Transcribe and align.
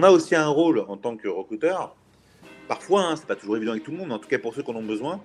On 0.00 0.04
a 0.04 0.10
aussi 0.12 0.36
un 0.36 0.46
rôle 0.46 0.84
en 0.86 0.96
tant 0.96 1.16
que 1.16 1.26
recruteur, 1.26 1.96
parfois, 2.68 3.02
hein, 3.02 3.16
c'est 3.16 3.26
pas 3.26 3.34
toujours 3.34 3.56
évident 3.56 3.72
avec 3.72 3.82
tout 3.82 3.90
le 3.90 3.96
monde, 3.96 4.12
en 4.12 4.20
tout 4.20 4.28
cas 4.28 4.38
pour 4.38 4.54
ceux 4.54 4.62
qui 4.62 4.70
en 4.70 4.76
ont 4.76 4.84
besoin, 4.84 5.20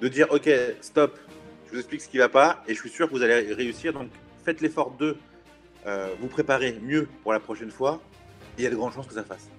de 0.00 0.08
dire 0.08 0.28
ok, 0.30 0.48
stop, 0.80 1.18
je 1.66 1.72
vous 1.72 1.78
explique 1.78 2.00
ce 2.00 2.08
qui 2.08 2.16
ne 2.16 2.22
va 2.22 2.30
pas 2.30 2.64
et 2.66 2.74
je 2.74 2.80
suis 2.80 2.88
sûr 2.88 3.06
que 3.06 3.12
vous 3.12 3.22
allez 3.22 3.52
réussir. 3.52 3.92
Donc 3.92 4.08
faites 4.46 4.62
l'effort 4.62 4.94
de 4.98 5.18
euh, 5.86 6.14
vous 6.22 6.28
préparer 6.28 6.80
mieux 6.82 7.06
pour 7.22 7.34
la 7.34 7.38
prochaine 7.38 7.70
fois. 7.70 8.00
Et 8.56 8.62
il 8.62 8.64
y 8.64 8.66
a 8.66 8.70
de 8.70 8.76
grandes 8.76 8.94
chances 8.94 9.06
que 9.06 9.12
ça 9.12 9.24
fasse. 9.24 9.50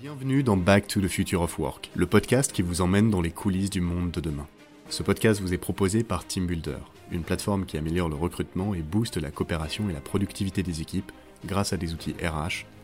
Bienvenue 0.00 0.42
dans 0.42 0.56
Back 0.56 0.86
to 0.86 1.02
the 1.02 1.08
Future 1.08 1.42
of 1.42 1.58
Work, 1.58 1.90
le 1.94 2.06
podcast 2.06 2.50
qui 2.50 2.62
vous 2.62 2.80
emmène 2.80 3.10
dans 3.10 3.20
les 3.20 3.30
coulisses 3.30 3.68
du 3.68 3.82
monde 3.82 4.10
de 4.10 4.22
demain. 4.22 4.46
Ce 4.88 5.02
podcast 5.02 5.42
vous 5.42 5.52
est 5.52 5.58
proposé 5.58 6.02
par 6.02 6.26
Team 6.26 6.46
Builder, 6.46 6.78
une 7.10 7.24
plateforme 7.24 7.66
qui 7.66 7.76
améliore 7.76 8.08
le 8.08 8.16
recrutement 8.16 8.72
et 8.72 8.80
booste 8.80 9.18
la 9.18 9.30
coopération 9.30 9.90
et 9.90 9.92
la 9.92 10.00
productivité 10.00 10.62
des 10.62 10.80
équipes 10.80 11.12
grâce 11.44 11.74
à 11.74 11.76
des 11.76 11.92
outils 11.92 12.14
RH 12.22 12.64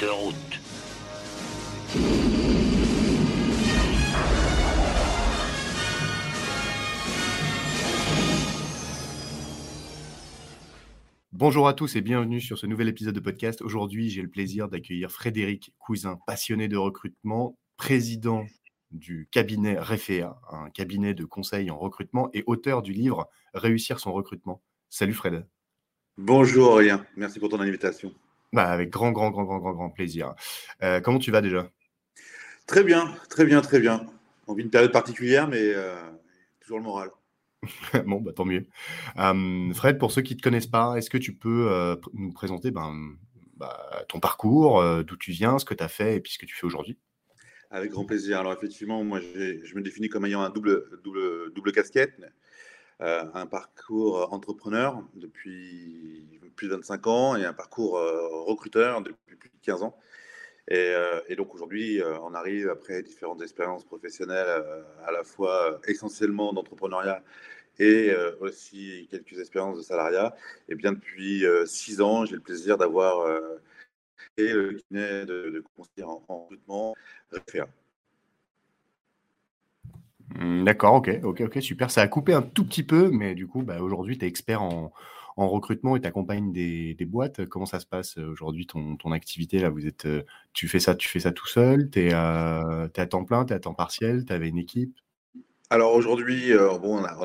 de 0.00 0.06
route. 0.06 0.34
Bonjour 11.32 11.66
à 11.66 11.74
tous 11.74 11.96
et 11.96 12.00
bienvenue 12.00 12.40
sur 12.40 12.58
ce 12.58 12.66
nouvel 12.66 12.88
épisode 12.88 13.14
de 13.14 13.20
podcast. 13.20 13.62
Aujourd'hui, 13.62 14.10
j'ai 14.10 14.22
le 14.22 14.28
plaisir 14.28 14.68
d'accueillir 14.68 15.10
Frédéric 15.10 15.74
Cousin, 15.78 16.18
passionné 16.26 16.68
de 16.68 16.76
recrutement, 16.76 17.58
président 17.76 18.46
du 18.90 19.28
cabinet 19.32 19.78
Refea, 19.78 20.38
un 20.50 20.70
cabinet 20.70 21.14
de 21.14 21.24
conseil 21.24 21.70
en 21.70 21.78
recrutement 21.78 22.30
et 22.32 22.44
auteur 22.46 22.82
du 22.82 22.92
livre 22.92 23.28
Réussir 23.54 23.98
son 23.98 24.12
recrutement. 24.12 24.62
Salut 24.88 25.14
Fred. 25.14 25.46
Bonjour 26.18 26.72
Aurélien, 26.72 27.04
merci 27.16 27.40
pour 27.40 27.48
ton 27.48 27.60
invitation. 27.60 28.12
Bah, 28.52 28.70
avec 28.70 28.90
grand, 28.90 29.12
grand, 29.12 29.30
grand, 29.30 29.44
grand, 29.44 29.58
grand, 29.58 29.72
grand 29.72 29.90
plaisir. 29.90 30.34
Euh, 30.82 31.00
comment 31.00 31.18
tu 31.18 31.30
vas 31.30 31.40
déjà? 31.40 31.70
Très 32.66 32.84
bien, 32.84 33.14
très 33.30 33.46
bien, 33.46 33.62
très 33.62 33.80
bien. 33.80 34.06
On 34.46 34.54
vit 34.54 34.62
une 34.62 34.70
période 34.70 34.92
particulière, 34.92 35.48
mais 35.48 35.72
euh, 35.74 35.96
toujours 36.60 36.78
le 36.78 36.84
moral. 36.84 37.10
bon, 38.06 38.20
bah, 38.20 38.32
tant 38.34 38.44
mieux. 38.44 38.66
Euh, 39.18 39.72
Fred, 39.72 39.98
pour 39.98 40.12
ceux 40.12 40.20
qui 40.20 40.34
ne 40.34 40.38
te 40.38 40.42
connaissent 40.42 40.66
pas, 40.66 40.96
est-ce 40.96 41.08
que 41.08 41.18
tu 41.18 41.34
peux 41.34 41.98
nous 42.12 42.32
présenter 42.32 42.70
ben, 42.70 43.16
bah, 43.56 44.04
ton 44.08 44.20
parcours, 44.20 44.84
d'où 45.04 45.16
tu 45.16 45.32
viens, 45.32 45.58
ce 45.58 45.64
que 45.64 45.74
tu 45.74 45.82
as 45.82 45.88
fait 45.88 46.16
et 46.16 46.20
puis 46.20 46.32
ce 46.32 46.38
que 46.38 46.46
tu 46.46 46.54
fais 46.54 46.66
aujourd'hui? 46.66 46.98
Avec 47.70 47.90
grand 47.90 48.04
plaisir. 48.04 48.38
Alors 48.38 48.52
effectivement, 48.52 49.02
moi, 49.02 49.20
je 49.20 49.74
me 49.74 49.80
définis 49.80 50.10
comme 50.10 50.26
ayant 50.26 50.42
un 50.42 50.50
double, 50.50 50.84
double, 51.02 51.54
double 51.54 51.72
casquette. 51.72 52.20
Un 53.02 53.46
parcours 53.46 54.32
entrepreneur 54.32 55.02
depuis 55.14 56.40
plus 56.56 56.68
de 56.68 56.74
25 56.74 57.06
ans 57.06 57.36
et 57.36 57.44
un 57.44 57.52
parcours 57.52 57.92
recruteur 58.46 59.02
depuis 59.02 59.36
plus 59.36 59.48
de 59.48 59.54
15 59.62 59.82
ans. 59.82 59.96
Et, 60.68 60.94
donc 61.36 61.54
aujourd'hui, 61.54 62.00
on 62.22 62.34
arrive 62.34 62.68
après 62.68 63.02
différentes 63.02 63.42
expériences 63.42 63.84
professionnelles, 63.84 64.62
à 65.04 65.10
la 65.10 65.24
fois 65.24 65.80
essentiellement 65.86 66.52
d'entrepreneuriat 66.52 67.22
et 67.78 68.14
aussi 68.40 69.08
quelques 69.10 69.38
expériences 69.40 69.78
de 69.78 69.82
salariat. 69.82 70.36
Et 70.68 70.74
bien 70.74 70.92
depuis 70.92 71.44
six 71.66 72.00
ans, 72.00 72.24
j'ai 72.24 72.36
le 72.36 72.40
plaisir 72.40 72.78
d'avoir 72.78 73.26
et 74.36 74.52
le 74.52 74.72
cabinet 74.74 75.26
de, 75.26 75.50
de 75.50 75.64
conseiller 75.76 76.04
en, 76.04 76.22
recrutement 76.28 76.94
Refea. 77.30 77.66
Mmh, 80.36 80.64
d'accord, 80.64 80.94
ok, 80.94 81.20
ok, 81.22 81.42
ok, 81.42 81.62
super. 81.62 81.90
Ça 81.90 82.02
a 82.02 82.08
coupé 82.08 82.32
un 82.32 82.42
tout 82.42 82.64
petit 82.64 82.82
peu, 82.82 83.10
mais 83.10 83.34
du 83.34 83.46
coup, 83.46 83.62
bah, 83.62 83.80
aujourd'hui, 83.80 84.18
tu 84.18 84.24
es 84.24 84.28
expert 84.28 84.62
en, 84.62 84.92
en 85.36 85.48
recrutement 85.48 85.96
et 85.96 86.00
tu 86.00 86.06
accompagnes 86.06 86.52
des, 86.52 86.96
boîtes. 87.06 87.46
Comment 87.46 87.66
ça 87.66 87.80
se 87.80 87.86
passe 87.86 88.18
euh, 88.18 88.30
aujourd'hui, 88.30 88.66
ton, 88.66 89.12
activité 89.12 89.58
là? 89.58 89.70
Vous 89.70 89.86
êtes, 89.86 90.06
euh, 90.06 90.22
tu, 90.52 90.68
fais 90.68 90.80
ça, 90.80 90.94
tu 90.94 91.08
fais 91.08 91.20
ça 91.20 91.32
tout 91.32 91.46
seul? 91.46 91.90
Tu 91.90 92.06
es, 92.06 92.12
à 92.12 92.88
temps 93.08 93.24
plein, 93.24 93.44
tu 93.44 93.52
es 93.52 93.56
à 93.56 93.60
temps 93.60 93.74
partiel, 93.74 94.24
tu 94.24 94.32
avais 94.32 94.48
une 94.48 94.58
équipe? 94.58 94.94
Alors 95.70 95.94
aujourd'hui, 95.94 96.52
euh, 96.52 96.78
bon, 96.78 96.98
on 96.98 97.04
a, 97.04 97.16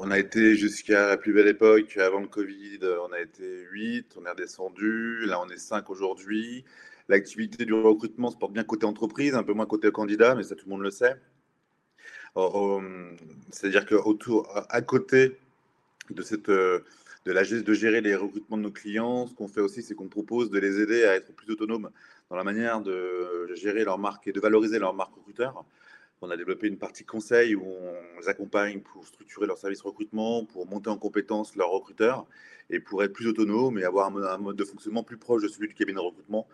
on, 0.00 0.10
a, 0.10 0.18
été 0.18 0.56
jusqu'à 0.56 1.06
la 1.06 1.16
plus 1.16 1.32
belle 1.32 1.46
époque, 1.46 1.96
avant 1.96 2.18
le 2.18 2.26
Covid, 2.26 2.80
on 3.08 3.12
a 3.12 3.20
été 3.20 3.44
8, 3.70 4.16
on 4.20 4.26
est 4.26 4.30
redescendu, 4.30 5.26
là 5.26 5.40
on 5.40 5.48
est 5.48 5.58
5 5.58 5.88
aujourd'hui. 5.90 6.64
L'activité 7.08 7.64
du 7.64 7.72
recrutement 7.72 8.30
se 8.30 8.36
porte 8.36 8.52
bien 8.52 8.64
côté 8.64 8.84
entreprise, 8.84 9.36
un 9.36 9.44
peu 9.44 9.52
moins 9.52 9.66
côté 9.66 9.92
candidat, 9.92 10.34
mais 10.34 10.42
ça 10.42 10.56
tout 10.56 10.64
le 10.66 10.72
monde 10.72 10.82
le 10.82 10.90
sait. 10.90 11.14
C'est-à-dire 13.50 13.86
qu'autour, 13.86 14.48
à 14.68 14.82
côté 14.82 15.38
de 16.10 16.22
cette, 16.22 16.50
de, 17.24 17.32
la, 17.32 17.44
de 17.44 17.74
gérer 17.74 18.00
les 18.00 18.14
recrutements 18.14 18.56
de 18.56 18.62
nos 18.62 18.70
clients. 18.70 19.26
Ce 19.26 19.34
qu'on 19.34 19.48
fait 19.48 19.60
aussi, 19.60 19.82
c'est 19.82 19.94
qu'on 19.94 20.08
propose 20.08 20.50
de 20.50 20.58
les 20.58 20.80
aider 20.80 21.04
à 21.04 21.14
être 21.14 21.34
plus 21.34 21.50
autonomes 21.52 21.90
dans 22.30 22.36
la 22.36 22.44
manière 22.44 22.80
de 22.80 23.50
gérer 23.54 23.84
leur 23.84 23.98
marque 23.98 24.26
et 24.26 24.32
de 24.32 24.40
valoriser 24.40 24.78
leur 24.78 24.94
marque 24.94 25.14
recruteur. 25.14 25.64
On 26.20 26.30
a 26.30 26.36
développé 26.36 26.68
une 26.68 26.78
partie 26.78 27.04
conseil 27.04 27.54
où 27.54 27.64
on 27.66 28.20
les 28.20 28.28
accompagne 28.28 28.80
pour 28.80 29.06
structurer 29.06 29.46
leur 29.46 29.58
service 29.58 29.82
recrutement, 29.82 30.44
pour 30.44 30.66
monter 30.66 30.88
en 30.88 30.96
compétence 30.96 31.54
leurs 31.54 31.70
recruteurs 31.70 32.26
et 32.70 32.80
pour 32.80 33.04
être 33.04 33.12
plus 33.12 33.26
autonomes 33.26 33.78
et 33.78 33.84
avoir 33.84 34.16
un 34.16 34.38
mode 34.38 34.56
de 34.56 34.64
fonctionnement 34.64 35.02
plus 35.02 35.18
proche 35.18 35.42
de 35.42 35.48
celui 35.48 35.68
du 35.68 35.74
cabinet 35.74 35.96
de 35.96 36.04
recrutement 36.04 36.46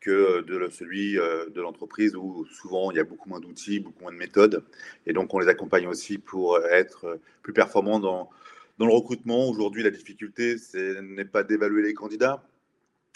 que 0.00 0.42
de 0.42 0.68
celui 0.70 1.18
euh, 1.18 1.48
de 1.50 1.60
l'entreprise 1.60 2.14
où 2.14 2.46
souvent 2.46 2.90
il 2.90 2.96
y 2.96 3.00
a 3.00 3.04
beaucoup 3.04 3.28
moins 3.28 3.40
d'outils, 3.40 3.80
beaucoup 3.80 4.02
moins 4.02 4.12
de 4.12 4.16
méthodes. 4.16 4.64
Et 5.06 5.12
donc 5.12 5.34
on 5.34 5.38
les 5.38 5.48
accompagne 5.48 5.86
aussi 5.86 6.18
pour 6.18 6.58
être 6.64 7.18
plus 7.42 7.52
performants 7.52 8.00
dans, 8.00 8.30
dans 8.78 8.86
le 8.86 8.92
recrutement, 8.92 9.48
aujourd'hui, 9.48 9.82
la 9.82 9.90
difficulté, 9.90 10.56
ce 10.56 11.00
n'est 11.00 11.24
pas 11.24 11.42
d'évaluer 11.42 11.82
les 11.82 11.94
candidats, 11.94 12.48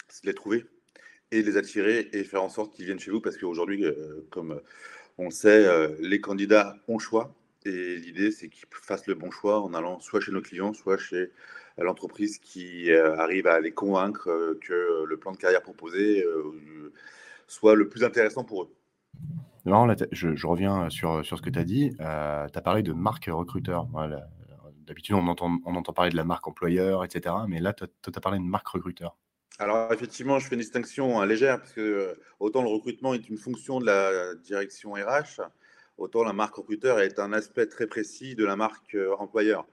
c'est 0.09 0.25
de 0.25 0.29
les 0.29 0.35
trouver 0.35 0.65
et 1.31 1.41
les 1.41 1.55
attirer 1.55 2.09
et 2.11 2.25
faire 2.25 2.43
en 2.43 2.49
sorte 2.49 2.75
qu'ils 2.75 2.85
viennent 2.85 2.99
chez 2.99 3.11
vous 3.11 3.21
parce 3.21 3.37
qu'aujourd'hui, 3.37 3.85
euh, 3.85 4.27
comme 4.29 4.59
on 5.17 5.25
le 5.25 5.31
sait, 5.31 5.65
euh, 5.65 5.95
les 6.01 6.19
candidats 6.19 6.75
ont 6.89 6.99
choix 6.99 7.33
et 7.63 7.95
l'idée, 7.95 8.31
c'est 8.31 8.49
qu'ils 8.49 8.67
fassent 8.71 9.07
le 9.07 9.15
bon 9.15 9.31
choix 9.31 9.61
en 9.61 9.73
allant 9.73 10.01
soit 10.01 10.19
chez 10.19 10.33
nos 10.33 10.41
clients, 10.41 10.73
soit 10.73 10.97
chez 10.97 11.31
l'entreprise 11.77 12.37
qui 12.37 12.91
euh, 12.91 13.15
arrive 13.17 13.47
à 13.47 13.59
les 13.59 13.71
convaincre 13.71 14.57
que 14.61 15.03
le 15.05 15.17
plan 15.17 15.31
de 15.31 15.37
carrière 15.37 15.61
proposé 15.61 16.23
soit 17.47 17.75
le 17.75 17.89
plus 17.89 18.03
intéressant 18.03 18.43
pour 18.43 18.63
eux. 18.63 18.69
Non, 19.65 19.87
je, 20.11 20.47
reviens 20.47 20.89
sur, 20.89 21.25
sur 21.25 21.37
ce 21.37 21.41
que 21.41 21.49
tu 21.49 21.59
as 21.59 21.63
dit. 21.63 21.95
tu 21.97 22.03
as 22.03 22.61
parlé 22.63 22.83
de 22.83 22.93
marque 22.93 23.29
recruteur. 23.31 23.87
Voilà 23.91 24.27
d'habitude, 24.85 25.15
on 25.15 25.27
entend, 25.27 25.59
on 25.65 25.75
entend 25.75 25.93
parler 25.93 26.11
de 26.11 26.15
la 26.15 26.23
marque 26.23 26.47
employeur, 26.47 27.03
etc. 27.03 27.35
Mais 27.47 27.59
là, 27.59 27.73
tu 27.73 27.83
as, 27.83 28.19
parlé 28.21 28.39
de 28.39 28.43
marque 28.43 28.67
recruteur. 28.67 29.17
Alors, 29.59 29.91
effectivement, 29.93 30.39
je 30.39 30.47
fais 30.47 30.55
une 30.55 30.61
distinction 30.61 31.21
hein, 31.21 31.25
légère, 31.25 31.59
parce 31.59 31.73
que 31.73 31.81
euh, 31.81 32.13
autant 32.39 32.61
le 32.61 32.69
recrutement 32.69 33.13
est 33.13 33.29
une 33.29 33.37
fonction 33.37 33.79
de 33.79 33.85
la 33.85 34.35
direction 34.35 34.93
RH, 34.93 35.41
autant 35.97 36.23
la 36.23 36.33
marque 36.33 36.55
recruteur 36.55 36.99
est 36.99 37.19
un 37.19 37.33
aspect 37.33 37.67
très 37.67 37.87
précis 37.87 38.35
de 38.35 38.45
la 38.45 38.55
marque 38.55 38.95
euh, 38.95 39.15
employeur. 39.17 39.65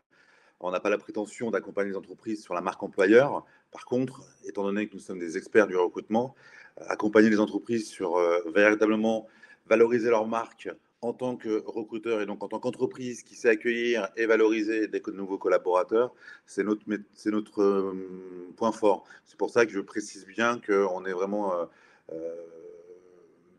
On 0.61 0.71
n'a 0.71 0.81
pas 0.81 0.91
la 0.91 0.99
prétention 0.99 1.51
d'accompagner 1.51 1.91
les 1.91 1.97
entreprises 1.97 2.43
sur 2.43 2.55
la 2.55 2.61
marque 2.61 2.83
employeur. 2.83 3.45
Par 3.73 3.85
contre, 3.85 4.23
étant 4.47 4.63
donné 4.63 4.89
que 4.89 4.95
nous 4.95 5.01
sommes 5.01 5.19
des 5.19 5.37
experts 5.37 5.67
du 5.67 5.77
recrutement, 5.77 6.35
euh, 6.81 6.85
accompagner 6.89 7.31
les 7.31 7.41
entreprises 7.41 7.89
sur 7.89 8.19
véritablement 8.53 9.27
valoriser 9.67 10.11
leur 10.11 10.27
marque 10.27 10.69
en 11.03 11.13
tant 11.13 11.37
que 11.37 11.63
recruteur 11.67 12.21
et 12.21 12.27
donc 12.27 12.43
en 12.43 12.49
tant 12.49 12.59
qu'entreprise 12.59 13.23
qui 13.23 13.35
sait 13.35 13.49
accueillir 13.49 14.09
et 14.17 14.27
valoriser 14.27 14.87
des 14.87 15.03
nouveaux 15.15 15.39
collaborateurs, 15.39 16.13
c'est 16.47 16.63
notre, 16.63 17.63
euh, 17.63 18.53
point 18.57 18.73
fort. 18.73 19.05
C'est 19.25 19.39
pour 19.39 19.51
ça 19.51 19.65
que 19.65 19.73
je 19.73 19.81
précise 19.81 20.27
bien 20.27 20.61
qu'on 20.61 21.05
est 21.07 21.13
vraiment 21.13 21.55
euh, 21.55 21.65
euh, 22.13 22.35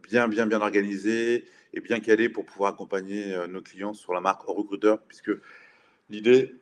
bien, 0.03 0.27
bien, 0.27 0.45
bien 0.45 0.61
organisé 0.61 1.45
et 1.73 1.79
bien 1.79 1.99
calé 1.99 2.29
pour 2.29 2.45
pouvoir 2.45 2.73
accompagner 2.73 3.35
nos 3.47 3.61
clients 3.61 3.93
sur 3.93 4.13
la 4.13 4.19
marque 4.19 4.43
recruteur, 4.43 5.01
puisque 5.03 5.31
l'idée, 6.09 6.53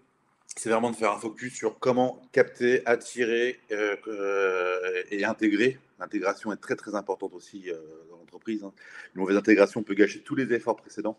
c'est 0.59 0.69
vraiment 0.69 0.91
de 0.91 0.95
faire 0.95 1.11
un 1.11 1.17
focus 1.19 1.53
sur 1.53 1.79
comment 1.79 2.21
capter, 2.31 2.85
attirer 2.85 3.59
et 5.11 5.23
intégrer. 5.23 5.79
L'intégration 5.99 6.51
est 6.51 6.57
très, 6.57 6.75
très 6.75 6.95
importante 6.95 7.33
aussi 7.33 7.71
entreprise. 8.29 8.63
Hein. 8.63 8.71
Une 9.15 9.21
mauvaise 9.21 9.37
intégration 9.37 9.83
peut 9.83 9.95
gâcher 9.95 10.21
tous 10.21 10.35
les 10.35 10.53
efforts 10.53 10.75
précédents. 10.75 11.17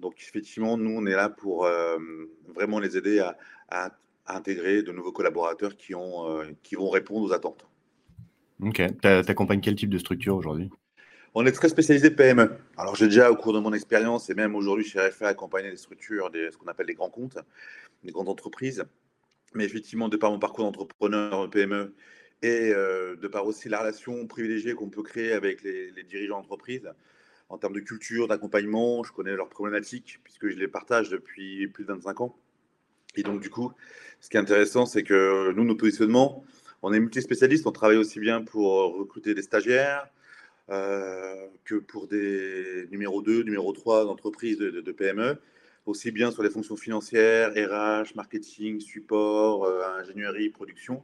Donc 0.00 0.14
effectivement, 0.20 0.76
nous, 0.76 0.90
on 0.90 1.06
est 1.06 1.14
là 1.14 1.28
pour 1.28 1.64
euh, 1.64 1.98
vraiment 2.54 2.78
les 2.78 2.96
aider 2.96 3.20
à, 3.20 3.36
intégrer 4.30 4.82
de 4.82 4.92
nouveaux 4.92 5.12
collaborateurs 5.12 5.74
qui, 5.76 5.94
ont, 5.94 6.28
euh, 6.28 6.44
qui 6.62 6.74
vont 6.74 6.90
répondre 6.90 7.24
aux 7.24 7.32
attentes. 7.32 7.66
Ok. 8.60 8.82
Tu 9.00 9.08
accompagnes 9.08 9.60
quel 9.60 9.74
type 9.74 9.88
de 9.88 9.96
structure 9.96 10.36
aujourd'hui? 10.36 10.68
On 11.40 11.46
est 11.46 11.52
très 11.52 11.68
spécialisé 11.68 12.10
PME. 12.10 12.50
Alors 12.76 12.96
j'ai 12.96 13.04
déjà 13.04 13.30
au 13.30 13.36
cours 13.36 13.52
de 13.52 13.60
mon 13.60 13.72
expérience 13.72 14.28
et 14.28 14.34
même 14.34 14.56
aujourd'hui 14.56 14.84
chez 14.84 14.98
RFA 14.98 15.28
accompagné 15.28 15.70
des 15.70 15.76
structures, 15.76 16.28
ce 16.34 16.56
qu'on 16.56 16.66
appelle 16.66 16.88
les 16.88 16.94
grands 16.94 17.10
comptes, 17.10 17.38
des 18.02 18.10
grandes 18.10 18.28
entreprises. 18.28 18.84
Mais 19.54 19.64
effectivement, 19.64 20.08
de 20.08 20.16
par 20.16 20.32
mon 20.32 20.40
parcours 20.40 20.64
d'entrepreneur 20.64 21.48
PME 21.48 21.94
et 22.42 22.72
euh, 22.74 23.14
de 23.14 23.28
par 23.28 23.46
aussi 23.46 23.68
la 23.68 23.78
relation 23.78 24.26
privilégiée 24.26 24.74
qu'on 24.74 24.88
peut 24.88 25.04
créer 25.04 25.32
avec 25.32 25.62
les, 25.62 25.92
dirigeants 26.02 26.38
d'entreprise, 26.38 26.90
en 27.50 27.56
termes 27.56 27.74
de 27.74 27.80
culture, 27.82 28.26
d'accompagnement, 28.26 29.04
je 29.04 29.12
connais 29.12 29.36
leurs 29.36 29.48
problématiques 29.48 30.18
puisque 30.24 30.48
je 30.48 30.56
les 30.56 30.66
partage 30.66 31.08
depuis 31.08 31.68
plus 31.68 31.84
de 31.84 31.92
25 31.92 32.20
ans. 32.20 32.36
Et 33.14 33.22
donc, 33.22 33.40
du 33.40 33.48
coup, 33.48 33.72
ce 34.20 34.28
qui 34.28 34.36
est 34.38 34.40
intéressant, 34.40 34.86
c'est 34.86 35.04
que 35.04 35.52
nous, 35.52 35.62
nos 35.62 35.76
positionnements, 35.76 36.42
on 36.82 36.92
est 36.92 36.98
multispécialistes, 36.98 37.64
on 37.64 37.70
travaille 37.70 37.96
aussi 37.96 38.18
bien 38.18 38.42
pour 38.42 38.98
recruter 38.98 39.34
des 39.34 39.42
stagiaires 39.42 40.08
que 40.68 41.76
pour 41.76 42.06
des 42.06 42.86
numéros 42.90 43.22
2, 43.22 43.42
numéro 43.42 43.72
3 43.72 44.04
d'entreprises 44.04 44.58
de, 44.58 44.92
PME, 44.92 45.38
aussi 45.86 46.10
bien 46.10 46.30
sur 46.30 46.42
les 46.42 46.50
fonctions 46.50 46.76
financières, 46.76 47.52
RH, 47.52 48.14
marketing, 48.14 48.80
support, 48.80 49.64
euh, 49.64 49.82
ingénierie, 50.00 50.50
production. 50.50 51.02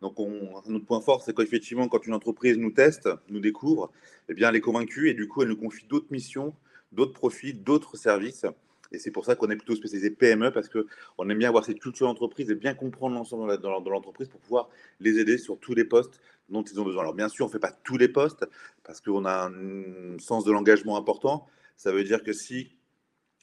Donc, 0.00 0.18
on, 0.18 0.62
notre 0.66 0.86
point 0.86 1.00
fort, 1.00 1.22
c'est 1.22 1.36
qu'effectivement, 1.36 1.88
quand 1.88 2.06
une 2.06 2.14
entreprise 2.14 2.56
nous 2.56 2.70
teste, 2.70 3.08
nous 3.28 3.40
découvre, 3.40 3.90
eh 4.28 4.34
bien, 4.34 4.48
elle 4.48 4.56
est 4.56 4.60
convaincue 4.60 5.10
et 5.10 5.14
du 5.14 5.28
coup, 5.28 5.42
elle 5.42 5.48
nous 5.48 5.56
confie 5.56 5.86
d'autres 5.86 6.10
missions, 6.10 6.54
d'autres 6.92 7.12
profits, 7.12 7.52
d'autres 7.52 7.96
services. 7.96 8.46
Et 8.92 8.98
c'est 8.98 9.10
pour 9.10 9.24
ça 9.24 9.36
qu'on 9.36 9.50
est 9.50 9.56
plutôt 9.56 9.74
spécialisé 9.74 10.10
PME 10.10 10.50
parce 10.50 10.68
qu'on 10.68 11.28
aime 11.28 11.38
bien 11.38 11.48
avoir 11.48 11.64
cette 11.64 11.80
culture 11.80 12.06
d'entreprise 12.06 12.50
et 12.50 12.54
bien 12.54 12.74
comprendre 12.74 13.14
l'ensemble 13.14 13.60
de 13.60 13.90
l'entreprise 13.90 14.28
pour 14.28 14.40
pouvoir 14.40 14.68
les 14.98 15.18
aider 15.18 15.38
sur 15.38 15.58
tous 15.58 15.74
les 15.74 15.84
postes 15.84 16.20
dont 16.48 16.62
ils 16.62 16.80
ont 16.80 16.84
besoin. 16.84 17.02
Alors, 17.02 17.14
bien 17.14 17.28
sûr, 17.28 17.46
on 17.46 17.48
ne 17.48 17.52
fait 17.52 17.60
pas 17.60 17.72
tous 17.72 17.96
les 17.96 18.08
postes 18.08 18.46
parce 18.82 19.00
qu'on 19.00 19.24
a 19.24 19.48
un 19.48 20.18
sens 20.18 20.44
de 20.44 20.52
l'engagement 20.52 20.96
important. 20.96 21.46
Ça 21.76 21.92
veut 21.92 22.04
dire 22.04 22.22
que 22.22 22.32
si 22.32 22.76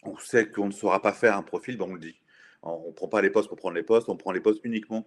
on 0.03 0.17
sait 0.17 0.49
qu'on 0.49 0.67
ne 0.67 0.71
saura 0.71 1.01
pas 1.01 1.13
faire 1.13 1.35
un 1.37 1.43
profil, 1.43 1.77
ben 1.77 1.85
on 1.89 1.93
le 1.93 1.99
dit. 1.99 2.19
On 2.63 2.87
ne 2.87 2.93
prend 2.93 3.07
pas 3.07 3.21
les 3.21 3.29
postes 3.29 3.47
pour 3.47 3.57
prendre 3.57 3.75
les 3.75 3.83
postes, 3.83 4.09
on 4.09 4.17
prend 4.17 4.31
les 4.31 4.41
postes 4.41 4.59
uniquement 4.63 5.05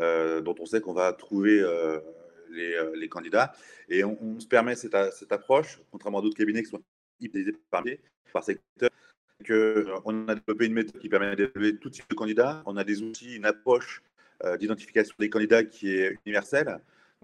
euh, 0.00 0.40
dont 0.40 0.54
on 0.58 0.66
sait 0.66 0.80
qu'on 0.80 0.94
va 0.94 1.12
trouver 1.12 1.60
euh, 1.60 2.00
les, 2.50 2.74
euh, 2.74 2.92
les, 2.96 3.08
candidats. 3.08 3.52
Et 3.88 4.04
on, 4.04 4.40
se 4.40 4.46
permet 4.46 4.74
cette, 4.74 4.94
approche, 5.30 5.80
contrairement 5.90 6.18
à 6.18 6.22
d'autres 6.22 6.36
cabinets 6.36 6.62
qui 6.62 6.70
sont 6.70 6.82
par, 7.70 7.84
par 8.32 8.42
secteur, 8.42 8.90
qu'on 9.42 10.28
a 10.28 10.34
développé 10.34 10.66
une 10.66 10.74
méthode 10.74 11.00
qui 11.00 11.08
permet 11.08 11.36
d'évaluer 11.36 11.76
tout 11.76 11.90
type 11.90 12.08
de 12.08 12.14
candidats. 12.14 12.62
On 12.66 12.76
a 12.76 12.84
des 12.84 13.02
outils, 13.02 13.36
une 13.36 13.46
approche 13.46 14.02
d'identification 14.58 15.14
des 15.20 15.30
candidats 15.30 15.62
qui 15.62 15.94
est 15.94 16.18
universelle. 16.26 16.80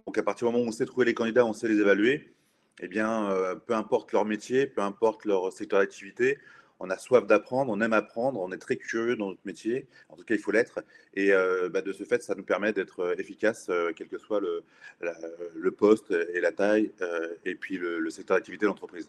Donc 0.06 0.16
à 0.18 0.22
partir 0.22 0.46
du 0.46 0.52
moment 0.52 0.64
où 0.64 0.68
on 0.68 0.72
sait 0.72 0.86
trouver 0.86 1.06
les 1.06 1.14
candidats, 1.14 1.44
on 1.44 1.52
sait 1.52 1.66
les 1.66 1.80
évaluer. 1.80 2.32
Eh 2.80 2.86
bien, 2.86 3.28
peu 3.66 3.74
importe 3.74 4.12
leur 4.12 4.24
métier, 4.24 4.68
peu 4.68 4.82
importe 4.82 5.24
leur 5.24 5.52
secteur 5.52 5.80
d'activité, 5.80 6.38
on 6.80 6.90
a 6.90 6.98
soif 6.98 7.26
d'apprendre, 7.26 7.72
on 7.72 7.80
aime 7.80 7.92
apprendre, 7.92 8.40
on 8.40 8.52
est 8.52 8.58
très 8.58 8.76
curieux 8.76 9.16
dans 9.16 9.28
notre 9.30 9.40
métier, 9.44 9.86
en 10.08 10.16
tout 10.16 10.24
cas 10.24 10.34
il 10.34 10.40
faut 10.40 10.52
l'être, 10.52 10.80
et 11.14 11.32
euh, 11.32 11.68
bah, 11.68 11.82
de 11.82 11.92
ce 11.92 12.04
fait 12.04 12.22
ça 12.22 12.34
nous 12.34 12.44
permet 12.44 12.72
d'être 12.72 13.00
euh, 13.00 13.14
efficace, 13.18 13.66
euh, 13.68 13.92
quel 13.94 14.08
que 14.08 14.18
soit 14.18 14.40
le, 14.40 15.70
poste 15.72 16.10
et 16.10 16.40
la 16.40 16.52
taille, 16.52 16.90
et 17.44 17.54
puis 17.54 17.76
le, 17.76 18.08
secteur 18.10 18.36
d'activité 18.36 18.62
de 18.62 18.68
l'entreprise. 18.68 19.08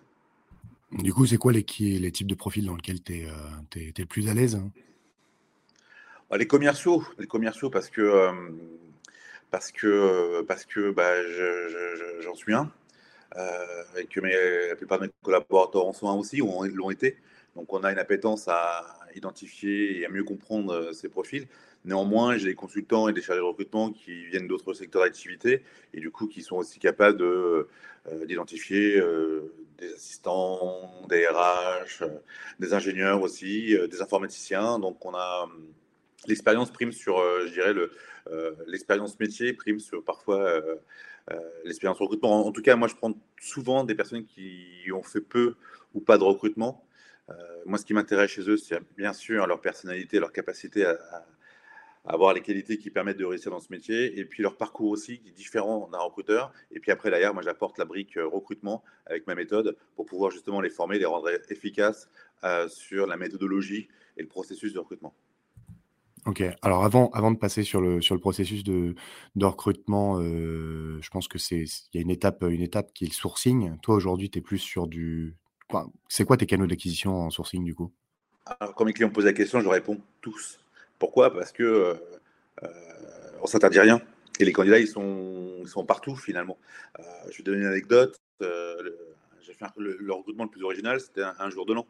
Du 0.91 1.13
coup, 1.13 1.25
c'est 1.25 1.37
quoi 1.37 1.51
les, 1.51 1.63
types 1.63 2.27
de 2.27 2.35
profils 2.35 2.65
dans 2.65 2.75
lesquels 2.75 3.01
tu 3.01 3.13
es, 3.13 3.27
es, 3.75 3.93
le 3.97 4.05
plus 4.05 4.27
à 4.27 4.33
l'aise 4.33 4.55
hein? 4.55 4.71
Bah, 6.29 6.37
Les 6.37 6.47
commerciaux, 6.47 7.03
les 7.17 7.27
commerciaux 7.27 7.69
parce 7.69 7.89
que, 7.89 8.31
parce 9.51 9.71
que, 9.71 10.41
parce 10.41 10.65
que 10.65 10.91
bah, 10.91 11.13
j'en 12.21 12.35
suis 12.35 12.53
un. 12.53 12.71
et 13.97 14.05
que 14.05 14.19
la 14.69 14.75
plupart 14.75 14.99
de 14.99 15.05
mes 15.05 15.11
collaborateurs 15.21 15.85
en 15.85 15.93
sont 15.93 16.09
un 16.09 16.15
aussi, 16.15 16.41
ou 16.41 16.63
l'ont 16.65 16.89
été. 16.89 17.17
Donc 17.55 17.73
on 17.73 17.83
a 17.83 17.91
une 17.91 17.99
appétence 17.99 18.47
à 18.47 18.99
identifier 19.15 19.99
et 19.99 20.05
à 20.05 20.09
mieux 20.09 20.23
comprendre 20.23 20.73
euh, 20.73 20.93
ces 20.93 21.09
profils. 21.09 21.47
Néanmoins, 21.85 22.37
j'ai 22.37 22.47
des 22.47 22.55
consultants 22.55 23.07
et 23.07 23.13
des 23.13 23.21
chargés 23.21 23.41
de 23.41 23.45
recrutement 23.45 23.91
qui 23.91 24.25
viennent 24.25 24.47
d'autres 24.47 24.73
secteurs 24.73 25.03
d'activité 25.03 25.63
et 25.93 25.99
du 25.99 26.11
coup 26.11 26.27
qui 26.27 26.41
sont 26.41 26.57
aussi 26.57 26.79
capables 26.79 27.21
euh, 27.21 27.67
d'identifier 28.25 28.97
euh, 28.99 29.53
des 29.79 29.93
assistants, 29.93 30.91
des 31.07 31.27
RH, 31.27 32.03
des 32.59 32.73
ingénieurs 32.73 33.21
aussi, 33.21 33.75
des 33.89 34.01
informaticiens. 34.01 34.79
Donc 34.79 35.05
on 35.05 35.15
a 35.15 35.47
l'expérience 36.27 36.71
prime 36.71 36.91
sur, 36.91 37.17
je 37.45 37.53
dirais, 37.53 37.73
l'expérience 38.67 39.19
métier 39.19 39.53
prime 39.53 39.79
sur 39.79 40.03
parfois 40.03 40.61
l'expérience 41.63 41.99
recrutement. 41.99 42.45
En, 42.45 42.51
tout 42.51 42.61
cas, 42.61 42.75
moi 42.75 42.87
je 42.87 42.95
prends 42.95 43.13
souvent 43.39 43.83
des 43.83 43.95
personnes 43.95 44.25
qui 44.25 44.89
ont 44.93 45.03
fait 45.03 45.21
peu 45.21 45.55
ou 45.93 46.01
pas 46.01 46.17
de 46.17 46.23
recrutement 46.23 46.85
euh, 47.29 47.33
moi, 47.65 47.77
ce 47.77 47.85
qui 47.85 47.93
m'intéresse 47.93 48.31
chez 48.31 48.49
eux, 48.49 48.57
c'est 48.57 48.79
bien 48.97 49.13
sûr 49.13 49.45
leur 49.47 49.61
personnalité, 49.61 50.19
leur 50.19 50.31
capacité 50.31 50.85
à, 50.85 50.97
avoir 52.05 52.33
les 52.33 52.41
qualités 52.41 52.77
qui 52.77 52.89
permettent 52.89 53.17
de 53.17 53.25
réussir 53.25 53.51
dans 53.51 53.59
ce 53.59 53.71
métier, 53.71 54.19
et 54.19 54.25
puis 54.25 54.41
leur 54.41 54.57
parcours 54.57 54.89
aussi, 54.89 55.19
qui 55.19 55.29
est 55.29 55.33
différent 55.33 55.89
d'un 55.91 55.99
recruteur. 55.99 56.51
Et 56.71 56.79
puis 56.79 56.91
après, 56.91 57.11
d'ailleurs, 57.11 57.33
moi, 57.33 57.43
j'apporte 57.43 57.77
la 57.77 57.85
brique 57.85 58.17
euh, 58.17 58.27
recrutement 58.27 58.83
avec 59.05 59.27
ma 59.27 59.35
méthode 59.35 59.77
pour 59.95 60.05
pouvoir 60.05 60.31
justement 60.31 60.61
les 60.61 60.69
former, 60.69 60.97
les 60.97 61.05
rendre 61.05 61.29
efficaces 61.49 62.09
euh, 62.43 62.67
sur 62.67 63.05
la 63.07 63.17
méthodologie 63.17 63.87
et 64.17 64.21
le 64.21 64.27
processus 64.27 64.73
de 64.73 64.79
recrutement. 64.79 65.13
Ok, 66.25 66.43
alors 66.61 66.83
avant, 66.83 67.09
avant 67.11 67.31
de 67.31 67.37
passer 67.37 67.63
sur 67.63 67.79
le, 67.79 68.01
sur 68.01 68.13
le 68.13 68.19
processus 68.19 68.63
de, 68.63 68.93
de 69.35 69.45
recrutement, 69.45 70.21
je 70.21 71.09
pense 71.11 71.29
que 71.29 71.37
c'est 71.37 71.63
il 71.63 71.89
y 71.93 71.97
a 71.97 72.01
une 72.01 72.09
étape, 72.09 72.43
une 72.43 72.61
étape 72.61 72.93
qui 72.93 73.05
est 73.05 73.07
le 73.07 73.13
sourcing. 73.13 73.77
Toi, 73.79 73.95
aujourd'hui, 73.95 74.29
tu 74.29 74.39
es 74.39 74.41
plus 74.41 74.57
sur 74.57 74.87
du, 74.87 75.37
c'est 76.07 76.25
quoi 76.25 76.37
tes 76.37 76.45
canaux 76.45 76.67
d'acquisition 76.67 77.13
en 77.13 77.29
sourcing 77.29 77.63
du 77.63 77.75
coup? 77.75 77.91
Alors, 78.45 78.73
Quand 78.75 78.85
mes 78.85 78.93
clients 78.93 79.09
me 79.09 79.13
posent 79.13 79.25
la 79.25 79.33
question, 79.33 79.61
je 79.61 79.67
réponds 79.67 79.99
tous. 80.21 80.59
Pourquoi? 80.99 81.33
Parce 81.33 81.51
que 81.51 81.63
euh, 81.63 81.93
euh 82.63 82.67
on 83.41 83.47
s'interdit 83.47 83.79
rien. 83.79 84.01
Et 84.41 84.45
les 84.45 84.51
candidats, 84.51 84.79
ils 84.79 84.87
sont, 84.87 85.65
sont 85.65 85.85
partout 85.85 86.15
finalement. 86.15 86.57
Euh, 86.99 87.03
je 87.31 87.37
vais 87.37 87.43
donner 87.43 87.59
une 87.59 87.67
anecdote. 87.67 88.17
Fait 88.39 88.45
le, 89.77 90.13
recrutement 90.13 90.43
le 90.43 90.49
plus 90.49 90.63
original, 90.63 90.99
c'était 90.99 91.23
un, 91.23 91.49
jour 91.49 91.65
de 91.65 91.73
l'an. 91.73 91.87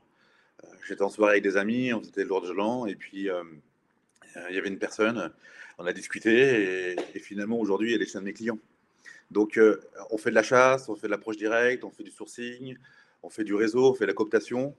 J'étais 0.88 1.02
en 1.04 1.10
soirée 1.10 1.34
avec 1.34 1.44
des 1.44 1.58
amis, 1.58 1.94
on 1.94 2.02
faisait 2.02 2.24
le 2.24 2.28
jour 2.28 2.42
de 2.42 2.52
l'an, 2.52 2.86
et 2.88 2.96
puis 2.96 3.28
il 3.28 4.56
y 4.56 4.58
avait 4.58 4.68
une 4.68 4.80
personne, 4.80 5.32
on 5.78 5.86
a 5.86 5.94
discuté, 5.94 6.96
et, 7.14 7.20
finalement 7.20 7.60
aujourd'hui, 7.60 7.94
elle 7.94 8.02
est 8.02 8.08
chez 8.08 8.18
un 8.18 8.22
de 8.22 8.26
mes 8.26 8.34
clients. 8.34 8.58
Donc, 9.30 9.60
on 10.10 10.18
fait 10.18 10.32
de 10.32 10.36
la 10.36 10.42
chasse, 10.42 10.90
on 10.90 10.96
fait 10.96 11.08
de 11.08 11.12
l'approche 11.12 11.38
directe, 11.38 11.84
on 11.84 11.92
fait 11.92 12.04
du 12.04 12.12
sourcing, 12.12 12.76
on 13.22 13.30
fait 13.30 13.44
du 13.44 13.54
réseau, 13.54 13.92
on 13.92 13.94
fait 13.94 14.08
la 14.08 14.14
cooptation. 14.14 14.76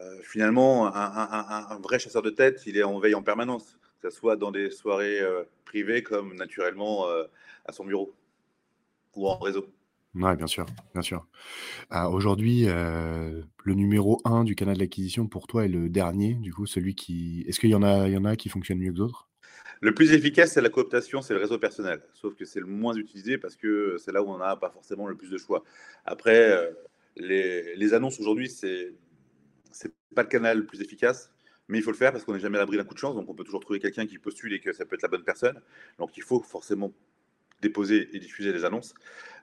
Euh, 0.00 0.18
finalement, 0.22 0.94
un, 0.94 1.78
vrai 1.80 1.98
chasseur 1.98 2.22
de 2.22 2.30
tête, 2.30 2.62
il 2.66 2.76
est 2.76 2.82
en 2.82 2.98
veille 2.98 3.14
en 3.14 3.22
permanence, 3.22 3.78
que 4.00 4.10
ce 4.10 4.16
soit 4.16 4.36
dans 4.36 4.50
des 4.50 4.70
soirées 4.70 5.20
euh, 5.20 5.44
privées 5.64 6.02
comme 6.02 6.34
naturellement 6.34 7.08
euh, 7.08 7.24
à 7.64 7.72
son 7.72 7.84
bureau 7.84 8.12
ou 9.14 9.28
en 9.28 9.38
réseau. 9.38 9.66
Oui, 10.16 10.36
bien 10.36 10.46
sûr, 10.46 10.66
bien 10.92 11.02
sûr. 11.02 11.26
Aujourd'hui, 11.90 12.66
le 12.66 13.44
numéro 13.74 14.20
1 14.24 14.44
du 14.44 14.54
canal 14.54 14.76
d'acquisition 14.76 15.26
pour 15.26 15.48
toi 15.48 15.64
est 15.64 15.68
le 15.68 15.88
dernier, 15.88 16.34
du 16.34 16.52
coup, 16.52 16.66
celui 16.66 16.94
qui. 16.94 17.44
Est-ce 17.48 17.58
qu'il 17.58 17.70
y 17.70 17.74
en 17.74 17.82
a, 17.82 18.06
il 18.06 18.14
y 18.14 18.16
en 18.16 18.24
a 18.24 18.36
qui 18.36 18.48
fonctionnent 18.48 18.78
mieux 18.78 18.92
que 18.92 18.96
d'autres? 18.96 19.28
Le 19.80 19.92
plus 19.92 20.12
efficace, 20.12 20.52
c'est 20.52 20.60
la 20.60 20.68
cooptation, 20.68 21.20
c'est 21.20 21.34
le 21.34 21.40
réseau 21.40 21.58
personnel. 21.58 22.00
Sauf 22.12 22.36
que 22.36 22.44
c'est 22.44 22.60
le 22.60 22.66
moins 22.66 22.94
utilisé 22.94 23.38
parce 23.38 23.56
que 23.56 23.96
c'est 23.98 24.12
là 24.12 24.22
où 24.22 24.30
on 24.30 24.38
n'a 24.38 24.54
pas 24.54 24.70
forcément 24.70 25.08
le 25.08 25.16
plus 25.16 25.30
de 25.30 25.38
choix. 25.38 25.64
Après, 26.04 26.72
les, 27.16 27.94
annonces 27.94 28.20
aujourd'hui, 28.20 28.48
c'est 28.48 28.92
n'est 29.84 29.90
pas 30.14 30.22
le 30.22 30.28
canal 30.28 30.58
le 30.58 30.66
plus 30.66 30.80
efficace, 30.80 31.30
mais 31.68 31.78
il 31.78 31.82
faut 31.82 31.90
le 31.90 31.96
faire 31.96 32.12
parce 32.12 32.24
qu'on 32.24 32.34
n'est 32.34 32.40
jamais 32.40 32.58
à 32.58 32.60
l'abri 32.60 32.76
d'un 32.76 32.84
coup 32.84 32.94
de 32.94 32.98
chance, 32.98 33.14
donc 33.14 33.28
on 33.28 33.34
peut 33.34 33.44
toujours 33.44 33.60
trouver 33.60 33.80
quelqu'un 33.80 34.06
qui 34.06 34.18
postule 34.18 34.52
et 34.52 34.60
que 34.60 34.72
ça 34.72 34.84
peut 34.84 34.94
être 34.94 35.02
la 35.02 35.08
bonne 35.08 35.24
personne. 35.24 35.60
Donc 35.98 36.16
il 36.16 36.22
faut 36.22 36.40
forcément 36.40 36.92
déposer 37.62 38.10
et 38.12 38.18
diffuser 38.18 38.52
les 38.52 38.64
annonces. 38.64 38.94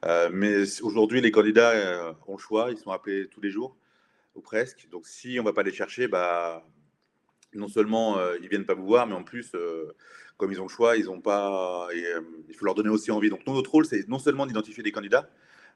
Euh, 0.06 0.30
mais 0.32 0.82
aujourd'hui, 0.82 1.22
les 1.22 1.32
candidats 1.32 1.72
euh, 1.72 2.14
ont 2.28 2.34
le 2.34 2.40
choix, 2.40 2.72
ils 2.72 2.78
sont 2.78 2.92
appelés 2.92 3.28
tous 3.28 3.42
les 3.42 3.50
jours, 3.50 3.76
ou 4.36 4.42
presque. 4.42 4.88
Donc 4.92 5.08
si 5.08 5.40
on 5.40 5.44
ne 5.44 5.48
va 5.48 5.54
pas 5.54 5.64
les 5.64 5.74
chercher, 5.74 6.08
bah, 6.08 6.64
non 7.54 7.68
seulement 7.68 8.18
euh, 8.18 8.36
ils 8.38 8.44
ne 8.44 8.50
viennent 8.50 8.66
pas 8.66 8.76
vous 8.76 8.86
voir, 8.86 9.08
mais 9.08 9.16
en 9.16 9.24
plus, 9.24 9.56
comme 10.38 10.52
ils 10.52 10.60
ont 10.60 10.66
le 10.66 10.70
choix, 10.70 10.98
ils 10.98 11.10
ont 11.10 11.22
pas, 11.22 11.88
il 11.94 12.56
faut 12.56 12.66
leur 12.66 12.76
donner 12.76 12.90
aussi 12.90 13.12
envie. 13.12 13.30
Donc 13.30 13.46
notre 13.48 13.72
rôle, 13.72 13.86
c'est 13.86 14.08
non 14.08 14.20
seulement 14.20 14.46
d'identifier 14.46 14.84
des 14.84 14.92
candidats, 14.92 15.30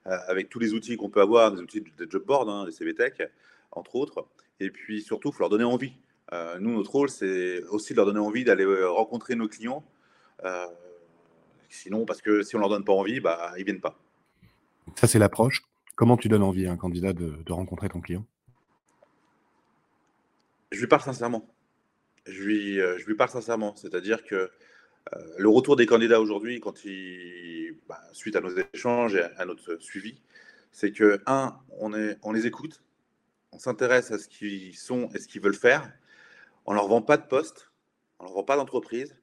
euh, 0.08 0.18
avec 0.28 0.50
tous 0.50 0.60
les 0.60 0.74
outils 0.74 0.98
qu'on 0.98 1.10
peut 1.10 1.22
avoir, 1.22 1.52
des 1.52 1.60
outils 1.60 1.82
de 1.82 2.08
job 2.10 2.24
board, 2.26 2.48
hein, 2.48 2.66
des 2.66 2.72
CVTech, 2.72 3.24
entre 3.72 3.96
autres. 3.96 4.28
Et 4.60 4.70
puis 4.70 5.02
surtout, 5.02 5.30
il 5.30 5.34
faut 5.34 5.42
leur 5.42 5.50
donner 5.50 5.64
envie. 5.64 5.94
Euh, 6.34 6.58
nous, 6.60 6.76
notre 6.76 6.92
rôle, 6.92 7.10
c'est 7.10 7.64
aussi 7.66 7.94
de 7.94 7.98
leur 7.98 8.06
donner 8.06 8.20
envie 8.20 8.44
d'aller 8.44 8.64
euh, 8.64 8.90
rencontrer 8.90 9.36
nos 9.36 9.48
clients. 9.48 9.84
sinon, 11.70 12.06
parce 12.06 12.22
que 12.22 12.42
si 12.42 12.56
on 12.56 12.60
leur 12.60 12.70
donne 12.70 12.86
pas 12.86 12.94
envie, 12.94 13.20
bah, 13.20 13.54
ils 13.58 13.66
viennent 13.66 13.82
pas. 13.82 14.00
Ça, 14.96 15.08
c'est 15.08 15.20
l'approche. 15.20 15.64
Comment 15.96 16.18
tu 16.18 16.30
donnes 16.30 16.44
envie 16.44 16.68
à 16.68 16.72
un 16.72 16.78
candidat 16.78 17.14
de, 17.14 17.52
rencontrer 17.52 17.90
ton 17.90 18.02
client? 18.02 18.26
Je 20.72 20.80
lui 20.80 20.88
parle 20.88 21.02
sincèrement. 21.02 21.48
Je 22.26 22.44
lui, 22.44 22.76
je 22.76 23.06
lui 23.06 23.16
parle 23.16 23.30
sincèrement. 23.30 23.76
C'est-à-dire 23.76 24.24
que 24.24 24.50
euh, 25.14 25.20
le 25.38 25.50
retour 25.50 25.76
des 25.76 25.86
candidats 25.86 26.20
aujourd'hui, 26.20 26.60
quand 26.60 26.84
ils, 26.86 27.76
bah, 27.88 28.02
suite 28.12 28.36
à 28.36 28.42
nos 28.42 28.52
échanges 28.74 29.16
et 29.16 29.24
à 29.38 29.46
notre 29.46 29.78
suivi, 29.80 30.20
c'est 30.72 30.92
que, 30.92 31.22
un, 31.28 31.56
on, 31.80 31.94
est, 31.94 32.18
on 32.24 32.32
les 32.32 32.48
écoute, 32.48 32.82
on 33.52 33.60
s'intéresse 33.60 34.12
à 34.12 34.18
ce 34.18 34.28
qu'ils 34.28 34.76
sont 34.76 35.10
et 35.14 35.20
ce 35.20 35.28
qu'ils 35.28 35.42
veulent 35.42 35.54
faire. 35.56 35.92
On 36.66 36.72
ne 36.72 36.78
leur 36.78 36.88
vend 36.88 37.02
pas 37.02 37.18
de 37.18 37.26
poste, 37.26 37.72
on 38.20 38.24
ne 38.24 38.30
leur 38.30 38.36
vend 38.36 38.44
pas 38.44 38.56
d'entreprise. 38.56 39.16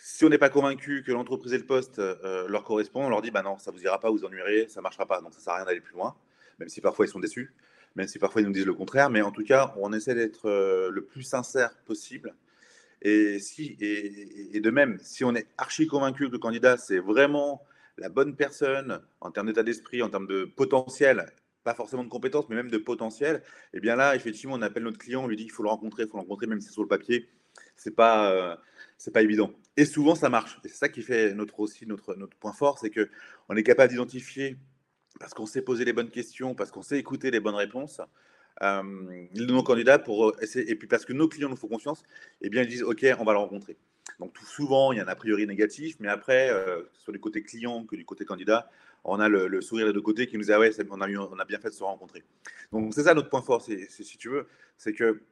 Si 0.00 0.24
on 0.24 0.28
n'est 0.28 0.38
pas 0.38 0.50
convaincu 0.50 1.02
que 1.02 1.10
l'entreprise 1.10 1.52
et 1.52 1.58
le 1.58 1.66
poste 1.66 1.98
euh, 1.98 2.46
leur 2.48 2.62
correspondent, 2.62 3.06
on 3.06 3.10
leur 3.10 3.22
dit 3.22 3.30
bah 3.30 3.42
non, 3.42 3.58
ça 3.58 3.70
vous 3.70 3.82
ira 3.82 3.98
pas, 3.98 4.10
vous 4.10 4.24
ennuierez, 4.24 4.68
ça 4.68 4.80
marchera 4.80 5.06
pas. 5.06 5.20
Donc 5.20 5.34
ça 5.34 5.40
sert 5.40 5.52
à 5.54 5.56
rien 5.56 5.64
d'aller 5.64 5.80
plus 5.80 5.94
loin, 5.94 6.16
même 6.58 6.68
si 6.68 6.80
parfois 6.80 7.06
ils 7.06 7.08
sont 7.08 7.18
déçus, 7.18 7.52
même 7.96 8.06
si 8.06 8.18
parfois 8.18 8.42
ils 8.42 8.46
nous 8.46 8.52
disent 8.52 8.66
le 8.66 8.74
contraire. 8.74 9.10
Mais 9.10 9.22
en 9.22 9.32
tout 9.32 9.44
cas, 9.44 9.74
on 9.76 9.92
essaie 9.92 10.14
d'être 10.14 10.48
euh, 10.48 10.90
le 10.90 11.04
plus 11.04 11.22
sincère 11.22 11.76
possible. 11.84 12.34
Et 13.02 13.38
et, 13.58 14.60
de 14.60 14.70
même, 14.70 14.98
si 15.00 15.24
on 15.24 15.34
est 15.34 15.46
archi 15.56 15.86
convaincu 15.86 16.26
que 16.26 16.32
le 16.32 16.38
candidat 16.38 16.76
c'est 16.76 16.98
vraiment 16.98 17.62
la 17.96 18.08
bonne 18.08 18.36
personne 18.36 19.00
en 19.20 19.30
termes 19.30 19.48
d'état 19.48 19.62
d'esprit, 19.62 20.02
en 20.02 20.10
termes 20.10 20.26
de 20.26 20.44
potentiel, 20.44 21.26
pas 21.64 21.74
forcément 21.74 22.04
de 22.04 22.08
compétences, 22.08 22.48
mais 22.48 22.56
même 22.56 22.70
de 22.70 22.78
potentiel, 22.78 23.42
et 23.72 23.78
eh 23.78 23.80
bien 23.80 23.96
là, 23.96 24.14
effectivement, 24.14 24.54
on 24.54 24.62
appelle 24.62 24.84
notre 24.84 24.98
client, 24.98 25.24
on 25.24 25.26
lui 25.26 25.36
dit 25.36 25.44
qu'il 25.44 25.52
faut 25.52 25.62
le 25.62 25.68
rencontrer, 25.68 26.04
il 26.04 26.08
faut 26.08 26.16
le 26.16 26.22
rencontrer, 26.22 26.46
même 26.46 26.60
si 26.60 26.68
c'est 26.68 26.72
sur 26.72 26.82
le 26.82 26.88
papier, 26.88 27.28
c'est 27.76 27.94
pas, 27.94 28.32
euh, 28.32 28.56
pas 29.12 29.22
évident. 29.22 29.52
Et 29.76 29.84
souvent, 29.84 30.14
ça 30.14 30.28
marche. 30.28 30.58
C'est 30.62 30.72
ça 30.72 30.88
qui 30.88 31.02
fait 31.02 31.34
notre 31.34 31.60
aussi 31.60 31.86
notre, 31.86 32.14
notre 32.14 32.36
point 32.36 32.52
fort, 32.52 32.78
c'est 32.78 32.90
que 32.90 33.08
on 33.48 33.56
est 33.56 33.62
capable 33.62 33.90
d'identifier 33.90 34.56
parce 35.20 35.34
qu'on 35.34 35.46
sait 35.46 35.62
poser 35.62 35.84
les 35.84 35.92
bonnes 35.92 36.10
questions, 36.10 36.54
parce 36.54 36.70
qu'on 36.70 36.82
sait 36.82 36.98
écouter 36.98 37.30
les 37.30 37.40
bonnes 37.40 37.54
réponses. 37.54 38.00
Euh, 38.62 38.82
nos 39.34 39.62
candidats 39.62 40.00
pour 40.00 40.34
essayer, 40.42 40.68
et 40.68 40.74
puis 40.74 40.88
parce 40.88 41.04
que 41.04 41.12
nos 41.12 41.28
clients 41.28 41.48
nous 41.48 41.56
font 41.56 41.68
confiance, 41.68 42.02
et 42.40 42.46
eh 42.46 42.48
bien 42.50 42.62
ils 42.62 42.68
disent 42.68 42.82
ok, 42.82 43.06
on 43.18 43.24
va 43.24 43.32
le 43.32 43.38
rencontrer. 43.38 43.76
Donc 44.18 44.32
tout 44.32 44.44
souvent, 44.44 44.90
il 44.92 44.98
y 44.98 45.00
a 45.00 45.04
un 45.04 45.08
a 45.08 45.14
priori 45.14 45.46
négatif, 45.46 45.96
mais 46.00 46.08
après, 46.08 46.50
euh, 46.50 46.82
soit 46.94 47.12
du 47.12 47.20
côté 47.20 47.42
client 47.42 47.84
que 47.84 47.94
du 47.94 48.04
côté 48.04 48.24
candidat, 48.24 48.68
on 49.04 49.20
a 49.20 49.28
le, 49.28 49.60
sourire 49.60 49.86
des 49.86 49.92
deux 49.92 50.02
côtés 50.02 50.26
qui 50.26 50.36
nous 50.36 50.44
dit 50.44 50.52
ah 50.52 50.58
ouais, 50.58 50.70
on 50.90 51.00
a, 51.00 51.08
on 51.08 51.38
a 51.38 51.44
bien 51.44 51.58
fait 51.58 51.70
de 51.70 51.74
se 51.74 51.82
rencontrer. 51.82 52.24
Donc 52.72 52.92
c'est 52.94 53.04
ça 53.04 53.14
notre 53.14 53.30
point 53.30 53.42
fort, 53.42 53.62
si 53.62 54.18
tu 54.18 54.28
veux, 54.28 54.46
c'est 54.76 54.92
que 54.92 55.22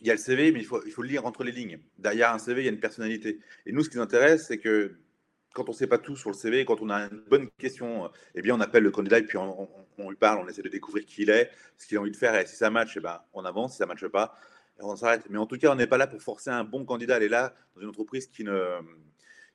il 0.00 0.06
y 0.06 0.10
a 0.10 0.14
le 0.14 0.18
CV, 0.18 0.52
mais 0.52 0.60
il 0.60 0.64
faut, 0.66 0.80
le 0.80 1.08
lire 1.08 1.26
entre 1.26 1.44
les 1.44 1.52
lignes. 1.52 1.78
Derrière 1.98 2.32
un 2.32 2.38
CV, 2.38 2.62
il 2.62 2.64
y 2.64 2.68
a 2.68 2.72
une 2.72 2.80
personnalité. 2.80 3.40
Et 3.64 3.72
nous, 3.72 3.82
ce 3.82 3.90
qui 3.90 3.96
nous 3.96 4.02
intéresse, 4.02 4.46
c'est 4.46 4.58
que 4.58 4.98
quand 5.54 5.68
on 5.68 5.72
ne 5.72 5.76
sait 5.76 5.86
pas 5.86 5.98
tout 5.98 6.16
sur 6.16 6.28
le 6.28 6.34
CV, 6.34 6.66
quand 6.66 6.82
on 6.82 6.90
a 6.90 7.04
une 7.04 7.22
bonne 7.30 7.48
question, 7.58 8.10
eh 8.34 8.42
bien, 8.42 8.54
on 8.54 8.60
appelle 8.60 8.82
le 8.82 8.90
candidat 8.90 9.18
et 9.18 9.22
puis 9.22 9.38
on, 9.38 9.70
lui 10.10 10.16
parle, 10.16 10.40
on 10.44 10.48
essaie 10.48 10.62
de 10.62 10.68
découvrir 10.68 11.06
qui 11.06 11.22
il 11.22 11.30
est, 11.30 11.50
ce 11.78 11.86
qu'il 11.86 11.96
a 11.96 12.00
envie 12.00 12.10
de 12.10 12.16
faire. 12.16 12.34
Et 12.38 12.46
si 12.46 12.56
ça 12.56 12.68
match, 12.68 12.94
eh 12.96 13.00
ben, 13.00 13.22
on 13.32 13.44
avance. 13.44 13.72
Si 13.72 13.78
ça 13.78 13.84
ne 13.84 13.88
matche 13.88 14.06
pas, 14.08 14.36
on 14.80 14.96
s'arrête. 14.96 15.22
Mais 15.30 15.38
en 15.38 15.46
tout 15.46 15.56
cas, 15.56 15.72
on 15.72 15.76
n'est 15.76 15.86
pas 15.86 15.96
là 15.96 16.06
pour 16.06 16.20
forcer 16.22 16.50
un 16.50 16.64
bon 16.64 16.84
candidat 16.84 17.14
à 17.14 17.16
aller 17.16 17.30
là 17.30 17.54
dans 17.74 17.80
une 17.80 17.88
entreprise 17.88 18.26
qui 18.26 18.44
ne, 18.44 18.80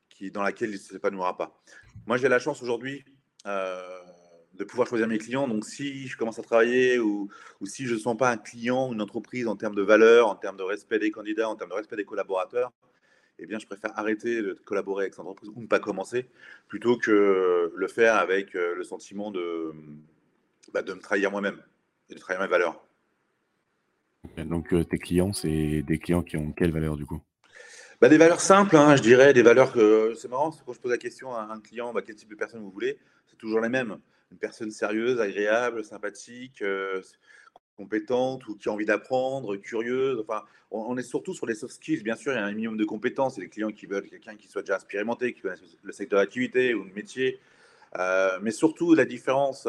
qui, 0.09 0.31
dans 0.31 0.41
laquelle 0.41 0.69
il 0.69 0.73
ne 0.73 0.77
s'épanouira 0.77 1.37
pas. 1.37 1.61
Moi, 2.07 2.17
j'ai 2.17 2.29
la 2.29 2.39
chance 2.39 2.63
aujourd'hui 2.63 3.05
de 3.45 4.63
pouvoir 4.63 4.87
choisir 4.87 5.07
mes 5.07 5.17
clients. 5.17 5.47
Donc, 5.47 5.65
si 5.65 6.07
je 6.07 6.17
commence 6.17 6.39
à 6.39 6.43
travailler 6.43 6.99
ou, 6.99 7.29
ou 7.61 7.65
si 7.65 7.85
je 7.85 7.95
ne 7.95 7.99
sens 7.99 8.17
pas 8.17 8.29
un 8.29 8.37
client, 8.37 8.91
une 8.93 9.01
entreprise 9.01 9.47
en 9.47 9.55
termes 9.55 9.75
de 9.75 9.81
valeur, 9.81 10.27
en 10.27 10.35
termes 10.35 10.57
de 10.57 10.63
respect 10.63 10.99
des 10.99 11.11
candidats, 11.11 11.49
en 11.49 11.55
termes 11.55 11.71
de 11.71 11.75
respect 11.75 11.95
des 11.95 12.05
collaborateurs, 12.05 12.71
eh 13.39 13.47
bien, 13.47 13.57
je 13.57 13.65
préfère 13.65 13.97
arrêter 13.97 14.41
de 14.41 14.53
collaborer 14.53 15.05
avec 15.05 15.15
cette 15.15 15.21
entreprise 15.21 15.49
ou 15.55 15.61
ne 15.61 15.67
pas 15.67 15.79
commencer 15.79 16.29
plutôt 16.67 16.97
que 16.97 17.73
le 17.75 17.87
faire 17.87 18.15
avec 18.15 18.55
euh, 18.55 18.75
le 18.75 18.83
sentiment 18.83 19.31
de, 19.31 19.73
bah, 20.73 20.83
de 20.83 20.93
me 20.93 20.99
trahir 20.99 21.31
moi-même 21.31 21.59
et 22.09 22.13
de 22.13 22.19
trahir 22.19 22.41
mes 22.41 22.47
valeurs. 22.47 22.85
Donc, 24.37 24.73
euh, 24.73 24.83
tes 24.83 24.99
clients, 24.99 25.33
c'est 25.33 25.81
des 25.81 25.97
clients 25.97 26.21
qui 26.21 26.37
ont 26.37 26.51
quelle 26.51 26.71
valeur 26.71 26.97
du 26.97 27.05
coup? 27.05 27.21
Bah, 28.01 28.09
Des 28.09 28.17
valeurs 28.17 28.41
simples, 28.41 28.75
hein, 28.75 28.95
je 28.95 29.01
dirais, 29.01 29.31
des 29.33 29.43
valeurs 29.43 29.71
que 29.71 30.13
c'est 30.15 30.27
marrant, 30.27 30.51
quand 30.65 30.73
je 30.73 30.79
pose 30.79 30.91
la 30.91 30.97
question 30.97 31.33
à 31.35 31.43
un 31.51 31.59
client, 31.59 31.93
bah, 31.93 32.01
quel 32.05 32.15
type 32.15 32.29
de 32.29 32.35
personne 32.35 32.61
vous 32.61 32.71
voulez, 32.71 32.97
c'est 33.27 33.37
toujours 33.37 33.61
les 33.61 33.69
mêmes. 33.69 33.97
Une 34.31 34.37
personne 34.37 34.71
sérieuse, 34.71 35.21
agréable, 35.21 35.83
sympathique, 35.83 36.61
euh, 36.61 37.01
compétente 37.77 38.47
ou 38.47 38.55
qui 38.55 38.69
a 38.69 38.71
envie 38.71 38.85
d'apprendre, 38.85 39.55
curieuse. 39.57 40.19
Enfin, 40.19 40.43
on, 40.71 40.97
est 40.97 41.03
surtout 41.03 41.33
sur 41.33 41.45
les 41.45 41.53
soft 41.53 41.75
skills. 41.75 42.01
Bien 42.01 42.15
sûr, 42.15 42.31
il 42.31 42.35
y 42.35 42.39
a 42.39 42.45
un 42.45 42.51
minimum 42.51 42.77
de 42.77 42.85
compétences. 42.85 43.37
A 43.37 43.41
des 43.41 43.49
clients 43.49 43.71
qui 43.71 43.85
veulent 43.85 44.07
quelqu'un 44.07 44.35
qui 44.35 44.47
soit 44.47 44.61
déjà 44.61 44.75
expérimenté, 44.75 45.33
qui 45.33 45.41
connaisse 45.41 45.61
le 45.83 45.91
secteur 45.91 46.19
d'activité 46.19 46.73
ou 46.73 46.85
le 46.85 46.93
métier. 46.93 47.39
Euh, 47.97 48.39
mais 48.41 48.51
surtout, 48.51 48.93
la 48.93 49.05
différence, 49.05 49.67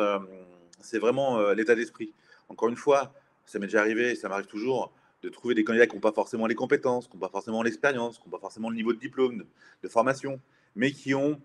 c'est 0.80 0.98
vraiment 0.98 1.52
l'état 1.52 1.74
d'esprit. 1.74 2.12
Encore 2.48 2.68
une 2.68 2.76
fois, 2.76 3.12
ça 3.46 3.58
m'est 3.58 3.66
déjà 3.66 3.80
arrivé, 3.80 4.14
ça 4.14 4.28
m'arrive 4.28 4.46
toujours, 4.46 4.92
de 5.22 5.28
trouver 5.28 5.54
des 5.54 5.64
candidats 5.64 5.86
qui 5.86 5.94
n'ont 5.94 6.00
pas 6.00 6.12
forcément 6.12 6.46
les 6.46 6.54
compétences, 6.54 7.06
qui 7.06 7.16
n'ont 7.16 7.20
pas 7.20 7.28
forcément 7.28 7.62
l'expérience, 7.62 8.18
qui 8.18 8.24
n'ont 8.24 8.30
pas 8.32 8.40
forcément 8.40 8.70
le 8.70 8.76
niveau 8.76 8.92
de 8.92 8.98
diplôme, 8.98 9.44
de, 9.82 9.88
formation, 9.88 10.40
mais 10.74 10.90
qui 10.90 11.14
ont 11.14 11.40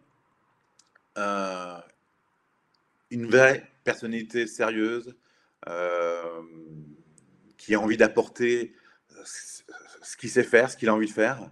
euh, 1.18 1.78
une 3.12 3.28
vraie 3.28 3.70
personnalité 3.84 4.48
sérieuse, 4.48 5.16
euh, 5.68 6.42
qui 7.58 7.76
a 7.76 7.80
envie 7.80 7.98
d'apporter 7.98 8.76
ce 9.24 10.18
qu'il 10.18 10.30
sait 10.30 10.44
faire, 10.44 10.72
ce 10.72 10.78
qu'il 10.78 10.90
a 10.90 10.94
envie 10.94 11.08
de 11.08 11.12
faire, 11.12 11.50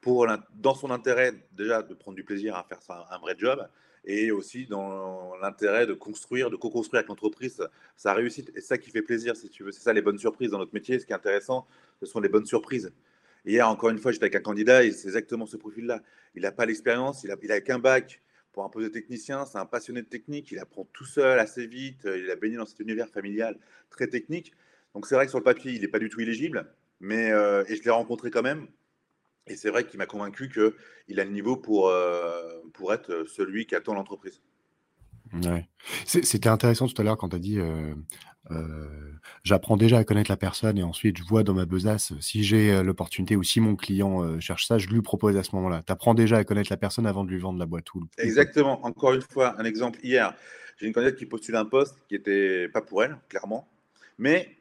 pour, 0.00 0.26
dans 0.54 0.74
son 0.74 0.90
intérêt 0.90 1.32
déjà 1.52 1.82
de 1.82 1.94
prendre 1.94 2.16
du 2.16 2.24
plaisir 2.24 2.56
à 2.56 2.64
faire 2.64 3.06
un 3.10 3.18
vrai 3.18 3.34
job, 3.38 3.66
et 4.04 4.30
aussi 4.32 4.66
dans 4.66 5.36
l'intérêt 5.40 5.86
de 5.86 5.94
construire, 5.94 6.50
de 6.50 6.56
co-construire 6.56 7.00
avec 7.00 7.08
l'entreprise 7.08 7.62
sa 7.96 8.14
réussite. 8.14 8.50
Et 8.56 8.60
ça 8.60 8.78
qui 8.78 8.90
fait 8.90 9.02
plaisir, 9.02 9.36
si 9.36 9.48
tu 9.48 9.62
veux. 9.62 9.72
C'est 9.72 9.82
ça 9.82 9.92
les 9.92 10.02
bonnes 10.02 10.18
surprises 10.18 10.50
dans 10.50 10.58
notre 10.58 10.74
métier. 10.74 10.98
Ce 10.98 11.06
qui 11.06 11.12
est 11.12 11.16
intéressant, 11.16 11.66
ce 12.00 12.06
sont 12.06 12.20
les 12.20 12.28
bonnes 12.28 12.46
surprises. 12.46 12.92
Hier, 13.44 13.68
encore 13.68 13.90
une 13.90 13.98
fois, 13.98 14.12
j'étais 14.12 14.24
avec 14.24 14.36
un 14.36 14.40
candidat 14.40 14.84
et 14.84 14.92
c'est 14.92 15.08
exactement 15.08 15.46
ce 15.46 15.56
profil-là. 15.56 16.02
Il 16.34 16.42
n'a 16.42 16.52
pas 16.52 16.66
l'expérience, 16.66 17.24
il 17.24 17.28
n'a 17.28 17.54
a 17.54 17.60
qu'un 17.60 17.78
bac 17.78 18.20
pour 18.52 18.64
un 18.64 18.68
poste 18.68 18.86
de 18.86 18.92
technicien, 18.92 19.46
c'est 19.46 19.58
un 19.58 19.66
passionné 19.66 20.02
de 20.02 20.06
technique, 20.06 20.52
il 20.52 20.58
apprend 20.58 20.86
tout 20.92 21.06
seul 21.06 21.38
assez 21.38 21.66
vite, 21.66 22.02
il 22.04 22.30
a 22.30 22.36
baigné 22.36 22.56
dans 22.56 22.66
cet 22.66 22.80
univers 22.80 23.08
familial 23.08 23.58
très 23.88 24.08
technique. 24.08 24.52
Donc 24.94 25.06
c'est 25.06 25.14
vrai 25.14 25.24
que 25.24 25.30
sur 25.30 25.38
le 25.38 25.44
papier, 25.44 25.72
il 25.72 25.80
n'est 25.80 25.88
pas 25.88 25.98
du 25.98 26.10
tout 26.10 26.20
illégible, 26.20 26.66
mais 27.00 27.30
euh, 27.30 27.64
et 27.68 27.76
je 27.76 27.82
l'ai 27.82 27.90
rencontré 27.90 28.30
quand 28.30 28.42
même. 28.42 28.68
Et 29.46 29.56
c'est 29.56 29.70
vrai 29.70 29.84
qu'il 29.84 29.98
m'a 29.98 30.06
convaincu 30.06 30.48
qu'il 30.48 31.20
a 31.20 31.24
le 31.24 31.30
niveau 31.30 31.56
pour, 31.56 31.88
euh, 31.88 32.60
pour 32.72 32.92
être 32.92 33.24
celui 33.28 33.66
qui 33.66 33.74
attend 33.74 33.94
l'entreprise. 33.94 34.40
Ouais. 35.32 35.68
C'était 36.04 36.48
intéressant 36.48 36.86
tout 36.86 37.00
à 37.00 37.04
l'heure 37.04 37.16
quand 37.16 37.30
tu 37.30 37.36
as 37.36 37.38
dit 37.38 37.58
euh, 37.58 37.94
euh, 38.50 39.12
j'apprends 39.44 39.78
déjà 39.78 39.98
à 39.98 40.04
connaître 40.04 40.30
la 40.30 40.36
personne 40.36 40.76
et 40.76 40.82
ensuite 40.82 41.16
je 41.16 41.24
vois 41.24 41.42
dans 41.42 41.54
ma 41.54 41.64
besace 41.64 42.12
si 42.20 42.44
j'ai 42.44 42.82
l'opportunité 42.82 43.34
ou 43.34 43.42
si 43.42 43.58
mon 43.60 43.74
client 43.74 44.38
cherche 44.40 44.66
ça, 44.66 44.78
je 44.78 44.88
lui 44.88 45.00
propose 45.00 45.36
à 45.36 45.42
ce 45.42 45.56
moment-là. 45.56 45.82
Tu 45.86 45.92
apprends 45.92 46.14
déjà 46.14 46.36
à 46.36 46.44
connaître 46.44 46.70
la 46.70 46.76
personne 46.76 47.06
avant 47.06 47.24
de 47.24 47.30
lui 47.30 47.38
vendre 47.38 47.58
la 47.58 47.66
boîte 47.66 47.94
ou 47.94 48.06
Exactement. 48.18 48.84
Encore 48.84 49.14
une 49.14 49.22
fois, 49.22 49.58
un 49.58 49.64
exemple 49.64 49.98
hier. 50.02 50.34
J'ai 50.76 50.86
une 50.86 50.92
candidate 50.92 51.16
qui 51.16 51.26
postule 51.26 51.56
un 51.56 51.64
poste 51.64 51.96
qui 52.08 52.14
n'était 52.14 52.68
pas 52.68 52.82
pour 52.82 53.02
elle, 53.02 53.16
clairement. 53.28 53.68
Mais 54.18 54.58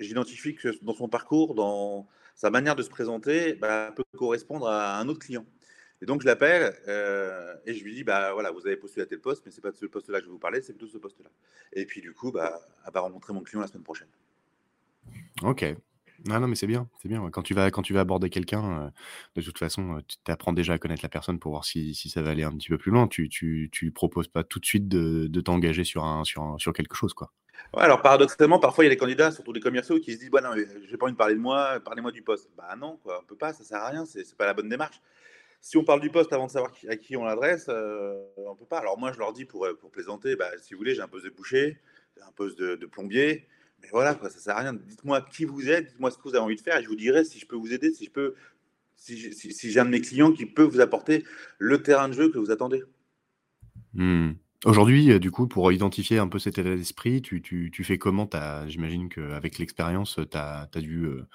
j'identifie 0.00 0.54
que 0.54 0.68
dans 0.82 0.94
son 0.94 1.08
parcours, 1.08 1.54
dans, 1.54 2.06
sa 2.38 2.50
manière 2.50 2.76
de 2.76 2.82
se 2.82 2.88
présenter 2.88 3.54
bah, 3.54 3.92
peut 3.94 4.04
correspondre 4.16 4.68
à 4.68 4.98
un 4.98 5.08
autre 5.08 5.18
client. 5.18 5.44
Et 6.00 6.06
donc, 6.06 6.22
je 6.22 6.26
l'appelle 6.26 6.72
euh, 6.86 7.56
et 7.66 7.74
je 7.74 7.82
lui 7.82 7.92
dis 7.94 8.04
bah, 8.04 8.32
voilà, 8.32 8.52
vous 8.52 8.64
avez 8.66 8.76
postulé 8.76 9.02
à 9.02 9.06
tel 9.06 9.20
poste, 9.20 9.42
mais 9.44 9.50
ce 9.50 9.56
n'est 9.56 9.62
pas 9.62 9.72
de 9.72 9.76
ce 9.76 9.86
poste-là 9.86 10.18
que 10.18 10.24
je 10.24 10.28
vais 10.28 10.32
vous 10.32 10.38
parler, 10.38 10.62
c'est 10.62 10.72
plutôt 10.72 10.86
ce 10.86 10.98
poste-là. 10.98 11.30
Et 11.72 11.84
puis, 11.84 12.00
du 12.00 12.14
coup, 12.14 12.30
bah, 12.30 12.60
elle 12.86 12.92
va 12.92 13.00
rencontrer 13.00 13.32
mon 13.32 13.42
client 13.42 13.60
la 13.60 13.66
semaine 13.66 13.82
prochaine. 13.82 14.06
Ok. 15.42 15.64
Non, 16.26 16.38
non, 16.38 16.46
mais 16.46 16.54
c'est 16.54 16.68
bien, 16.68 16.88
c'est 17.02 17.08
bien. 17.08 17.28
Quand 17.30 17.42
tu 17.42 17.54
vas, 17.54 17.72
quand 17.72 17.82
tu 17.82 17.92
vas 17.92 18.00
aborder 18.00 18.30
quelqu'un, 18.30 18.82
euh, 18.82 18.90
de 19.34 19.42
toute 19.42 19.58
façon, 19.58 19.96
euh, 19.96 20.00
tu 20.06 20.30
apprends 20.30 20.52
déjà 20.52 20.74
à 20.74 20.78
connaître 20.78 21.02
la 21.02 21.08
personne 21.08 21.40
pour 21.40 21.50
voir 21.50 21.64
si, 21.64 21.94
si, 21.94 22.08
ça 22.08 22.22
va 22.22 22.30
aller 22.30 22.44
un 22.44 22.52
petit 22.52 22.68
peu 22.68 22.78
plus 22.78 22.92
loin. 22.92 23.08
Tu, 23.08 23.28
tu, 23.28 23.68
tu 23.72 23.90
proposes 23.90 24.28
pas 24.28 24.44
tout 24.44 24.60
de 24.60 24.66
suite 24.66 24.88
de, 24.88 25.26
de 25.26 25.40
t'engager 25.40 25.82
sur, 25.82 26.04
un, 26.04 26.22
sur, 26.22 26.54
sur 26.58 26.72
quelque 26.72 26.94
chose, 26.94 27.14
quoi 27.14 27.32
alors 27.74 28.02
paradoxalement, 28.02 28.58
parfois 28.58 28.84
il 28.84 28.88
y 28.88 28.90
a 28.90 28.94
des 28.94 28.98
candidats, 28.98 29.30
surtout 29.30 29.52
des 29.52 29.60
commerciaux, 29.60 30.00
qui 30.00 30.14
se 30.14 30.18
disent 30.18 30.30
bah 30.30 30.40
non, 30.40 30.50
j'ai 30.56 30.96
pas 30.96 31.06
envie 31.06 31.12
de 31.12 31.18
parler 31.18 31.34
de 31.34 31.40
moi, 31.40 31.80
parlez-moi 31.84 32.12
du 32.12 32.22
poste. 32.22 32.50
Bah 32.56 32.74
non, 32.76 32.98
quoi, 33.02 33.20
on 33.22 33.26
peut 33.26 33.36
pas, 33.36 33.52
ça 33.52 33.64
sert 33.64 33.78
à 33.78 33.88
rien, 33.88 34.04
c'est 34.06 34.36
pas 34.36 34.46
la 34.46 34.54
bonne 34.54 34.68
démarche. 34.68 35.00
Si 35.60 35.76
on 35.76 35.84
parle 35.84 36.00
du 36.00 36.10
poste 36.10 36.32
avant 36.32 36.46
de 36.46 36.52
savoir 36.52 36.72
à 36.88 36.96
qui 36.96 37.16
on 37.16 37.24
l'adresse, 37.24 37.66
euh, 37.68 38.14
on 38.36 38.54
peut 38.54 38.64
pas. 38.64 38.78
Alors 38.78 38.96
moi, 38.98 39.12
je 39.12 39.18
leur 39.18 39.32
dis 39.32 39.44
pour, 39.44 39.66
pour 39.80 39.90
plaisanter, 39.90 40.36
bah, 40.36 40.50
si 40.58 40.72
vous 40.72 40.78
voulez, 40.78 40.94
j'ai 40.94 41.02
un 41.02 41.08
poste 41.08 41.24
de 41.24 41.30
boucher, 41.30 41.78
un 42.26 42.32
poste 42.32 42.58
de, 42.58 42.86
plombier, 42.86 43.46
mais 43.82 43.88
voilà, 43.90 44.14
quoi, 44.14 44.30
ça 44.30 44.38
sert 44.38 44.56
à 44.56 44.60
rien. 44.60 44.72
Dites-moi 44.72 45.22
qui 45.22 45.44
vous 45.44 45.68
êtes, 45.68 45.88
dites-moi 45.88 46.10
ce 46.10 46.16
que 46.16 46.22
vous 46.22 46.34
avez 46.34 46.44
envie 46.44 46.56
de 46.56 46.60
faire, 46.60 46.78
et 46.78 46.82
je 46.82 46.88
vous 46.88 46.96
dirai 46.96 47.24
si 47.24 47.38
je 47.38 47.46
peux 47.46 47.56
vous 47.56 47.72
aider, 47.72 47.92
si 47.92 48.04
je 48.04 48.10
peux, 48.10 48.34
si, 48.96 49.70
j'ai 49.70 49.80
un 49.80 49.84
de 49.84 49.90
mes 49.90 50.00
clients 50.00 50.32
qui 50.32 50.46
peut 50.46 50.62
vous 50.62 50.80
apporter 50.80 51.24
le 51.58 51.82
terrain 51.82 52.08
de 52.08 52.14
jeu 52.14 52.30
que 52.30 52.38
vous 52.38 52.50
attendez. 52.50 52.82
Hmm. 53.94 54.32
Aujourd'hui, 54.64 55.12
euh, 55.12 55.20
du 55.20 55.30
coup, 55.30 55.46
pour 55.46 55.70
identifier 55.70 56.18
un 56.18 56.26
peu 56.26 56.40
cet 56.40 56.58
état 56.58 56.74
d'esprit, 56.74 57.22
tu 57.22 57.84
fais 57.84 57.96
comment? 57.98 58.28
j'imagine 58.66 59.08
qu'avec 59.08 59.58
l'expérience, 59.58 60.18
tu 60.30 60.36
as 60.36 60.68
dû, 60.74 61.04
euh, 61.04 61.28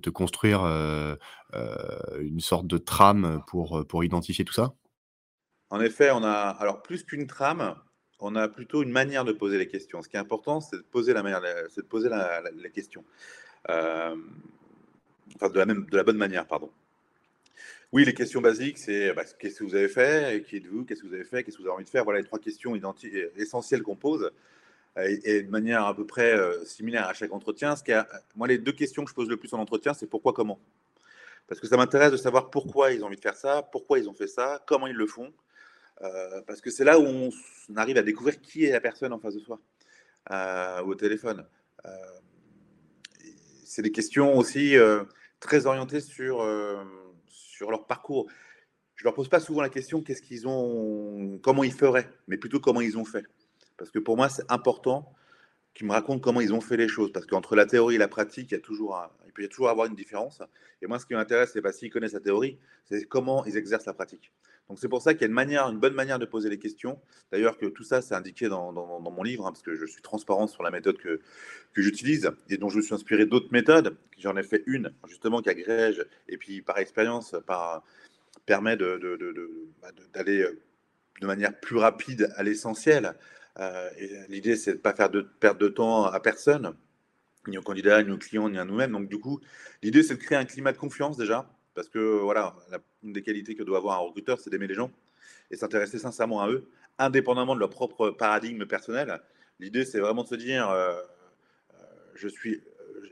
te 0.00 0.10
construire, 0.10 0.64
euh, 0.64 1.14
une 2.20 2.40
sorte 2.40 2.66
de 2.66 2.78
trame, 2.78 3.42
pour, 3.46 4.04
identifier 4.04 4.44
tout 4.44 4.52
ça? 4.52 4.74
En 5.70 5.80
effet, 5.80 6.10
on 6.10 6.24
a 6.24 6.56
alors 6.58 6.82
plus 6.82 7.04
qu'une 7.04 7.28
trame, 7.28 7.76
on 8.18 8.34
a 8.34 8.48
plutôt 8.48 8.82
une 8.82 8.90
manière 8.90 9.24
de 9.24 9.32
poser 9.32 9.58
les 9.58 9.68
questions. 9.68 10.02
Ce 10.02 10.08
qui 10.08 10.16
est 10.16 10.20
important, 10.20 10.60
c'est 10.60 10.78
de 10.78 10.82
poser 10.82 11.12
la 11.12 11.22
manière 11.22 11.42
c'est 11.70 11.82
de 11.82 11.86
poser 11.86 12.08
questions. 12.72 13.04
enfin 13.68 14.16
de 15.48 15.96
la 15.96 16.02
bonne 16.02 16.16
manière, 16.16 16.46
pardon. 16.46 16.70
Oui, 17.90 18.04
les 18.04 18.12
questions 18.12 18.42
basiques, 18.42 18.76
c'est 18.76 19.14
bah, 19.14 19.24
qu'est-ce 19.38 19.60
que 19.60 19.64
vous 19.64 19.74
avez 19.74 19.88
fait, 19.88 20.44
qui 20.46 20.56
êtes-vous, 20.56 20.84
qu'est-ce 20.84 21.00
que 21.02 21.06
vous 21.06 21.14
avez 21.14 21.24
fait, 21.24 21.42
qu'est-ce 21.42 21.56
que 21.56 21.62
vous 21.62 21.68
avez 21.68 21.76
envie 21.76 21.84
de 21.84 21.88
faire. 21.88 22.04
Voilà 22.04 22.20
les 22.20 22.26
trois 22.26 22.38
questions 22.38 22.74
essentielles 23.36 23.82
qu'on 23.82 23.96
pose. 23.96 24.30
et, 24.98 25.42
de 25.42 25.50
manière 25.50 25.86
à 25.86 25.96
peu 25.96 26.06
près 26.06 26.36
similaire 26.66 27.08
à 27.08 27.14
chaque 27.14 27.32
entretien. 27.32 27.74
Moi, 28.36 28.46
les 28.46 28.58
deux 28.58 28.72
questions 28.72 29.04
que 29.04 29.10
je 29.10 29.14
pose 29.14 29.28
le 29.28 29.38
plus 29.38 29.54
en 29.54 29.58
entretien, 29.58 29.94
c'est 29.94 30.06
pourquoi, 30.06 30.34
comment? 30.34 30.60
Parce 31.46 31.60
que 31.60 31.66
ça 31.66 31.78
m'intéresse 31.78 32.12
de 32.12 32.18
savoir 32.18 32.50
pourquoi 32.50 32.92
ils 32.92 33.02
ont 33.02 33.06
envie 33.06 33.16
de 33.16 33.22
faire 33.22 33.36
ça, 33.36 33.62
pourquoi 33.62 33.98
ils 33.98 34.06
ont 34.06 34.14
fait 34.14 34.26
ça, 34.26 34.62
comment 34.66 34.86
ils 34.86 34.96
le 34.96 35.06
font. 35.06 35.32
parce 36.46 36.60
que 36.60 36.70
c'est 36.70 36.84
là 36.84 36.98
où 36.98 37.06
on, 37.06 37.30
arrive 37.76 37.96
à 37.96 38.02
découvrir 38.02 38.38
qui 38.42 38.66
est 38.66 38.72
la 38.72 38.80
personne 38.80 39.14
en 39.14 39.18
face 39.18 39.34
de 39.34 39.40
soi 39.40 39.58
ou 40.30 40.90
au 40.90 40.94
téléphone. 40.94 41.46
c'est 43.64 43.80
des 43.80 43.92
questions 43.92 44.36
aussi 44.36 44.76
très 45.40 45.64
orientées 45.64 46.00
sur, 46.00 46.44
sur 47.58 47.70
leur 47.70 47.86
parcours 47.86 48.28
je 48.98 49.04
leur 49.04 49.14
pose 49.14 49.28
pas 49.28 49.38
souvent 49.38 49.62
la 49.62 49.68
question 49.68 50.02
qu'est-ce 50.02 50.22
qu'ils 50.22 50.48
ont, 50.48 51.38
comment 51.40 51.62
ils 51.62 51.72
feraient, 51.72 52.10
mais 52.26 52.36
plutôt 52.36 52.58
comment 52.58 52.80
ils 52.80 52.98
ont 52.98 53.04
fait. 53.04 53.24
Parce 53.76 53.92
que 53.92 54.00
pour 54.00 54.16
moi, 54.16 54.28
c'est 54.28 54.42
important 54.48 55.12
qu'ils 55.78 55.86
me 55.86 55.92
racontent 55.92 56.18
comment 56.18 56.40
ils 56.40 56.52
ont 56.52 56.60
fait 56.60 56.76
les 56.76 56.88
choses. 56.88 57.12
Parce 57.12 57.24
qu'entre 57.24 57.54
la 57.54 57.64
théorie 57.64 57.94
et 57.94 57.98
la 57.98 58.08
pratique, 58.08 58.50
il, 58.50 58.54
y 58.54 58.56
a 58.56 58.60
toujours 58.60 59.00
il 59.26 59.32
peut 59.32 59.44
y 59.44 59.48
toujours 59.48 59.68
avoir 59.68 59.86
une 59.86 59.94
différence. 59.94 60.42
Et 60.82 60.86
moi, 60.88 60.98
ce 60.98 61.06
qui 61.06 61.14
m'intéresse, 61.14 61.52
c'est 61.52 61.62
pas 61.62 61.72
s'ils 61.72 61.90
connaissent 61.90 62.14
la 62.14 62.20
théorie, 62.20 62.58
c'est 62.84 63.04
comment 63.04 63.44
ils 63.46 63.56
exercent 63.56 63.86
la 63.86 63.94
pratique. 63.94 64.32
Donc 64.68 64.80
c'est 64.80 64.88
pour 64.88 65.00
ça 65.00 65.14
qu'il 65.14 65.22
y 65.22 65.24
a 65.24 65.28
une 65.28 65.34
manière, 65.34 65.68
une 65.68 65.78
bonne 65.78 65.94
manière 65.94 66.18
de 66.18 66.26
poser 66.26 66.50
les 66.50 66.58
questions. 66.58 67.00
D'ailleurs, 67.30 67.56
que 67.58 67.66
tout 67.66 67.84
ça, 67.84 68.02
c'est 68.02 68.14
indiqué 68.14 68.48
dans, 68.48 68.72
mon 68.72 69.22
livre, 69.22 69.46
hein, 69.46 69.52
parce 69.52 69.62
que 69.62 69.76
je 69.76 69.86
suis 69.86 70.02
transparent 70.02 70.48
sur 70.48 70.64
la 70.64 70.72
méthode 70.72 70.98
que, 70.98 71.20
j'utilise 71.76 72.28
et 72.50 72.56
dont 72.56 72.68
je 72.68 72.78
me 72.78 72.82
suis 72.82 72.94
inspiré 72.94 73.24
d'autres 73.24 73.52
méthodes. 73.52 73.96
J'en 74.18 74.36
ai 74.36 74.42
fait 74.42 74.64
une, 74.66 74.92
justement, 75.06 75.40
qui 75.42 75.48
agrège, 75.48 76.04
et 76.28 76.36
puis 76.36 76.60
par 76.60 76.78
expérience, 76.78 77.36
par 77.46 77.84
permet 78.46 78.76
d'aller 78.76 78.98
de, 78.98 79.16
de, 79.16 79.34
euh, 80.16 80.60
de, 81.20 81.26
manière 81.26 81.58
plus 81.60 81.76
rapide 81.76 82.32
à 82.34 82.42
l'essentiel. 82.42 83.14
Euh, 83.58 83.90
l'idée, 84.28 84.56
c'est 84.56 84.72
de 84.72 84.76
ne 84.76 84.82
pas 84.82 84.94
faire 84.94 85.10
de 85.10 85.22
perte 85.22 85.58
de 85.58 85.68
temps 85.68 86.04
à 86.04 86.20
personne, 86.20 86.74
ni 87.46 87.58
aux 87.58 87.62
candidats, 87.62 88.02
ni 88.02 88.10
aux 88.10 88.18
clients, 88.18 88.48
ni 88.48 88.58
à 88.58 88.64
nous-mêmes. 88.64 88.92
Donc, 88.92 89.08
du 89.08 89.18
coup, 89.18 89.40
l'idée, 89.82 90.02
c'est 90.02 90.14
de 90.14 90.20
créer 90.20 90.38
un 90.38 90.44
climat 90.44 90.72
de 90.72 90.78
confiance 90.78 91.16
déjà, 91.16 91.48
parce 91.74 91.88
que 91.88 91.98
voilà, 91.98 92.54
une 93.02 93.12
des 93.12 93.22
qualités 93.22 93.54
que 93.54 93.62
doit 93.62 93.78
avoir 93.78 93.96
un 93.96 94.02
recruteur, 94.02 94.38
c'est 94.40 94.50
d'aimer 94.50 94.66
les 94.66 94.74
gens 94.74 94.90
et 95.50 95.56
s'intéresser 95.56 95.98
sincèrement 95.98 96.42
à 96.42 96.50
eux, 96.50 96.68
indépendamment 96.98 97.54
de 97.54 97.60
leur 97.60 97.70
propre 97.70 98.10
paradigme 98.10 98.66
personnel. 98.66 99.20
L'idée, 99.60 99.84
c'est 99.84 100.00
vraiment 100.00 100.22
de 100.22 100.28
se 100.28 100.34
dire, 100.34 100.68
euh, 100.70 101.00
suis, 102.28 102.62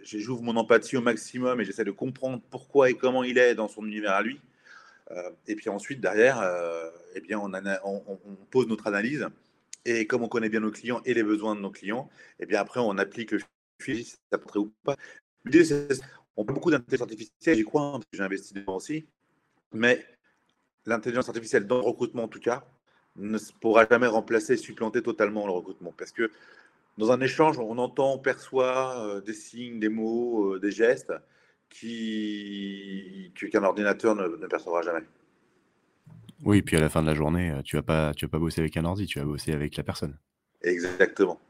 j'ouvre 0.03 0.43
mon 0.43 0.57
empathie 0.57 0.97
au 0.97 1.01
maximum 1.01 1.61
et 1.61 1.65
j'essaie 1.65 1.85
de 1.85 1.91
comprendre 1.91 2.43
pourquoi 2.51 2.91
et 2.91 2.95
comment 2.95 3.25
il 3.25 3.39
est 3.39 3.55
dans 3.55 3.69
son 3.69 3.85
univers 3.85 4.13
à 4.13 4.23
lui. 4.23 4.41
Euh, 5.11 5.31
et 5.47 5.55
puis 5.55 5.69
ensuite, 5.69 6.01
derrière, 6.01 6.41
euh, 6.41 6.91
eh 7.15 7.21
bien, 7.21 7.39
on, 7.39 8.19
pose 8.51 8.67
notre 8.67 8.87
analyse. 8.87 9.29
Et 9.89 10.07
comme 10.09 10.25
on 10.25 10.29
connaît 10.29 10.49
bien 10.49 10.61
nos 10.61 10.73
clients 10.73 11.01
et 11.05 11.15
les 11.15 11.23
besoins 11.23 11.55
de 11.55 11.61
nos 11.61 11.71
clients, 11.71 12.11
eh 12.41 12.47
bien 12.47 12.61
après, 12.61 12.81
on 12.81 12.99
applique 12.99 13.31
le 13.31 13.41
fil, 13.81 14.05
ça 14.05 14.37
pourrait 14.37 14.59
ou 14.59 14.73
pas. 14.83 14.97
L'idée, 15.45 15.65
c'est 15.65 16.01
on 16.37 16.45
peut 16.45 16.53
beaucoup 16.53 16.71
d'intelligence 16.71 17.03
artificielle, 17.03 17.57
j'y 17.57 17.65
crois, 17.65 17.83
hein, 17.83 17.93
parce 17.93 18.05
que 18.07 18.17
j'ai 18.17 18.23
investi 18.23 18.53
dedans 18.53 18.77
aussi. 18.77 19.07
Mais 19.73 20.05
l'intelligence 20.87 21.29
artificielle, 21.29 21.67
dans 21.67 21.77
le 21.77 21.85
recrutement 21.85 22.25
en 22.25 22.29
tout 22.29 22.41
cas, 22.41 22.65
ne 23.15 23.39
pourra 23.61 23.87
jamais 23.89 24.09
remplacer, 24.09 24.57
supplanter 24.57 25.03
totalement 25.03 25.47
le 25.47 25.53
recrutement. 25.53 25.95
Parce 25.97 26.13
que 26.13 26.31
dans 26.99 27.13
un 27.13 27.21
échange, 27.21 27.59
on 27.59 27.79
entend, 27.79 28.15
on 28.15 28.19
perçoit 28.19 29.01
euh, 29.07 29.21
des 29.21 29.35
signes, 29.35 29.79
des 29.79 29.89
mots, 29.89 30.59
des 30.59 30.73
gestes 30.73 31.13
qui 31.71 33.33
qu'un 33.35 33.65
ordinateur 33.65 34.15
ne, 34.15 34.47
percevra 34.47 34.83
jamais. 34.83 35.05
Oui, 36.45 36.63
puis 36.63 36.77
à 36.77 36.81
la 36.81 36.89
fin 36.89 37.03
de 37.03 37.07
la 37.07 37.15
journée, 37.15 37.51
euh, 37.51 37.63
tu 37.63 37.77
vas 37.77 37.83
pas, 37.83 38.13
tu 38.15 38.27
vas 38.27 38.31
pas 38.31 38.39
bosser 38.39 38.61
avec 38.61 38.77
un 38.77 38.85
ordi, 38.85 39.07
tu 39.07 39.19
vas 39.19 39.25
bosser 39.25 39.53
avec 39.53 39.77
la 39.77 39.83
personne. 39.83 40.19
Exactement. 40.63 41.41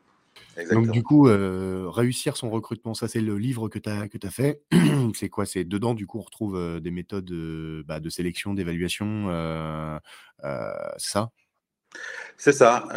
Donc 0.70 0.90
du 0.90 1.02
coup, 1.02 1.28
euh, 1.28 1.88
réussir 1.88 2.36
son 2.36 2.50
recrutement, 2.50 2.94
ça 2.94 3.08
c'est 3.08 3.20
le 3.20 3.36
livre 3.36 3.68
que 3.68 3.78
tu 3.78 3.88
as, 3.88 4.08
que 4.08 4.18
as 4.26 4.30
fait. 4.30 4.62
c'est 5.14 5.28
quoi? 5.28 5.46
C'est 5.46 5.64
dedans, 5.64 5.94
du 5.94 6.06
coup, 6.06 6.18
on 6.18 6.22
retrouve 6.22 6.56
euh, 6.56 6.80
des 6.80 6.90
méthodes 6.90 7.30
bah, 7.86 8.00
de 8.00 8.08
sélection, 8.08 8.54
d'évaluation, 8.54 9.28
c'est 10.98 11.10
ça? 11.10 11.30
C'est 12.36 12.52
ça 12.52 12.88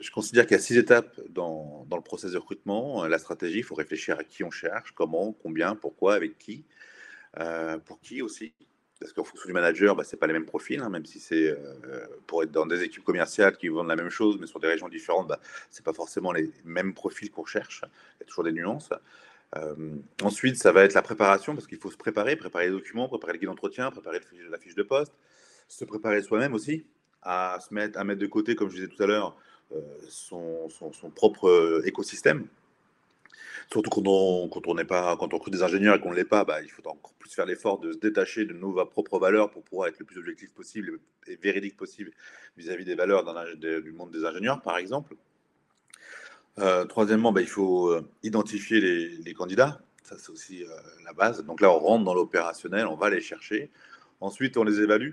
je 0.00 0.10
considère 0.10 0.44
qu'il 0.44 0.54
y 0.54 0.60
a 0.60 0.62
six 0.62 0.76
étapes 0.76 1.18
dans, 1.30 1.86
le 1.90 2.02
processus 2.02 2.34
de 2.34 2.38
recrutement. 2.38 3.06
La 3.06 3.18
stratégie, 3.18 3.60
il 3.60 3.64
faut 3.64 3.74
réfléchir 3.74 4.18
à 4.18 4.24
qui 4.24 4.44
on 4.44 4.50
cherche, 4.50 4.92
comment, 4.92 5.32
combien, 5.32 5.76
pourquoi, 5.76 6.12
avec 6.12 6.36
qui, 6.36 6.66
pour 7.86 8.00
qui 8.02 8.20
aussi. 8.20 8.52
Parce 9.04 9.12
qu'en 9.12 9.22
fonction 9.22 9.46
du 9.46 9.52
manager, 9.52 9.94
bah, 9.94 10.02
ce 10.02 10.16
n'est 10.16 10.18
pas 10.18 10.26
les 10.26 10.32
mêmes 10.32 10.46
profils, 10.46 10.80
hein, 10.80 10.88
même 10.88 11.04
si 11.04 11.20
c'est 11.20 11.50
euh, 11.50 12.06
pour 12.26 12.42
être 12.42 12.50
dans 12.50 12.64
des 12.64 12.82
équipes 12.82 13.04
commerciales 13.04 13.54
qui 13.58 13.68
vendent 13.68 13.88
la 13.88 13.96
même 13.96 14.08
chose, 14.08 14.38
mais 14.40 14.46
sur 14.46 14.60
des 14.60 14.66
régions 14.66 14.88
différentes, 14.88 15.28
bah, 15.28 15.38
ce 15.70 15.78
n'est 15.78 15.84
pas 15.84 15.92
forcément 15.92 16.32
les 16.32 16.50
mêmes 16.64 16.94
profils 16.94 17.30
qu'on 17.30 17.44
cherche. 17.44 17.82
Il 17.84 18.20
y 18.20 18.22
a 18.22 18.26
toujours 18.26 18.44
des 18.44 18.52
nuances. 18.52 18.88
Euh, 19.56 19.74
ensuite, 20.22 20.56
ça 20.56 20.72
va 20.72 20.84
être 20.84 20.94
la 20.94 21.02
préparation, 21.02 21.54
parce 21.54 21.66
qu'il 21.66 21.76
faut 21.76 21.90
se 21.90 21.98
préparer, 21.98 22.34
préparer 22.36 22.64
les 22.64 22.70
documents, 22.70 23.06
préparer 23.06 23.34
le 23.34 23.40
guide 23.40 23.50
d'entretien, 23.50 23.90
préparer 23.90 24.20
la 24.48 24.56
fiche 24.56 24.74
de 24.74 24.82
poste, 24.82 25.12
se 25.68 25.84
préparer 25.84 26.22
soi-même 26.22 26.54
aussi, 26.54 26.86
à 27.20 27.58
se 27.60 27.74
mettre, 27.74 27.98
à 27.98 28.04
mettre 28.04 28.22
de 28.22 28.26
côté, 28.26 28.54
comme 28.54 28.70
je 28.70 28.76
disais 28.76 28.88
tout 28.88 29.02
à 29.02 29.06
l'heure, 29.06 29.36
euh, 29.72 29.82
son, 30.08 30.70
propre 31.14 31.82
écosystème. 31.84 32.46
Surtout 33.70 33.90
quand 33.90 34.06
on 34.06 34.48
quand 34.48 34.74
n'est 34.74 34.84
pas 34.84 35.16
quand 35.16 35.32
on 35.32 35.36
recrute 35.36 35.54
des 35.54 35.62
ingénieurs 35.62 35.96
et 35.96 36.00
qu'on 36.00 36.10
ne 36.10 36.16
l'est 36.16 36.24
pas, 36.24 36.44
bah, 36.44 36.62
il 36.62 36.70
faut 36.70 36.86
encore 36.86 37.14
plus 37.14 37.30
faire 37.30 37.46
l'effort 37.46 37.78
de 37.78 37.92
se 37.92 37.98
détacher 37.98 38.44
de 38.44 38.52
nos 38.52 38.84
propres 38.86 39.18
valeurs 39.18 39.50
pour 39.50 39.62
pouvoir 39.62 39.88
être 39.88 39.98
le 39.98 40.04
plus 40.04 40.18
objectif 40.18 40.52
possible 40.52 40.98
et 41.26 41.36
véridique 41.36 41.76
possible 41.76 42.12
vis-à-vis 42.56 42.84
des 42.84 42.94
valeurs 42.94 43.24
du 43.56 43.92
monde 43.92 44.10
des 44.10 44.24
ingénieurs, 44.24 44.62
par 44.62 44.78
exemple. 44.78 45.16
Euh, 46.58 46.84
troisièmement, 46.84 47.32
bah, 47.32 47.40
il 47.40 47.48
faut 47.48 47.96
identifier 48.22 48.80
les, 48.80 49.34
candidats. 49.34 49.80
Ça, 50.02 50.16
c'est 50.18 50.30
aussi 50.30 50.64
la 51.04 51.12
base. 51.12 51.44
Donc 51.44 51.60
là, 51.60 51.72
on 51.72 51.78
rentre 51.78 52.04
dans 52.04 52.14
l'opérationnel, 52.14 52.86
on 52.86 52.96
va 52.96 53.10
les 53.10 53.20
chercher. 53.20 53.70
Ensuite, 54.20 54.56
on 54.56 54.64
les 54.64 54.80
évalue. 54.80 55.12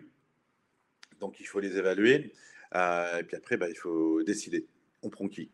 Donc, 1.19 1.39
il 1.39 1.45
faut 1.45 1.60
les 1.60 1.77
évaluer. 1.77 2.34
Euh, 2.75 3.19
et 3.19 3.23
puis 3.23 3.36
après, 3.36 3.57
bah, 3.57 3.69
il 3.69 3.75
faut 3.75 4.23
décider. 4.23 4.65
On 5.03 5.10
prend 5.10 5.27
qui? 5.27 5.49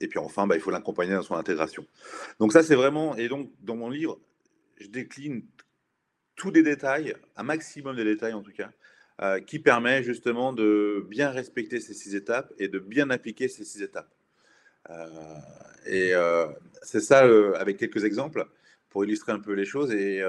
Et 0.00 0.08
puis 0.08 0.18
enfin, 0.18 0.46
bah, 0.46 0.56
il 0.56 0.60
faut 0.60 0.70
l'accompagner 0.70 1.14
dans 1.14 1.22
son 1.22 1.34
intégration. 1.34 1.86
Donc 2.38 2.52
ça, 2.52 2.62
c'est 2.62 2.74
vraiment... 2.74 3.16
Et 3.16 3.28
donc, 3.28 3.50
dans 3.60 3.76
mon 3.76 3.88
livre, 3.88 4.20
je 4.78 4.88
décline 4.88 5.44
tous 6.34 6.50
les 6.50 6.62
détails, 6.62 7.14
un 7.36 7.42
maximum 7.42 7.96
de 7.96 8.04
détails 8.04 8.34
en 8.34 8.42
tout 8.42 8.52
cas, 8.52 8.70
euh, 9.22 9.40
qui 9.40 9.58
permet 9.58 10.02
justement 10.02 10.52
de 10.52 11.06
bien 11.08 11.30
respecter 11.30 11.80
ces 11.80 11.94
six 11.94 12.14
étapes 12.14 12.52
et 12.58 12.68
de 12.68 12.78
bien 12.78 13.08
appliquer 13.08 13.48
ces 13.48 13.64
six 13.64 13.82
étapes. 13.82 14.12
Euh, 14.90 15.06
et 15.86 16.12
c'est 16.82 17.00
ça 17.00 17.20
avec 17.54 17.78
quelques 17.78 18.04
exemples 18.04 18.46
pour 18.90 19.04
illustrer 19.04 19.32
un 19.32 19.40
peu 19.40 19.52
les 19.52 19.64
choses. 19.64 19.92
Et, 19.92 20.22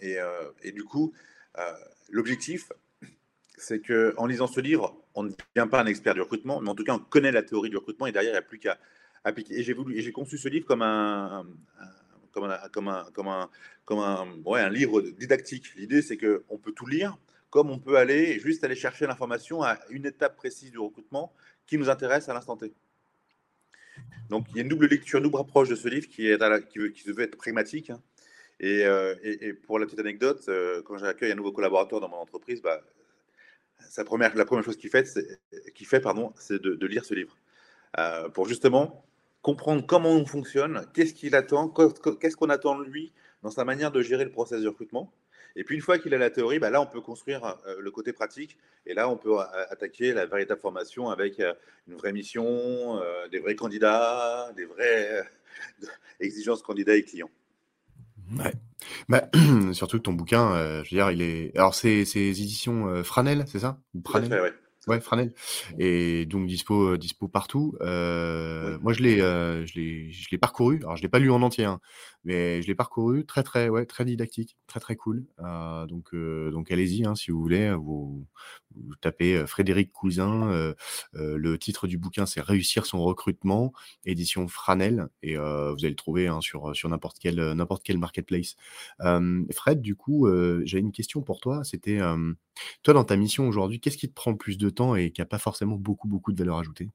et 0.00 0.72
du 0.72 0.84
coup, 0.84 1.14
l'objectif, 2.10 2.70
c'est 3.64 3.80
qu'en 3.80 4.26
lisant 4.26 4.46
ce 4.46 4.60
livre, 4.60 5.02
on 5.14 5.22
ne 5.22 5.30
devient 5.30 5.68
pas 5.70 5.80
un 5.80 5.86
expert 5.86 6.14
du 6.14 6.20
recrutement, 6.20 6.60
mais 6.60 6.68
en 6.68 6.74
tout 6.74 6.84
cas, 6.84 6.94
on 6.94 6.98
connaît 6.98 7.32
la 7.32 7.42
théorie 7.42 7.70
du 7.70 7.76
recrutement 7.76 8.06
et 8.06 8.12
derrière, 8.12 8.32
il 8.32 8.34
n'y 8.34 8.38
a 8.38 8.42
plus 8.42 8.58
qu'à 8.58 8.78
appliquer. 9.24 9.58
Et 9.58 9.62
j'ai 9.62 10.12
conçu 10.12 10.36
ce 10.36 10.48
livre 10.48 10.66
comme 10.66 10.82
un, 10.82 11.46
comme 12.32 12.44
un, 12.44 12.58
comme 12.70 12.88
un, 13.28 13.48
comme 13.84 13.98
un, 13.98 14.26
ouais, 14.44 14.60
un 14.60 14.68
livre 14.68 15.00
didactique. 15.00 15.74
L'idée, 15.76 16.02
c'est 16.02 16.18
qu'on 16.18 16.58
peut 16.58 16.72
tout 16.72 16.86
lire, 16.86 17.16
comme 17.50 17.70
on 17.70 17.78
peut 17.78 17.96
aller 17.96 18.38
juste 18.38 18.64
aller 18.64 18.76
chercher 18.76 19.06
l'information 19.06 19.62
à 19.62 19.78
une 19.90 20.06
étape 20.06 20.36
précise 20.36 20.70
du 20.70 20.78
recrutement 20.78 21.32
qui 21.66 21.78
nous 21.78 21.88
intéresse 21.88 22.28
à 22.28 22.34
l'instant 22.34 22.56
T. 22.56 22.72
Donc, 24.28 24.46
il 24.50 24.56
y 24.56 24.58
a 24.58 24.62
une 24.62 24.68
double 24.68 24.88
lecture, 24.88 25.18
une 25.18 25.24
double 25.24 25.38
approche 25.38 25.68
de 25.68 25.74
ce 25.74 25.88
livre 25.88 26.08
qui, 26.08 26.28
est 26.28 26.36
veut 26.36 27.22
être 27.22 27.36
pragmatique. 27.36 27.90
Hein. 27.90 28.02
Euh, 28.62 29.14
et, 29.22 29.48
et, 29.48 29.52
pour 29.52 29.78
la 29.78 29.86
petite 29.86 29.98
anecdote, 29.98 30.44
euh, 30.48 30.82
quand 30.82 30.96
j'accueille 30.96 31.32
un 31.32 31.34
nouveau 31.34 31.52
collaborateur 31.52 32.00
dans 32.00 32.08
mon 32.08 32.16
entreprise, 32.16 32.62
bah, 32.62 32.82
première, 34.04 34.34
la 34.36 34.44
première 34.44 34.64
chose 34.64 34.76
qu'il 34.76 34.90
fait, 34.90 35.06
c'est, 35.06 35.38
fait 35.84 36.00
pardon, 36.00 36.32
c'est 36.36 36.60
de, 36.60 36.86
lire 36.86 37.04
ce 37.04 37.14
livre. 37.14 37.36
Euh, 37.98 38.28
pour 38.28 38.46
justement 38.46 39.04
comprendre 39.42 39.84
comment 39.86 40.10
on 40.10 40.26
fonctionne, 40.26 40.86
qu'est-ce 40.94 41.14
qu'il 41.14 41.34
attend, 41.34 41.68
qu'est-ce 41.68 42.36
qu'on 42.36 42.50
attend 42.50 42.78
de 42.78 42.84
lui 42.84 43.12
dans 43.42 43.50
sa 43.50 43.64
manière 43.64 43.92
de 43.92 44.02
gérer 44.02 44.24
le 44.24 44.30
processus 44.30 44.64
de 44.64 44.68
recrutement. 44.68 45.12
Et 45.56 45.62
puis 45.62 45.76
une 45.76 45.82
fois 45.82 45.98
qu'il 45.98 46.12
a 46.14 46.18
la 46.18 46.30
théorie, 46.30 46.58
bah 46.58 46.70
là 46.70 46.80
on 46.80 46.86
peut 46.86 47.00
construire 47.00 47.44
euh, 47.66 47.76
le 47.78 47.90
côté 47.92 48.12
pratique 48.12 48.58
et 48.86 48.94
là 48.94 49.08
on 49.08 49.16
peut 49.16 49.38
euh, 49.38 49.44
attaquer 49.70 50.12
la 50.12 50.26
véritable 50.26 50.60
formation 50.60 51.10
avec 51.10 51.40
une 51.86 51.94
vraie 51.94 52.12
mission, 52.12 53.00
des 53.30 53.38
vrais 53.38 53.54
candidats, 53.54 54.50
des 54.56 54.64
vraies 54.64 55.22
exigences 56.20 56.62
candidats 56.62 56.96
et 56.96 57.04
clients. 57.04 57.30
Ouais. 58.32 58.52
Bah, 59.08 59.28
surtout 59.72 59.98
que 59.98 60.02
ton 60.02 60.12
bouquin, 60.12 60.52
euh, 60.52 60.84
je 60.84 60.94
veux 60.94 61.00
dire, 61.00 61.10
il 61.10 61.22
est. 61.22 61.56
Alors, 61.56 61.74
c'est 61.74 62.04
c'est 62.04 62.20
éditions 62.20 62.88
euh, 62.88 63.02
Franel, 63.02 63.44
c'est 63.46 63.60
ça? 63.60 63.78
Tout 64.04 64.16
à 64.16 64.22
fait, 64.22 64.40
ouais. 64.40 64.54
Ouais, 64.86 65.00
Franel. 65.00 65.32
Et 65.78 66.26
donc 66.26 66.46
dispo, 66.46 66.96
dispo 66.96 67.26
partout. 67.28 67.74
Moi, 67.80 68.92
je 68.92 69.02
l'ai, 69.02 69.18
je 69.18 69.74
l'ai, 69.74 70.10
je 70.10 70.28
l'ai 70.30 70.38
parcouru. 70.38 70.78
Alors, 70.82 70.96
je 70.96 71.02
l'ai 71.02 71.08
pas 71.08 71.18
lu 71.18 71.30
en 71.30 71.40
entier, 71.42 71.64
hein, 71.64 71.80
mais 72.24 72.60
je 72.60 72.66
l'ai 72.66 72.74
parcouru. 72.74 73.24
Très, 73.24 73.42
très, 73.42 73.68
ouais, 73.68 73.86
très 73.86 74.04
didactique, 74.04 74.56
très, 74.66 74.80
très 74.80 74.96
cool. 74.96 75.26
donc, 75.88 76.14
donc, 76.14 76.70
allez-y, 76.70 77.06
hein, 77.06 77.14
si 77.14 77.30
vous 77.30 77.40
voulez. 77.40 77.72
Vous, 77.74 78.26
vous 78.76 78.96
tapez 79.00 79.46
Frédéric 79.46 79.90
Cousin. 79.92 80.74
le 81.14 81.58
titre 81.58 81.86
du 81.86 81.98
bouquin, 81.98 82.26
c'est 82.26 82.40
Réussir 82.42 82.84
son 82.84 83.02
recrutement, 83.02 83.72
édition 84.04 84.48
Franel, 84.48 85.08
et 85.22 85.36
vous 85.36 85.42
allez 85.80 85.90
le 85.90 85.94
trouver 85.96 86.28
hein, 86.28 86.40
sur 86.42 86.76
sur 86.76 86.88
n'importe 86.90 87.16
quel 87.18 87.36
n'importe 87.52 87.82
quel 87.84 87.96
marketplace. 87.98 88.56
Fred, 88.98 89.80
du 89.80 89.96
coup, 89.96 90.28
j'ai 90.64 90.78
une 90.78 90.92
question 90.92 91.22
pour 91.22 91.40
toi. 91.40 91.64
C'était 91.64 92.00
toi 92.82 92.94
dans 92.94 93.04
ta 93.04 93.16
mission 93.16 93.48
aujourd'hui, 93.48 93.80
qu'est-ce 93.80 93.98
qui 93.98 94.08
te 94.08 94.14
prend 94.14 94.34
plus 94.34 94.58
de 94.58 94.70
temps 94.70 94.94
et 94.96 95.10
qui 95.10 95.22
a 95.22 95.26
pas 95.26 95.38
forcément 95.38 95.76
beaucoup 95.76 96.08
beaucoup 96.08 96.32
de 96.32 96.38
valeur 96.38 96.58
ajoutée? 96.58 96.90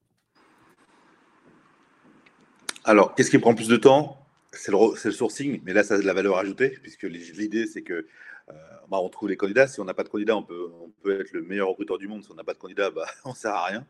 Alors, 2.86 3.13
qu'est-ce 3.13 3.30
qui 3.30 3.38
prend 3.39 3.54
plus 3.54 3.67
de 3.67 3.78
temps? 3.78 4.26
C'est 4.52 4.72
le, 4.72 5.12
sourcing, 5.12 5.62
mais 5.63 5.74
là, 5.74 5.84
ça 5.84 5.95
a 5.95 5.98
de 6.00 6.04
la 6.04 6.13
valeur 6.13 6.38
ajoutée, 6.38 6.69
puisque 6.82 7.04
l'idée, 7.04 7.67
c'est 7.67 7.84
que 7.84 8.08
euh, 8.50 8.54
bah, 8.89 8.98
on 9.00 9.10
trouve 9.10 9.30
les 9.30 9.38
candidats. 9.38 9.67
Si 9.67 9.80
on 9.80 9.86
n'a 9.86 9.93
pas 9.93 10.04
de 10.04 10.10
candidats, 10.10 10.36
on 10.36 10.43
peut, 10.43 10.72
on 10.82 10.89
peut 11.04 11.22
être 11.22 11.32
le 11.32 11.43
meilleur 11.43 11.67
recruteur 11.67 12.00
du 12.00 12.08
monde. 12.08 12.24
Si 12.24 12.32
on 12.32 12.36
n'a 12.36 12.43
pas 12.43 12.54
de 12.54 12.58
candidats, 12.58 12.89
bah, 12.89 13.06
on 13.26 13.32
ne 13.32 13.36
sert 13.36 13.54
à 13.54 13.65
rien. 13.65 13.86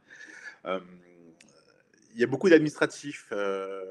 Euh, 0.65 0.79
il 2.13 2.19
y 2.19 2.23
a 2.23 2.27
beaucoup 2.27 2.49
d'administratifs 2.49 3.29
euh, 3.31 3.85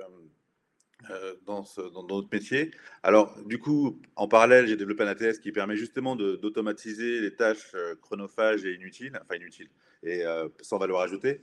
dans, 1.46 1.64
dans, 1.92 2.06
notre 2.06 2.28
métier. 2.32 2.70
Alors, 3.02 3.36
du 3.44 3.58
coup, 3.58 4.00
en 4.16 4.28
parallèle, 4.28 4.66
j'ai 4.66 4.76
développé 4.76 5.04
un 5.04 5.06
ATS 5.06 5.38
qui 5.38 5.52
permet 5.52 5.76
justement 5.76 6.16
d'automatiser 6.16 7.20
les 7.20 7.34
tâches 7.34 7.74
chronophages 8.02 8.64
et 8.64 8.74
inutiles, 8.74 9.18
enfin 9.22 9.36
inutiles, 9.36 9.70
et 10.02 10.24
sans 10.60 10.78
valeur 10.78 11.00
ajoutée. 11.00 11.40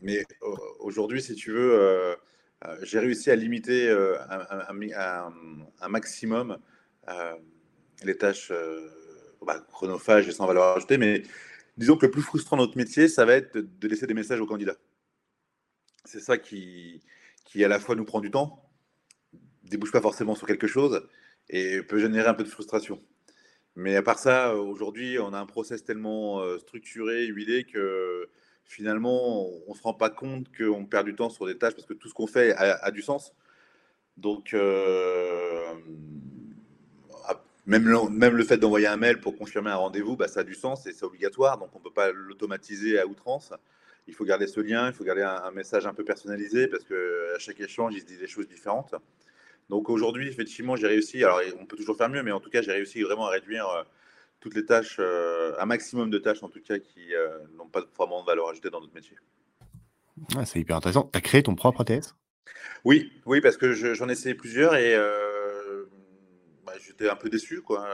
mais 0.00 0.24
aujourd'hui, 0.78 1.20
si 1.20 1.34
tu 1.34 1.50
veux, 1.52 2.16
j'ai 2.82 3.00
réussi 3.00 3.30
à 3.30 3.36
limiter 3.36 3.90
un, 3.90 5.88
maximum 5.88 6.58
euh, 7.08 7.34
les 8.04 8.16
tâches 8.16 8.50
euh, 8.50 8.88
bah, 9.42 9.64
chronophages 9.72 10.28
et 10.28 10.32
sans 10.32 10.46
valeur 10.46 10.76
ajoutée, 10.76 10.98
mais 10.98 11.22
disons 11.76 11.96
que 11.96 12.06
le 12.06 12.12
plus 12.12 12.22
frustrant 12.22 12.56
de 12.56 12.62
notre 12.62 12.76
métier, 12.76 13.08
ça 13.08 13.24
va 13.24 13.34
être 13.34 13.58
de 13.58 13.88
laisser 13.88 14.06
des 14.06 14.14
messages 14.14 14.40
aux 14.40 14.46
candidats. 14.46 14.76
C'est 16.04 16.20
ça 16.20 16.38
qui, 16.38 17.00
qui, 17.44 17.64
à 17.64 17.68
la 17.68 17.78
fois 17.78 17.94
nous 17.94 18.04
prend 18.04 18.20
du 18.20 18.30
temps, 18.30 18.68
débouche 19.64 19.92
pas 19.92 20.00
forcément 20.00 20.34
sur 20.34 20.46
quelque 20.46 20.66
chose 20.66 21.08
et 21.48 21.82
peut 21.82 21.98
générer 21.98 22.28
un 22.28 22.34
peu 22.34 22.44
de 22.44 22.48
frustration. 22.48 23.02
Mais 23.74 23.96
à 23.96 24.02
part 24.02 24.18
ça, 24.18 24.54
aujourd'hui, 24.56 25.18
on 25.18 25.32
a 25.32 25.38
un 25.38 25.46
process 25.46 25.84
tellement 25.84 26.40
euh, 26.40 26.58
structuré, 26.58 27.26
huilé 27.26 27.64
que 27.64 28.28
finalement, 28.64 29.46
on 29.66 29.72
ne 29.72 29.74
se 29.76 29.82
rend 29.82 29.94
pas 29.94 30.10
compte 30.10 30.46
qu'on 30.56 30.86
perd 30.86 31.06
du 31.06 31.14
temps 31.14 31.30
sur 31.30 31.46
des 31.46 31.58
tâches 31.58 31.74
parce 31.74 31.86
que 31.86 31.94
tout 31.94 32.08
ce 32.08 32.14
qu'on 32.14 32.26
fait 32.26 32.54
a, 32.56 32.90
du 32.90 33.02
sens. 33.02 33.34
Donc, 34.16 34.54
même 37.66 37.86
le, 37.86 38.08
même 38.10 38.36
le 38.36 38.44
fait 38.44 38.56
d'envoyer 38.56 38.86
un 38.86 38.96
mail 38.96 39.20
pour 39.20 39.36
confirmer 39.36 39.70
un 39.70 39.76
rendez-vous, 39.76 40.16
bah, 40.16 40.28
ça 40.28 40.40
a 40.40 40.44
du 40.44 40.54
sens 40.54 40.86
et 40.86 40.92
c'est 40.92 41.04
obligatoire, 41.04 41.58
donc 41.58 41.70
on 41.74 41.78
ne 41.78 41.84
peut 41.84 41.92
pas 41.92 42.10
l'automatiser 42.12 42.98
à 42.98 43.06
outrance. 43.06 43.52
Il 44.06 44.14
faut 44.14 44.24
garder 44.24 44.46
ce 44.46 44.60
lien, 44.60 44.88
il 44.88 44.92
faut 44.92 45.04
garder 45.04 45.22
un, 45.22 45.50
message 45.52 45.86
un 45.86 45.94
peu 45.94 46.04
personnalisé 46.04 46.66
parce 46.66 46.84
qu'à 46.84 47.38
chaque 47.38 47.60
échange, 47.60 47.94
il 47.94 48.00
se 48.00 48.06
dit 48.06 48.16
des 48.16 48.26
choses 48.26 48.48
différentes. 48.48 48.94
Donc 49.68 49.88
aujourd'hui, 49.88 50.28
effectivement, 50.28 50.76
j'ai 50.76 50.88
réussi, 50.88 51.22
alors 51.24 51.40
on 51.60 51.66
peut 51.66 51.76
toujours 51.76 51.96
faire 51.96 52.08
mieux, 52.08 52.22
mais 52.22 52.32
en 52.32 52.40
tout 52.40 52.50
cas, 52.50 52.62
j'ai 52.62 52.72
réussi 52.72 53.02
vraiment 53.02 53.26
à 53.26 53.30
réduire 53.30 53.68
euh, 53.68 53.82
toutes 54.40 54.54
les 54.54 54.66
tâches, 54.66 54.96
euh, 54.98 55.54
un 55.58 55.66
maximum 55.66 56.10
de 56.10 56.18
tâches 56.18 56.42
en 56.42 56.48
tout 56.48 56.60
cas 56.60 56.78
qui 56.78 57.14
euh, 57.14 57.38
n'ont 57.56 57.68
pas 57.68 57.82
vraiment 57.96 58.20
de 58.22 58.26
valeur 58.26 58.48
ajoutée 58.48 58.70
dans 58.70 58.80
notre 58.80 58.94
métier. 58.94 59.16
c'est 60.44 60.58
hyper 60.58 60.76
intéressant. 60.76 61.08
Tu 61.12 61.16
as 61.16 61.20
créé 61.20 61.42
ton 61.42 61.54
propre 61.54 61.82
ATS 61.82 62.16
Oui, 62.84 63.12
oui, 63.24 63.40
parce 63.40 63.56
que 63.56 63.72
j'en 63.72 64.08
ai 64.08 64.12
essayé 64.12 64.34
plusieurs 64.34 64.74
et 64.74 64.96
bah, 66.66 66.72
j'étais 66.84 67.08
un 67.08 67.16
peu 67.16 67.30
déçu, 67.30 67.62
quoi. 67.62 67.88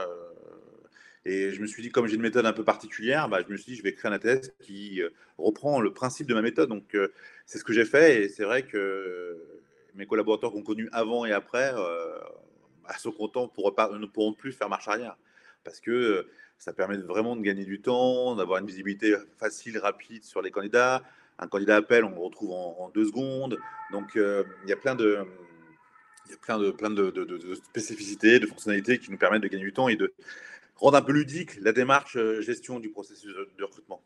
Et 1.29 1.51
je 1.51 1.61
me 1.61 1.67
suis 1.67 1.83
dit, 1.83 1.91
comme 1.91 2.07
j'ai 2.07 2.15
une 2.15 2.23
méthode 2.23 2.47
un 2.47 2.53
peu 2.53 2.63
particulière, 2.63 3.29
bah, 3.29 3.41
je 3.47 3.51
me 3.51 3.55
suis 3.55 3.73
dit, 3.73 3.77
je 3.77 3.83
vais 3.83 3.93
créer 3.93 4.11
un 4.11 4.15
ATS 4.15 4.51
qui 4.61 4.99
euh, 4.99 5.11
reprend 5.37 5.79
le 5.79 5.93
principe 5.93 6.25
de 6.25 6.33
ma 6.33 6.41
méthode. 6.41 6.69
Donc, 6.69 6.95
euh, 6.95 7.13
c'est 7.45 7.59
ce 7.59 7.63
que 7.63 7.71
j'ai 7.71 7.85
fait. 7.85 8.23
Et 8.23 8.29
c'est 8.29 8.43
vrai 8.43 8.63
que 8.63 9.37
mes 9.93 10.07
collaborateurs 10.07 10.51
qu'on 10.51 10.63
connu 10.63 10.89
avant 10.91 11.25
et 11.25 11.31
après 11.31 11.71
euh, 11.75 12.17
bah, 12.83 12.97
sont 12.97 13.11
contents 13.11 13.47
pour, 13.47 13.75
ne 13.91 14.05
pourront 14.07 14.33
plus 14.33 14.53
faire 14.53 14.69
marche 14.69 14.87
arrière. 14.87 15.17
Parce 15.63 15.79
que 15.79 16.25
ça 16.57 16.73
permet 16.73 16.97
vraiment 16.97 17.35
de 17.35 17.43
gagner 17.43 17.63
du 17.63 17.79
temps, 17.79 18.35
d'avoir 18.35 18.57
une 18.59 18.65
visibilité 18.65 19.15
facile, 19.37 19.77
rapide 19.77 20.23
sur 20.23 20.41
les 20.41 20.49
candidats. 20.49 21.03
Un 21.37 21.47
candidat 21.47 21.75
appelle, 21.75 22.05
on 22.05 22.09
le 22.09 22.17
retrouve 22.17 22.53
en, 22.53 22.75
en 22.79 22.89
deux 22.89 23.05
secondes. 23.05 23.59
Donc, 23.91 24.13
il 24.15 24.69
y 24.69 24.73
a 24.73 24.77
plein 24.77 24.95
de 24.95 25.27
il 26.25 26.31
y 26.31 26.35
a 26.35 26.37
plein 26.37 26.59
de, 26.59 26.71
plein 26.71 26.89
de, 26.89 27.55
spécificités, 27.55 28.39
de 28.39 28.45
fonctionnalités 28.45 28.99
qui 28.99 29.09
nous 29.09 29.17
permettent 29.17 29.41
de 29.41 29.47
gagner 29.47 29.63
du 29.63 29.73
temps 29.73 29.89
et 29.89 29.95
de 29.95 30.13
rendre 30.79 30.97
un 30.97 31.01
peu 31.01 31.11
ludique 31.11 31.59
la 31.61 31.71
démarche 31.71 32.15
euh, 32.17 32.41
gestion 32.41 32.79
du 32.79 32.89
processus 32.89 33.33
de, 33.33 33.63
recrutement. 33.63 34.01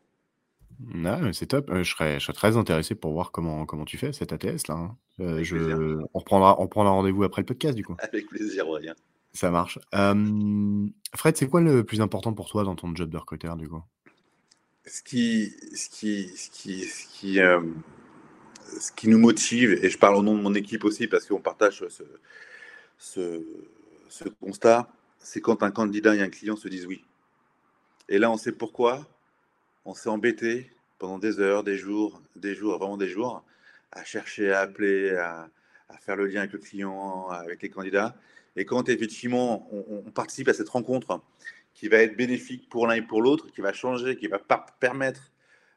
Ah, 1.04 1.20
c'est 1.32 1.46
top. 1.46 1.70
Euh, 1.70 1.82
je, 1.82 1.90
serais, 1.90 2.18
je 2.18 2.24
serais 2.24 2.32
très 2.32 2.56
intéressé 2.56 2.94
pour 2.94 3.12
voir 3.12 3.30
comment, 3.32 3.64
comment 3.64 3.84
tu 3.84 3.96
fais 3.96 4.12
cet 4.12 4.32
ATS 4.32 4.66
là. 4.68 4.74
Hein. 4.74 4.96
Euh, 5.20 5.44
je, 5.44 5.98
on 6.12 6.18
reprendra, 6.18 6.60
on 6.60 6.66
prendra 6.66 6.92
rendez-vous 6.92 7.22
après 7.22 7.42
le 7.42 7.46
podcast 7.46 7.74
du 7.74 7.84
coup. 7.84 7.96
Avec 8.00 8.26
plaisir, 8.28 8.68
Aurélien. 8.68 8.94
Ça 9.32 9.50
marche. 9.50 9.78
Fred, 9.92 11.36
c'est 11.36 11.48
quoi 11.48 11.60
le 11.60 11.84
plus 11.84 12.00
important 12.00 12.32
pour 12.32 12.48
toi 12.48 12.62
dans 12.62 12.76
ton 12.76 12.94
job 12.94 13.10
de 13.10 13.16
recruteur 13.16 13.56
du 13.56 13.68
coup? 13.68 13.82
Ce 14.86 15.02
qui, 15.02 15.54
ce 15.74 15.88
qui, 15.88 16.28
ce 16.36 16.50
qui, 16.50 16.84
ce 16.84 17.06
qui 17.08 17.40
ce 18.80 18.92
qui 18.92 19.08
nous 19.08 19.18
motive, 19.18 19.72
et 19.84 19.90
je 19.90 19.98
parle 19.98 20.16
au 20.16 20.22
nom 20.22 20.36
de 20.36 20.42
mon 20.42 20.54
équipe 20.54 20.84
aussi 20.84 21.06
parce 21.06 21.26
qu'on 21.26 21.40
partage 21.40 21.84
ce, 21.88 22.02
ce, 24.08 24.28
constat, 24.40 24.88
c'est 25.24 25.40
quand 25.40 25.62
un 25.62 25.70
candidat 25.70 26.14
et 26.14 26.20
un 26.20 26.28
client 26.28 26.54
se 26.54 26.68
disent 26.68 26.86
oui. 26.86 27.02
Et 28.08 28.18
là, 28.18 28.30
on 28.30 28.36
sait 28.36 28.52
pourquoi. 28.52 29.08
On 29.86 29.94
s'est 29.94 30.10
embêté 30.10 30.70
pendant 30.98 31.18
des 31.18 31.40
heures, 31.40 31.64
des 31.64 31.76
jours, 31.76 32.22
des 32.36 32.54
jours, 32.54 32.78
vraiment 32.78 32.96
des 32.96 33.08
jours, 33.08 33.42
à 33.92 34.04
chercher, 34.04 34.52
à 34.52 34.60
appeler, 34.60 35.10
à, 35.16 35.48
faire 36.00 36.16
le 36.16 36.26
lien 36.26 36.40
avec 36.40 36.52
le 36.52 36.58
client, 36.58 37.28
avec 37.28 37.62
les 37.62 37.70
candidats. 37.70 38.16
Et 38.56 38.64
quand 38.64 38.88
effectivement 38.88 39.68
on, 39.72 40.10
participe 40.10 40.48
à 40.48 40.54
cette 40.54 40.68
rencontre 40.68 41.20
qui 41.72 41.88
va 41.88 41.98
être 41.98 42.16
bénéfique 42.16 42.68
pour 42.68 42.86
l'un 42.86 42.94
et 42.94 43.02
pour 43.02 43.22
l'autre, 43.22 43.50
qui 43.50 43.60
va 43.60 43.72
changer, 43.72 44.16
qui 44.16 44.28
va 44.28 44.38
permettre 44.80 45.32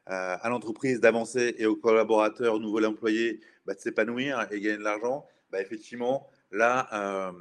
euh, 0.08 0.36
à 0.40 0.48
l'entreprise 0.48 1.00
d'avancer 1.00 1.54
et 1.58 1.66
aux 1.66 1.76
collaborateurs, 1.76 2.54
aux 2.54 2.58
nouveaux 2.58 2.84
employés 2.84 3.40
bah, 3.66 3.74
de 3.74 3.80
s'épanouir 3.80 4.46
et 4.50 4.60
gagner 4.60 4.76
de 4.76 4.82
l'argent, 4.82 5.26
bah, 5.50 5.60
effectivement, 5.60 6.28
là, 6.50 6.88
euh, 6.92 7.32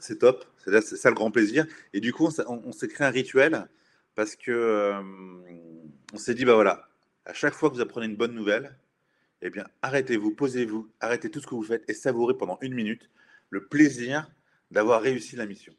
c'est 0.00 0.18
top. 0.18 0.44
C'est 0.64 0.96
ça 0.96 1.10
le 1.10 1.14
grand 1.14 1.30
plaisir. 1.30 1.66
Et 1.92 2.00
du 2.00 2.12
coup, 2.12 2.28
on, 2.46 2.72
s'est 2.72 2.88
créé 2.88 3.06
un 3.06 3.10
rituel 3.10 3.68
parce 4.14 4.36
que 4.36 4.50
euh, 4.50 5.02
on 6.12 6.16
s'est 6.16 6.34
dit, 6.34 6.44
bah 6.44 6.54
voilà, 6.54 6.88
à 7.26 7.32
chaque 7.32 7.54
fois 7.54 7.70
que 7.70 7.74
vous 7.74 7.80
apprenez 7.80 8.06
une 8.06 8.16
bonne 8.16 8.34
nouvelle, 8.34 8.78
eh 9.42 9.50
bien, 9.50 9.66
arrêtez-vous, 9.82 10.34
posez-vous, 10.34 10.88
arrêtez 11.00 11.30
tout 11.30 11.40
ce 11.40 11.46
que 11.46 11.54
vous 11.54 11.62
faites 11.62 11.84
et 11.88 11.94
savourez 11.94 12.36
pendant 12.36 12.58
une 12.62 12.74
minute 12.74 13.10
le 13.50 13.66
plaisir 13.66 14.30
d'avoir 14.70 15.02
réussi 15.02 15.36
la 15.36 15.46
mission. 15.46 15.74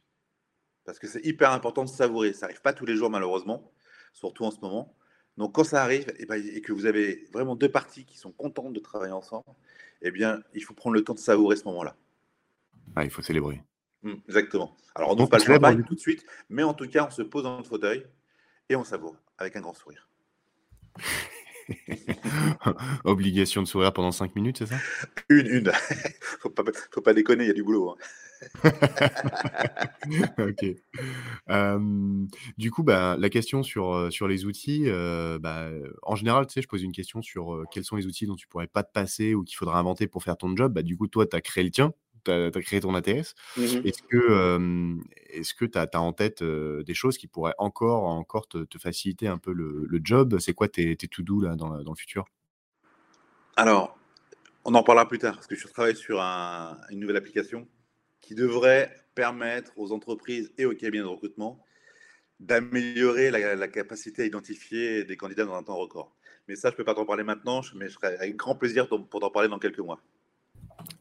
Parce 0.86 1.00
que 1.00 1.08
c'est 1.08 1.26
hyper 1.26 1.52
important 1.52 1.84
de 1.84 1.90
savourer. 1.90 2.34
Ça 2.34 2.46
n'arrive 2.46 2.62
pas 2.62 2.74
tous 2.74 2.86
les 2.86 2.96
jours, 2.96 3.10
malheureusement, 3.10 3.72
surtout 4.14 4.46
en 4.46 4.52
ce 4.52 4.60
moment. 4.62 4.96
Donc 5.38 5.54
quand 5.54 5.64
ça 5.64 5.82
arrive 5.82 6.14
et, 6.20 6.26
ben, 6.26 6.42
et, 6.42 6.62
que 6.62 6.72
vous 6.72 6.86
avez 6.86 7.28
vraiment 7.34 7.56
deux 7.56 7.70
parties 7.70 8.06
qui 8.06 8.18
sont 8.18 8.32
contentes 8.32 8.74
de 8.74 8.80
travailler 8.80 9.12
ensemble, 9.12 9.46
eh 10.02 10.12
bien, 10.12 10.44
il 10.54 10.64
faut 10.64 10.74
prendre 10.74 10.94
le 10.94 11.04
temps 11.04 11.16
de 11.16 11.20
savourer 11.20 11.56
ce 11.56 11.66
moment-là. 11.66 11.96
Ah, 12.96 13.04
il 13.04 13.10
faut 13.10 13.22
célébrer. 13.22 13.62
Mmh, 14.04 14.14
exactement. 14.28 14.76
Alors 14.94 15.12
on 15.12 15.16
ne 15.16 15.26
pas 15.26 15.38
le 15.38 15.44
champagne 15.44 15.84
tout 15.84 15.96
de 15.96 16.00
suite, 16.00 16.26
mais 16.50 16.64
en 16.64 16.74
tout 16.74 16.88
cas, 16.88 17.06
on 17.08 17.12
se 17.12 17.22
pose 17.22 17.44
dans 17.44 17.58
le 17.58 17.64
fauteuil 17.64 18.06
et 18.70 18.76
on 18.76 18.84
savoure 18.84 19.18
avec 19.38 19.56
un 19.56 19.62
grand 19.62 19.74
sourire. 19.74 20.08
Obligation 23.04 23.62
de 23.62 23.68
sourire 23.68 23.92
pendant 23.94 24.12
5 24.12 24.36
minutes, 24.36 24.60
c'est 24.60 24.68
ça? 24.68 24.76
Une, 25.30 25.48
une. 25.48 25.72
faut, 26.40 26.50
pas, 26.50 26.64
faut 26.92 27.02
pas 27.02 27.14
déconner, 27.14 27.46
il 27.46 27.48
y 27.48 27.52
a 27.52 27.54
du 27.54 27.64
boulot. 27.64 27.90
Hein. 27.92 27.96
ok. 30.38 30.66
du 32.58 32.72
coup, 32.72 32.84
bah, 32.84 33.16
la 33.18 33.30
question 33.30 33.64
sur, 33.64 34.12
sur 34.12 34.28
les 34.28 34.46
outils, 34.46 34.86
bah, 35.40 35.72
en 36.04 36.16
général, 36.16 36.46
tu 36.48 36.54
sais, 36.54 36.62
je 36.62 36.68
pose 36.68 36.84
une 36.84 36.92
question 36.92 37.22
sur 37.22 37.64
quels 37.72 37.84
sont 37.84 37.96
les 37.96 38.06
outils 38.06 38.28
dont 38.28 38.36
tu 38.36 38.48
pourrais 38.48 38.68
pas 38.68 38.84
te 38.84 38.92
passer 38.92 39.34
ou 39.34 39.44
qu'il 39.44 39.58
faudrait 39.58 39.78
inventer 39.78 40.08
pour 40.08 40.24
faire 40.24 40.38
ton 40.38 40.56
job. 40.56 40.74
Bah, 40.74 40.84
du 40.84 40.96
coup, 40.98 41.08
toi, 41.08 41.26
tu 41.26 41.36
as 41.36 41.42
créé 41.42 41.64
le 41.64 41.72
tien, 41.72 41.94
tu 42.26 42.32
as, 42.32 42.62
créé 42.62 42.80
ton 42.80 42.96
ATS. 42.96 43.36
Mmh 43.58 43.64
est-ce 43.86 44.02
que 44.04 44.98
est-ce 45.30 45.54
que 45.54 45.66
tu 45.66 45.78
as, 45.78 45.90
en 46.00 46.14
tête 46.14 46.44
des 46.44 46.94
choses 46.94 47.18
qui 47.18 47.28
pourraient 47.28 47.56
encore, 47.58 48.04
encore 48.04 48.48
te, 48.48 48.66
faciliter 48.78 49.28
un 49.28 49.38
peu 49.38 49.54
le, 49.54 50.00
job? 50.04 50.40
C'est 50.40 50.54
quoi 50.54 50.68
tes, 50.68 50.96
tes 50.96 51.08
to-do 51.08 51.42
là, 51.42 51.56
dans, 51.56 51.82
dans 51.84 51.92
le 51.92 51.98
futur? 51.98 52.26
Alors, 53.56 53.98
on 54.66 54.74
en 54.74 54.84
parlera 54.84 55.08
plus 55.08 55.20
tard 55.20 55.36
parce 55.36 55.48
que 55.48 55.56
je 55.56 55.68
travaille 55.68 55.96
sur 55.96 56.20
une 56.20 57.00
nouvelle 57.00 57.18
application 57.18 57.68
qui 58.22 58.36
devrait 58.36 58.92
permettre 59.14 59.72
aux 59.78 59.92
entreprises 59.92 60.52
et 60.58 60.66
aux 60.66 60.74
cabinets 60.74 61.04
de 61.04 61.08
recrutement 61.08 61.64
d'améliorer 62.40 63.32
la, 63.32 63.68
capacité 63.68 64.24
à 64.24 64.26
identifier 64.26 65.06
des 65.06 65.16
candidats 65.16 65.46
dans 65.46 65.56
un 65.56 65.64
temps 65.64 65.78
record. 65.78 66.16
Mais 66.48 66.56
ça, 66.56 66.70
je 66.70 66.74
ne 66.74 66.78
peux 66.78 66.84
pas 66.84 66.94
t'en 66.94 67.06
parler 67.06 67.24
maintenant, 67.24 67.62
mais 67.76 67.88
je 67.88 67.94
serai 67.94 68.08
avec 68.08 68.36
grand 68.36 68.56
plaisir 68.56 68.90
pour 68.90 69.20
t'en 69.22 69.30
parler 69.30 69.48
dans 69.48 69.60
quelques 69.60 69.80
mois. 69.80 70.02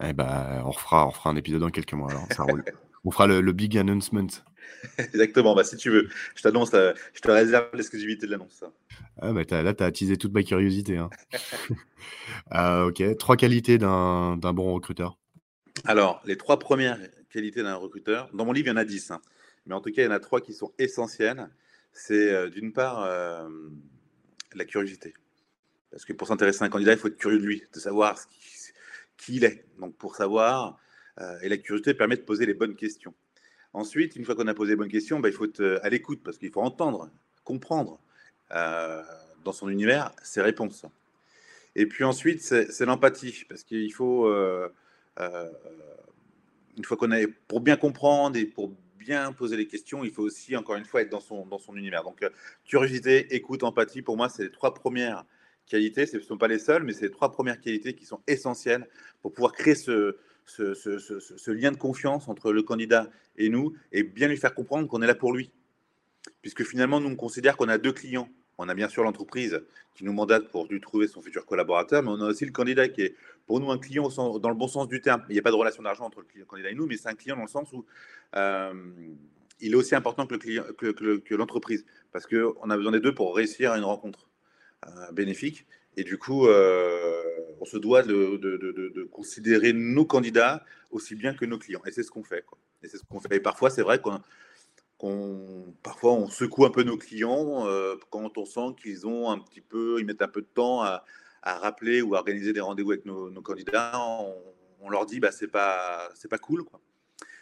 Eh 0.02 0.12
ben, 0.12 0.62
on 0.64 0.70
refera, 0.70 1.06
on 1.06 1.10
fera 1.10 1.30
un 1.30 1.36
épisode 1.36 1.60
dans 1.60 1.70
quelques 1.70 1.92
mois. 1.94 2.12
on 3.04 3.10
fera 3.10 3.26
le, 3.26 3.52
big 3.52 3.76
announcement. 3.78 4.26
Exactement, 4.98 5.54
bah, 5.54 5.64
si 5.64 5.76
tu 5.76 5.90
veux. 5.90 6.08
Je 6.34 6.42
t'annonce, 6.42 6.72
je 6.72 7.20
te 7.20 7.30
réserve 7.30 7.68
l'exclusivité 7.74 8.26
de 8.26 8.32
l'annonce. 8.32 8.64
Ah, 9.20 9.32
bah, 9.32 9.42
là, 9.62 9.74
tu 9.74 9.82
as 9.82 9.86
attisé 9.86 10.16
toute 10.16 10.32
ma 10.32 10.42
curiosité. 10.42 10.98
Hein. 10.98 11.10
Euh, 12.52 12.88
ok, 12.88 13.02
trois 13.16 13.36
qualités 13.36 13.78
d'un 13.78 14.36
bon 14.36 14.74
recruteur. 14.74 15.16
Alors, 15.86 16.20
les 16.26 16.36
trois 16.36 16.58
premières 16.58 16.98
qualités 17.30 17.62
d'un 17.62 17.76
recruteur, 17.76 18.28
dans 18.34 18.44
mon 18.44 18.52
livre, 18.52 18.68
il 18.68 18.70
y 18.70 18.74
en 18.74 18.76
a 18.76 18.84
dix. 18.84 19.10
Hein. 19.10 19.22
Mais 19.66 19.74
en 19.74 19.80
tout 19.80 19.90
cas, 19.90 20.02
il 20.02 20.04
y 20.04 20.08
en 20.08 20.12
a 20.12 20.20
trois 20.20 20.42
qui 20.42 20.52
sont 20.52 20.72
essentielles. 20.78 21.48
C'est 21.92 22.30
euh, 22.30 22.50
d'une 22.50 22.72
part 22.72 23.02
euh, 23.02 23.48
la 24.54 24.64
curiosité. 24.64 25.14
Parce 25.90 26.04
que 26.04 26.12
pour 26.12 26.28
s'intéresser 26.28 26.62
à 26.62 26.66
un 26.66 26.68
candidat, 26.68 26.92
il 26.92 26.98
faut 26.98 27.08
être 27.08 27.16
curieux 27.16 27.38
de 27.38 27.46
lui, 27.46 27.62
de 27.72 27.80
savoir 27.80 28.18
qui, 29.16 29.36
il 29.36 29.44
est. 29.44 29.64
Donc 29.78 29.96
pour 29.96 30.16
savoir, 30.16 30.78
euh, 31.20 31.38
et 31.42 31.48
la 31.48 31.56
curiosité 31.56 31.94
permet 31.94 32.16
de 32.16 32.22
poser 32.22 32.46
les 32.46 32.54
bonnes 32.54 32.76
questions. 32.76 33.14
Ensuite, 33.72 34.16
une 34.16 34.24
fois 34.24 34.34
qu'on 34.34 34.46
a 34.46 34.54
posé 34.54 34.72
les 34.72 34.76
bonnes 34.76 34.90
questions, 34.90 35.20
bah, 35.20 35.28
il 35.28 35.34
faut 35.34 35.46
être 35.46 35.80
à 35.82 35.88
l'écoute, 35.88 36.22
parce 36.22 36.38
qu'il 36.38 36.50
faut 36.50 36.62
entendre, 36.62 37.10
comprendre 37.42 38.00
dans 38.50 39.52
son 39.52 39.68
univers 39.68 40.12
ses 40.22 40.40
réponses. 40.40 40.86
Et 41.74 41.86
puis 41.86 42.04
ensuite, 42.04 42.40
c'est 42.40 42.86
l'empathie, 42.86 43.44
parce 43.48 43.64
qu'il 43.64 43.92
faut, 43.92 44.32
une 46.76 46.84
fois 46.84 46.96
qu'on 46.96 47.10
a, 47.10 47.26
pour 47.48 47.60
bien 47.60 47.76
comprendre 47.76 48.36
et 48.36 48.44
pour 48.44 48.72
bien 49.04 49.32
poser 49.32 49.56
les 49.56 49.66
questions, 49.66 50.02
il 50.02 50.10
faut 50.10 50.22
aussi, 50.22 50.56
encore 50.56 50.76
une 50.76 50.84
fois, 50.84 51.02
être 51.02 51.10
dans 51.10 51.20
son, 51.20 51.46
dans 51.46 51.58
son 51.58 51.76
univers. 51.76 52.02
Donc, 52.02 52.22
euh, 52.22 52.30
curiosité, 52.64 53.34
écoute, 53.34 53.62
empathie, 53.62 54.02
pour 54.02 54.16
moi, 54.16 54.28
c'est 54.28 54.44
les 54.44 54.50
trois 54.50 54.72
premières 54.74 55.24
qualités. 55.66 56.06
Ce 56.06 56.16
ne 56.16 56.22
sont 56.22 56.38
pas 56.38 56.48
les 56.48 56.58
seules, 56.58 56.84
mais 56.84 56.92
c'est 56.92 57.06
les 57.06 57.10
trois 57.10 57.32
premières 57.32 57.60
qualités 57.60 57.94
qui 57.94 58.04
sont 58.04 58.20
essentielles 58.26 58.88
pour 59.22 59.32
pouvoir 59.32 59.52
créer 59.52 59.74
ce, 59.74 60.16
lien 61.50 61.72
de 61.72 61.76
confiance 61.76 62.28
entre 62.28 62.52
le 62.52 62.62
candidat 62.62 63.08
et 63.36 63.48
nous 63.48 63.74
et 63.92 64.02
bien 64.02 64.28
lui 64.28 64.36
faire 64.36 64.54
comprendre 64.54 64.88
qu'on 64.88 65.02
est 65.02 65.06
là 65.06 65.14
pour 65.14 65.32
lui. 65.32 65.50
Puisque 66.42 66.64
finalement, 66.64 67.00
nous, 67.00 67.08
on 67.08 67.16
considère 67.16 67.56
qu'on 67.56 67.68
a 67.68 67.78
deux 67.78 67.92
clients. 67.92 68.28
On 68.56 68.68
a 68.68 68.74
bien 68.74 68.88
sûr 68.88 69.02
l'entreprise 69.02 69.60
qui 69.94 70.04
nous 70.04 70.12
mandate 70.12 70.48
pour 70.50 70.66
lui 70.66 70.80
trouver 70.80 71.08
son 71.08 71.20
futur 71.20 71.44
collaborateur, 71.44 72.02
mais 72.02 72.10
on 72.10 72.20
a 72.20 72.26
aussi 72.26 72.44
le 72.44 72.52
candidat 72.52 72.88
qui 72.88 73.02
est 73.02 73.14
pour 73.46 73.60
nous 73.60 73.70
un 73.70 73.78
client 73.78 74.08
dans 74.08 74.48
le 74.48 74.54
bon 74.54 74.68
sens 74.68 74.86
du 74.88 75.00
terme. 75.00 75.24
Il 75.28 75.32
n'y 75.32 75.38
a 75.38 75.42
pas 75.42 75.50
de 75.50 75.56
relation 75.56 75.82
d'argent 75.82 76.04
entre 76.04 76.24
le 76.34 76.44
candidat 76.44 76.70
et 76.70 76.74
nous, 76.74 76.86
mais 76.86 76.96
c'est 76.96 77.08
un 77.08 77.14
client 77.14 77.36
dans 77.36 77.42
le 77.42 77.48
sens 77.48 77.72
où 77.72 77.84
euh, 78.36 78.72
il 79.60 79.72
est 79.72 79.76
aussi 79.76 79.94
important 79.94 80.26
que, 80.26 80.34
le 80.34 81.18
que, 81.18 81.34
l'entreprise, 81.34 81.84
parce 82.12 82.26
qu'on 82.26 82.70
a 82.70 82.76
besoin 82.76 82.92
des 82.92 83.00
deux 83.00 83.14
pour 83.14 83.34
réussir 83.34 83.72
à 83.72 83.78
une 83.78 83.84
rencontre 83.84 84.28
bénéfique. 85.12 85.66
Et 85.96 86.04
du 86.04 86.18
coup, 86.18 86.46
euh, 86.46 87.22
on 87.60 87.64
se 87.64 87.76
doit 87.76 88.02
de, 88.02 89.08
considérer 89.12 89.72
nos 89.72 90.04
candidats 90.04 90.64
aussi 90.90 91.14
bien 91.14 91.34
que 91.34 91.44
nos 91.44 91.58
clients. 91.58 91.82
Et 91.86 91.92
c'est 91.92 92.02
ce 92.02 92.10
qu'on 92.10 92.24
fait. 92.24 92.44
Et 92.82 92.88
c'est 92.88 92.98
ce 92.98 93.04
qu'on 93.04 93.20
fait. 93.20 93.36
Et 93.36 93.40
parfois, 93.40 93.70
c'est 93.70 93.82
vrai 93.82 94.00
qu'on 94.00 94.20
parfois 95.82 96.12
on 96.12 96.28
secoue 96.28 96.64
un 96.64 96.70
peu 96.70 96.82
nos 96.82 96.96
clients 96.96 97.66
euh, 97.66 97.96
quand 98.10 98.38
on 98.38 98.46
sent 98.46 98.74
qu'ils 98.80 99.06
ont 99.06 99.30
un 99.30 99.38
petit 99.38 99.60
peu, 99.60 99.96
ils 99.98 100.06
mettent 100.06 100.22
un 100.22 100.28
peu 100.28 100.40
de 100.40 100.46
temps 100.46 100.82
à, 100.82 101.04
rappeler 101.42 102.00
ou 102.00 102.14
à 102.14 102.18
organiser 102.20 102.54
des 102.54 102.60
rendez-vous 102.60 102.92
avec 102.92 103.04
nos, 103.04 103.30
candidats. 103.42 103.92
On, 104.80 104.88
leur 104.88 105.06
dit 105.06 105.20
bah 105.20 105.30
c'est 105.30 105.48
pas 105.48 106.10
c'est 106.14 106.28
pas 106.28 106.38
cool. 106.38 106.64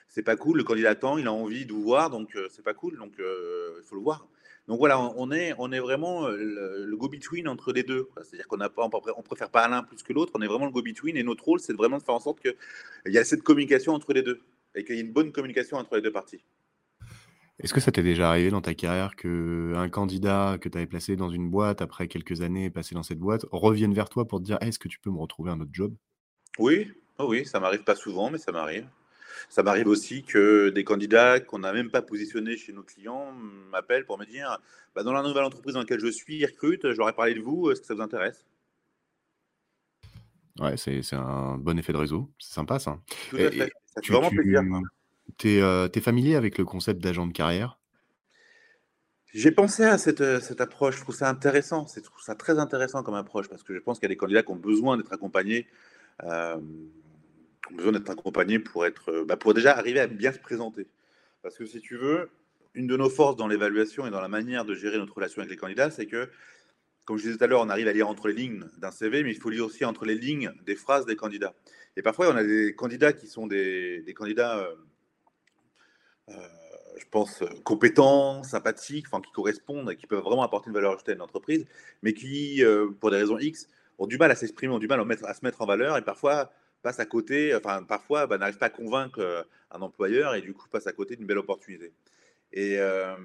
C'est 0.09 0.23
pas 0.23 0.37
cool. 0.37 0.59
Le 0.59 0.65
candidat 0.65 0.91
attend, 0.91 1.19
il 1.19 1.27
a 1.27 1.33
envie 1.33 1.65
de 1.65 1.73
vous 1.73 1.83
voir, 1.83 2.11
donc 2.11 2.37
euh, 2.37 2.49
c'est 2.51 2.63
pas 2.63 2.75
cool. 2.75 2.97
Donc 2.99 3.19
euh, 3.19 3.79
il 3.81 3.85
faut 3.85 3.97
le 3.97 4.03
voir. 4.03 4.29
Donc 4.69 4.79
voilà, 4.79 5.01
on 5.01 5.33
est 5.33 5.55
on 5.59 5.73
est 5.73 5.81
vraiment 5.81 6.29
le, 6.29 6.97
go-between 6.97 7.49
entre 7.49 7.73
les 7.73 7.83
deux. 7.83 8.09
C'est-à-dire 8.23 8.47
qu'on 8.47 8.59
n'a 8.59 8.69
pas 8.69 8.89
on 9.17 9.23
préfère 9.23 9.51
pas 9.51 9.67
l'un 9.69 9.83
plus 9.83 10.03
que 10.03 10.13
l'autre. 10.13 10.33
On 10.37 10.43
est 10.43 10.47
vraiment 10.47 10.67
le 10.67 10.73
go-between 10.73 11.17
et 11.17 11.23
notre 11.23 11.45
rôle 11.45 11.61
c'est 11.61 11.73
vraiment 11.73 11.99
de 11.99 12.03
faire 12.03 12.15
en 12.15 12.21
sorte 12.21 12.41
qu'il 12.41 12.55
y 13.07 13.19
a 13.19 13.25
cette 13.25 13.43
communication 13.43 13.93
entre 13.93 14.13
les 14.13 14.23
deux 14.23 14.41
et 14.75 14.85
qu'il 14.85 14.97
y 14.97 14.99
ait 14.99 15.03
une 15.03 15.13
bonne 15.13 15.33
communication 15.33 15.77
entre 15.77 15.97
les 15.97 16.03
deux 16.03 16.13
parties. 16.13 16.43
Est-ce 17.63 17.75
que 17.75 17.81
ça 17.81 17.93
t'est 17.93 18.03
déjà 18.03 18.31
arrivé 18.31 18.51
dans 18.51 18.61
ta 18.61 18.75
carrière 18.75 19.15
qu'un 19.15 19.89
candidat 19.89 20.59
que 20.61 20.69
tu 20.69 20.79
avais 20.79 20.87
placé 20.87 21.17
dans 21.17 21.31
une 21.31 21.51
boîte, 21.51 21.81
après 21.81 22.09
quelques 22.09 22.41
années 22.41 22.71
passé 22.71 22.95
dans 22.95 23.03
cette 23.03 23.19
boîte, 23.19 23.47
revienne 23.53 23.95
vers 23.95 24.09
toi 24.09 24.27
pour 24.27 24.41
te 24.41 24.45
dire 24.45 24.59
«Est-ce 24.61 24.79
que 24.79 24.89
tu 24.89 24.99
peux 24.99 25.11
me 25.11 25.19
retrouver 25.19 25.51
un 25.51 25.61
autre 25.61 25.71
job?» 25.73 25.95
Oui, 26.59 26.91
oh 27.19 27.27
oui, 27.29 27.45
ça 27.45 27.61
m'arrive 27.61 27.85
pas 27.85 27.95
souvent, 27.95 28.31
mais 28.31 28.39
ça 28.39 28.51
m'arrive. 28.53 28.89
Ça 29.49 29.63
m'arrive 29.63 29.89
aussi 29.89 30.23
que 30.23 30.71
des 30.71 30.85
candidats 30.85 31.41
qu'on 31.41 31.61
n'a 31.61 31.73
même 31.73 31.91
pas 31.91 32.03
positionnés 32.03 32.57
chez 32.57 32.73
nos 32.73 32.83
clients 32.83 33.33
m'appellent 33.71 34.05
pour 34.05 34.19
me 34.19 34.25
dire 34.25 34.59
«Bah, 34.95 35.03
dans 35.03 35.13
la 35.13 35.23
nouvelle 35.23 35.45
entreprise 35.45 35.75
dans 35.75 35.81
laquelle 35.81 36.01
je 36.01 36.11
suis, 36.11 36.37
ils 36.37 36.47
recrutent, 36.47 36.91
je 36.93 36.99
leur 36.99 37.09
ai 37.09 37.13
parlé 37.13 37.35
de 37.35 37.41
vous, 37.41 37.71
est-ce 37.71 37.81
que 37.81 37.87
ça 37.87 37.95
vous 37.95 38.03
intéresse? 38.03 38.45
Ouais, 40.59 40.77
c'est 40.77 41.15
un 41.15 41.57
bon 41.57 41.79
effet 41.79 41.93
de 41.93 41.99
réseau. 41.99 42.31
C'est 42.39 42.53
sympa 42.53 42.79
ça. 42.79 42.99
Tout 43.31 43.37
à 43.37 43.51
fait. 43.51 43.73
Ça 43.95 44.03
fait 44.03 44.13
vraiment 44.13 44.31
plaisir. 44.31 44.63
Tu 45.39 45.51
es, 45.51 45.63
euh, 45.63 45.89
familier 45.89 46.35
avec 46.37 46.59
le 46.59 46.65
concept 46.65 47.03
d'agent 47.03 47.27
de 47.27 47.33
carrière? 47.33 47.79
J'ai 49.33 49.51
pensé 49.51 49.85
à 49.85 49.97
cette, 49.97 50.21
euh, 50.21 50.41
cette 50.41 50.61
approche, 50.61 50.97
je 50.97 51.01
trouve 51.01 51.15
ça 51.15 51.29
intéressant, 51.29 51.87
je 51.95 52.01
trouve 52.01 52.21
ça 52.21 52.35
très 52.35 52.59
intéressant 52.59 53.03
comme 53.03 53.15
approche 53.15 53.49
parce 53.49 53.63
que 53.63 53.75
je 53.75 53.79
pense 53.79 53.99
qu'il 53.99 54.05
y 54.05 54.11
a 54.13 54.15
des 54.15 54.19
candidats 54.19 54.43
qui 54.43 54.51
ont 54.51 54.57
besoin 54.57 54.99
d'être 54.99 55.13
accompagnés, 55.13 55.67
euh, 56.25 56.59
ont 57.71 57.75
besoin 57.75 57.93
d'être 57.93 58.11
accompagnés 58.11 58.59
pour 58.59 58.87
être, 58.87 59.25
bah, 59.25 59.37
pour 59.37 59.55
déjà 59.55 59.77
arriver 59.77 60.01
à 60.01 60.07
bien 60.07 60.33
se 60.33 60.39
présenter. 60.39 60.87
Parce 61.43 61.57
que 61.57 61.67
si 61.67 61.81
tu 61.81 61.97
veux, 61.97 62.31
une 62.75 62.87
de 62.87 62.97
nos 62.97 63.11
forces 63.11 63.37
dans 63.37 63.49
l'évaluation 63.49 64.07
et 64.07 64.11
dans 64.11 64.21
la 64.21 64.29
manière 64.29 64.65
de 64.65 64.75
gérer 64.75 64.99
notre 64.99 65.15
relation 65.15 65.41
avec 65.41 65.51
les 65.51 65.57
candidats, 65.57 65.91
c'est 65.91 66.07
que, 66.07 66.31
comme 67.05 67.19
je 67.19 67.25
disais 67.25 67.37
tout 67.37 67.45
à 67.45 67.47
l'heure, 67.47 67.61
on 67.61 67.69
arrive 67.69 67.89
à 67.89 67.93
lire 67.93 68.09
entre 68.09 68.29
les 68.29 68.35
lignes 68.35 68.65
d'un 68.79 68.91
CV, 68.91 69.23
mais 69.23 69.31
il 69.31 69.39
faut 69.39 69.51
lire 69.51 69.67
aussi 69.67 69.85
entre 69.85 70.05
les 70.05 70.15
lignes 70.15 70.53
des 70.65 70.77
phrases 70.77 71.07
des 71.07 71.17
candidats. 71.17 71.55
Et 71.97 72.03
parfois, 72.03 72.33
on 72.33 72.37
a 72.37 72.45
des 72.45 72.75
candidats 72.75 73.13
qui 73.13 73.27
sont 73.27 73.47
des, 73.47 74.05
candidats 74.17 74.59
euh, 76.29 76.35
je 76.99 77.05
pense, 77.11 77.43
euh, 77.43 77.49
compétents, 77.65 78.43
sympathiques, 78.43 79.07
enfin, 79.09 79.21
qui 79.21 79.33
correspondent 79.33 79.91
et 79.91 79.97
qui 79.97 80.07
peuvent 80.07 80.23
vraiment 80.23 80.43
apporter 80.43 80.69
une 80.69 80.75
valeur 80.75 80.93
ajoutée 80.95 81.13
à 81.13 81.15
une 81.15 81.23
entreprise, 81.23 81.67
mais 82.03 82.15
qui, 82.15 82.65
euh, 82.65 82.89
pour 83.01 83.11
des 83.11 83.17
raisons 83.17 83.39
X, 83.39 83.69
ont 83.99 84.07
du 84.07 84.17
mal 84.17 84.31
à 84.31 84.35
s'exprimer, 84.35 84.73
ont 84.73 84.79
du 84.79 84.89
mal 84.89 85.01
à, 85.01 85.29
à, 85.29 85.35
se 85.35 85.45
mettre 85.45 85.61
en 85.61 85.67
valeur 85.67 85.99
et 85.99 86.03
parfois 86.03 86.53
passent 86.83 87.01
à 87.01 87.07
côté, 87.07 87.55
enfin, 87.55 87.83
parfois 87.83 88.27
bah, 88.27 88.39
n'arrivent 88.39 88.59
pas 88.59 88.67
à 88.67 88.71
convaincre 88.71 89.47
un 89.71 89.81
employeur 89.81 90.35
et 90.35 90.43
du 90.43 90.53
coup 90.53 90.69
passent 90.69 90.87
à 90.87 90.93
côté 90.93 91.17
d'une 91.17 91.27
belle 91.27 91.39
opportunité. 91.39 91.93
Et, 92.53 92.73
et, 92.75 92.79
à, 92.81 93.17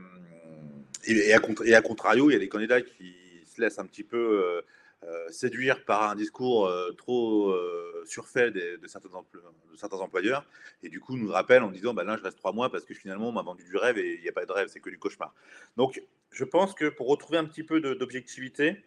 et, 1.66 1.76
à, 1.76 1.82
contrario, 1.82 2.30
il 2.30 2.34
y 2.34 2.36
a 2.36 2.40
des 2.40 2.50
candidats 2.50 2.82
qui 2.82 3.16
se 3.46 3.60
laissent 3.62 3.80
un 3.80 3.86
petit 3.86 4.04
peu 4.04 4.62
euh, 5.04 5.30
séduire 5.30 5.86
par 5.86 6.10
un 6.10 6.16
discours 6.16 6.66
euh, 6.66 6.92
trop 6.98 7.52
euh, 7.52 8.04
surfait 8.08 8.50
de, 8.50 8.80
certains 8.88 9.98
employeurs, 10.00 10.44
et 10.82 10.90
du 10.90 11.00
coup 11.00 11.16
nous 11.18 11.30
rappelle 11.30 11.62
en 11.62 11.70
disant 11.70 11.94
bah 11.94 12.04
là 12.04 12.18
je 12.18 12.24
reste 12.24 12.38
trois 12.40 12.52
mois 12.52 12.72
parce 12.72 12.84
que 12.84 12.96
finalement 12.96 13.30
on 13.30 13.32
m'a 13.32 13.44
vendu 13.44 13.64
du 13.64 13.78
rêve 13.78 14.00
et 14.00 14.16
il 14.16 14.22
n'y 14.22 14.28
a 14.28 14.32
pas 14.32 14.48
de 14.48 14.52
rêve, 14.52 14.70
c'est 14.70 14.80
que 14.80 14.90
du 14.90 14.98
cauchemar. 14.98 15.36
Donc 15.76 16.02
je 16.32 16.44
pense 16.44 16.74
que 16.74 16.90
pour 16.90 17.08
retrouver 17.08 17.38
un 17.38 17.46
petit 17.46 17.62
peu 17.62 17.80
d'objectivité 17.80 18.84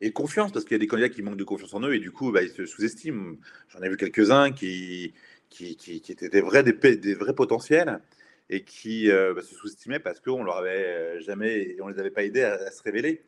et 0.00 0.12
confiance, 0.12 0.52
parce 0.52 0.64
qu'il 0.64 0.74
y 0.74 0.76
a 0.76 0.78
des 0.78 0.86
candidats 0.86 1.08
qui 1.08 1.22
manquent 1.22 1.36
de 1.36 1.44
confiance 1.44 1.74
en 1.74 1.82
eux 1.82 1.94
et 1.94 1.98
du 1.98 2.12
coup 2.12 2.30
bah, 2.30 2.42
ils 2.42 2.50
se 2.50 2.66
sous-estiment. 2.66 3.36
J'en 3.68 3.80
ai 3.80 3.88
vu 3.88 3.96
quelques-uns 3.96 4.52
qui, 4.52 5.14
étaient 5.60 6.28
des 6.28 6.40
vrais, 6.40 6.62
des, 6.62 7.14
vrais 7.14 7.34
potentiels 7.34 8.00
et 8.48 8.62
qui 8.62 9.08
bah, 9.08 9.42
se 9.42 9.54
sous-estimaient 9.54 9.98
parce 9.98 10.20
qu'on 10.20 10.44
leur 10.44 10.58
avait 10.58 11.20
jamais, 11.20 11.76
on 11.80 11.88
les 11.88 11.98
avait 11.98 12.10
pas 12.10 12.24
aidés 12.24 12.42
à 12.42 12.70
se 12.70 12.82
révéler. 12.82 13.22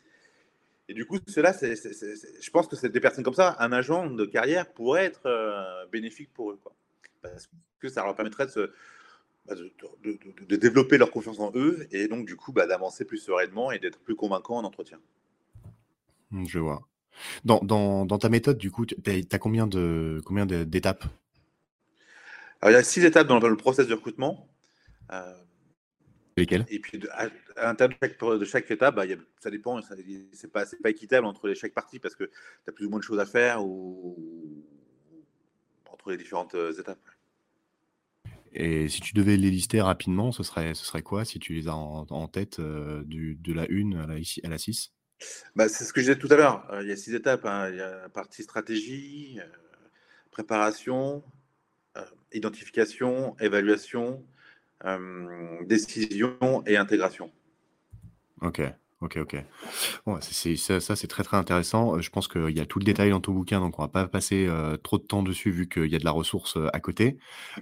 Et 0.90 0.92
du 0.92 1.06
coup, 1.06 1.20
cela, 1.28 1.52
je 1.52 2.50
pense 2.50 2.66
que 2.66 2.74
c'est 2.74 2.88
des 2.88 2.98
personnes 2.98 3.22
comme 3.22 3.33
ça, 3.33 3.54
un 3.61 3.70
agent 3.70 4.11
de 4.11 4.24
carrière 4.24 4.68
pourrait 4.72 5.04
être 5.04 5.24
euh, 5.26 5.87
bénéfique 5.87 6.35
pour 6.35 6.50
eux. 6.50 6.59
Parce 7.22 7.48
que 7.78 7.88
ça 7.88 8.02
leur 8.02 8.16
permettrait 8.16 8.48
de, 8.48 8.72
bah, 9.46 9.54
de, 9.54 10.56
développer 10.56 10.98
leur 10.98 11.12
confiance 11.12 11.38
en 11.38 11.52
eux 11.54 11.87
et 11.92 12.09
donc, 12.09 12.26
du 12.26 12.35
coup, 12.35 12.50
d'avancer 12.50 13.04
plus 13.04 13.18
sereinement 13.18 13.70
et 13.70 13.78
d'être 13.78 14.00
plus 14.00 14.16
convaincant 14.16 14.56
en 14.56 14.64
entretien. 14.64 14.98
Mmh, 16.31 16.47
je 16.47 16.59
vois. 16.59 16.88
Dans, 17.45 17.61
dans, 17.61 18.07
dans 18.07 18.19
ta 18.19 18.29
méthode, 18.29 18.59
du 18.59 18.71
coup, 18.71 18.87
tu 18.87 18.97
as 19.31 19.38
combien, 19.38 19.66
de, 19.66 20.21
combien 20.25 20.47
d'étapes? 20.47 21.05
Alors, 22.61 22.73
il 22.73 22.75
y 22.75 22.81
a 22.81 22.83
six 22.83 23.05
étapes 23.05 23.27
dans 23.27 23.38
le 23.38 23.57
process 23.57 23.87
de 23.87 23.95
recrutement. 23.95 24.49
Euh, 25.12 25.35
Lesquelles? 26.37 26.66
Et 26.69 26.79
puis, 26.79 27.01
à, 27.12 27.29
l'intérieur 27.57 28.38
de 28.38 28.45
chaque, 28.45 28.71
étape, 28.71 28.95
bah, 28.95 29.05
ça 29.40 29.51
dépend, 29.51 29.81
c'est 30.33 30.53
pas, 30.53 30.64
pas 30.83 30.90
équitable 30.90 31.27
entre 31.27 31.49
les, 31.49 31.55
chaque 31.55 31.75
partie 31.75 31.99
parce 31.99 32.14
que 32.14 32.25
tu 32.25 32.71
as 32.71 32.73
plus 32.73 32.87
ou 32.87 32.90
moins 32.90 33.01
de 33.01 33.05
choses 33.05 33.19
à 33.19 33.27
faire 33.27 33.64
ou, 33.64 34.64
entre 35.93 36.11
les 36.11 36.16
différentes 36.16 36.55
euh, 36.55 36.73
étapes. 36.73 36.99
Et 38.53 38.88
si 38.88 39.01
tu 39.01 39.14
devais 39.14 39.37
les 39.37 39.51
lister 39.51 39.81
rapidement, 39.81 40.33
ce 40.33 40.43
serait, 40.43 40.75
ce 40.75 40.85
serait 40.85 41.03
quoi 41.03 41.25
si 41.25 41.38
tu 41.38 41.55
les 41.55 41.69
as 41.69 41.75
en, 41.75 42.29
tête 42.29 42.59
euh, 42.59 43.03
du, 43.05 43.37
de 43.37 43.53
la 43.53 43.62
1 43.71 43.93
à 43.93 44.07
la, 44.07 44.14
à 44.14 44.49
la 44.49 44.59
6 44.59 44.93
bah, 45.56 45.68
C'est 45.68 45.85
ce 45.85 45.92
que 45.92 46.00
je 46.00 46.06
disais 46.06 46.18
tout 46.18 46.28
à 46.30 46.37
l'heure. 46.37 46.66
Euh, 46.72 46.83
il 46.83 46.88
y 46.88 46.92
a 46.92 46.96
six 46.96 47.14
étapes. 47.14 47.44
Hein. 47.44 47.70
Il 47.70 47.76
y 47.76 47.80
a 47.80 48.02
la 48.02 48.09
partie 48.09 48.42
stratégie, 48.42 49.38
préparation, 50.30 51.22
identification, 52.33 53.37
évaluation, 53.40 54.24
décision 55.66 56.62
et 56.66 56.76
intégration. 56.76 57.30
Ok. 58.40 58.62
OK, 59.00 59.16
OK. 59.16 59.37
Ça 60.20 60.94
c'est 60.94 61.06
très, 61.06 61.22
très 61.22 61.38
intéressant. 61.38 61.98
je 62.00 62.11
pense 62.11 62.28
qu'il 62.28 62.50
y 62.50 62.61
a 62.61 62.66
tout 62.66 62.78
le 62.78 62.85
détail 62.85 63.11
dans 63.11 63.20
ton 63.20 63.33
bouquin, 63.33 63.59
donc 63.59 63.78
on 63.78 63.83
va 63.83 63.88
pas 63.88 64.06
passer, 64.06 64.46
trop 64.83 64.98
de 64.98 65.02
temps 65.02 65.22
dessus 65.22 65.50
vu 65.50 65.68
qu'il 65.70 65.87
y 65.87 65.96
a 65.96 65.98
de 65.98 66.04
la 66.04 66.11
ressource, 66.11 66.59
à 66.72 66.80
côté. 66.80 67.16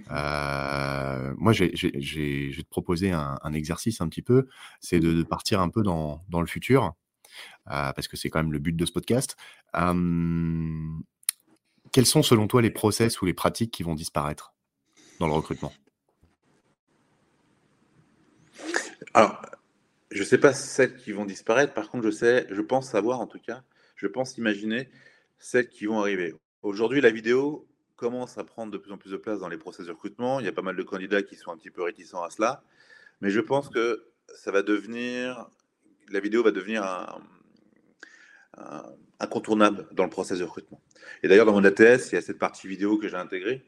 Moi, 0.09 1.53
j'ai 1.53 1.71
j'ai 1.73 1.93
j'ai 1.95 2.51
je 2.51 2.57
vais 2.57 2.63
te 2.63 2.69
proposer 2.69 3.11
un 3.11 3.53
exercice 3.53 4.01
un 4.01 4.09
petit 4.09 4.21
peu, 4.21 4.47
c'est 4.81 4.99
de 4.99 5.23
partir 5.23 5.61
un 5.61 5.69
peu 5.69 5.81
dans 5.81 6.41
le 6.41 6.45
futur, 6.45 6.93
parce 7.65 8.07
que 8.07 8.17
c'est 8.17 8.29
quand 8.29 8.39
même 8.39 8.53
le 8.53 8.59
but 8.59 8.75
de 8.75 8.85
ce 8.85 8.91
podcast. 8.91 9.35
quels 11.91 12.05
sont 12.05 12.23
selon 12.23 12.47
toi 12.47 12.61
les 12.61 12.71
process 12.71 13.21
ou 13.21 13.25
les 13.25 13.33
pratiques 13.33 13.71
qui 13.71 13.83
vont 13.83 13.95
disparaître 13.95 14.53
dans 15.19 15.27
le 15.27 15.33
recrutement? 15.33 15.73
Alors 19.13 19.41
je 20.11 20.19
ne 20.19 20.25
sais 20.25 20.37
pas 20.37 20.53
celles 20.53 20.95
qui 20.95 21.11
vont 21.11 21.25
disparaître. 21.25 21.73
Par 21.73 21.89
contre, 21.89 22.05
je 22.05 22.11
sais, 22.11 22.47
je 22.49 22.61
pense 22.61 22.89
savoir 22.89 23.19
en 23.19 23.27
tout 23.27 23.39
cas, 23.39 23.63
je 23.95 24.07
pense 24.07 24.37
imaginer 24.37 24.89
celles 25.37 25.69
qui 25.69 25.85
vont 25.85 25.99
arriver. 25.99 26.33
Aujourd'hui, 26.63 26.99
la 27.01 27.11
vidéo 27.11 27.67
commence 27.95 28.37
à 28.37 28.43
prendre 28.43 28.71
de 28.71 28.77
plus 28.77 28.91
en 28.91 28.97
plus 28.97 29.11
de 29.11 29.17
place 29.17 29.39
dans 29.39 29.49
les 29.49 29.57
processus 29.57 29.87
de 29.87 29.91
recrutement. 29.91 30.39
Il 30.39 30.45
y 30.45 30.49
a 30.49 30.51
pas 30.51 30.61
mal 30.61 30.75
de 30.75 30.83
candidats 30.83 31.21
qui 31.21 31.35
sont 31.35 31.51
un 31.51 31.57
petit 31.57 31.69
peu 31.69 31.83
réticents 31.83 32.23
à 32.23 32.29
cela, 32.29 32.63
mais 33.21 33.29
je 33.29 33.39
pense 33.39 33.69
que 33.69 34.07
ça 34.35 34.51
va 34.51 34.61
devenir, 34.61 35.49
la 36.11 36.19
vidéo 36.19 36.43
va 36.43 36.51
devenir 36.51 36.83
un, 36.83 37.21
incontournable 39.19 39.87
dans 39.91 40.03
le 40.03 40.09
processus 40.09 40.39
de 40.39 40.45
recrutement. 40.45 40.81
Et 41.23 41.27
d'ailleurs, 41.27 41.45
dans 41.45 41.53
mon 41.53 41.63
ATS, 41.63 42.11
il 42.11 42.15
y 42.15 42.17
a 42.17 42.21
cette 42.21 42.39
partie 42.39 42.67
vidéo 42.67 42.97
que 42.97 43.07
j'ai 43.07 43.15
intégrée 43.15 43.63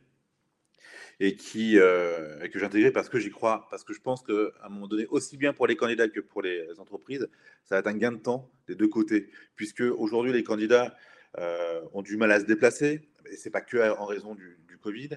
et 1.19 1.35
qui 1.35 1.77
euh, 1.77 2.47
que 2.47 2.57
j'ai 2.57 2.65
intégré 2.65 2.91
parce 2.91 3.07
que 3.07 3.19
j'y 3.19 3.29
crois, 3.29 3.67
parce 3.69 3.83
que 3.83 3.93
je 3.93 4.01
pense 4.01 4.23
qu'à 4.23 4.33
un 4.63 4.69
moment 4.69 4.87
donné, 4.87 5.05
aussi 5.07 5.37
bien 5.37 5.53
pour 5.53 5.67
les 5.67 5.75
candidats 5.75 6.07
que 6.07 6.19
pour 6.19 6.41
les 6.41 6.79
entreprises, 6.79 7.29
ça 7.63 7.75
va 7.75 7.79
être 7.79 7.87
un 7.87 7.97
gain 7.97 8.11
de 8.11 8.17
temps 8.17 8.51
des 8.67 8.75
deux 8.75 8.87
côtés, 8.87 9.29
puisque 9.55 9.81
aujourd'hui 9.81 10.33
les 10.33 10.43
candidats 10.43 10.95
euh, 11.37 11.81
ont 11.93 12.01
du 12.01 12.17
mal 12.17 12.31
à 12.31 12.39
se 12.39 12.45
déplacer, 12.45 13.09
et 13.29 13.37
c'est 13.37 13.51
pas 13.51 13.61
que 13.61 13.95
en 13.97 14.05
raison 14.05 14.35
du, 14.35 14.57
Covid. 14.81 15.09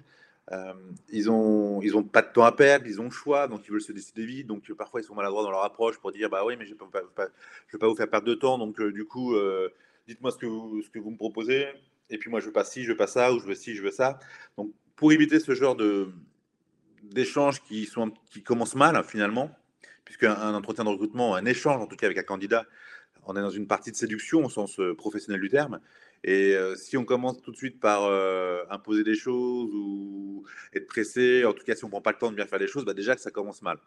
Euh, 0.52 0.74
ils 1.08 1.30
ont 1.30 1.80
ils 1.80 1.96
ont 1.96 2.02
pas 2.02 2.20
de 2.20 2.30
temps 2.30 2.44
à 2.44 2.52
perdre, 2.52 2.86
ils 2.86 3.00
ont 3.00 3.04
le 3.04 3.10
choix, 3.10 3.48
donc 3.48 3.62
ils 3.66 3.70
veulent 3.70 3.80
se 3.80 3.92
décider 3.92 4.26
vite, 4.26 4.46
donc 4.46 4.70
parfois 4.74 5.00
ils 5.00 5.04
sont 5.04 5.14
maladroits 5.14 5.42
dans 5.42 5.50
leur 5.50 5.64
approche 5.64 5.98
pour 5.98 6.12
dire 6.12 6.28
bah 6.28 6.44
oui 6.44 6.56
mais 6.58 6.66
je 6.66 6.74
ne 6.74 6.78
vais 6.78 7.78
pas 7.78 7.88
vous 7.88 7.94
faire 7.94 8.10
perdre 8.10 8.26
de 8.26 8.34
temps, 8.34 8.58
donc 8.58 8.80
du 8.82 9.06
coup 9.06 9.34
dites-moi 10.06 10.30
ce 10.32 10.36
que 10.36 10.44
vous, 10.44 11.10
me 11.10 11.16
proposez, 11.16 11.68
et 12.10 12.18
puis 12.18 12.28
moi 12.28 12.40
je 12.40 12.46
veux 12.46 12.52
pas 12.52 12.64
ci, 12.64 12.84
je 12.84 12.90
veux 12.90 12.96
pas 12.96 13.06
ça, 13.06 13.32
ou 13.32 13.38
je 13.38 13.46
veux 13.46 13.54
ci, 13.54 13.74
je 13.74 13.82
veux 13.82 13.90
ça, 13.90 14.18
donc 14.58 14.70
pour 14.96 15.12
éviter 15.12 15.40
ce 15.40 15.54
genre 15.54 15.78
d'échanges 17.04 17.62
qui 17.62 17.88
commencent 18.44 18.74
mal 18.74 19.02
finalement, 19.02 19.50
puisque 20.04 20.24
un, 20.24 20.54
entretien 20.54 20.84
de 20.84 20.90
recrutement, 20.90 21.34
un 21.34 21.44
échange 21.46 21.80
en 21.80 21.86
tout 21.86 21.96
cas 21.96 22.06
avec 22.06 22.18
un 22.18 22.22
candidat, 22.22 22.66
on 23.26 23.36
est 23.36 23.40
dans 23.40 23.50
une 23.50 23.66
partie 23.66 23.90
de 23.90 23.96
séduction 23.96 24.44
au 24.44 24.50
sens 24.50 24.78
euh, 24.78 24.94
professionnel 24.94 25.40
du 25.40 25.48
terme. 25.48 25.80
Et 26.26 26.56
euh, 26.56 26.74
si 26.74 26.96
on 26.96 27.04
commence 27.04 27.42
tout 27.42 27.52
de 27.52 27.56
suite 27.56 27.78
par 27.78 28.04
euh, 28.04 28.64
imposer 28.70 29.04
des 29.04 29.14
choses 29.14 29.70
ou 29.74 30.42
être 30.72 30.86
pressé, 30.86 31.44
en 31.44 31.52
tout 31.52 31.64
cas 31.64 31.76
si 31.76 31.84
on 31.84 31.90
prend 31.90 32.00
pas 32.00 32.12
le 32.12 32.18
temps 32.18 32.30
de 32.30 32.36
bien 32.36 32.46
faire 32.46 32.58
les 32.58 32.66
choses, 32.66 32.86
bah 32.86 32.94
déjà 32.94 33.14
que 33.14 33.20
ça 33.20 33.30
commence 33.30 33.60
mal. 33.60 33.78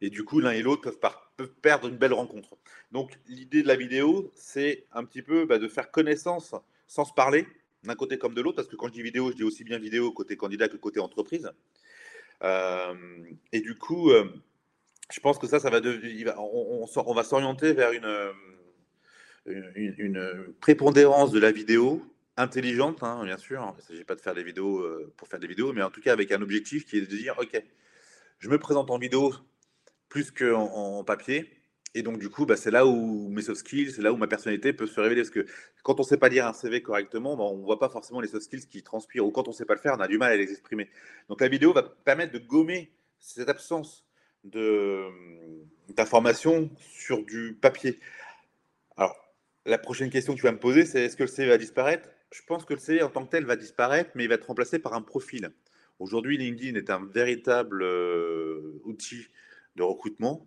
Et 0.00 0.08
du 0.08 0.24
coup, 0.24 0.40
l'un 0.40 0.52
et 0.52 0.62
l'autre 0.62 0.90
peuvent, 1.36 1.52
perdre 1.60 1.88
une 1.88 1.98
belle 1.98 2.14
rencontre. 2.14 2.56
Donc 2.92 3.18
l'idée 3.28 3.62
de 3.62 3.68
la 3.68 3.76
vidéo, 3.76 4.32
c'est 4.34 4.86
un 4.90 5.04
petit 5.04 5.20
peu 5.20 5.44
bah, 5.44 5.58
de 5.58 5.68
faire 5.68 5.90
connaissance 5.90 6.54
sans 6.86 7.04
se 7.04 7.12
parler, 7.12 7.46
d'un 7.84 7.94
côté 7.94 8.16
comme 8.16 8.32
de 8.32 8.40
l'autre, 8.40 8.56
parce 8.56 8.68
que 8.68 8.76
quand 8.76 8.88
je 8.88 8.94
dis 8.94 9.02
vidéo, 9.02 9.30
je 9.30 9.36
dis 9.36 9.44
aussi 9.44 9.64
bien 9.64 9.78
vidéo 9.78 10.12
côté 10.12 10.38
candidat 10.38 10.68
que 10.68 10.78
côté 10.78 10.98
entreprise. 10.98 11.52
Euh, 12.42 12.94
et 13.52 13.60
du 13.60 13.76
coup, 13.76 14.10
je 15.10 15.20
pense 15.20 15.38
que 15.38 15.46
ça, 15.46 15.60
ça 15.60 15.68
va 15.68 15.80
on, 16.38 16.86
on, 16.96 17.14
va 17.14 17.22
s'orienter 17.22 17.74
vers 17.74 17.92
une, 17.92 18.32
une, 19.46 20.54
prépondérance 20.60 21.32
de 21.32 21.40
la 21.40 21.52
vidéo 21.52 22.02
intelligente, 22.36 23.02
hein, 23.02 23.24
bien 23.24 23.38
sûr. 23.38 23.62
Il 23.74 23.76
ne 23.76 23.82
s'agit 23.82 24.04
pas 24.04 24.14
de 24.14 24.20
faire 24.20 24.34
des 24.34 24.44
vidéos 24.44 24.80
euh, 24.80 25.12
pour 25.16 25.28
faire 25.28 25.40
des 25.40 25.46
vidéos, 25.46 25.72
mais 25.72 25.82
en 25.82 25.90
tout 25.90 26.00
cas 26.00 26.12
avec 26.12 26.32
un 26.32 26.42
objectif 26.42 26.86
qui 26.86 26.98
est 26.98 27.02
de 27.02 27.06
dire, 27.06 27.36
OK, 27.38 27.62
je 28.38 28.48
me 28.48 28.58
présente 28.58 28.90
en 28.90 28.98
vidéo 28.98 29.34
plus 30.08 30.30
qu'en 30.30 30.64
en 30.64 31.04
papier. 31.04 31.62
Et 31.94 32.02
donc, 32.02 32.18
du 32.18 32.30
coup, 32.30 32.46
bah, 32.46 32.56
c'est 32.56 32.70
là 32.70 32.86
où 32.86 33.28
mes 33.28 33.42
soft 33.42 33.60
skills, 33.60 33.92
c'est 33.92 34.02
là 34.02 34.12
où 34.12 34.16
ma 34.16 34.26
personnalité 34.26 34.72
peut 34.72 34.86
se 34.86 34.98
révéler. 34.98 35.22
Parce 35.22 35.30
que 35.30 35.46
quand 35.82 36.00
on 36.00 36.02
ne 36.02 36.06
sait 36.06 36.16
pas 36.16 36.28
lire 36.28 36.46
un 36.46 36.54
CV 36.54 36.82
correctement, 36.82 37.36
bah, 37.36 37.44
on 37.44 37.58
ne 37.58 37.62
voit 37.62 37.78
pas 37.78 37.90
forcément 37.90 38.20
les 38.20 38.28
soft 38.28 38.44
skills 38.44 38.66
qui 38.68 38.82
transpirent. 38.82 39.26
Ou 39.26 39.30
quand 39.30 39.46
on 39.48 39.50
ne 39.50 39.56
sait 39.56 39.66
pas 39.66 39.74
le 39.74 39.80
faire, 39.80 39.94
on 39.98 40.00
a 40.00 40.08
du 40.08 40.18
mal 40.18 40.32
à 40.32 40.36
les 40.36 40.50
exprimer. 40.50 40.88
Donc, 41.28 41.40
la 41.40 41.48
vidéo 41.48 41.72
va 41.72 41.82
permettre 41.82 42.32
de 42.32 42.38
gommer 42.38 42.92
cette 43.18 43.48
absence 43.48 44.04
d'information 44.44 46.70
sur 46.78 47.24
du 47.24 47.56
papier. 47.60 48.00
La 49.64 49.78
prochaine 49.78 50.10
question 50.10 50.34
que 50.34 50.40
tu 50.40 50.46
vas 50.46 50.52
me 50.52 50.58
poser, 50.58 50.84
c'est 50.84 51.04
est-ce 51.04 51.16
que 51.16 51.22
le 51.22 51.28
CV 51.28 51.48
va 51.48 51.58
disparaître? 51.58 52.08
Je 52.32 52.42
pense 52.46 52.64
que 52.64 52.74
le 52.74 52.80
CV 52.80 53.02
en 53.02 53.10
tant 53.10 53.24
que 53.24 53.30
tel 53.30 53.44
va 53.44 53.56
disparaître, 53.56 54.10
mais 54.14 54.24
il 54.24 54.28
va 54.28 54.34
être 54.34 54.46
remplacé 54.46 54.78
par 54.78 54.94
un 54.94 55.02
profil. 55.02 55.52
Aujourd'hui, 55.98 56.36
LinkedIn 56.36 56.76
est 56.76 56.90
un 56.90 57.04
véritable 57.04 57.82
euh, 57.82 58.80
outil 58.84 59.28
de 59.76 59.82
recrutement. 59.82 60.46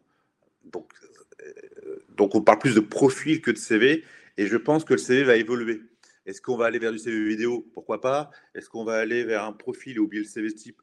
Donc, 0.66 0.92
donc 2.10 2.36
on 2.36 2.42
parle 2.42 2.60
plus 2.60 2.76
de 2.76 2.80
profil 2.80 3.42
que 3.42 3.52
de 3.52 3.58
CV, 3.58 4.04
et 4.38 4.48
je 4.48 4.58
pense 4.58 4.84
que 4.84 4.94
le 4.94 5.00
CV 5.00 5.24
va 5.24 5.36
évoluer. 5.36 5.82
Est-ce 6.26 6.42
qu'on 6.42 6.58
va 6.58 6.66
aller 6.66 6.80
vers 6.80 6.92
du 6.92 6.98
CV 6.98 7.24
vidéo? 7.24 7.66
Pourquoi 7.74 8.02
pas? 8.02 8.32
Est-ce 8.56 8.70
qu'on 8.70 8.84
va 8.84 8.96
aller 8.96 9.24
vers 9.24 9.44
un 9.44 9.54
profil 9.54 9.98
et 9.98 10.00
oublier 10.00 10.24
le 10.24 10.30
CV 10.30 10.54
type? 10.54 10.82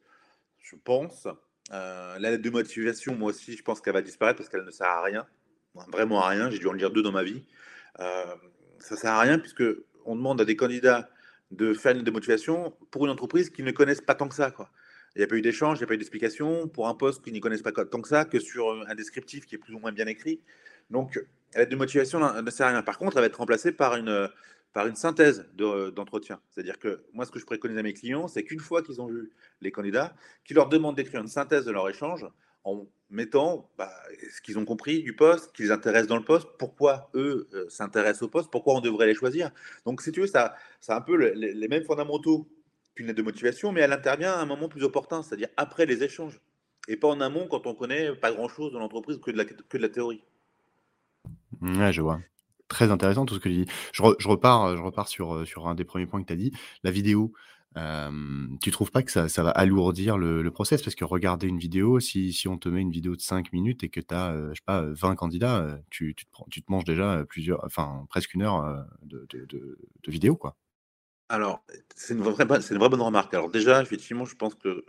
Je 0.58 0.76
pense. 0.76 1.26
Euh, 1.72 2.18
la 2.18 2.30
lettre 2.30 2.42
de 2.42 2.50
motivation, 2.50 3.14
moi 3.16 3.30
aussi, 3.30 3.56
je 3.56 3.62
pense 3.62 3.80
qu'elle 3.80 3.94
va 3.94 4.02
disparaître 4.02 4.38
parce 4.38 4.48
qu'elle 4.48 4.64
ne 4.64 4.70
sert 4.70 4.86
à 4.86 5.02
rien, 5.02 5.26
vraiment 5.88 6.22
à 6.22 6.28
rien. 6.28 6.50
J'ai 6.50 6.58
dû 6.58 6.68
en 6.68 6.72
lire 6.72 6.90
deux 6.90 7.02
dans 7.02 7.12
ma 7.12 7.24
vie. 7.24 7.44
Euh, 8.00 8.34
ça 8.78 8.96
sert 8.96 9.12
à 9.12 9.20
rien 9.20 9.38
puisque 9.38 9.64
on 10.04 10.16
demande 10.16 10.40
à 10.40 10.44
des 10.44 10.56
candidats 10.56 11.08
de 11.50 11.74
faire 11.74 11.92
une 11.92 11.98
lettre 11.98 12.06
de 12.06 12.12
motivation 12.12 12.74
pour 12.90 13.04
une 13.04 13.10
entreprise 13.10 13.50
qu'ils 13.50 13.64
ne 13.64 13.70
connaissent 13.70 14.00
pas 14.00 14.14
tant 14.14 14.28
que 14.28 14.34
ça. 14.34 14.52
Il 15.14 15.18
n'y 15.18 15.24
a 15.24 15.26
pas 15.26 15.36
eu 15.36 15.42
d'échange, 15.42 15.78
il 15.78 15.80
n'y 15.80 15.84
a 15.84 15.86
pas 15.86 15.94
eu 15.94 15.98
d'explication 15.98 16.68
pour 16.68 16.88
un 16.88 16.94
poste 16.94 17.22
qu'ils 17.22 17.34
n'y 17.34 17.40
connaissent 17.40 17.62
pas 17.62 17.72
tant 17.72 18.00
que 18.00 18.08
ça, 18.08 18.24
que 18.24 18.40
sur 18.40 18.70
un 18.88 18.94
descriptif 18.94 19.44
qui 19.44 19.56
est 19.56 19.58
plus 19.58 19.74
ou 19.74 19.78
moins 19.78 19.92
bien 19.92 20.06
écrit. 20.06 20.40
Donc, 20.90 21.22
l'aide 21.54 21.68
de 21.68 21.76
motivation 21.76 22.18
ne 22.42 22.50
sert 22.50 22.66
à 22.66 22.70
rien. 22.70 22.82
Par 22.82 22.98
contre, 22.98 23.18
elle 23.18 23.22
va 23.22 23.26
être 23.26 23.36
remplacée 23.36 23.72
par 23.72 23.96
une, 23.96 24.30
par 24.72 24.86
une 24.86 24.96
synthèse 24.96 25.46
d'entretien. 25.54 26.40
C'est-à-dire 26.50 26.78
que 26.78 27.04
moi, 27.12 27.26
ce 27.26 27.30
que 27.30 27.38
je 27.38 27.44
préconise 27.44 27.76
à 27.76 27.82
mes 27.82 27.92
clients, 27.92 28.26
c'est 28.26 28.42
qu'une 28.42 28.60
fois 28.60 28.82
qu'ils 28.82 29.00
ont 29.02 29.06
vu 29.06 29.30
les 29.60 29.70
candidats, 29.70 30.14
qu'ils 30.44 30.56
leur 30.56 30.68
demandent 30.68 30.96
d'écrire 30.96 31.20
une 31.20 31.28
synthèse 31.28 31.66
de 31.66 31.70
leur 31.70 31.88
échange 31.88 32.26
en 32.64 32.86
mettant 33.12 33.70
bah, 33.78 33.92
ce 34.34 34.40
qu'ils 34.40 34.58
ont 34.58 34.64
compris 34.64 35.02
du 35.02 35.14
poste, 35.14 35.52
qu'ils 35.52 35.70
intéressent 35.70 36.08
dans 36.08 36.16
le 36.16 36.24
poste, 36.24 36.48
pourquoi 36.58 37.10
eux 37.14 37.48
euh, 37.52 37.68
s'intéressent 37.68 38.22
au 38.22 38.28
poste, 38.28 38.50
pourquoi 38.50 38.74
on 38.74 38.80
devrait 38.80 39.06
les 39.06 39.14
choisir. 39.14 39.50
Donc, 39.86 40.02
si 40.02 40.10
tu 40.10 40.20
veux, 40.20 40.26
ça, 40.26 40.56
un 40.88 41.00
peu 41.00 41.16
les 41.16 41.68
mêmes 41.68 41.84
fondamentaux 41.84 42.48
qu'une 42.94 43.06
lettre 43.06 43.18
de 43.18 43.22
motivation, 43.22 43.70
mais 43.70 43.82
elle 43.82 43.92
intervient 43.92 44.32
à 44.32 44.40
un 44.40 44.46
moment 44.46 44.68
plus 44.68 44.82
opportun, 44.82 45.22
c'est-à-dire 45.22 45.48
après 45.56 45.86
les 45.86 46.02
échanges, 46.02 46.40
et 46.88 46.96
pas 46.96 47.08
en 47.08 47.20
amont 47.20 47.46
quand 47.46 47.66
on 47.66 47.74
connaît 47.74 48.14
pas 48.14 48.32
grand-chose 48.32 48.72
dans 48.72 48.80
l'entreprise 48.80 49.18
que, 49.18 49.30
de 49.30 49.36
la, 49.36 49.44
de 49.44 49.86
théorie. 49.86 50.22
Ouais, 51.60 51.92
je 51.92 52.02
vois. 52.02 52.20
Très 52.68 52.90
intéressant 52.90 53.26
tout 53.26 53.34
ce 53.34 53.38
que 53.38 53.48
tu 53.48 53.64
dis. 53.64 53.66
Je, 53.92 54.02
je 54.18 54.28
repars, 54.28 54.76
je 54.76 54.82
repars 54.82 55.08
sur, 55.08 55.34
euh, 55.34 55.44
sur 55.44 55.68
un 55.68 55.74
des 55.74 55.84
premiers 55.84 56.06
points 56.06 56.22
que 56.22 56.26
tu 56.26 56.32
as 56.32 56.36
dit, 56.36 56.52
la 56.82 56.90
vidéo. 56.90 57.32
Euh, 57.78 58.10
tu 58.60 58.70
trouves 58.70 58.90
pas 58.90 59.02
que 59.02 59.10
ça, 59.10 59.42
va 59.42 59.50
alourdir 59.50 60.18
le, 60.18 60.50
process? 60.50 60.82
Parce 60.82 60.94
que 60.94 61.04
regarder 61.04 61.46
une 61.46 61.58
vidéo, 61.58 62.00
si, 62.00 62.46
on 62.46 62.58
te 62.58 62.68
met 62.68 62.80
une 62.80 62.90
vidéo 62.90 63.16
de 63.16 63.20
5 63.20 63.52
minutes 63.52 63.84
et 63.84 63.88
que 63.88 64.00
tu 64.00 64.14
as, 64.14 64.34
je 64.50 64.54
sais 64.54 64.64
pas, 64.64 64.82
20 64.82 65.16
candidats, 65.16 65.78
tu, 65.90 66.14
te, 66.14 66.24
manges 66.68 66.84
déjà 66.84 67.24
plusieurs, 67.28 67.64
enfin, 67.64 68.06
presque 68.08 68.34
une 68.34 68.42
heure 68.42 68.86
de, 69.02 69.26
vidéo, 70.06 70.36
quoi. 70.36 70.56
Alors, 71.28 71.64
c'est 71.94 72.12
une, 72.12 72.20
vraie, 72.20 72.44
bonne 72.44 73.00
remarque. 73.00 73.32
Alors 73.32 73.50
déjà, 73.50 73.80
effectivement, 73.80 74.26
je 74.26 74.36
pense 74.36 74.54
que, 74.54 74.84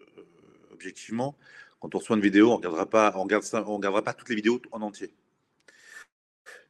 objectivement, 0.74 1.38
quand 1.80 1.96
on 1.96 2.00
reçoit 2.00 2.18
une 2.18 2.22
vidéo, 2.22 2.48
on 2.48 2.60
ne 2.60 2.68
regardera, 2.68 2.86
pas, 2.86 4.14
toutes 4.14 4.30
les 4.30 4.36
vidéos 4.36 4.62
en 4.72 4.82
entier. 4.82 5.14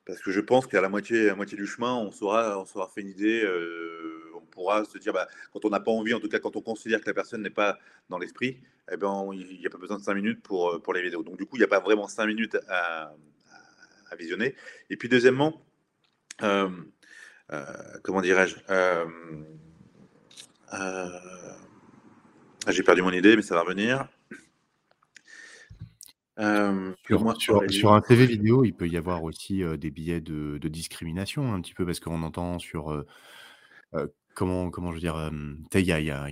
Parce 0.06 0.19
que 0.21 0.32
je 0.32 0.41
pense 0.41 0.67
qu'à 0.67 0.82
la 0.82 0.89
moitié, 0.89 1.32
du 1.54 1.65
chemin, 1.65 1.95
on 1.95 2.12
saura, 2.12 2.60
on 2.60 2.65
fait 2.65 3.02
une 3.02 3.10
idée, 3.10 3.43
pourra 4.54 4.86
se 4.86 4.98
dire, 4.98 5.13
bah, 5.13 5.28
quand 5.52 5.66
on 5.66 5.70
n'a 5.70 5.80
pas 5.80 5.92
envie, 5.92 6.13
en 6.13 6.20
tout 6.20 6.30
cas 6.30 6.39
quand 6.39 6.56
on 6.56 6.62
considère 6.62 7.02
que 7.02 7.08
la 7.08 7.13
personne 7.13 7.42
n'est 7.42 7.50
pas 7.50 7.80
dans 8.10 8.20
l'esprit, 8.20 8.60
eh 8.92 8.98
ben, 8.98 9.30
il 9.34 9.60
n'y 9.60 9.66
a 9.66 9.70
pas 9.70 9.78
besoin 9.78 9.98
de 9.98 10.04
5 10.04 10.13
minutes 10.13 10.42
pour, 10.44 10.70
euh, 10.70 10.80
pour 10.80 10.94
les 10.94 11.02
vidéos. 11.02 11.24
Donc 11.24 11.38
du 11.38 11.46
coup, 11.46 11.56
il 11.56 11.60
n'y 11.60 11.66
a 11.66 11.70
pas 11.70 11.80
vraiment 11.80 12.08
5 12.08 12.26
minutes 12.28 12.58
à, 12.70 13.13
visionner. 14.18 14.54
Et 14.91 14.97
puis 14.97 15.10
deuxièmement, 15.10 15.66
comment 16.38 18.22
dirais-je 18.22 18.58
euh, 18.70 19.06
ah, 22.66 22.72
j'ai 22.72 22.84
perdu 22.84 23.01
mon 23.01 23.12
idée, 23.12 23.36
mais 23.36 23.41
ça 23.41 23.56
va 23.56 23.62
revenir. 23.62 24.08
Euh, 26.39 26.93
sur, 27.08 27.91
un 27.93 28.01
TV 28.01 28.28
vidéo, 28.28 28.64
il 28.64 28.74
peut 28.74 28.88
y 28.88 28.97
avoir 28.97 29.24
aussi 29.24 29.64
des 29.80 29.89
billets 29.89 30.22
de, 30.22 30.60
discrimination, 30.68 31.51
un 31.54 31.62
petit 31.62 31.74
peu, 31.74 31.88
parce 31.88 31.99
qu'on 31.99 32.22
entend 32.22 32.60
sur 32.60 33.04
Comment 34.36 34.71
comment 34.71 34.89
je 34.89 34.95
veux 34.95 34.99
dire? 35.01 35.31
il 35.75 35.86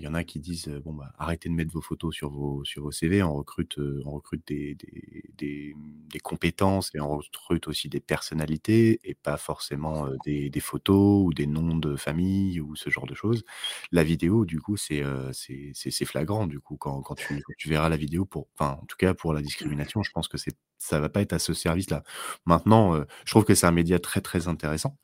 y 0.03 0.07
en 0.07 0.13
a 0.15 0.23
qui 0.23 0.39
disent, 0.39 0.67
bon, 0.83 0.93
bah, 0.93 1.13
arrêtez 1.19 1.49
de 1.49 1.53
mettre 1.53 1.71
vos 1.71 1.81
photos 1.81 2.15
sur 2.15 2.31
vos 2.31 2.63
sur 2.65 2.81
vos 2.83 2.91
CV, 2.91 3.21
on 3.21 3.33
recrute, 3.35 3.77
on 4.05 4.11
recrute 4.11 4.45
des 4.47 4.73
des 4.75 5.23
des, 5.37 5.73
mmh, 5.75 6.07
des 6.11 6.19
compétences 6.19 6.89
et 6.95 6.99
on 6.99 7.17
recrute 7.17 7.67
aussi 7.67 7.89
des 7.89 7.99
personnalités 7.99 8.99
et 9.03 9.13
pas 9.13 9.37
forcément, 9.37 10.07
des 10.25 10.49
des 10.49 10.59
photos 10.59 11.25
ou 11.27 11.33
des 11.33 11.45
noms 11.47 11.77
de 11.77 11.95
famille 11.95 12.59
ou 12.59 12.75
ce 12.75 12.89
genre 12.89 13.05
de 13.05 13.13
choses. 13.15 13.43
La 13.91 14.03
vidéo, 14.03 14.45
du 14.45 14.59
coup, 14.59 14.77
c'est, 14.77 15.03
c'est 15.33 15.71
c'est 15.73 16.05
flagrant, 16.05 16.47
du 16.47 16.59
coup, 16.59 16.77
quand 16.77 17.01
quand 17.03 17.15
tu 17.15 17.43
tu 17.57 17.69
verras 17.69 17.89
la 17.89 17.97
vidéo 17.97 18.25
pour 18.25 18.47
enfin, 18.57 18.79
en 18.81 18.85
tout 18.85 18.97
cas, 18.97 19.13
pour 19.13 19.33
la 19.33 19.41
discrimination, 19.41 20.01
je 20.03 20.11
pense 20.11 20.27
que 20.27 20.37
c'est 20.37 20.55
ça 20.81 20.99
va 20.99 21.09
pas 21.09 21.21
être 21.21 21.33
à 21.33 21.39
ce 21.39 21.53
service-là. 21.53 22.03
Maintenant, 22.45 22.95
je 23.25 23.31
trouve 23.31 23.45
que 23.45 23.55
c'est 23.55 23.67
un 23.67 23.71
média 23.71 23.99
très, 23.99 24.21
très 24.21 24.47
intéressant, 24.47 24.97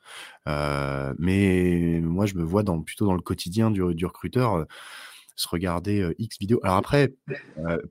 mais 0.45 1.99
moi, 2.01 2.25
je 2.25 2.35
me 2.35 2.43
vois 2.43 2.63
dans 2.63 2.81
plutôt 2.81 3.05
dans 3.05 3.15
le 3.15 3.21
quotidien 3.21 3.71
du 3.71 4.05
recruteur, 4.05 4.65
se 5.39 5.47
regarder, 5.47 6.15
X 6.17 6.39
vidéos. 6.39 6.59
Alors 6.63 6.77
après, 6.77 7.13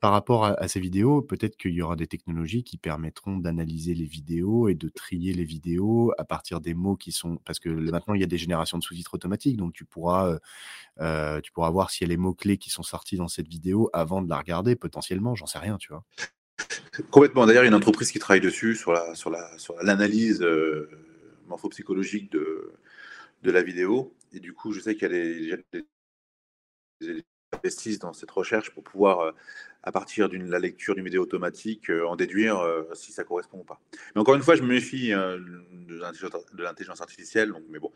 par 0.01 0.11
rapport 0.11 0.47
à 0.47 0.67
ces 0.67 0.81
vidéos, 0.81 1.23
peut-être 1.23 1.57
qu'il 1.57 1.75
y 1.75 1.81
aura 1.81 1.95
des 1.95 2.09
technologies 2.09 2.65
qui 2.65 2.77
permettront 2.77 3.37
d'analyser 3.37 3.95
les 3.95 4.05
vidéos 4.05 4.67
et 4.67 4.75
de 4.75 4.89
trier 4.89 5.33
les 5.33 5.45
vidéos 5.45 6.13
à 6.19 6.25
partir 6.25 6.61
des 6.61 6.75
mots 6.75 6.97
qui 6.97 7.13
sont 7.13 7.37
parce 7.45 7.61
que 7.61 7.69
maintenant, 7.69 8.15
il 8.15 8.21
y 8.21 8.25
a 8.25 8.27
des 8.27 8.37
générations 8.37 8.79
de 8.79 8.83
sous-titres 8.83 9.15
automatiques, 9.15 9.57
donc 9.59 9.75
tu 9.75 9.85
pourras, 9.85 10.39
tu 11.41 11.53
pourras 11.53 11.71
voir 11.71 11.91
s'il 11.91 12.09
y 12.09 12.11
a 12.11 12.13
les 12.13 12.17
mots 12.17 12.35
clés 12.35 12.59
qui 12.59 12.71
sont 12.71 12.83
sortis 12.83 13.17
dans 13.17 13.29
cette 13.29 13.47
vidéo 13.47 13.91
avant 13.93 14.23
de 14.23 14.29
la 14.29 14.39
regarder 14.39 14.75
potentiellement, 14.75 15.37
j'en 15.37 15.47
sais 15.47 15.61
rien, 15.61 15.77
tu 15.79 15.93
vois? 15.93 16.03
Complètement. 17.11 17.47
D'ailleurs, 17.47 17.63
il 17.63 17.67
y 17.67 17.69
a 17.69 17.71
une 17.71 17.75
entreprise 17.75 18.11
qui 18.11 18.19
travaille 18.19 18.41
dessus, 18.41 18.75
sur 18.75 18.93
la 18.93 19.15
sur 19.15 19.31
la 19.31 19.59
sur 19.59 19.77
l'analyse, 19.83 20.45
morphopsychologique 21.47 22.31
de 22.33 22.73
de 23.43 23.51
la 23.51 23.63
vidéo 23.63 24.15
et 24.33 24.41
du 24.41 24.53
coup, 24.53 24.73
je 24.73 24.81
sais 24.81 24.95
qu'il 24.95 25.03
y 25.13 25.53
a 25.53 25.57
des 25.73 25.85
des 27.01 27.25
investissent 27.53 27.99
dans 27.99 28.13
cette 28.13 28.31
recherche 28.31 28.71
pour 28.71 28.83
pouvoir, 28.83 29.21
euh, 29.21 29.33
à 29.87 29.93
partir 29.93 30.29
de 30.29 30.37
la 30.37 30.59
lecture 30.59 30.97
d'une 30.97 31.05
vidéo 31.05 31.23
automatique, 31.23 31.91
euh, 31.91 32.05
en 32.07 32.17
déduire 32.17 32.59
euh, 32.59 32.83
si 32.93 33.13
ça 33.13 33.23
correspond 33.23 33.61
ou 33.61 33.63
pas. 33.63 33.81
Mais 34.15 34.21
encore 34.21 34.35
une 34.35 34.43
fois, 34.43 34.57
je 34.57 34.63
me 34.63 34.67
méfie 34.67 35.11
de 35.11 36.63
l'intelligence 36.63 37.01
artificielle. 37.01 37.53
Donc, 37.53 37.63
mais 37.71 37.79
bon, 37.79 37.93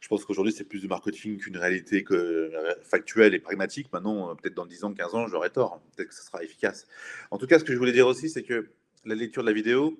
je 0.00 0.08
pense 0.08 0.26
qu'aujourd'hui, 0.26 0.52
c'est 0.52 0.64
plus 0.64 0.82
de 0.82 0.86
marketing 0.86 1.38
qu'une 1.38 1.56
réalité 1.56 2.04
que, 2.04 2.52
factuelle 2.82 3.34
et 3.34 3.38
pragmatique. 3.38 3.90
Maintenant, 3.90 4.36
peut-être 4.36 4.54
dans 4.54 4.66
10 4.66 4.84
ans, 4.84 4.92
15 4.92 5.14
ans, 5.14 5.26
j'aurai 5.28 5.48
tort. 5.48 5.80
Peut-être 5.96 6.10
que 6.10 6.14
ça 6.14 6.22
sera 6.22 6.44
efficace. 6.44 6.86
En 7.30 7.38
tout 7.38 7.46
cas, 7.46 7.58
ce 7.58 7.64
que 7.64 7.72
je 7.72 7.78
voulais 7.78 7.92
dire 7.92 8.06
aussi, 8.06 8.28
c'est 8.28 8.42
que 8.42 8.70
la 9.06 9.14
lecture 9.14 9.42
de 9.42 9.48
la 9.48 9.54
vidéo, 9.54 9.98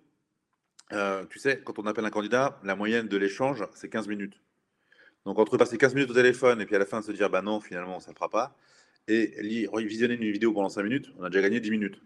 tu 1.30 1.38
sais, 1.38 1.62
quand 1.64 1.78
on 1.78 1.86
appelle 1.86 2.04
un 2.04 2.10
candidat, 2.10 2.60
la 2.64 2.76
moyenne 2.76 3.08
de 3.08 3.16
l'échange, 3.16 3.64
c'est 3.74 3.88
15 3.88 4.08
minutes. 4.08 4.38
Donc, 5.24 5.38
entre 5.38 5.56
passer 5.56 5.78
15 5.78 5.94
minutes 5.94 6.10
au 6.10 6.14
téléphone 6.14 6.60
et 6.60 6.66
puis 6.66 6.76
à 6.76 6.78
la 6.78 6.86
fin 6.86 7.00
se 7.00 7.12
dire, 7.12 7.30
bah 7.30 7.40
non, 7.40 7.60
finalement, 7.60 7.98
ça 7.98 8.10
ne 8.10 8.14
fera 8.14 8.28
pas, 8.28 8.56
et 9.08 9.34
visionner 9.86 10.14
une 10.14 10.30
vidéo 10.30 10.52
pendant 10.52 10.68
5 10.68 10.82
minutes, 10.82 11.12
on 11.18 11.24
a 11.24 11.30
déjà 11.30 11.42
gagné 11.42 11.60
10 11.60 11.70
minutes. 11.70 12.00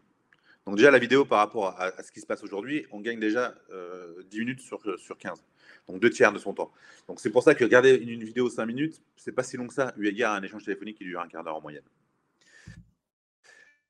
Donc, 0.66 0.76
déjà, 0.76 0.90
la 0.90 0.98
vidéo 0.98 1.24
par 1.24 1.38
rapport 1.38 1.78
à, 1.78 2.02
ce 2.02 2.10
qui 2.10 2.20
se 2.20 2.26
passe 2.26 2.42
aujourd'hui, 2.42 2.86
on 2.90 3.00
gagne 3.00 3.20
déjà 3.20 3.50
10 3.50 3.72
euh, 3.72 4.22
minutes 4.32 4.60
sur, 4.60 4.80
sur 4.98 5.18
15. 5.18 5.44
Donc, 5.88 6.00
deux 6.00 6.10
tiers 6.10 6.32
de 6.32 6.38
son 6.38 6.54
temps. 6.54 6.72
Donc, 7.06 7.20
c'est 7.20 7.30
pour 7.30 7.42
ça 7.42 7.54
que 7.54 7.64
regarder 7.64 7.94
une, 7.94 8.24
vidéo 8.24 8.48
5 8.48 8.64
minutes, 8.64 9.02
c'est 9.16 9.32
pas 9.32 9.42
si 9.42 9.56
long 9.56 9.66
que 9.66 9.74
ça, 9.74 9.92
eu 9.98 10.06
égard 10.06 10.32
à 10.32 10.36
un 10.36 10.42
échange 10.42 10.64
téléphonique 10.64 10.96
qui 10.96 11.04
dure 11.04 11.20
un 11.20 11.28
quart 11.28 11.44
d'heure 11.44 11.56
en 11.56 11.60
moyenne. 11.60 11.84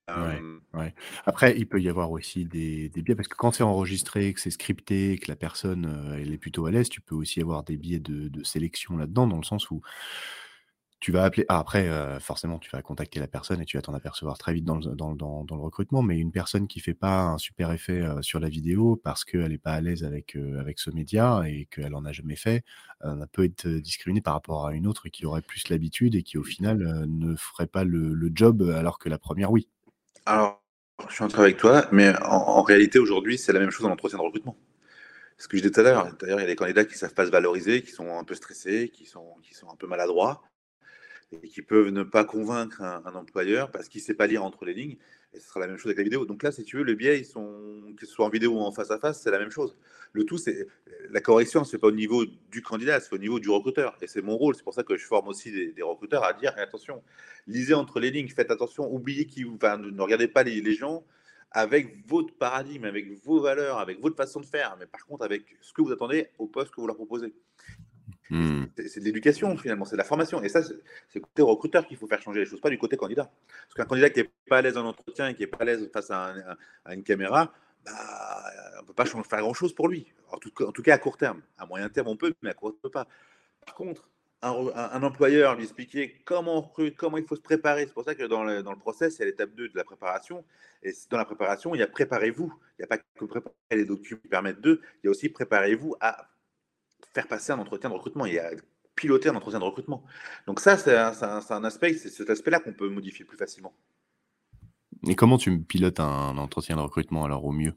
Ouais, 0.06 0.94
Après, 1.24 1.56
il 1.56 1.66
peut 1.66 1.80
y 1.80 1.88
avoir 1.88 2.10
aussi 2.10 2.44
des 2.44 2.90
des 2.90 3.00
biais 3.00 3.14
parce 3.14 3.26
que 3.26 3.36
quand 3.36 3.52
c'est 3.52 3.62
enregistré, 3.62 4.34
que 4.34 4.40
c'est 4.40 4.50
scripté, 4.50 5.16
que 5.16 5.28
la 5.28 5.36
personne, 5.36 5.86
euh, 5.86 6.18
elle 6.20 6.30
est 6.30 6.36
plutôt 6.36 6.66
à 6.66 6.70
l'aise, 6.70 6.90
tu 6.90 7.00
peux 7.00 7.14
aussi 7.14 7.40
avoir 7.40 7.62
des 7.62 7.78
biais 7.78 8.00
de 8.00 8.28
de 8.28 8.44
sélection 8.44 8.98
là-dedans, 8.98 9.26
dans 9.26 9.38
le 9.38 9.44
sens 9.44 9.70
où 9.70 9.80
tu 11.04 11.12
vas 11.12 11.24
appeler 11.24 11.44
ah 11.50 11.58
après, 11.58 11.86
euh, 11.86 12.18
forcément, 12.18 12.58
tu 12.58 12.70
vas 12.70 12.80
contacter 12.80 13.20
la 13.20 13.26
personne 13.26 13.60
et 13.60 13.66
tu 13.66 13.76
vas 13.76 13.82
t'en 13.82 13.92
apercevoir 13.92 14.38
très 14.38 14.54
vite 14.54 14.64
dans 14.64 14.78
le 14.78 15.60
recrutement, 15.60 16.00
mais 16.00 16.18
une 16.18 16.32
personne 16.32 16.66
qui 16.66 16.80
fait 16.80 16.94
pas 16.94 17.24
un 17.24 17.36
super 17.36 17.72
effet, 17.72 18.00
euh, 18.00 18.22
sur 18.22 18.40
la 18.40 18.48
vidéo 18.48 18.96
parce 18.96 19.22
qu'elle 19.26 19.52
est 19.52 19.58
pas 19.58 19.72
à 19.72 19.82
l'aise 19.82 20.02
avec, 20.02 20.34
avec 20.34 20.78
ce 20.78 20.90
média 20.90 21.42
et 21.44 21.68
qu'elle 21.70 21.94
en 21.94 22.06
a 22.06 22.12
jamais 22.12 22.36
fait, 22.36 22.64
peut 23.32 23.44
être 23.44 23.68
discriminée 23.68 24.22
par 24.22 24.32
rapport 24.32 24.66
à 24.66 24.72
une 24.72 24.86
autre 24.86 25.10
qui 25.10 25.26
aurait 25.26 25.42
plus 25.42 25.68
l'habitude 25.68 26.14
et 26.14 26.22
qui, 26.22 26.38
au 26.38 26.42
final, 26.42 26.78
ne 27.06 27.36
ferait 27.36 27.66
pas 27.66 27.84
le 27.84 28.14
le 28.14 28.30
job, 28.34 28.62
alors 28.74 28.98
que 28.98 29.10
la 29.10 29.18
première 29.18 29.52
oui. 29.52 29.68
Alors, 30.24 30.62
je 31.06 31.12
suis 31.12 31.24
en 31.24 31.28
train 31.28 31.42
avec 31.42 31.58
toi, 31.58 31.86
mais 31.92 32.14
en, 32.22 32.62
réalité, 32.62 32.98
aujourd'hui, 32.98 33.36
c'est 33.36 33.52
la 33.52 33.60
même 33.60 33.70
chose 33.70 33.82
dans 33.82 33.90
l'entretien 33.90 34.16
de 34.16 34.22
recrutement. 34.22 34.56
Ce 35.36 35.48
que 35.48 35.58
je 35.58 35.62
disais 35.62 35.70
tout 35.70 35.80
à 35.80 35.82
l'heure, 35.82 36.16
d'ailleurs, 36.18 36.38
il 36.38 36.44
y 36.44 36.46
a 36.46 36.48
des 36.48 36.56
candidats 36.56 36.86
qui 36.86 36.94
ne 36.94 36.98
savent 36.98 37.12
pas 37.12 37.26
se 37.26 37.30
valoriser, 37.30 37.82
qui 37.82 37.90
sont 37.90 38.16
un 38.16 38.24
peu 38.24 38.34
stressés, 38.34 38.88
qui 38.88 39.04
sont, 39.04 39.34
qui 39.42 39.52
sont 39.52 39.68
un 39.68 39.76
peu 39.76 39.86
maladroits 39.86 40.42
et 41.32 41.48
qui 41.48 41.62
peuvent 41.62 41.90
ne 41.90 42.02
pas 42.02 42.24
convaincre 42.24 42.82
un, 42.82 43.14
employeur 43.14 43.70
parce 43.70 43.88
qu'il 43.88 44.00
ne 44.00 44.04
sait 44.04 44.14
pas 44.14 44.26
lire 44.26 44.44
entre 44.44 44.64
les 44.64 44.74
lignes. 44.74 44.96
Et 45.32 45.40
ce 45.40 45.48
sera 45.48 45.60
la 45.60 45.66
même 45.66 45.76
chose 45.76 45.86
avec 45.86 45.98
la 45.98 46.04
vidéo. 46.04 46.24
Donc 46.26 46.42
là, 46.42 46.52
si 46.52 46.62
tu 46.64 46.76
veux, 46.76 46.84
le 46.84 46.94
biais, 46.94 47.18
ils 47.18 47.24
sont, 47.24 47.94
que 47.96 48.06
ce 48.06 48.12
soit 48.12 48.24
en 48.24 48.28
vidéo 48.28 48.52
ou 48.52 48.60
en 48.60 48.70
face 48.70 48.90
à 48.90 48.98
face, 48.98 49.20
c'est 49.20 49.30
la 49.30 49.38
même 49.38 49.50
chose. 49.50 49.76
Le 50.12 50.24
tout, 50.24 50.38
c'est 50.38 50.68
la 51.10 51.20
correction, 51.20 51.64
c'est 51.64 51.78
pas 51.78 51.88
au 51.88 51.92
niveau 51.92 52.24
du 52.24 52.62
candidat, 52.62 53.00
c'est 53.00 53.12
au 53.12 53.18
niveau 53.18 53.40
du 53.40 53.50
recruteur. 53.50 53.96
Et 54.00 54.06
c'est 54.06 54.22
mon 54.22 54.36
rôle. 54.36 54.54
C'est 54.54 54.62
pour 54.62 54.74
ça 54.74 54.84
que 54.84 54.96
je 54.96 55.04
forme 55.04 55.28
aussi 55.28 55.50
des, 55.50 55.82
recruteurs 55.82 56.24
à 56.24 56.32
dire 56.32 56.54
attention, 56.56 57.02
lisez 57.48 57.74
entre 57.74 57.98
les 57.98 58.10
lignes, 58.10 58.28
faites 58.28 58.50
attention, 58.50 58.92
oubliez 58.92 59.26
qui 59.26 59.44
enfin, 59.44 59.76
ne 59.78 60.00
regardez 60.00 60.28
pas 60.28 60.44
les 60.44 60.72
gens 60.74 61.04
avec 61.54 62.04
votre 62.08 62.34
paradigme, 62.34 62.84
avec 62.84 63.12
vos 63.24 63.40
valeurs, 63.40 63.78
avec 63.78 64.00
votre 64.00 64.16
façon 64.16 64.40
de 64.40 64.46
faire, 64.46 64.76
mais 64.78 64.86
par 64.86 65.06
contre 65.06 65.24
avec 65.24 65.56
ce 65.60 65.72
que 65.72 65.82
vous 65.82 65.92
attendez 65.92 66.28
au 66.38 66.48
poste 66.48 66.74
que 66.74 66.80
vous 66.80 66.88
leur 66.88 66.96
proposez. 66.96 67.32
Mmh. 68.30 68.64
C'est 68.86 69.00
de 69.00 69.04
l'éducation 69.04 69.56
finalement, 69.56 69.84
c'est 69.84 69.96
de 69.96 69.98
la 69.98 70.04
formation. 70.04 70.42
Et 70.42 70.48
ça, 70.48 70.62
c'est 70.62 71.20
côté 71.20 71.42
recruteur 71.42 71.86
qu'il 71.86 71.96
faut 71.96 72.06
faire 72.06 72.22
changer 72.22 72.40
les 72.40 72.46
choses, 72.46 72.60
pas 72.60 72.70
du 72.70 72.78
côté 72.78 72.96
candidat. 72.96 73.30
Parce 73.66 73.74
qu'un 73.74 73.84
candidat 73.84 74.10
qui 74.10 74.20
n'est 74.20 74.30
pas 74.48 74.58
à 74.58 74.62
l'aise 74.62 74.76
en 74.76 74.86
entretien 74.86 75.28
et 75.28 75.34
qui 75.34 75.42
n'est 75.42 75.46
pas 75.46 75.58
à 75.60 75.64
l'aise 75.64 75.90
face 75.92 76.10
à, 76.10 76.34
une 76.90 77.02
caméra, 77.02 77.52
bah, 77.84 77.92
on 78.78 78.82
ne 78.82 78.86
peut 78.86 78.94
pas 78.94 79.04
faire 79.04 79.40
grand-chose 79.40 79.74
pour 79.74 79.88
lui. 79.88 80.06
En 80.30 80.38
tout, 80.38 80.50
en 80.62 80.72
tout, 80.72 80.82
cas 80.82 80.94
à 80.94 80.98
court 80.98 81.16
terme. 81.16 81.42
À 81.58 81.66
moyen 81.66 81.88
terme, 81.88 82.08
on 82.08 82.16
peut, 82.16 82.34
mais 82.42 82.50
à 82.50 82.54
court 82.54 82.70
terme, 82.70 82.78
on 82.78 82.88
peut 82.88 82.90
pas. 82.90 83.06
Par 83.66 83.74
contre, 83.74 84.08
un, 84.42 85.02
employeur 85.02 85.54
lui 85.56 85.64
expliquer 85.64 86.20
comment 86.24 86.70
comment 86.96 87.18
il 87.18 87.24
faut 87.24 87.36
se 87.36 87.40
préparer. 87.40 87.86
C'est 87.86 87.94
pour 87.94 88.04
ça 88.04 88.14
que 88.14 88.24
dans 88.24 88.44
le, 88.44 88.62
dans 88.62 88.72
le 88.72 88.78
process, 88.78 89.16
il 89.16 89.20
y 89.20 89.22
a 89.22 89.26
l'étape 89.26 89.54
2 89.54 89.68
de 89.68 89.76
la 89.76 89.84
préparation. 89.84 90.44
Et 90.82 90.92
dans 91.10 91.16
la 91.16 91.24
préparation, 91.24 91.74
il 91.74 91.78
y 91.78 91.82
a 91.82 91.86
préparez-vous. 91.86 92.52
Il 92.78 92.82
n'y 92.82 92.84
a 92.84 92.88
pas 92.88 92.98
que 92.98 93.24
préparer 93.24 93.54
les 93.70 93.84
documents 93.84 94.20
qui 94.20 94.28
permettent 94.28 94.60
de, 94.60 94.80
il 95.02 95.06
y 95.06 95.08
a 95.08 95.10
aussi 95.10 95.28
préparez-vous 95.28 95.94
à 96.00 96.28
faire 97.12 97.28
passer 97.28 97.52
un 97.52 97.58
entretien 97.58 97.90
de 97.90 97.94
recrutement. 97.94 98.26
Y 98.26 98.38
a 98.38 98.50
piloter 98.94 99.28
un 99.28 99.34
entretien 99.34 99.58
de 99.58 99.64
recrutement. 99.64 100.04
Donc 100.46 100.60
ça, 100.60 100.76
c'est 100.76 100.96
un, 100.96 101.64
aspect, 101.64 101.94
c'est 101.94 102.10
cet 102.10 102.30
aspect-là 102.30 102.60
qu'on 102.60 102.72
peut 102.72 102.88
modifier 102.88 103.24
plus 103.24 103.36
facilement. 103.36 103.74
Et 105.06 105.14
comment 105.14 105.38
tu 105.38 105.60
pilotes 105.60 106.00
un 106.00 106.38
entretien 106.38 106.76
de 106.76 106.80
recrutement 106.80 107.24
alors 107.24 107.44
au 107.44 107.52
mieux? 107.52 107.74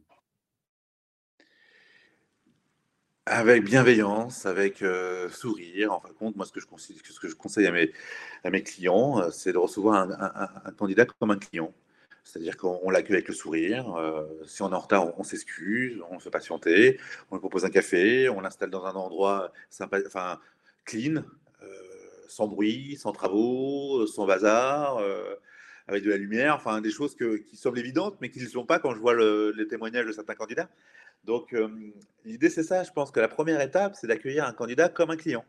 Avec 3.29 3.65
bienveillance, 3.65 4.45
avec 4.45 4.81
euh, 4.81 5.27
sourire. 5.29 5.91
En 5.91 5.99
fin 5.99 6.07
de 6.07 6.13
compte, 6.13 6.37
moi, 6.37 6.45
ce 6.45 6.53
que 6.53 6.61
je 6.61 6.65
conseille, 6.65 6.95
ce 7.03 7.19
que 7.19 7.27
je 7.27 7.35
conseille 7.35 7.67
à 7.67 7.71
mes, 7.71 7.91
à 8.45 8.49
mes 8.49 8.63
clients, 8.63 9.19
euh, 9.19 9.31
c'est 9.31 9.51
de 9.51 9.57
recevoir 9.57 10.09
un, 10.09 10.71
candidat 10.71 11.05
comme 11.05 11.31
un 11.31 11.37
client. 11.37 11.73
C'est-à-dire 12.27 12.57
qu'on 12.57 12.89
l'accueille 12.89 13.15
avec 13.15 13.29
le 13.29 13.33
sourire. 13.33 13.95
Euh, 13.95 14.25
si 14.45 14.61
on 14.61 14.69
est 14.71 14.75
en 14.75 14.79
retard, 14.79 15.17
on, 15.17 15.23
s'excuse, 15.23 16.01
on 16.11 16.19
fait 16.19 16.29
patienter, 16.29 16.99
on 17.31 17.35
lui 17.35 17.39
propose 17.39 17.63
un 17.63 17.69
café, 17.69 18.27
on 18.27 18.41
l'installe 18.41 18.69
dans 18.69 18.85
un 18.85 18.93
endroit 18.95 19.53
sympa, 19.69 19.99
enfin, 20.05 20.37
clean, 20.83 21.23
euh, 21.63 21.67
sans 22.27 22.47
bruit, 22.47 22.97
sans 22.97 23.13
travaux, 23.13 24.05
sans 24.07 24.25
bazar, 24.27 24.97
euh, 24.97 25.35
avec 25.87 26.03
de 26.03 26.09
la 26.09 26.17
lumière, 26.17 26.55
enfin 26.55 26.81
des 26.81 26.91
choses 26.91 27.15
qui 27.15 27.55
semblent 27.55 27.79
évidentes, 27.79 28.17
mais 28.19 28.29
qui 28.29 28.39
ne 28.39 28.43
le 28.43 28.49
sont 28.49 28.65
pas 28.65 28.79
quand 28.79 28.93
je 28.93 28.99
vois 28.99 29.15
les 29.15 29.67
témoignages 29.67 30.05
de 30.05 30.11
certains 30.11 30.35
candidats. 30.35 30.69
Donc 31.23 31.55
l'idée, 32.25 32.49
c'est 32.49 32.63
ça. 32.63 32.83
Je 32.83 32.91
pense 32.91 33.09
que 33.09 33.21
la 33.21 33.29
première 33.29 33.61
étape, 33.61 33.95
c'est 33.95 34.07
d'accueillir 34.07 34.45
un 34.45 34.51
candidat 34.51 34.89
comme 34.89 35.11
un 35.11 35.15
client. 35.15 35.45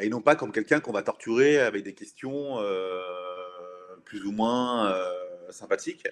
et 0.00 0.10
non 0.10 0.20
pas 0.20 0.36
comme 0.36 0.52
quelqu'un 0.52 0.80
qu'on 0.80 0.92
va 0.92 1.02
torturer 1.02 1.58
avec 1.60 1.82
des 1.82 1.94
questions 1.94 2.58
plus 4.04 4.26
ou 4.26 4.32
moins 4.32 4.92
sympathique. 5.52 6.04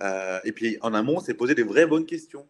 Euh, 0.00 0.40
et 0.44 0.52
puis 0.52 0.78
en 0.80 0.94
amont, 0.94 1.20
c'est 1.20 1.34
poser 1.34 1.54
des 1.54 1.62
vraies 1.62 1.86
bonnes 1.86 2.06
questions. 2.06 2.46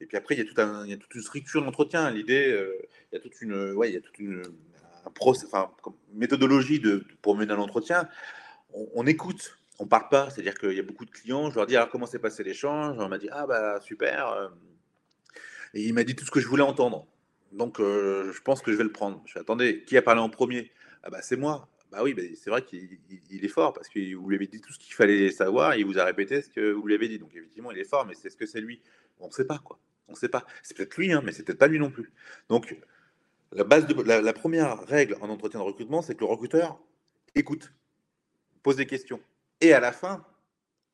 Et 0.00 0.06
puis 0.06 0.16
après, 0.16 0.36
il 0.36 0.38
y 0.38 0.92
a, 0.92 0.96
toute 0.96 1.14
une 1.14 1.22
structure 1.22 1.64
d'entretien. 1.64 2.10
L'idée, 2.10 2.52
euh, 2.52 2.76
il 3.10 3.16
y 3.16 3.18
a 3.18 3.20
toute 3.20 3.40
une, 3.40 3.72
ouais, 3.72 4.00
méthodologie 6.14 6.82
pour 7.20 7.36
mener 7.36 7.52
un 7.52 7.58
entretien. 7.58 8.08
On, 8.72 9.06
écoute, 9.06 9.58
on 9.78 9.86
parle 9.86 10.08
pas. 10.08 10.30
C'est-à-dire 10.30 10.54
qu'il 10.54 10.72
y 10.72 10.78
a 10.78 10.84
beaucoup 10.84 11.04
de 11.04 11.10
clients. 11.10 11.50
Je 11.50 11.56
leur 11.56 11.66
dis 11.66 11.74
comment 11.90 12.06
s'est 12.06 12.20
passé 12.20 12.44
l'échange? 12.44 12.96
On 12.98 13.08
m'a 13.08 13.18
dit 13.18 13.28
ah 13.32 13.46
bah 13.46 13.80
super. 13.80 14.28
Euh. 14.28 14.48
Et 15.74 15.82
il 15.82 15.94
m'a 15.94 16.04
dit 16.04 16.14
tout 16.14 16.24
ce 16.24 16.30
que 16.30 16.40
je 16.40 16.46
voulais 16.46 16.62
entendre. 16.62 17.06
Donc 17.52 17.78
je 17.78 18.40
pense 18.42 18.62
que 18.62 18.70
je 18.70 18.76
vais 18.76 18.84
le 18.84 18.92
prendre. 18.92 19.22
Je 19.26 19.32
fais 19.32 19.40
attendez, 19.40 19.82
qui 19.84 19.96
a 19.96 20.02
parlé 20.02 20.20
en 20.20 20.28
premier? 20.28 20.70
Ah 21.02 21.10
bah 21.10 21.22
c'est 21.22 21.36
moi. 21.36 21.68
Bah 21.90 22.02
oui, 22.02 22.12
bah, 22.12 22.22
c'est 22.36 22.50
vrai 22.50 22.62
qu'il 22.64 22.98
est 23.30 23.48
fort 23.48 23.72
parce 23.72 23.88
que 23.88 24.14
vous 24.14 24.28
lui 24.28 24.36
avez 24.36 24.46
dit 24.46 24.60
tout 24.60 24.72
ce 24.72 24.78
qu'il 24.78 24.92
fallait 24.92 25.30
savoir, 25.30 25.72
et 25.72 25.80
il 25.80 25.86
vous 25.86 25.98
a 25.98 26.04
répété 26.04 26.42
ce 26.42 26.50
que 26.50 26.72
vous 26.72 26.86
lui 26.86 26.94
avez 26.94 27.08
dit. 27.08 27.18
Donc 27.18 27.34
effectivement, 27.34 27.70
il 27.70 27.78
est 27.78 27.84
fort, 27.88 28.04
mais 28.06 28.14
c'est 28.14 28.30
ce 28.30 28.36
que 28.36 28.46
c'est 28.46 28.60
lui 28.60 28.82
On 29.20 29.28
ne 29.28 29.32
sait 29.32 29.46
pas 29.46 29.58
quoi. 29.58 29.78
On 30.08 30.12
ne 30.12 30.16
sait 30.16 30.28
pas. 30.28 30.44
C'est 30.62 30.76
peut-être 30.76 30.96
lui, 30.96 31.12
hein, 31.12 31.22
mais 31.24 31.32
c'est 31.32 31.42
peut-être 31.44 31.58
pas 31.58 31.68
lui 31.68 31.78
non 31.78 31.90
plus. 31.90 32.12
Donc 32.48 32.76
La, 33.52 33.64
base 33.64 33.86
de, 33.86 34.02
la, 34.02 34.32
première 34.32 34.80
règle 34.86 35.16
en 35.20 35.28
entretien 35.30 35.60
de 35.60 35.64
recrutement, 35.64 36.02
c'est 36.02 36.14
que 36.14 36.20
le 36.20 36.26
recruteur 36.26 36.80
écoute, 37.34 37.72
pose 38.62 38.76
des 38.76 38.86
questions. 38.86 39.20
Et 39.60 39.72
à 39.72 39.80
la 39.80 39.92
fin, 39.92 40.24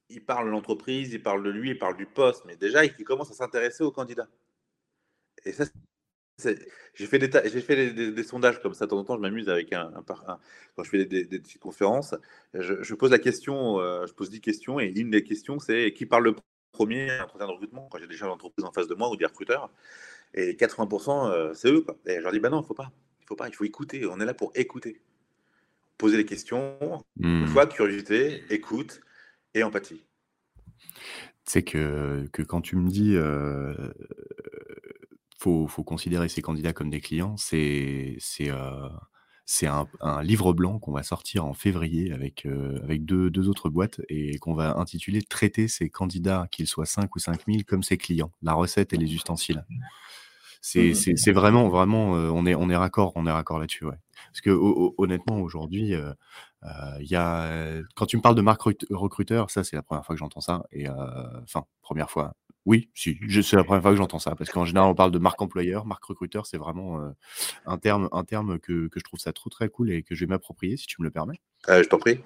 il 0.09 0.25
parle 0.25 0.47
de 0.47 0.51
l'entreprise, 0.51 1.13
il 1.13 1.23
parle 1.23 1.43
de 1.43 1.51
lui, 1.51 1.71
il 1.71 1.79
parle 1.79 1.97
du 1.97 2.07
poste, 2.07 2.45
mais 2.47 2.57
déjà, 2.57 2.85
il 2.85 3.05
commence 3.05 3.31
à 3.31 3.35
s'intéresser 3.35 3.83
au 3.83 3.91
candidat. 3.91 4.29
Et 5.45 5.53
ça, 5.53 5.65
j'ai 6.39 7.07
fait, 7.07 7.18
des, 7.18 7.30
j'ai 7.49 7.61
fait 7.61 7.93
des, 7.93 8.22
sondages 8.22 8.61
comme 8.61 8.74
ça, 8.74 8.87
de 8.87 8.91
temps 8.91 8.99
en 8.99 9.05
temps, 9.05 9.16
je 9.16 9.20
m'amuse 9.20 9.49
avec 9.49 9.72
un, 9.72 9.93
quand 10.07 10.82
je 10.82 10.91
fais 10.91 11.05
des, 11.05 11.24
petites 11.26 11.61
conférences, 11.61 12.14
je, 12.55 12.95
pose 12.95 13.11
la 13.11 13.18
question, 13.18 13.78
euh, 13.78 14.07
je 14.07 14.12
pose 14.12 14.30
10 14.30 14.41
questions, 14.41 14.80
et 14.80 14.87
une 14.87 15.11
des 15.11 15.22
questions, 15.22 15.59
c'est 15.59 15.93
qui 15.93 16.07
parle 16.07 16.24
le 16.24 16.37
premier 16.72 17.09
entretien 17.20 17.47
de 17.47 17.53
recrutement, 17.53 17.89
quand 17.91 17.99
j'ai 17.99 18.09
déjà 18.09 18.26
l'entreprise 18.26 18.64
en 18.64 18.72
face 18.72 18.89
de 18.89 18.95
moi 18.95 19.11
ou 19.11 19.16
des 19.16 19.26
recruteurs, 19.26 19.70
et 20.35 20.55
80%, 20.55 21.30
euh, 21.30 21.55
c'est 21.55 21.70
eux. 21.70 21.82
Quoi. 21.82 21.97
Et 22.07 22.16
je 22.16 22.20
leur 22.20 22.32
dis, 22.32 22.41
bah 22.41 22.51
non, 22.51 22.59
il 22.59 22.62
ne 22.62 22.66
faut 22.66 22.74
pas, 22.74 22.91
il 23.20 23.26
faut 23.26 23.37
pas, 23.37 23.49
il 23.49 23.55
faut 23.55 23.64
écouter, 23.64 24.05
on 24.07 24.20
est 24.20 24.26
là 24.26 24.35
pour 24.35 24.51
écouter. 24.55 25.01
Poser 25.97 26.16
les 26.16 26.26
questions, 26.26 27.05
mmh. 27.18 27.47
fois, 27.47 27.66
curiosité, 27.66 28.43
écoute 28.51 29.01
et 29.55 29.62
empathie. 29.62 30.05
C'est 31.45 31.62
que, 31.62 32.26
que 32.32 32.43
quand 32.43 32.62
tu 32.62 32.74
me 32.74 32.89
dis 32.89 33.14
euh, 33.14 33.74
faut, 35.45 35.69
faut 35.69 35.85
considérer 35.85 36.29
ces 36.29 36.41
candidats 36.41 36.73
comme 36.73 36.91
des 36.91 37.01
clients. 37.01 37.37
C'est 37.37 38.17
euh, 38.41 38.89
un, 39.63 39.87
un 40.01 40.23
livre 40.23 40.55
blanc 40.55 40.79
qu'on 40.79 40.93
va 40.93 41.03
sortir 41.03 41.45
en 41.45 41.53
février 41.53 42.13
avec, 42.13 42.47
euh, 42.47 42.81
avec 42.83 43.05
deux, 43.05 43.31
deux 43.31 43.49
autres 43.49 43.69
boîtes 43.69 44.01
et 44.09 44.39
qu'on 44.39 44.55
va 44.55 44.79
intituler 44.79 45.21
Traiter 45.23 45.69
ces 45.69 45.91
candidats, 45.91 46.47
qu'ils 46.51 46.67
soient 46.67 46.87
5 46.87 47.15
ou 47.15 47.19
5000, 47.19 47.65
comme 47.67 47.83
ses 47.83 47.99
clients, 47.99 48.33
la 48.43 48.55
recette 48.55 48.95
et 48.95 48.97
les 48.97 49.15
ustensiles. 49.15 49.65
C'est 50.63 50.93
mmh. 50.93 51.33
vraiment, 51.33 51.69
vraiment, 51.69 52.17
euh, 52.17 52.31
on 52.31 52.47
est, 52.47 52.55
on 52.55 52.71
est 52.71 52.77
raccord, 52.77 53.13
on 53.17 53.27
est 53.27 53.31
raccord 53.31 53.59
là-dessus, 53.59 53.85
ouais. 53.85 53.99
Parce 54.29 54.41
que 54.41 54.51
honnêtement, 54.99 55.41
aujourd'hui, 55.41 55.93
il 55.93 57.07
y 57.07 57.15
a, 57.15 57.83
quand 57.95 58.07
tu 58.07 58.17
me 58.17 58.23
parles 58.23 58.35
de 58.35 58.41
marque 58.41 58.63
recruteur, 58.91 59.51
ça, 59.51 59.63
c'est 59.63 59.77
la 59.77 59.83
première 59.83 60.05
fois 60.05 60.17
que 60.17 60.19
j'entends 60.19 60.41
ça. 60.41 60.65
Et 60.73 60.89
enfin, 60.89 61.67
première 61.83 62.11
fois, 62.11 62.35
oui, 62.67 62.89
si, 62.95 63.19
c'est 63.43 63.57
la 63.57 63.65
première 63.65 63.83
fois 63.83 63.91
que 63.91 63.99
j'entends 63.99 64.19
ça, 64.19 64.35
parce 64.35 64.51
qu'en 64.51 64.65
général, 64.65 64.89
on 64.89 64.95
parle 64.95 65.11
de 65.11 65.19
marque 65.19 65.41
employeur, 65.43 65.85
marque 65.85 66.05
recruteur, 66.05 66.47
c'est 66.47 66.57
vraiment 66.57 66.99
euh, 67.01 67.11
un 67.67 67.77
terme, 67.77 68.09
un 68.12 68.25
terme 68.25 68.59
que, 68.59 68.89
que, 68.89 68.99
je 68.99 69.05
trouve 69.05 69.21
ça 69.21 69.35
trop 69.35 69.51
très 69.51 69.69
cool 69.69 69.91
et 69.91 70.03
que 70.03 70.15
je 70.15 70.21
vais 70.21 70.29
m'approprier, 70.29 70.79
si 70.79 70.87
tu 70.87 70.97
me 71.01 71.05
le 71.05 71.11
permets. 71.11 71.41
Euh, 71.69 71.83
je 71.83 71.89
t'en 71.89 71.99
prie. 71.99 72.21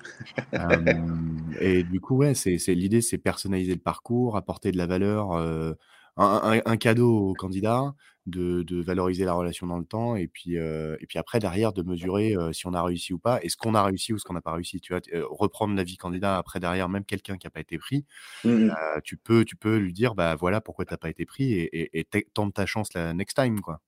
et 1.61 1.83
du 1.83 2.01
coup, 2.01 2.19
ouais, 2.19 2.35
c'est, 2.35 2.57
l'idée, 2.69 3.01
c'est 3.01 3.19
personnaliser 3.19 3.75
le 3.75 3.81
parcours, 3.81 4.37
apporter 4.37 4.71
de 4.71 4.79
la 4.79 4.87
valeur, 4.87 5.33
euh, 5.33 5.75
un, 6.17 6.61
un, 6.65 6.77
cadeau 6.77 7.31
au 7.31 7.35
candidat, 7.35 7.95
de, 8.29 8.83
valoriser 8.83 9.25
la 9.25 9.35
relation 9.35 9.67
dans 9.67 9.79
le 9.79 9.85
temps 9.85 10.17
et 10.17 10.29
puis, 10.29 10.55
et 10.57 11.07
puis 11.09 11.19
après, 11.19 11.39
derrière, 11.39 11.73
de 11.73 11.83
mesurer 11.83 12.35
si 12.53 12.67
on 12.67 12.75
a 12.75 12.83
réussi 12.83 13.13
ou 13.13 13.19
pas, 13.19 13.41
est-ce 13.43 13.57
qu'on 13.57 13.75
a 13.75 13.83
réussi 13.83 14.13
ou 14.13 14.19
ce 14.19 14.25
qu'on 14.25 14.35
n'a 14.35 14.41
pas 14.41 14.53
réussi. 14.53 14.81
Tu 14.81 14.93
vois, 14.93 15.01
reprendre 15.31 15.75
la 15.75 15.85
vie 15.85 15.97
candidat 15.97 16.39
après, 16.39 16.61
derrière, 16.61 16.89
même 16.89 17.05
quelqu'un 17.05 17.37
qui 17.37 17.47
n'a 17.47 17.51
pas 17.51 17.61
été 17.61 17.79
pris, 17.79 18.05
mmh 18.45 18.71
tu, 19.05 19.17
peux, 19.17 19.45
tu 19.45 19.57
peux 19.57 19.77
lui 19.77 19.93
dire, 19.93 20.15
bah 20.15 20.35
voilà 20.35 20.61
pourquoi 20.61 20.85
tu 20.85 20.93
n'as 20.93 20.99
pas 20.99 21.11
été 21.11 21.25
pris 21.25 21.53
et, 21.53 22.07
tente 22.35 22.55
ta 22.55 22.67
chance 22.67 22.93
la 22.95 23.13
next 23.15 23.37
time. 23.37 23.61
quoi. 23.61 23.81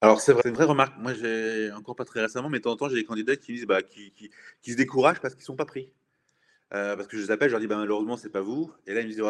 Alors, 0.00 0.20
c'est 0.20 0.32
vrai, 0.32 0.42
une 0.48 0.54
vraie 0.54 0.64
remarque. 0.64 0.98
Moi, 0.98 1.14
j'ai 1.14 1.72
encore 1.72 1.96
pas 1.96 2.04
très 2.04 2.20
récemment, 2.20 2.48
mais 2.50 2.58
de 2.58 2.64
temps 2.64 2.72
en 2.72 2.76
temps, 2.76 2.88
j'ai 2.88 2.96
des 2.96 3.04
candidats 3.04 3.36
qui 3.36 3.52
disent 3.52 3.66
bah, 3.66 3.82
qui, 3.82 4.12
qui, 4.12 4.70
se 4.70 4.76
découragent 4.76 5.20
parce 5.20 5.34
qu'ils 5.34 5.42
ne 5.42 5.46
sont 5.46 5.56
pas 5.56 5.64
pris. 5.64 5.90
parce 6.70 7.06
que 7.06 7.16
je 7.16 7.22
les 7.22 7.30
appelle, 7.30 7.48
je 7.48 7.52
leur 7.52 7.60
dis 7.60 7.66
bah, 7.66 7.76
malheureusement, 7.76 8.16
c'est 8.16 8.30
pas 8.30 8.42
vous. 8.42 8.72
Et 8.86 8.94
là, 8.94 9.00
ils 9.00 9.06
me 9.06 9.12
disent 9.12 9.22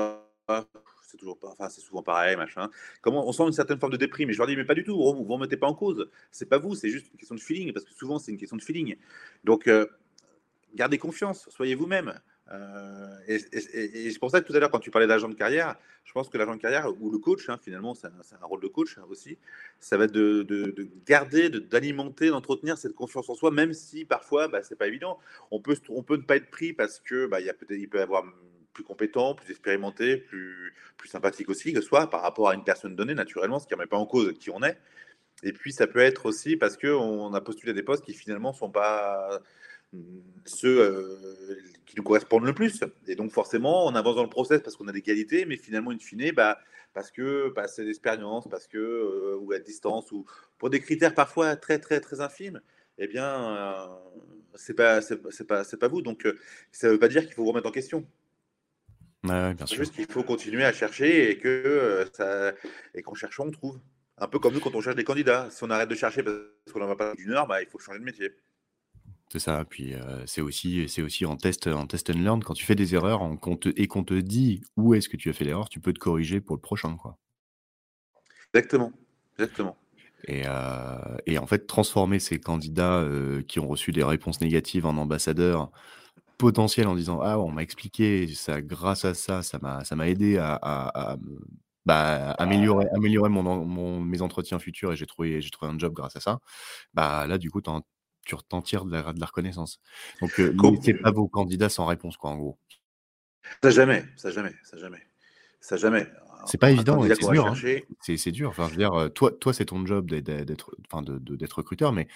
«Ah, 0.48 0.64
c'est 1.16 1.20
toujours 1.20 1.38
pas, 1.38 1.48
enfin, 1.48 1.68
c'est 1.68 1.80
souvent 1.80 2.02
pareil, 2.02 2.36
machin. 2.36 2.68
Comment 3.00 3.26
on 3.26 3.32
sent 3.32 3.44
une 3.44 3.52
certaine 3.52 3.78
forme 3.78 3.92
de 3.92 3.96
déprime. 3.96 4.30
Et 4.30 4.32
je 4.32 4.38
leur 4.38 4.46
dis, 4.46 4.56
mais 4.56 4.64
pas 4.64 4.74
du 4.74 4.84
tout, 4.84 4.96
vous 4.96 5.20
ne 5.20 5.26
vous 5.26 5.36
mettez 5.38 5.56
pas 5.56 5.66
en 5.66 5.74
cause. 5.74 6.10
C'est 6.30 6.46
pas 6.46 6.58
vous, 6.58 6.74
c'est 6.74 6.90
juste 6.90 7.08
une 7.12 7.18
question 7.18 7.34
de 7.34 7.40
feeling, 7.40 7.72
parce 7.72 7.84
que 7.84 7.94
souvent, 7.94 8.18
c'est 8.18 8.32
une 8.32 8.38
question 8.38 8.56
de 8.56 8.62
feeling. 8.62 8.96
Donc, 9.44 9.66
euh, 9.66 9.86
gardez 10.74 10.98
confiance, 10.98 11.48
soyez 11.50 11.74
vous-même. 11.74 12.14
Euh, 12.52 13.18
et, 13.26 13.38
c'est 13.38 14.18
pour 14.20 14.30
ça 14.30 14.40
que 14.40 14.46
tout 14.46 14.54
à 14.54 14.60
l'heure, 14.60 14.70
quand 14.70 14.78
tu 14.78 14.90
parlais 14.90 15.06
d'agent 15.08 15.28
de 15.28 15.34
carrière, 15.34 15.76
je 16.04 16.12
pense 16.12 16.28
que 16.28 16.38
l'agent 16.38 16.54
de 16.54 16.60
carrière 16.60 16.88
ou 17.00 17.10
le 17.10 17.18
coach, 17.18 17.48
hein, 17.48 17.58
finalement, 17.60 17.94
c'est 17.94 18.06
un, 18.06 18.46
rôle 18.46 18.60
de 18.60 18.68
coach 18.68 18.98
hein, 18.98 19.04
aussi, 19.08 19.36
ça 19.80 19.96
va 19.96 20.04
être 20.04 20.12
de, 20.12 20.42
de, 20.42 20.88
garder, 21.06 21.48
d'alimenter, 21.48 22.28
d'entretenir 22.28 22.78
cette 22.78 22.94
confiance 22.94 23.28
en 23.28 23.34
soi, 23.34 23.50
même 23.50 23.72
si 23.72 24.04
parfois, 24.04 24.46
bah, 24.48 24.62
c'est 24.62 24.76
pas 24.76 24.86
évident. 24.86 25.18
On 25.50 25.60
peut, 25.60 25.76
on 25.88 26.02
peut 26.02 26.16
ne 26.16 26.22
pas 26.22 26.36
être 26.36 26.50
pris 26.50 26.72
parce 26.72 27.00
que 27.00 27.26
bah, 27.26 27.40
y 27.40 27.48
a 27.48 27.54
peut-être, 27.54 27.80
il 27.80 27.88
peut 27.88 27.98
y 27.98 28.02
avoir 28.02 28.24
plus 28.76 28.84
compétent, 28.84 29.34
plus 29.34 29.50
expérimenté, 29.50 30.18
plus, 30.18 30.74
plus 30.98 31.08
sympathique 31.08 31.48
aussi, 31.48 31.72
que 31.72 31.80
soit 31.80 32.10
par 32.10 32.20
rapport 32.20 32.50
à 32.50 32.54
une 32.54 32.62
personne 32.62 32.94
donnée, 32.94 33.14
naturellement, 33.14 33.58
ce 33.58 33.66
qui 33.66 33.72
ne 33.72 33.78
remet 33.78 33.86
pas 33.86 33.96
en 33.96 34.04
cause 34.04 34.34
qui 34.38 34.50
on 34.50 34.62
est. 34.62 34.78
Et 35.42 35.54
puis, 35.54 35.72
ça 35.72 35.86
peut 35.86 36.00
être 36.00 36.26
aussi 36.26 36.56
parce 36.56 36.76
qu'on 36.76 37.32
a 37.32 37.40
postulé 37.40 37.72
des 37.72 37.82
postes 37.82 38.04
qui 38.04 38.12
finalement 38.12 38.52
ne 38.52 38.56
sont 38.56 38.70
pas 38.70 39.40
mm, 39.94 40.00
ceux 40.44 40.78
euh, 40.78 41.56
qui 41.86 41.96
nous 41.96 42.02
correspondent 42.02 42.44
le 42.44 42.52
plus. 42.52 42.84
Et 43.06 43.16
donc, 43.16 43.32
forcément, 43.32 43.86
on 43.86 43.94
avance 43.94 44.16
dans 44.16 44.22
le 44.22 44.28
process 44.28 44.60
parce 44.60 44.76
qu'on 44.76 44.88
a 44.88 44.92
des 44.92 45.02
qualités, 45.02 45.46
mais 45.46 45.56
finalement, 45.56 45.90
in 45.90 45.98
fine, 45.98 46.30
bah, 46.32 46.58
parce 46.92 47.10
que 47.10 47.50
bah, 47.56 47.68
c'est 47.68 47.84
l'expérience, 47.84 48.46
parce 48.50 48.66
que, 48.66 48.76
euh, 48.76 49.38
ou 49.40 49.52
à 49.52 49.58
distance, 49.58 50.12
ou 50.12 50.26
pour 50.58 50.68
des 50.68 50.80
critères 50.80 51.14
parfois 51.14 51.56
très, 51.56 51.78
très, 51.78 52.00
très 52.00 52.20
infimes, 52.20 52.60
eh 52.98 53.06
bien, 53.08 53.56
euh, 53.56 53.86
c'est 54.54 54.74
pas, 54.74 55.00
pas, 55.48 55.64
pas 55.64 55.88
vous. 55.88 56.02
Donc, 56.02 56.28
ça 56.72 56.88
ne 56.88 56.92
veut 56.92 56.98
pas 56.98 57.08
dire 57.08 57.24
qu'il 57.24 57.32
faut 57.32 57.42
vous 57.42 57.50
remettre 57.50 57.68
en 57.68 57.72
question. 57.72 58.06
C'est 59.24 59.76
juste 59.76 59.94
qu'il 59.94 60.06
faut 60.06 60.22
continuer 60.22 60.64
à 60.64 60.72
chercher 60.72 61.30
et 61.30 61.38
que 61.38 61.48
euh, 61.48 62.04
ça 62.12 62.52
et 62.94 63.02
qu'en 63.02 63.14
cherchant, 63.14 63.46
on 63.46 63.50
trouve. 63.50 63.80
Un 64.18 64.28
peu 64.28 64.38
comme 64.38 64.54
nous 64.54 64.60
quand 64.60 64.74
on 64.74 64.80
cherche 64.80 64.96
des 64.96 65.04
candidats. 65.04 65.48
Si 65.50 65.62
on 65.62 65.70
arrête 65.70 65.88
de 65.88 65.94
chercher 65.94 66.22
parce 66.22 66.38
qu'on 66.72 66.80
n'en 66.80 66.86
va 66.86 66.96
pas 66.96 67.14
d'une 67.14 67.32
heure, 67.32 67.46
bah, 67.46 67.60
il 67.60 67.68
faut 67.68 67.78
changer 67.78 67.98
de 67.98 68.04
métier. 68.04 68.30
C'est 69.30 69.40
ça. 69.40 69.64
Puis 69.68 69.94
euh, 69.94 70.24
c'est 70.26 70.40
aussi, 70.40 70.88
c'est 70.88 71.02
aussi 71.02 71.26
en 71.26 71.36
test, 71.36 71.66
en 71.66 71.86
test 71.86 72.10
and 72.10 72.20
learn. 72.20 72.42
Quand 72.42 72.54
tu 72.54 72.64
fais 72.64 72.74
des 72.74 72.94
erreurs 72.94 73.20
et 73.76 73.86
qu'on 73.88 74.04
te 74.04 74.14
dit 74.14 74.62
où 74.76 74.94
est-ce 74.94 75.08
que 75.08 75.16
tu 75.16 75.28
as 75.28 75.32
fait 75.32 75.44
l'erreur, 75.44 75.68
tu 75.68 75.80
peux 75.80 75.92
te 75.92 75.98
corriger 75.98 76.40
pour 76.40 76.56
le 76.56 76.60
prochain, 76.60 76.96
quoi. 76.96 77.18
Exactement. 78.54 78.92
Exactement. 79.38 79.76
Et, 80.28 80.44
euh, 80.46 81.16
et 81.26 81.38
en 81.38 81.46
fait, 81.46 81.66
transformer 81.66 82.18
ces 82.20 82.38
candidats 82.38 83.06
qui 83.46 83.60
ont 83.60 83.68
reçu 83.68 83.92
des 83.92 84.02
réponses 84.02 84.40
négatives 84.40 84.86
en 84.86 84.96
ambassadeurs 84.96 85.70
potentiel 86.38 86.86
en 86.88 86.94
disant 86.94 87.20
ah 87.22 87.38
on 87.38 87.50
m'a 87.50 87.62
expliqué 87.62 88.26
ça 88.34 88.60
grâce 88.60 89.04
à 89.04 89.14
ça 89.14 89.42
ça 89.42 89.58
m'a 89.60 89.84
ça 89.84 89.96
m'a 89.96 90.08
aidé 90.08 90.38
à, 90.38 90.58
à, 90.62 91.16
bah, 91.84 92.32
améliorer 92.32 92.86
améliorer 92.94 93.30
mon, 93.30 93.64
mon, 93.64 94.00
mes 94.00 94.22
entretiens 94.22 94.58
futurs 94.58 94.92
et 94.92 94.96
j'ai 94.96 95.06
trouvé 95.06 95.40
j'ai 95.40 95.50
trouvé 95.50 95.72
un 95.72 95.78
job 95.78 95.92
grâce 95.94 96.16
à 96.16 96.20
ça 96.20 96.40
bah 96.94 97.26
là 97.26 97.38
du 97.38 97.50
coup 97.50 97.60
tu 97.62 97.70
t'en 98.48 98.62
tires 98.62 98.84
de 98.84 98.92
la, 98.92 99.12
de 99.12 99.20
la, 99.20 99.26
reconnaissance 99.26 99.80
donc 100.20 100.38
euh, 100.40 100.54
laissez 100.62 100.94
pas 100.94 101.10
vos 101.10 101.28
candidats 101.28 101.68
sans 101.68 101.86
réponse 101.86 102.16
quoi 102.16 102.30
en 102.30 102.36
gros 102.36 102.58
ça 103.62 103.70
jamais 103.70 104.04
ça 104.16 104.30
jamais 104.30 104.52
ça 104.64 104.76
jamais 104.76 105.02
ça 105.60 105.76
jamais 105.76 106.06
c'est 106.44 106.58
pas 106.58 106.70
évident, 106.70 107.02
c'est 107.02 107.30
dur. 107.30 107.46
Hein. 107.46 107.54
C'est 108.16 108.30
dur. 108.30 108.50
Enfin, 108.50 108.66
je 108.66 108.72
veux 108.72 108.76
dire, 108.76 109.10
toi, 109.14 109.32
toi 109.32 109.52
c'est 109.52 109.64
ton 109.64 109.84
job 109.84 110.08
d'être, 110.08 110.76
enfin, 110.92 111.02
d'être 111.02 111.54
recruteur, 111.54 111.92
mais 111.92 112.06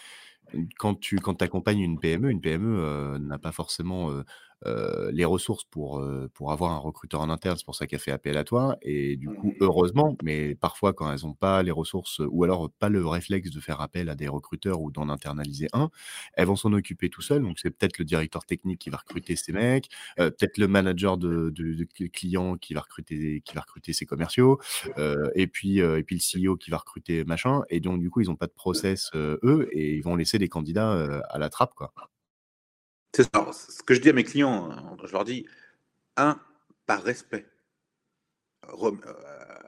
quand 0.78 0.94
tu 0.94 1.16
quand 1.18 1.42
accompagnes 1.42 1.80
une 1.80 1.98
PME, 1.98 2.30
une 2.30 2.40
PME 2.40 3.18
n'a 3.20 3.38
pas 3.38 3.52
forcément 3.52 4.10
euh, 4.66 4.80
euh, 4.80 5.10
les 5.12 5.24
ressources 5.24 5.64
pour, 5.64 6.04
pour 6.34 6.52
avoir 6.52 6.72
un 6.72 6.78
recruteur 6.78 7.20
en 7.20 7.30
interne. 7.30 7.56
C'est 7.56 7.64
pour 7.64 7.74
ça 7.74 7.86
qu'elle 7.86 8.00
fait 8.00 8.10
appel 8.10 8.36
à 8.36 8.44
toi. 8.44 8.76
Et 8.82 9.16
du 9.16 9.28
coup, 9.28 9.48
mmh. 9.48 9.56
heureusement, 9.60 10.16
mais 10.22 10.54
parfois, 10.54 10.92
quand 10.92 11.10
elles 11.12 11.24
n'ont 11.24 11.34
pas 11.34 11.62
les 11.62 11.70
ressources 11.70 12.20
ou 12.30 12.44
alors 12.44 12.70
pas 12.70 12.88
le 12.88 13.06
réflexe 13.06 13.50
de 13.50 13.60
faire 13.60 13.80
appel 13.80 14.08
à 14.08 14.14
des 14.14 14.28
recruteurs 14.28 14.80
ou 14.80 14.90
d'en 14.90 15.08
internaliser 15.08 15.68
un, 15.72 15.90
elles 16.34 16.46
vont 16.46 16.56
s'en 16.56 16.72
occuper 16.72 17.08
tout 17.10 17.22
seules. 17.22 17.42
Donc, 17.42 17.58
c'est 17.58 17.70
peut-être 17.70 17.98
le 17.98 18.04
directeur 18.04 18.44
technique 18.44 18.80
qui 18.80 18.90
va 18.90 18.98
recruter 18.98 19.36
ces 19.36 19.52
mecs, 19.52 19.88
peut-être 20.16 20.58
le 20.58 20.68
manager 20.68 21.16
de, 21.16 21.50
de, 21.50 21.84
clients 22.08 22.56
qui 22.56 22.74
va 22.74 22.80
recruter, 22.80 23.42
qui 23.44 23.54
va 23.54 23.62
recruter 23.62 23.92
ses 23.92 24.06
commerciaux, 24.06 24.60
et, 25.34 25.46
puis, 25.46 25.78
et 25.78 26.02
puis 26.02 26.16
le 26.16 26.50
CEO 26.50 26.56
qui 26.56 26.70
va 26.70 26.78
recruter 26.78 27.24
machin. 27.24 27.62
Et 27.70 27.80
donc, 27.80 28.00
du 28.00 28.10
coup, 28.10 28.20
ils 28.20 28.28
n'ont 28.28 28.36
pas 28.36 28.46
de 28.46 28.52
process, 28.52 29.10
eux, 29.14 29.68
et 29.72 29.96
ils 29.96 30.02
vont 30.02 30.16
laisser 30.16 30.38
des 30.38 30.48
candidats 30.48 31.22
à 31.28 31.38
la 31.38 31.48
trappe, 31.48 31.74
quoi. 31.74 31.92
C'est 33.12 33.24
Ce 33.24 33.82
que 33.82 33.94
je 33.94 34.00
dis 34.00 34.10
à 34.10 34.12
mes 34.12 34.24
clients, 34.24 34.70
hein, 34.70 34.96
je 35.04 35.12
leur 35.12 35.24
dis, 35.24 35.46
un, 36.16 36.40
par 36.86 37.02
respect, 37.02 37.46
euh, 38.68 38.92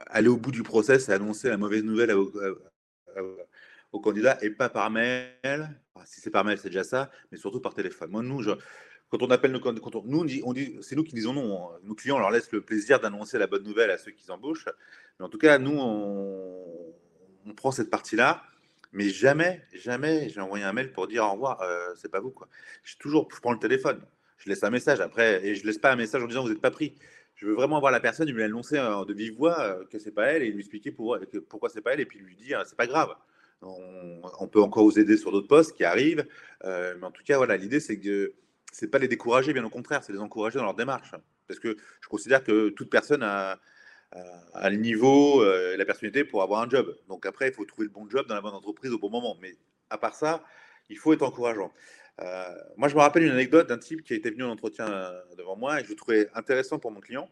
aller 0.07 0.29
au 0.29 0.37
bout 0.37 0.51
du 0.51 0.63
process 0.63 1.09
et 1.09 1.11
annoncer 1.13 1.49
la 1.49 1.57
mauvaise 1.57 1.83
nouvelle 1.83 2.11
au, 2.13 3.99
candidat 3.99 4.37
et 4.41 4.49
pas 4.49 4.69
par 4.69 4.89
mail. 4.89 5.69
si 6.05 6.21
c'est 6.21 6.31
par 6.31 6.45
mail, 6.45 6.57
c'est 6.57 6.69
déjà 6.69 6.83
ça, 6.83 7.11
mais 7.31 7.37
surtout 7.37 7.59
par 7.59 7.73
téléphone. 7.73 8.11
Moi, 8.11 8.23
nous, 8.23 8.43
quand 9.09 9.21
on 9.21 9.29
appelle 9.29 9.51
nos 9.51 9.59
nous, 10.05 10.19
on 10.19 10.25
dit, 10.25 10.41
on 10.45 10.53
dit 10.53 10.77
c'est 10.81 10.95
nous 10.95 11.03
qui 11.03 11.13
disons 11.13 11.33
non. 11.33 11.73
Hein. 11.73 11.79
Nos 11.83 11.95
clients, 11.95 12.19
leur 12.19 12.31
laisse 12.31 12.51
le 12.51 12.61
plaisir 12.61 12.99
d'annoncer 12.99 13.37
la 13.37 13.47
bonne 13.47 13.63
nouvelle 13.63 13.91
à 13.91 13.97
ceux 13.97 14.11
qui 14.11 14.29
embauchent. 14.31 14.69
Mais 15.19 15.25
en 15.25 15.29
tout 15.29 15.37
cas, 15.37 15.57
nous, 15.59 15.77
on 17.45 17.53
prend 17.55 17.71
cette 17.71 17.89
partie-là 17.89 18.43
mais 18.93 19.09
jamais, 19.09 19.61
jamais 19.73 20.29
j'ai 20.29 20.39
envoyé 20.39 20.63
un 20.63 20.71
mail 20.71 20.91
pour 20.93 21.07
dire 21.07 21.25
au 21.25 21.31
revoir, 21.33 21.61
euh, 21.61 21.93
c'est 21.95 22.09
pas 22.09 22.19
vous. 22.19 22.29
Quoi. 22.29 22.47
Je, 22.83 22.95
toujours, 22.97 23.27
je 23.33 23.39
prends 23.39 23.51
le 23.51 23.59
téléphone, 23.59 23.99
je 24.37 24.49
laisse 24.49 24.63
un 24.63 24.69
message 24.69 25.01
après, 25.01 25.45
et 25.45 25.55
je 25.55 25.65
laisse 25.65 25.79
pas 25.79 25.91
un 25.91 25.95
message 25.95 26.23
en 26.23 26.27
disant 26.27 26.43
vous 26.43 26.49
n'êtes 26.49 26.61
pas 26.61 26.71
pris. 26.71 26.95
Je 27.35 27.47
veux 27.47 27.53
vraiment 27.53 27.79
voir 27.79 27.91
la 27.91 27.99
personne, 27.99 28.29
lui 28.29 28.43
annoncer 28.43 28.77
euh, 28.77 29.03
de 29.05 29.13
vive 29.13 29.35
voix 29.35 29.59
euh, 29.59 29.83
que 29.85 29.97
c'est 29.97 30.11
pas 30.11 30.27
elle 30.27 30.43
et 30.43 30.51
lui 30.51 30.59
expliquer 30.59 30.91
pour, 30.91 31.17
que, 31.31 31.39
pourquoi 31.39 31.69
c'est 31.69 31.81
pas 31.81 31.93
elle 31.93 31.99
et 31.99 32.05
puis 32.05 32.19
lui 32.19 32.35
dire 32.35 32.63
c'est 32.67 32.77
pas 32.77 32.87
grave. 32.87 33.13
on, 33.61 34.47
peut 34.47 34.61
encore 34.61 34.83
vous 34.83 34.99
aider 34.99 35.17
sur 35.17 35.31
d'autres 35.31 35.47
postes 35.47 35.75
qui 35.75 35.83
arrivent. 35.83 36.25
Mais 36.63 37.03
en 37.03 37.11
tout 37.11 37.23
cas, 37.23 37.37
voilà, 37.37 37.57
l'idée, 37.57 37.79
c'est 37.79 37.99
que 37.99 38.33
c'est 38.71 38.87
pas 38.87 38.99
les 38.99 39.07
décourager, 39.07 39.53
bien 39.53 39.63
au 39.63 39.69
contraire, 39.69 40.03
c'est 40.03 40.13
les 40.13 40.19
encourager 40.19 40.59
dans 40.59 40.65
leur 40.65 40.75
démarche. 40.75 41.11
Parce 41.47 41.59
que 41.59 41.77
je 42.01 42.07
considère 42.07 42.43
que 42.43 42.69
toute 42.69 42.89
personne 42.89 43.23
a, 43.23 43.59
le 44.13 44.75
niveau 44.75 45.43
et 45.45 45.77
la 45.77 45.85
personnalité 45.85 46.23
pour 46.23 46.43
avoir 46.43 46.61
un 46.61 46.69
job. 46.69 46.95
Donc 47.07 47.25
après, 47.25 47.49
il 47.49 47.53
faut 47.53 47.65
trouver 47.65 47.87
le 47.87 47.93
bon 47.93 48.09
job 48.09 48.27
dans 48.27 48.35
la 48.35 48.41
bonne 48.41 48.53
entreprise 48.53 48.91
au 48.91 48.99
bon 48.99 49.09
moment. 49.09 49.37
Mais 49.41 49.55
à 49.89 49.97
part 49.97 50.15
ça, 50.15 50.43
il 50.89 50.97
faut 50.97 51.13
être 51.13 51.23
encourageant. 51.23 51.71
Euh, 52.21 52.55
moi, 52.77 52.87
je 52.87 52.95
me 52.95 52.99
rappelle 52.99 53.23
une 53.23 53.31
anecdote 53.31 53.67
d'un 53.67 53.77
type 53.77 54.03
qui 54.03 54.13
était 54.13 54.29
venu 54.29 54.43
en 54.43 54.49
entretien 54.49 54.87
euh, 54.87 55.21
devant 55.37 55.55
moi 55.55 55.79
et 55.79 55.83
je 55.83 55.89
le 55.89 55.95
trouvais 55.95 56.29
intéressant 56.35 56.79
pour 56.79 56.91
mon 56.91 56.99
client. 56.99 57.29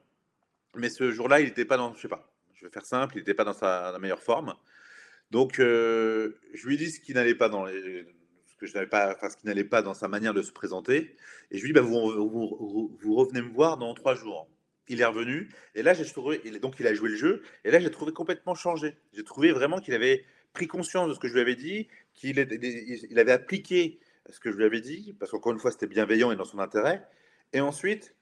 Mais 0.75 0.89
ce 0.89 1.11
jour-là, 1.11 1.39
il 1.39 1.47
n'était 1.47 1.65
pas 1.65 1.77
dans, 1.77 1.93
je 1.93 2.01
sais 2.01 2.07
pas, 2.07 2.31
je 2.55 2.65
vais 2.65 2.71
faire 2.71 2.85
simple, 2.85 3.15
il 3.15 3.19
n'était 3.19 3.33
pas 3.33 3.43
dans 3.43 3.53
sa 3.53 3.97
meilleure 3.99 4.23
forme. 4.23 4.55
Donc, 5.29 5.59
euh, 5.59 6.37
je 6.53 6.67
lui 6.67 6.77
dit 6.77 6.91
ce 6.91 6.99
qui 6.99 7.13
n'allait 7.13 7.35
pas 7.35 7.49
dans 7.49 7.67
ce 7.67 8.55
que 8.57 8.65
je 8.65 8.73
n'avais 8.73 8.87
pas, 8.87 9.13
enfin, 9.13 9.29
ce 9.29 9.37
qui 9.37 9.45
n'allait 9.45 9.63
pas 9.63 9.81
dans 9.81 9.93
sa 9.93 10.07
manière 10.07 10.33
de 10.33 10.41
se 10.41 10.51
présenter. 10.51 11.15
Et 11.51 11.57
je 11.57 11.63
lui 11.63 11.69
dit, 11.69 11.73
bah, 11.73 11.81
vous, 11.81 12.97
vous, 13.01 13.15
revenez 13.15 13.41
me 13.41 13.51
voir 13.51 13.77
dans 13.77 13.93
trois 13.93 14.15
jours. 14.15 14.49
Il 14.87 14.99
est 15.01 15.05
revenu 15.05 15.49
et 15.75 15.83
là, 15.83 15.93
j'ai 15.93 16.05
trouvé, 16.05 16.39
donc 16.59 16.75
il 16.79 16.87
a 16.87 16.93
joué 16.93 17.09
le 17.09 17.15
jeu 17.15 17.43
et 17.63 17.71
là, 17.71 17.79
j'ai 17.79 17.91
trouvé 17.91 18.11
complètement 18.11 18.55
changé. 18.55 18.95
J'ai 19.13 19.23
trouvé 19.23 19.51
vraiment 19.51 19.79
qu'il 19.79 19.93
avait 19.93 20.25
pris 20.53 20.67
conscience 20.67 21.07
de 21.07 21.13
ce 21.13 21.19
que 21.19 21.27
je 21.27 21.33
lui 21.33 21.41
avais 21.41 21.55
dit, 21.55 21.87
qu'il 22.13 22.37
il 23.09 23.19
avait 23.19 23.31
appliqué 23.31 23.99
ce 24.29 24.39
que 24.39 24.51
je 24.51 24.57
lui 24.57 24.65
avais 24.65 24.81
dit, 24.81 25.15
parce 25.19 25.31
qu'encore 25.31 25.53
une 25.53 25.59
fois, 25.59 25.71
c'était 25.71 25.87
bienveillant 25.87 26.31
et 26.31 26.35
dans 26.35 26.45
son 26.45 26.59
intérêt. 26.59 27.07
Et 27.53 27.61
ensuite, 27.61 28.15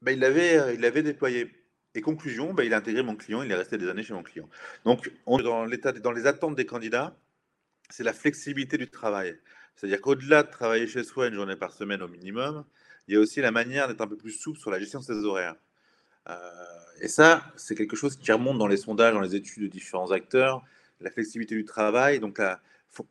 bah, 0.00 0.12
il 0.12 0.20
l'avait 0.20 0.74
il 0.74 1.02
déployé. 1.02 1.50
Et 1.94 2.00
conclusion, 2.00 2.54
bah, 2.54 2.64
il 2.64 2.72
a 2.72 2.78
intégré 2.78 3.02
mon 3.02 3.16
client, 3.16 3.42
il 3.42 3.50
est 3.50 3.54
resté 3.54 3.76
des 3.76 3.88
années 3.88 4.02
chez 4.02 4.14
mon 4.14 4.22
client. 4.22 4.48
Donc, 4.84 5.10
dans, 5.26 5.64
l'état, 5.64 5.92
dans 5.92 6.12
les 6.12 6.26
attentes 6.26 6.56
des 6.56 6.66
candidats, 6.66 7.18
c'est 7.90 8.04
la 8.04 8.14
flexibilité 8.14 8.78
du 8.78 8.88
travail. 8.88 9.38
C'est-à-dire 9.76 10.00
qu'au-delà 10.00 10.42
de 10.42 10.50
travailler 10.50 10.86
chez 10.86 11.04
soi 11.04 11.28
une 11.28 11.34
journée 11.34 11.56
par 11.56 11.72
semaine 11.72 12.02
au 12.02 12.08
minimum, 12.08 12.64
il 13.06 13.14
y 13.14 13.16
a 13.16 13.20
aussi 13.20 13.40
la 13.40 13.50
manière 13.50 13.88
d'être 13.88 14.00
un 14.00 14.06
peu 14.06 14.16
plus 14.16 14.32
souple 14.32 14.58
sur 14.58 14.70
la 14.70 14.78
gestion 14.78 15.00
de 15.00 15.04
ses 15.04 15.24
horaires. 15.24 15.56
Euh, 16.28 16.34
et 17.00 17.08
ça, 17.08 17.42
c'est 17.56 17.74
quelque 17.74 17.96
chose 17.96 18.16
qui 18.16 18.30
remonte 18.32 18.58
dans 18.58 18.66
les 18.66 18.76
sondages, 18.76 19.14
dans 19.14 19.20
les 19.20 19.34
études 19.34 19.64
de 19.64 19.68
différents 19.68 20.10
acteurs, 20.10 20.62
la 21.00 21.10
flexibilité 21.10 21.54
du 21.54 21.64
travail. 21.64 22.20
Donc, 22.20 22.40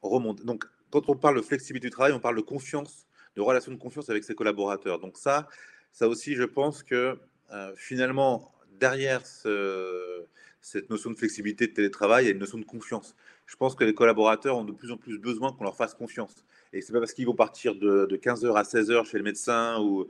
remonte. 0.01 0.45
Donc, 0.45 0.65
quand 0.91 1.09
on 1.09 1.15
parle 1.15 1.37
de 1.37 1.41
flexibilité 1.41 1.87
du 1.87 1.91
travail, 1.91 2.13
on 2.13 2.19
parle 2.19 2.35
de 2.35 2.41
confiance, 2.41 3.07
de 3.35 3.41
relation 3.41 3.71
de 3.71 3.77
confiance 3.77 4.09
avec 4.09 4.23
ses 4.23 4.35
collaborateurs. 4.35 4.99
Donc 4.99 5.17
ça, 5.17 5.47
ça 5.91 6.07
aussi, 6.07 6.35
je 6.35 6.43
pense 6.43 6.83
que 6.83 7.17
euh, 7.51 7.73
finalement, 7.75 8.51
derrière 8.79 9.21
cette 9.25 10.89
notion 10.89 11.09
de 11.11 11.15
flexibilité 11.15 11.67
de 11.67 11.73
télétravail, 11.73 12.25
il 12.25 12.27
y 12.27 12.29
a 12.29 12.33
une 12.33 12.39
notion 12.39 12.57
de 12.57 12.65
confiance. 12.65 13.15
Je 13.45 13.55
pense 13.55 13.75
que 13.75 13.83
les 13.83 13.93
collaborateurs 13.93 14.57
ont 14.57 14.63
de 14.63 14.71
plus 14.71 14.91
en 14.91 14.97
plus 14.97 15.17
besoin 15.17 15.51
qu'on 15.53 15.63
leur 15.63 15.75
fasse 15.75 15.93
confiance. 15.93 16.45
Et 16.73 16.81
c'est 16.81 16.93
pas 16.93 16.99
parce 16.99 17.13
qu'ils 17.13 17.25
vont 17.25 17.35
partir 17.35 17.75
de, 17.75 18.07
15h 18.11 18.55
à 18.55 18.63
16h 18.63 19.05
chez 19.05 19.17
le 19.17 19.23
médecin 19.23 19.79
ou, 19.81 20.07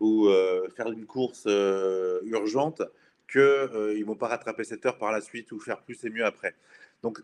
ou 0.00 0.28
euh, 0.28 0.68
faire 0.76 0.90
une 0.90 1.06
course 1.06 1.44
euh, 1.46 2.20
urgente 2.24 2.82
qu'ils 3.30 3.40
ne 3.40 4.04
vont 4.04 4.16
pas 4.16 4.28
rattraper 4.28 4.64
cette 4.64 4.84
heure 4.84 4.98
par 4.98 5.12
la 5.12 5.20
suite 5.20 5.52
ou 5.52 5.60
faire 5.60 5.82
plus 5.82 6.04
et 6.04 6.10
mieux 6.10 6.24
après. 6.24 6.54
Donc, 7.02 7.20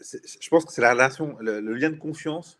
je 0.00 0.48
pense 0.48 0.64
que 0.64 0.72
c'est 0.72 0.80
la 0.80 0.92
relation, 0.92 1.36
le, 1.40 1.60
lien 1.60 1.90
de 1.90 1.98
confiance 1.98 2.58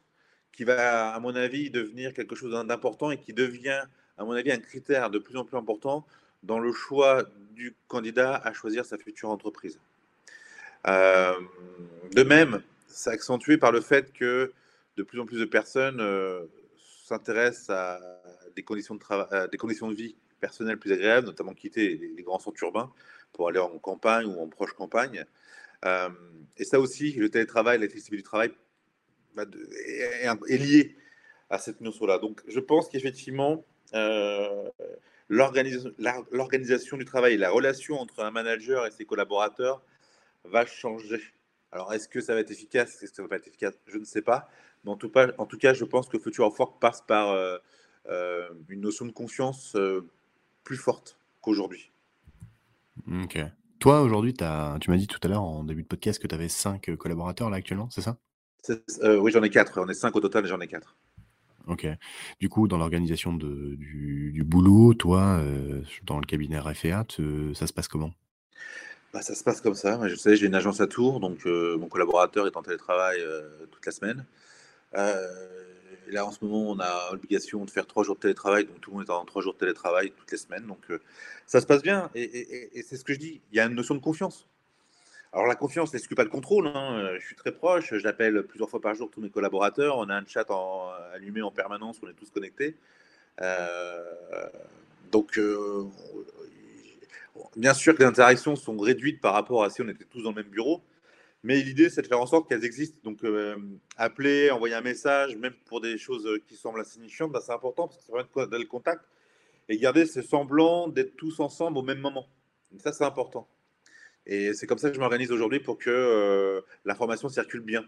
qui 0.52 0.64
va, 0.64 1.14
à 1.14 1.20
mon 1.20 1.34
avis, 1.34 1.70
devenir 1.70 2.12
quelque 2.12 2.34
chose 2.34 2.52
d'important 2.66 3.10
et 3.10 3.18
qui 3.18 3.32
devient, 3.32 3.84
à 4.18 4.24
mon 4.24 4.32
avis, 4.32 4.50
un 4.52 4.58
critère 4.58 5.10
de 5.10 5.18
plus 5.18 5.36
en 5.36 5.44
plus 5.44 5.56
important 5.56 6.04
dans 6.42 6.58
le 6.58 6.72
choix 6.72 7.24
du 7.52 7.74
candidat 7.86 8.36
à 8.36 8.52
choisir 8.52 8.84
sa 8.84 8.98
future 8.98 9.30
entreprise. 9.30 9.78
Euh, 10.86 11.34
de 12.14 12.22
même, 12.22 12.62
c'est 12.86 13.10
accentué 13.10 13.58
par 13.58 13.72
le 13.72 13.80
fait 13.80 14.12
que 14.12 14.52
de 14.96 15.02
plus 15.02 15.20
en 15.20 15.26
plus 15.26 15.38
de 15.38 15.44
personnes 15.44 16.00
euh, 16.00 16.44
s'intéressent 17.08 17.70
à 17.70 18.00
des 18.54 18.62
conditions, 18.62 18.94
de 18.94 19.00
travail, 19.00 19.48
des 19.50 19.56
conditions 19.56 19.88
de 19.88 19.94
vie 19.94 20.16
personnelles 20.40 20.78
plus 20.78 20.92
agréables, 20.92 21.26
notamment 21.26 21.54
quitter 21.54 21.96
les, 21.96 22.22
grands 22.22 22.38
centres 22.38 22.62
urbains 22.62 22.92
pour 23.32 23.48
aller 23.48 23.58
en 23.58 23.78
campagne 23.78 24.26
ou 24.26 24.40
en 24.40 24.48
proche 24.48 24.72
campagne. 24.72 25.24
Euh, 25.84 26.08
et 26.56 26.64
ça 26.64 26.80
aussi, 26.80 27.12
le 27.12 27.28
télétravail, 27.30 27.78
la 27.78 27.88
flexibilité 27.88 28.16
du 28.16 28.22
travail 28.22 28.50
est, 29.36 30.56
lié 30.56 30.96
à 31.50 31.58
cette 31.58 31.80
notion-là. 31.80 32.18
Donc, 32.18 32.42
je 32.46 32.60
pense 32.60 32.88
qu'effectivement, 32.88 33.64
euh, 33.94 34.68
l'organisation 35.28 36.96
du 36.96 37.04
travail, 37.04 37.36
la 37.36 37.50
relation 37.50 37.98
entre 37.98 38.20
un 38.22 38.30
manager 38.30 38.86
et 38.86 38.90
ses 38.90 39.04
collaborateurs 39.04 39.82
va 40.44 40.66
changer. 40.66 41.22
Alors, 41.70 41.92
est-ce 41.92 42.08
que 42.08 42.20
ça 42.20 42.34
va 42.34 42.40
être 42.40 42.50
efficace? 42.50 43.02
Est-ce 43.02 43.10
que 43.10 43.16
ça 43.16 43.22
va 43.22 43.28
pas 43.28 43.36
être 43.36 43.48
efficace? 43.48 43.74
Je 43.86 43.98
ne 43.98 44.04
sais 44.04 44.22
pas. 44.22 44.48
Mais 44.84 44.90
en 44.90 44.96
tout, 44.96 45.08
cas, 45.08 45.28
en 45.38 45.46
tout 45.46 45.58
cas 45.58 45.74
je 45.74 45.84
pense 45.84 46.08
que 46.08 46.18
Future 46.18 46.46
of 46.46 46.58
Work 46.58 46.80
passe 46.80 47.02
par 47.02 47.30
euh, 47.30 48.48
une 48.68 48.80
notion 48.80 49.06
de 49.06 49.12
confiance 49.12 49.76
plus 50.64 50.76
forte 50.76 51.18
qu'aujourd'hui. 51.40 51.90
Ok. 53.24 53.38
Toi, 53.78 54.02
aujourd'hui, 54.02 54.34
tu 54.34 54.44
m'as 54.44 54.96
dit 54.96 55.06
tout 55.06 55.20
à 55.22 55.28
l'heure 55.28 55.42
en 55.42 55.62
début 55.62 55.82
de 55.82 55.86
podcast 55.86 56.20
que 56.20 56.26
tu 56.26 56.34
avais 56.34 56.48
5 56.48 56.96
collaborateurs 56.96 57.48
là 57.48 57.58
actuellement, 57.58 57.88
c'est 57.90 58.00
ça? 58.00 58.16
Euh, 59.02 59.18
Oui, 59.18 59.30
j'en 59.30 59.42
ai 59.42 59.50
4. 59.50 59.80
On 59.80 59.88
est 59.88 59.94
5 59.94 60.14
au 60.16 60.20
total 60.20 60.46
j'en 60.46 60.60
ai 60.60 60.66
4. 60.66 60.96
Ok. 61.68 61.86
Du 62.40 62.48
coup, 62.48 62.66
dans 62.66 62.76
l'organisation 62.76 63.32
du, 63.32 64.42
boulot, 64.44 64.94
toi, 64.94 65.38
euh, 65.40 65.82
dans 66.04 66.18
le 66.18 66.26
cabinet 66.26 66.58
RFA, 66.58 67.06
ça 67.54 67.66
se 67.66 67.72
passe 67.72 67.88
comment? 67.88 68.12
Bah, 69.12 69.22
Ça 69.22 69.34
se 69.34 69.44
passe 69.44 69.60
comme 69.60 69.74
ça. 69.74 70.08
je 70.08 70.16
sais, 70.16 70.34
j'ai 70.34 70.46
une 70.46 70.54
agence 70.54 70.80
à 70.80 70.86
Tours, 70.86 71.20
donc 71.20 71.46
euh, 71.46 71.76
mon 71.78 71.88
collaborateur 71.88 72.46
est 72.46 72.56
en 72.56 72.62
télétravail 72.62 73.20
toute 73.70 73.86
la 73.86 73.92
semaine 73.92 74.24
là, 74.92 76.26
en 76.26 76.30
ce 76.30 76.44
moment, 76.44 76.70
on 76.70 76.80
a 76.80 77.10
l'obligation 77.12 77.64
de 77.64 77.70
faire 77.70 77.86
trois 77.86 78.04
jours 78.04 78.16
de 78.16 78.20
télétravail, 78.20 78.64
donc 78.64 78.80
tout 78.80 78.90
le 78.90 78.96
monde 78.96 79.06
est 79.06 79.12
en 79.12 79.24
trois 79.24 79.42
jours 79.42 79.54
de 79.54 79.58
télétravail 79.58 80.12
toutes 80.16 80.30
les 80.30 80.38
semaines. 80.38 80.66
Donc 80.66 80.80
euh, 80.90 81.00
ça 81.46 81.60
se 81.60 81.66
passe 81.66 81.82
bien. 81.82 82.10
Et, 82.14 82.82
c'est 82.86 82.96
ce 82.96 83.04
que 83.04 83.12
je 83.12 83.18
dis, 83.18 83.40
il 83.52 83.56
y 83.56 83.60
a 83.60 83.66
une 83.66 83.74
notion 83.74 83.94
de 83.94 84.00
confiance. 84.00 84.46
Alors 85.32 85.46
la 85.46 85.56
confiance 85.56 85.92
n'exclut 85.92 86.14
pas 86.14 86.24
le 86.24 86.30
contrôle. 86.30 86.68
Hein. 86.68 87.16
Je 87.18 87.24
suis 87.24 87.36
très 87.36 87.52
proche, 87.52 87.94
j'appelle 87.98 88.42
plusieurs 88.44 88.70
fois 88.70 88.80
par 88.80 88.94
jour 88.94 89.10
tous 89.10 89.20
mes 89.20 89.30
collaborateurs. 89.30 89.98
On 89.98 90.08
a 90.08 90.14
un 90.14 90.24
chat 90.26 90.46
allumé 91.14 91.42
en 91.42 91.50
permanence, 91.50 91.98
on 92.02 92.08
est 92.08 92.14
tous 92.14 92.30
connectés. 92.30 92.76
Euh, 93.40 94.04
donc 95.12 95.38
euh, 95.38 95.84
bien 97.56 97.74
sûr 97.74 97.94
que 97.94 98.00
les 98.00 98.08
interactions 98.08 98.56
sont 98.56 98.76
réduites 98.78 99.20
par 99.20 99.34
rapport 99.34 99.64
à 99.64 99.70
si 99.70 99.82
on 99.82 99.88
était 99.88 100.04
tous 100.04 100.22
dans 100.22 100.30
le 100.30 100.36
même 100.36 100.50
bureau. 100.50 100.82
Mais 101.48 101.62
l'idée, 101.62 101.88
c'est 101.88 102.02
de 102.02 102.06
faire 102.06 102.20
en 102.20 102.26
sorte 102.26 102.46
qu'elles 102.46 102.66
existent. 102.66 102.98
Donc, 103.04 103.24
euh, 103.24 103.56
appeler, 103.96 104.50
envoyer 104.50 104.74
un 104.74 104.82
message, 104.82 105.34
même 105.34 105.54
pour 105.64 105.80
des 105.80 105.96
choses 105.96 106.26
euh, 106.26 106.42
qui 106.46 106.56
semblent 106.56 106.78
insignifiantes, 106.78 107.32
bah, 107.32 107.40
c'est 107.42 107.52
important 107.52 107.88
parce 107.88 107.96
que 107.96 108.04
ça 108.04 108.12
permet 108.12 108.50
de 108.50 108.56
le 108.58 108.66
contact 108.66 109.00
et 109.70 109.78
garder 109.78 110.04
ce 110.04 110.20
semblant 110.20 110.88
d'être 110.88 111.16
tous 111.16 111.40
ensemble 111.40 111.78
au 111.78 111.82
même 111.82 112.00
moment. 112.00 112.28
ça, 112.76 112.92
c'est 112.92 113.04
important. 113.04 113.48
Et 114.26 114.52
c'est 114.52 114.66
comme 114.66 114.76
ça 114.76 114.90
que 114.90 114.94
je 114.94 115.00
m'organise 115.00 115.32
aujourd'hui 115.32 115.58
pour 115.58 115.78
que 115.78 115.88
euh, 115.88 116.60
l'information 116.84 117.30
circule 117.30 117.62
bien. 117.62 117.82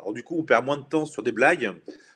Alors, 0.00 0.12
du 0.12 0.24
coup, 0.24 0.36
on 0.36 0.42
perd 0.42 0.64
moins 0.64 0.78
de 0.78 0.82
temps 0.82 1.06
sur 1.06 1.22
des 1.22 1.30
blagues. 1.30 1.72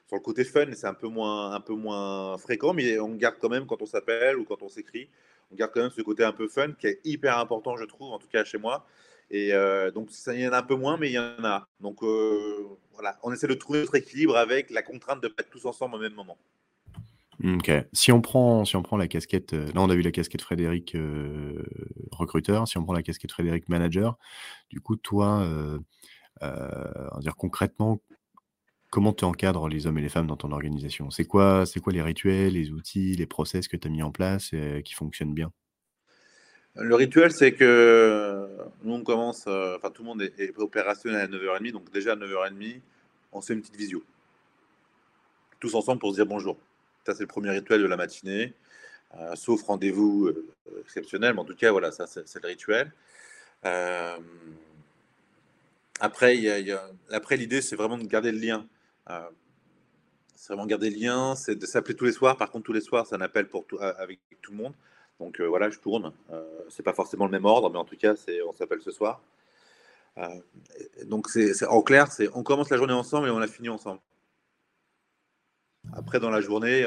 Sur 0.08 0.16
le 0.16 0.20
côté 0.20 0.42
fun, 0.42 0.66
c'est 0.74 0.88
un 0.88 0.90
un 0.90 1.60
peu 1.60 1.74
moins 1.74 2.38
fréquent, 2.38 2.74
mais 2.74 2.98
on 2.98 3.14
garde 3.14 3.36
quand 3.40 3.50
même 3.50 3.66
quand 3.66 3.82
on 3.82 3.86
s'appelle 3.86 4.36
ou 4.36 4.44
quand 4.44 4.64
on 4.64 4.68
s'écrit, 4.68 5.08
on 5.52 5.54
garde 5.54 5.70
quand 5.72 5.82
même 5.82 5.92
ce 5.92 6.02
côté 6.02 6.24
un 6.24 6.32
peu 6.32 6.48
fun 6.48 6.72
qui 6.72 6.88
est 6.88 7.00
hyper 7.04 7.38
important, 7.38 7.76
je 7.76 7.84
trouve, 7.84 8.10
en 8.10 8.18
tout 8.18 8.26
cas 8.26 8.42
chez 8.42 8.58
moi. 8.58 8.84
Et 9.30 9.52
euh, 9.52 9.90
donc, 9.90 10.08
il 10.28 10.40
y 10.40 10.48
en 10.48 10.52
a 10.52 10.58
un 10.58 10.62
peu 10.62 10.74
moins, 10.74 10.96
mais 10.96 11.10
il 11.10 11.12
y 11.12 11.18
en 11.18 11.44
a. 11.44 11.68
Donc, 11.80 12.02
euh, 12.02 12.66
voilà, 12.94 13.18
on 13.22 13.32
essaie 13.32 13.46
de 13.46 13.54
trouver 13.54 13.80
notre 13.80 13.94
équilibre 13.94 14.36
avec 14.36 14.70
la 14.70 14.82
contrainte 14.82 15.22
de 15.22 15.28
ne 15.28 15.32
pas 15.32 15.42
être 15.42 15.50
tous 15.50 15.66
ensemble 15.66 15.96
au 15.96 15.98
même 15.98 16.14
moment. 16.14 16.38
Ok. 17.44 17.70
Si 17.92 18.10
on 18.10 18.20
prend, 18.20 18.64
si 18.64 18.74
on 18.74 18.82
prend 18.82 18.96
la 18.96 19.06
casquette, 19.06 19.52
euh, 19.52 19.66
là 19.66 19.80
on 19.80 19.90
a 19.90 19.94
vu 19.94 20.02
la 20.02 20.10
casquette 20.10 20.42
Frédéric 20.42 20.96
recruteur. 22.10 22.66
Si 22.66 22.78
on 22.78 22.84
prend 22.84 22.94
la 22.94 23.02
casquette 23.02 23.30
Frédéric 23.30 23.68
manager, 23.68 24.18
du 24.70 24.80
coup 24.80 24.96
toi, 24.96 25.46
dire 26.40 27.36
concrètement, 27.36 28.00
comment 28.90 29.12
tu 29.12 29.24
encadres 29.24 29.68
les 29.68 29.86
hommes 29.86 29.98
et 29.98 30.02
les 30.02 30.08
femmes 30.08 30.26
dans 30.26 30.36
ton 30.36 30.50
organisation? 30.50 31.10
C'est 31.10 31.26
quoi, 31.26 31.64
c'est 31.64 31.78
quoi 31.78 31.92
les 31.92 32.02
rituels, 32.02 32.54
les 32.54 32.72
outils, 32.72 33.14
les 33.14 33.26
process 33.26 33.68
que 33.68 33.76
tu 33.76 33.86
as 33.86 33.90
mis 33.90 34.02
en 34.02 34.10
place 34.10 34.52
et 34.52 34.82
qui 34.84 34.94
fonctionnent 34.94 35.34
bien? 35.34 35.52
Le 36.80 36.94
rituel, 36.94 37.32
c'est 37.32 37.52
que 37.52 38.48
nous, 38.84 38.94
on 38.94 39.02
commence, 39.02 39.44
euh, 39.48 39.76
enfin, 39.76 39.90
tout 39.90 40.02
le 40.02 40.08
monde 40.08 40.22
est, 40.22 40.56
opérationnel 40.58 41.20
à 41.20 41.26
9h30, 41.26 41.72
donc 41.72 41.90
déjà 41.92 42.12
à 42.12 42.16
9h30, 42.16 42.80
on 43.32 43.40
fait 43.40 43.54
une 43.54 43.60
petite 43.60 43.76
visio. 43.76 44.02
Tous 45.60 45.74
ensemble 45.74 45.98
pour 45.98 46.10
se 46.10 46.16
dire 46.16 46.26
bonjour. 46.26 46.56
Ça, 47.04 47.14
c'est 47.14 47.22
le 47.22 47.26
premier 47.26 47.50
rituel 47.50 47.80
de 47.80 47.86
la 47.86 47.96
matinée, 47.96 48.54
euh, 49.16 49.34
sauf 49.34 49.62
rendez-vous 49.62 50.26
euh, 50.26 50.52
exceptionnel, 50.82 51.34
mais 51.34 51.40
en 51.40 51.44
tout 51.44 51.56
cas, 51.56 51.72
voilà, 51.72 51.90
ça, 51.90 52.06
c'est 52.06 52.42
le 52.42 52.48
rituel. 52.48 52.92
après, 56.00 56.64
après 57.10 57.36
l'idée, 57.36 57.60
c'est 57.60 57.76
vraiment 57.76 57.98
de 57.98 58.06
garder 58.06 58.30
le 58.30 58.38
lien. 58.38 58.66
c'est 60.36 60.48
vraiment 60.48 60.66
garder 60.66 60.90
le 60.90 60.96
lien, 60.96 61.34
c'est 61.34 61.56
de 61.56 61.66
s'appeler 61.66 61.96
tous 61.96 62.04
les 62.04 62.12
soirs. 62.12 62.36
Par 62.36 62.50
contre, 62.52 62.66
tous 62.66 62.72
les 62.72 62.80
soirs, 62.80 63.04
c'est 63.06 63.16
un 63.16 63.20
appel 63.20 63.48
pour 63.48 63.66
tout, 63.66 63.78
avec 63.80 64.20
tout 64.42 64.52
le 64.52 64.58
monde. 64.58 64.74
Donc 65.20 65.40
euh, 65.40 65.46
voilà, 65.46 65.70
je 65.70 65.78
tourne. 65.78 66.12
Euh, 66.30 66.44
c'est 66.68 66.82
pas 66.82 66.92
forcément 66.92 67.24
le 67.24 67.30
même 67.30 67.44
ordre, 67.44 67.70
mais 67.70 67.78
en 67.78 67.84
tout 67.84 67.96
cas, 67.96 68.14
on 68.46 68.52
s'appelle 68.52 68.80
ce 68.80 68.90
soir. 68.90 69.22
donc, 71.04 71.28
c'est 71.28 71.66
en 71.66 71.82
clair, 71.82 72.08
on 72.34 72.42
commence 72.42 72.70
la 72.70 72.76
journée 72.76 72.92
ensemble 72.92 73.28
et 73.28 73.30
on 73.30 73.38
la 73.38 73.48
finit 73.48 73.68
ensemble. 73.68 74.00
Après, 75.92 76.20
dans 76.20 76.30
la 76.30 76.40
journée, 76.40 76.84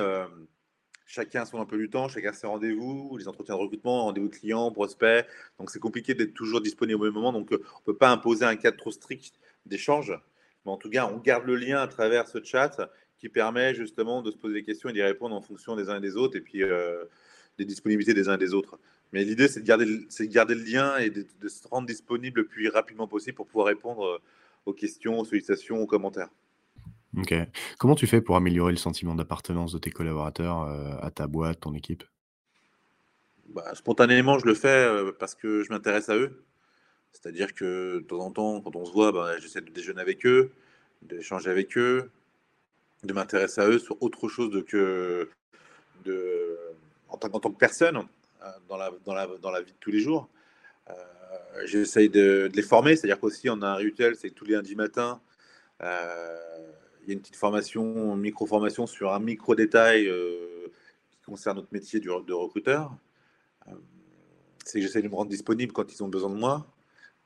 chacun 1.12 1.44
son 1.46 1.66
peu 1.66 1.78
du 1.78 1.90
temps, 1.90 2.08
chacun 2.08 2.32
ses 2.32 2.48
rendez-vous, 2.48 3.18
les 3.18 3.28
entretiens 3.28 3.56
de 3.56 3.60
recrutement, 3.60 4.06
rendez-vous 4.06 4.30
clients, 4.30 4.72
prospects. 4.72 5.26
Donc 5.60 5.70
c'est 5.70 5.80
compliqué 5.80 6.14
d'être 6.14 6.34
toujours 6.34 6.62
disponible 6.62 7.02
au 7.02 7.04
même 7.06 7.14
moment. 7.14 7.34
Donc 7.34 7.52
euh, 7.52 7.62
on 7.76 7.80
ne 7.80 7.86
peut 7.86 7.98
pas 7.98 8.10
imposer 8.10 8.46
un 8.46 8.56
cadre 8.56 8.78
trop 8.78 8.92
strict 8.92 9.40
d'échange. 9.66 10.18
Mais 10.66 10.72
en 10.72 10.78
tout 10.78 10.90
cas, 10.90 11.10
on 11.14 11.18
garde 11.18 11.46
le 11.46 11.56
lien 11.56 11.82
à 11.82 11.88
travers 11.88 12.28
ce 12.28 12.42
chat 12.42 12.90
qui 13.20 13.30
permet 13.30 13.76
justement 13.76 14.22
de 14.22 14.32
se 14.32 14.38
poser 14.38 14.56
des 14.56 14.64
questions 14.64 14.90
et 14.90 14.94
d'y 14.94 15.02
répondre 15.02 15.36
en 15.36 15.42
fonction 15.42 15.76
des 15.76 15.90
uns 15.90 15.98
et 15.98 16.02
des 16.02 16.16
autres 16.16 16.38
et 16.38 16.42
puis 16.42 16.64
euh, 16.64 17.04
des 17.62 17.66
disponibilités 17.66 18.14
des 18.14 18.28
uns 18.28 18.36
et 18.36 18.40
des 18.40 18.54
autres. 18.54 18.80
Mais 19.14 19.24
l'idée, 19.24 19.48
c'est 19.48 19.60
de, 19.60 19.66
garder, 19.66 19.86
de 19.86 20.26
garder 20.26 20.56
le 20.56 20.64
lien 20.64 20.98
et 20.98 21.10
de, 21.10 21.26
de, 21.42 21.48
se 21.48 21.68
rendre 21.68 21.88
disponible 21.88 22.42
le 22.42 22.48
plus 22.48 22.70
rapidement 22.70 23.08
possible 23.08 23.36
pour 23.36 23.46
pouvoir 23.46 23.68
répondre 23.68 24.06
euh, 24.06 24.18
aux 24.66 24.74
questions, 24.74 25.20
aux 25.20 25.26
sollicitations, 25.26 25.82
aux 25.82 25.88
commentaires. 25.88 26.30
OK. 27.18 27.34
Comment 27.78 27.96
tu 27.96 28.08
fais 28.08 28.22
pour 28.22 28.36
améliorer 28.38 28.72
le 28.72 28.78
sentiment 28.78 29.16
d'appartenance 29.16 29.74
de 29.74 29.80
tes 29.80 29.92
collaborateurs, 29.92 30.64
euh, 30.64 30.96
à 31.02 31.12
ta 31.12 31.28
boîte, 31.28 31.60
ton 31.60 31.74
équipe? 31.74 32.04
Bah, 33.50 33.76
spontanément, 33.76 34.40
je 34.40 34.46
le 34.46 34.54
fais, 34.54 34.86
euh, 34.86 35.12
parce 35.12 35.36
que 35.36 35.64
je 35.64 35.70
m'intéresse 35.72 36.10
à 36.10 36.16
eux. 36.16 36.44
C'est-à-dire 37.12 37.54
que, 37.54 37.98
de 37.98 38.06
temps 38.06 38.20
en 38.20 38.32
temps, 38.32 38.62
quand 38.62 38.76
on 38.78 38.86
se 38.86 38.94
voit, 38.94 39.12
bah, 39.12 39.38
j'essaie 39.40 39.60
de 39.60 39.70
déjeuner 39.70 40.00
avec 40.00 40.26
eux, 40.26 40.52
d'échanger 41.02 41.50
avec 41.50 41.78
eux, 41.78 42.10
de 43.04 43.14
m'intéresser 43.14 43.60
à 43.60 43.68
eux 43.68 43.80
sur 43.80 44.02
autre 44.02 44.30
chose 44.30 44.64
que 44.66 45.30
de 46.06 46.58
en 47.12 47.18
tant 47.18 47.30
tant 47.30 47.52
que 47.52 47.58
personne, 47.58 47.98
euh, 47.98 48.46
dans 48.68 48.78
la 48.78 48.92
dans 49.06 49.14
la 49.14 49.28
dans 49.42 49.52
la 49.52 49.62
vie 49.62 49.72
de 49.72 49.78
tous 49.80 49.92
les 49.92 50.00
jours. 50.00 50.28
j'essaye 51.66 52.10
de 52.10 52.50
les 52.54 52.64
former, 52.64 52.96
c'est-à-dire 52.96 53.20
qu'aussi 53.20 53.50
on 53.50 53.62
a 53.62 53.68
un 53.68 53.76
rituel, 53.76 54.16
c'est 54.16 54.32
tous 54.32 54.46
les 54.46 54.56
lundis 54.56 54.76
matins, 54.76 55.22
il 57.04 57.10
y 57.10 57.12
a 57.12 57.14
une 57.14 57.20
petite 57.20 57.36
formation, 57.36 58.16
micro-formation 58.16 58.86
sur 58.88 59.14
un 59.14 59.20
micro-détail 59.20 60.08
euh, 60.08 60.68
qui 61.12 61.20
concerne 61.26 61.58
notre 61.58 61.72
métier 61.72 62.00
de 62.00 62.34
recruteur. 62.34 62.96
Euh, 63.68 63.72
c'est 64.64 64.80
que 64.80 64.86
j'essaie 64.86 65.02
de 65.02 65.08
me 65.08 65.16
rendre 65.16 65.30
disponible 65.30 65.74
quand 65.74 65.92
ils 65.92 66.04
ont 66.04 66.08
besoin 66.08 66.30
de 66.30 66.36
moi. 66.36 66.66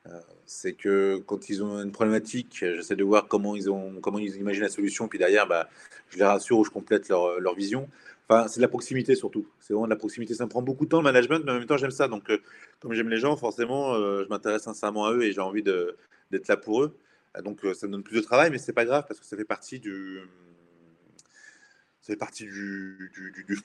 Euh, 0.07 0.19
c'est 0.45 0.73
que 0.73 1.17
quand 1.25 1.49
ils 1.49 1.63
ont 1.63 1.81
une 1.81 1.91
problématique, 1.91 2.57
j'essaie 2.59 2.95
de 2.95 3.03
voir 3.03 3.27
comment 3.27 3.55
ils, 3.55 3.69
ont, 3.69 3.99
comment 4.01 4.19
ils 4.19 4.35
imaginent 4.37 4.63
la 4.63 4.69
solution, 4.69 5.07
puis 5.07 5.19
derrière, 5.19 5.47
bah, 5.47 5.67
je 6.09 6.17
les 6.17 6.23
rassure 6.23 6.59
ou 6.59 6.63
je 6.63 6.69
complète 6.69 7.09
leur, 7.09 7.39
leur 7.39 7.55
vision. 7.55 7.89
Enfin, 8.27 8.47
c'est 8.47 8.59
de 8.59 8.61
la 8.61 8.67
proximité 8.67 9.15
surtout. 9.15 9.47
C'est 9.59 9.73
vraiment 9.73 9.85
de 9.85 9.91
la 9.91 9.97
proximité. 9.97 10.33
Ça 10.33 10.45
me 10.45 10.49
prend 10.49 10.61
beaucoup 10.61 10.85
de 10.85 10.89
temps 10.89 10.97
le 10.97 11.03
management, 11.03 11.43
mais 11.45 11.51
en 11.51 11.59
même 11.59 11.65
temps, 11.65 11.77
j'aime 11.77 11.91
ça. 11.91 12.07
Donc, 12.07 12.31
comme 12.79 12.93
j'aime 12.93 13.09
les 13.09 13.19
gens, 13.19 13.35
forcément, 13.37 13.95
je 13.95 14.27
m'intéresse 14.29 14.63
sincèrement 14.63 15.05
à 15.05 15.13
eux 15.13 15.23
et 15.23 15.31
j'ai 15.31 15.41
envie 15.41 15.63
d'être 15.63 16.47
là 16.47 16.57
pour 16.57 16.83
eux. 16.83 16.97
Ah, 17.35 17.41
donc 17.41 17.65
euh, 17.65 17.73
ça 17.73 17.85
me 17.87 17.91
donne 17.91 18.03
plus 18.03 18.15
de 18.15 18.21
travail, 18.21 18.49
mais 18.49 18.57
c'est 18.57 18.71
pas 18.71 18.85
grave 18.85 19.03
parce 19.07 19.19
que 19.19 19.25
ça 19.25 19.35
fait 19.35 19.43
partie 19.43 19.79
du, 19.79 20.21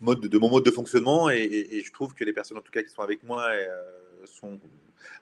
mode 0.01 0.21
de, 0.21 0.39
mon 0.39 0.51
mode 0.51 0.65
de 0.65 0.71
fonctionnement 0.73 1.31
et, 1.31 1.83
je 1.85 1.93
trouve 1.93 2.15
que 2.15 2.25
les 2.25 2.33
personnes 2.33 2.59
en 2.59 2.63
tout 2.63 2.73
cas 2.73 2.83
qui 2.83 2.91
sont 2.91 3.03
avec 3.03 3.23
moi 3.23 3.47
euh, 3.49 4.27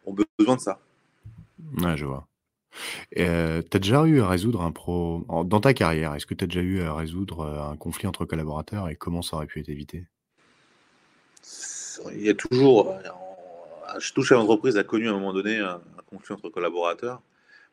ont 0.06 0.16
besoin 0.38 0.56
de 0.56 0.60
ça. 0.60 0.80
Ouais, 1.82 1.96
je 1.96 2.06
vois. 2.06 2.26
As 3.16 3.78
déjà 3.78 4.04
eu 4.04 4.20
à 4.20 4.28
résoudre 4.28 4.62
un 4.62 4.72
pro 4.72 5.24
dans 5.44 5.60
ta 5.60 5.74
carrière, 5.74 6.14
est-ce 6.14 6.26
que 6.26 6.34
tu 6.34 6.44
as 6.44 6.46
déjà 6.46 6.60
eu 6.60 6.82
à 6.82 6.94
résoudre 6.94 7.44
un 7.44 7.76
conflit 7.76 8.06
entre 8.06 8.24
collaborateurs 8.24 8.88
et 8.88 8.96
comment 8.96 9.22
ça 9.22 9.36
aurait 9.36 9.46
pu 9.46 9.60
être 9.60 9.68
évité? 9.68 10.04
Il 12.12 12.22
y 12.22 12.30
a 12.30 12.34
toujours, 12.34 12.94
touche 14.14 14.32
à 14.32 14.36
l'entreprise 14.36 14.76
a 14.76 14.84
connu 14.84 15.08
à 15.08 15.10
un 15.10 15.14
moment 15.14 15.32
donné 15.32 15.58
un 15.58 15.80
conflit 16.06 16.34
entre 16.34 16.48
collaborateurs 16.48 17.20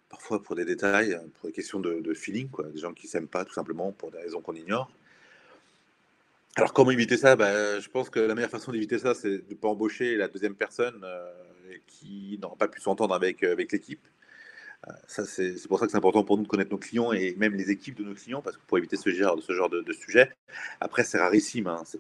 parfois 0.09 0.41
pour 0.41 0.55
des 0.55 0.65
détails, 0.65 1.19
pour 1.35 1.49
des 1.49 1.53
questions 1.53 1.79
de, 1.79 2.13
feeling, 2.13 2.49
des 2.73 2.79
gens 2.79 2.93
qui 2.93 3.07
s'aiment 3.07 3.27
pas 3.27 3.45
tout 3.45 3.53
simplement 3.53 3.91
pour 3.91 4.11
des 4.11 4.19
raisons 4.19 4.41
qu'on 4.41 4.55
ignore. 4.55 4.89
Alors 6.55 6.73
comment 6.73 6.91
éviter 6.91 7.17
ça? 7.17 7.35
Bah, 7.35 7.79
Je 7.79 7.89
pense 7.89 8.09
que 8.09 8.19
la 8.19 8.33
meilleure 8.33 8.49
façon 8.49 8.71
d'éviter 8.71 8.97
ça, 8.97 9.13
c'est 9.13 9.39
de 9.39 9.43
ne 9.49 9.55
pas 9.55 9.67
embaucher 9.67 10.15
la 10.15 10.29
deuxième 10.29 10.55
personne 10.55 11.01
euh, 11.03 11.33
qui 11.85 12.39
n'aura 12.41 12.55
pas 12.55 12.69
pu 12.69 12.79
s'entendre 12.79 13.13
avec, 13.13 13.43
euh, 13.43 13.51
avec 13.51 13.73
l'équipe. 13.73 13.99
Euh, 14.88 14.91
c'est 15.27 15.67
pour 15.67 15.79
ça 15.79 15.86
que 15.86 15.91
c'est 15.91 15.97
important 15.97 16.23
pour 16.23 16.38
nous 16.38 16.43
de 16.43 16.47
connaître 16.47 16.71
nos 16.71 16.77
clients 16.77 17.11
et 17.11 17.33
même 17.36 17.55
les 17.55 17.71
équipes 17.71 17.95
de 17.95 18.03
nos 18.03 18.13
clients, 18.13 18.41
parce 18.41 18.57
que 18.57 18.61
pour 18.67 18.77
éviter 18.77 18.97
ce 18.97 19.09
genre, 19.09 19.36
de, 19.69 19.93
sujet. 19.93 20.31
Après, 20.79 21.03
c'est 21.03 21.17
rarissime. 21.17 21.67
Hein. 21.67 21.83
Ça, 21.86 21.97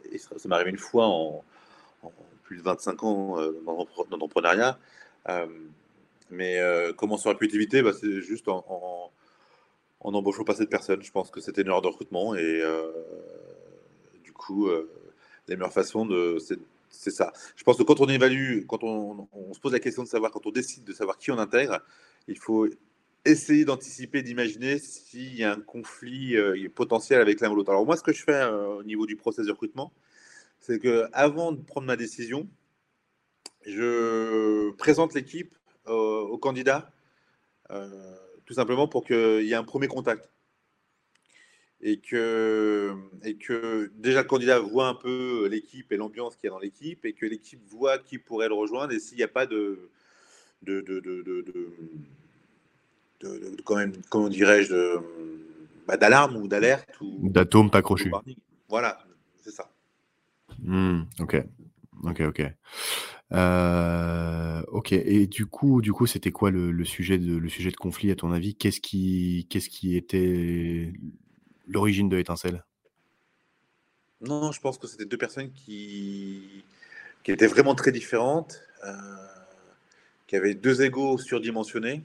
m'est 0.47 0.55
arrivé 0.55 0.69
une 0.71 0.77
fois 0.77 1.07
en, 1.07 1.43
plus 2.43 2.57
de 2.57 2.61
25 2.61 3.03
ans 3.03 3.37
dans 3.65 3.87
l'entrepreneuriat. 4.11 4.77
Mais 6.31 6.59
euh, 6.59 6.93
comment 6.93 7.17
ça 7.17 7.29
aurait 7.29 7.37
pu 7.37 7.45
être 7.45 7.53
évité? 7.53 7.81
Bah, 7.81 7.91
C'est 7.93 8.21
juste 8.21 8.47
en, 8.47 8.65
en, 10.01 10.13
embauchant 10.13 10.43
pas 10.43 10.55
cette 10.55 10.69
personne. 10.69 11.01
Je 11.03 11.11
pense 11.11 11.29
que 11.29 11.41
c'était 11.41 11.61
une 11.61 11.67
erreur 11.67 11.81
de 11.81 11.87
recrutement. 11.87 12.35
Et 12.35 12.61
euh, 12.61 12.91
du 14.23 14.33
coup, 14.33 14.67
euh, 14.67 14.89
la 15.47 15.55
meilleure 15.55 15.73
façon 15.73 16.05
de. 16.05 16.37
C'est 16.89 17.11
ça. 17.11 17.33
Je 17.57 17.63
pense 17.63 17.77
que 17.77 17.83
quand 17.83 17.99
on 17.99 18.07
évalue, 18.07 18.65
quand 18.67 18.83
on, 18.83 19.27
se 19.53 19.59
pose 19.59 19.73
la 19.73 19.79
question 19.79 20.03
de 20.03 20.07
savoir, 20.07 20.31
quand 20.31 20.45
on 20.47 20.51
décide 20.51 20.85
de 20.85 20.93
savoir 20.93 21.17
qui 21.17 21.29
on 21.29 21.37
intègre, 21.37 21.81
il 22.27 22.37
faut 22.37 22.67
essayer 23.25 23.65
d'anticiper, 23.65 24.21
d'imaginer 24.21 24.77
s'il 24.79 25.35
y 25.35 25.43
a 25.43 25.53
un 25.53 25.59
conflit 25.59 26.35
potentiel 26.75 27.21
avec 27.21 27.41
l'un 27.41 27.49
ou 27.51 27.55
l'autre. 27.55 27.71
Alors 27.71 27.85
moi, 27.85 27.97
ce 27.97 28.03
que 28.03 28.13
je 28.13 28.23
fais 28.23 28.43
au 28.45 28.83
niveau 28.83 29.05
du 29.05 29.15
process 29.15 29.47
de 29.47 29.51
recrutement, 29.51 29.91
c'est 30.59 30.79
que 30.79 31.07
avant 31.13 31.51
de 31.51 31.61
prendre 31.61 31.87
ma 31.87 31.95
décision, 31.95 32.47
je 33.65 34.71
présente 34.71 35.13
l'équipe 35.13 35.55
au 35.85 36.37
candidat, 36.37 36.91
euh, 37.71 38.15
tout 38.45 38.53
simplement 38.53 38.87
pour 38.87 39.05
qu'il 39.05 39.43
y 39.43 39.51
ait 39.51 39.55
un 39.55 39.63
premier 39.63 39.87
contact. 39.87 40.29
Et 41.81 41.99
que, 41.99 42.95
et 43.23 43.35
que 43.35 43.91
déjà 43.95 44.23
le 44.23 44.27
candidat 44.27 44.59
voit 44.59 44.87
un 44.87 44.95
peu 44.95 45.47
l'équipe 45.47 45.91
et 45.91 45.97
l'ambiance 45.97 46.35
qu'il 46.35 46.45
y 46.45 46.47
a 46.47 46.51
dans 46.51 46.59
l'équipe, 46.59 47.05
et 47.05 47.13
que 47.13 47.25
l'équipe 47.25 47.61
voit 47.67 47.99
qui 47.99 48.17
pourrait 48.17 48.47
le 48.47 48.55
rejoindre, 48.55 48.93
et 48.93 48.99
s'il 48.99 49.17
n'y 49.17 49.23
a 49.23 49.27
pas 49.27 49.45
de, 49.45 49.91
de, 50.65 50.81
de, 50.81 50.99
de, 53.21 53.55
quand 53.63 53.75
même, 53.75 53.93
comment 54.09 54.29
dirais-je, 54.29 54.97
bah, 55.87 55.97
d'alarme 55.97 56.37
ou 56.37 56.47
d'alerte. 56.47 56.89
ou 57.01 57.29
D'atome 57.29 57.71
pas 57.71 57.81
crochu. 57.81 58.11
Voilà, 58.69 58.99
c'est 59.43 59.51
ça. 59.51 59.69
Hmm, 60.63 61.01
ok, 61.19 61.43
ok, 62.03 62.21
ok. 62.27 62.41
Euh, 63.33 64.61
OK 64.67 64.93
et 64.93 65.25
du 65.25 65.47
coup 65.47 65.81
du 65.81 65.91
coup, 65.91 66.05
c'était 66.05 66.31
quoi 66.31 66.51
le 66.51 66.85
sujet 66.85 67.17
de 67.17 67.35
le 67.35 67.49
sujet 67.49 67.71
de 67.71 67.75
conflit 67.75 68.11
à 68.11 68.15
ton 68.15 68.31
avis? 68.31 68.55
Qu'est-ce 68.55 68.79
qui 68.79 69.47
qu'est-ce 69.49 69.69
qui 69.69 69.97
était 69.97 70.93
l'origine 71.67 72.07
de 72.07 72.15
l'étincelle? 72.15 72.63
Non, 74.21 74.51
je 74.51 74.61
pense 74.61 74.77
que 74.77 74.87
c'était 74.87 75.05
deux 75.05 75.17
personnes 75.17 75.51
qui 75.51 76.63
qui 77.23 77.31
étaient 77.31 77.47
vraiment 77.47 77.73
très 77.73 77.91
différentes, 77.91 78.61
euh, 78.85 78.91
qui 80.27 80.35
avaient 80.35 80.55
deux 80.55 80.81
égos 80.81 81.17
surdimensionnés 81.17 82.03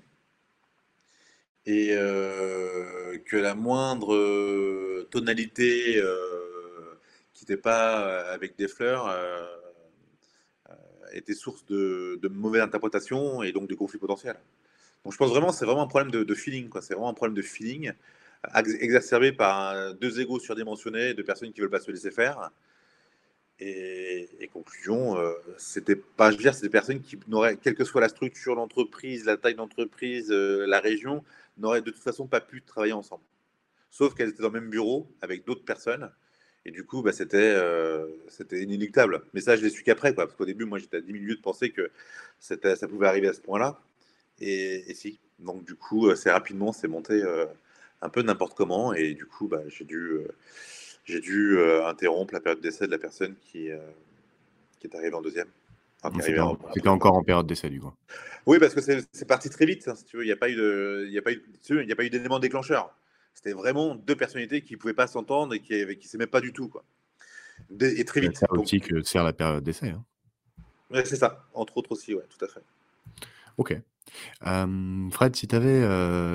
et 1.66 1.90
euh, 1.92 3.18
que 3.26 3.36
la 3.36 3.54
moindre, 3.54 5.04
tonalité, 5.10 6.02
qui 7.32 7.44
n'était 7.44 7.60
pas, 7.60 8.20
avec 8.30 8.56
des 8.56 8.68
fleurs, 8.68 9.14
était 11.12 11.34
source 11.34 11.64
de, 11.66 12.18
de 12.22 12.28
mauvaises 12.28 12.62
interprétations 12.62 13.42
et 13.42 13.52
donc 13.52 13.68
de 13.68 13.74
conflits 13.74 13.98
potentiels. 13.98 14.38
Donc 15.04 15.12
je 15.12 15.18
pense 15.18 15.30
vraiment 15.30 15.52
c'est 15.52 15.64
vraiment 15.64 15.82
un 15.82 15.86
problème 15.86 16.10
de, 16.10 16.34
feeling. 16.34 16.68
C'est 16.80 16.94
vraiment 16.94 17.08
un 17.08 17.14
problème 17.14 17.36
de 17.36 17.42
feeling 17.42 17.92
exacerbé 18.80 19.32
par 19.32 19.94
deux 19.94 20.20
égos 20.20 20.40
surdimensionnés, 20.40 21.14
de 21.14 21.22
personnes 21.22 21.52
qui 21.52 21.60
veulent 21.60 21.70
pas 21.70 21.80
se 21.80 21.90
laisser 21.90 22.10
faire. 22.10 22.50
Et, 23.60 24.48
conclusion, 24.52 25.16
euh, 25.18 25.34
c'était 25.58 25.94
pas, 25.96 26.30
je 26.30 26.36
veux 26.36 26.42
dire, 26.42 26.54
c'est 26.54 26.62
des 26.62 26.70
personnes 26.70 27.00
qui 27.02 27.18
n'auraient, 27.28 27.56
quelle 27.56 27.74
que 27.74 27.84
soit 27.84 28.00
la 28.00 28.08
structure, 28.08 28.54
l'entreprise, 28.54 29.24
la 29.26 29.36
taille 29.36 29.54
d'entreprise, 29.54 30.30
euh, 30.32 30.66
la 30.66 30.80
région, 30.80 31.22
n'auraient 31.58 31.82
de 31.82 31.90
toute 31.90 32.02
façon 32.02 32.26
pas 32.26 32.40
pu 32.40 32.62
travailler 32.62 32.94
ensemble. 32.94 33.22
Sauf 33.90 34.14
qu'elles 34.14 34.30
étaient 34.30 34.42
dans 34.42 34.48
le 34.48 34.60
même 34.60 34.70
bureau 34.70 35.08
avec 35.20 35.44
d'autres 35.44 35.64
personnes 35.64 36.10
et 36.64 36.70
du 36.70 36.84
coup, 36.84 37.02
bah, 37.02 37.12
c'était 37.12 37.38
euh, 37.38 38.06
c'était 38.28 38.62
inéluctable. 38.62 39.22
Mais 39.34 39.40
ça, 39.40 39.56
je 39.56 39.62
l'ai 39.62 39.70
su 39.70 39.82
qu'après, 39.82 40.14
quoi. 40.14 40.26
Parce 40.26 40.36
qu'au 40.36 40.44
début, 40.44 40.64
moi, 40.64 40.78
j'étais 40.78 40.98
à 40.98 41.00
10 41.00 41.12
minutes 41.12 41.38
de 41.38 41.42
penser 41.42 41.70
que 41.70 41.90
ça 42.38 42.56
pouvait 42.88 43.06
arriver 43.06 43.28
à 43.28 43.32
ce 43.32 43.40
point-là. 43.40 43.80
Et, 44.40 44.94
si. 44.94 45.20
Donc, 45.38 45.64
du 45.64 45.74
coup, 45.74 46.08
euh, 46.08 46.16
c'est 46.16 46.30
rapidement, 46.30 46.72
c'est 46.72 46.88
monté 46.88 47.22
un 48.02 48.08
peu 48.08 48.22
n'importe 48.22 48.54
comment. 48.56 48.94
Et 48.94 49.14
du 49.14 49.26
coup, 49.26 49.48
bah, 49.48 49.62
j'ai 49.68 49.84
dû, 49.84 50.20
j'ai 51.04 51.20
dû 51.20 51.58
interrompre 51.84 52.34
la 52.34 52.40
période 52.40 52.60
d'essai 52.60 52.86
de 52.86 52.92
la 52.92 52.98
personne 52.98 53.34
qui, 53.42 53.68
qui 54.78 54.86
est 54.86 54.94
arrivée 54.94 55.14
en 55.14 55.22
deuxième. 55.22 55.48
C'était 56.72 56.88
encore 56.88 57.14
en 57.14 57.22
période 57.22 57.46
d'essai, 57.46 57.68
du 57.68 57.80
coup. 57.80 57.92
Oui, 58.46 58.58
parce 58.58 58.74
que 58.74 58.80
c'est 58.80 59.28
parti 59.28 59.50
très 59.50 59.66
vite, 59.66 59.86
hein, 59.86 59.94
si 59.94 60.04
tu 60.04 60.16
veux. 60.16 60.24
Il 60.24 60.26
n'y 60.26 60.32
a 60.32 60.36
pas 60.36 60.48
eu 62.04 62.10
d'élément 62.10 62.38
déclencheur. 62.38 62.94
C'était 63.34 63.52
vraiment 63.52 63.94
deux 63.94 64.16
personnalités 64.16 64.62
qui 64.62 64.74
ne 64.74 64.78
pouvaient 64.78 64.94
pas 64.94 65.06
s'entendre 65.06 65.54
et 65.54 65.60
qui 65.60 65.74
ne 65.74 65.94
s'aimaient 66.02 66.26
pas 66.26 66.40
du 66.40 66.52
tout. 66.52 66.68
Quoi. 66.68 66.84
et 67.80 68.04
très 68.04 68.20
vite. 68.20 68.36
C'est 68.36 68.50
aussi 68.50 68.80
que 68.80 69.02
sert 69.02 69.24
la 69.24 69.32
période 69.32 69.62
d'essai. 69.62 69.90
Hein. 69.90 70.04
c'est 71.04 71.16
ça, 71.16 71.46
entre 71.52 71.76
autres 71.76 71.92
aussi, 71.92 72.14
ouais, 72.14 72.24
tout 72.28 72.44
à 72.44 72.48
fait. 72.48 72.62
Ok. 73.58 73.76
Fred, 75.10 75.36
si 75.36 75.46
tu 75.46 75.54
avais 75.54 75.82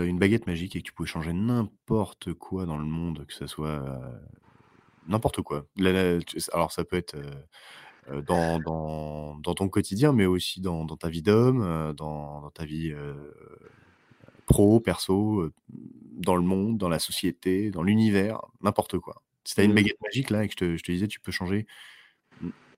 une 0.07 0.19
baguette 0.19 0.45
magique 0.45 0.75
et 0.75 0.81
que 0.81 0.85
tu 0.85 0.93
pouvais 0.93 1.09
changer 1.09 1.33
n'importe 1.33 2.33
quoi 2.33 2.65
dans 2.65 2.77
le 2.77 2.85
monde, 2.85 3.25
que 3.27 3.33
ce 3.33 3.47
soit 3.47 3.83
n'importe 5.07 5.41
quoi. 5.41 5.65
alors 6.53 6.71
ça 6.71 6.83
peut 6.83 6.97
être 6.97 7.15
dans, 8.27 8.59
dans, 8.59 9.35
dans, 9.35 9.53
ton 9.55 9.67
quotidien, 9.69 10.13
mais 10.13 10.25
aussi 10.25 10.61
dans, 10.61 10.85
dans 10.85 10.97
ta 10.97 11.09
vie 11.09 11.21
d'homme, 11.21 11.93
dans, 11.95 12.41
dans, 12.41 12.51
ta 12.51 12.65
vie 12.65 12.93
pro, 14.45 14.79
perso, 14.79 15.51
dans 15.69 16.35
le 16.35 16.43
monde, 16.43 16.77
dans 16.77 16.89
la 16.89 16.99
société, 16.99 17.71
dans 17.71 17.83
l'univers, 17.83 18.41
n'importe 18.61 18.99
quoi. 18.99 19.21
Si 19.43 19.55
tu 19.55 19.61
as 19.61 19.63
une 19.63 19.71
mmh. 19.71 19.75
baguette 19.75 20.01
magique 20.01 20.29
là 20.29 20.43
et 20.43 20.47
que 20.47 20.53
je 20.53 20.57
te, 20.57 20.77
je 20.77 20.83
te 20.83 20.91
disais, 20.91 21.07
tu 21.07 21.19
peux 21.19 21.31
changer 21.31 21.67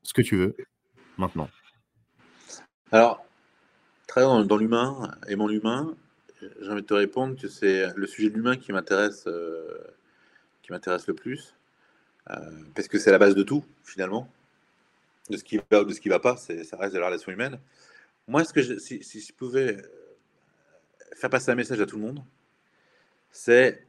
ce 0.03 0.13
que 0.13 0.21
tu 0.21 0.35
veux 0.35 0.55
maintenant. 1.17 1.49
Alors, 2.91 3.25
travaillant 4.07 4.45
dans, 4.45 4.57
l'humain, 4.57 5.11
aimant 5.27 5.47
l'humain, 5.47 5.95
j'ai 6.41 6.69
envie 6.69 6.81
de 6.81 6.87
te 6.87 6.93
répondre 6.93 7.39
que 7.39 7.47
c'est 7.47 7.93
le 7.95 8.07
sujet 8.07 8.29
de 8.29 8.35
l'humain 8.35 8.55
qui 8.55 8.71
m'intéresse 8.71 9.25
euh, 9.27 9.77
qui 10.61 10.71
m'intéresse 10.71 11.07
le 11.07 11.13
plus. 11.13 11.55
Euh, 12.29 12.35
parce 12.75 12.87
que 12.87 12.99
c'est 12.99 13.11
la 13.11 13.17
base 13.17 13.35
de 13.35 13.43
tout, 13.43 13.63
finalement. 13.83 14.31
De 15.29 15.37
ce 15.37 15.43
qui 15.43 15.59
va 15.69 15.81
ou 15.81 15.85
de 15.85 15.93
ce 15.93 15.99
qui 15.99 16.07
ne 16.07 16.13
va 16.13 16.19
pas, 16.19 16.37
ça 16.37 16.53
reste 16.77 16.93
de 16.93 16.99
la 16.99 17.07
relation 17.07 17.31
humaine. 17.31 17.59
Moi, 18.27 18.43
si, 18.45 19.01
je 19.01 19.33
pouvais 19.33 19.77
euh, 19.77 19.81
faire 21.15 21.29
passer 21.29 21.51
un 21.51 21.55
message 21.55 21.81
à 21.81 21.85
tout 21.85 21.97
le 21.97 22.03
monde, 22.03 22.23
c'est 23.31 23.85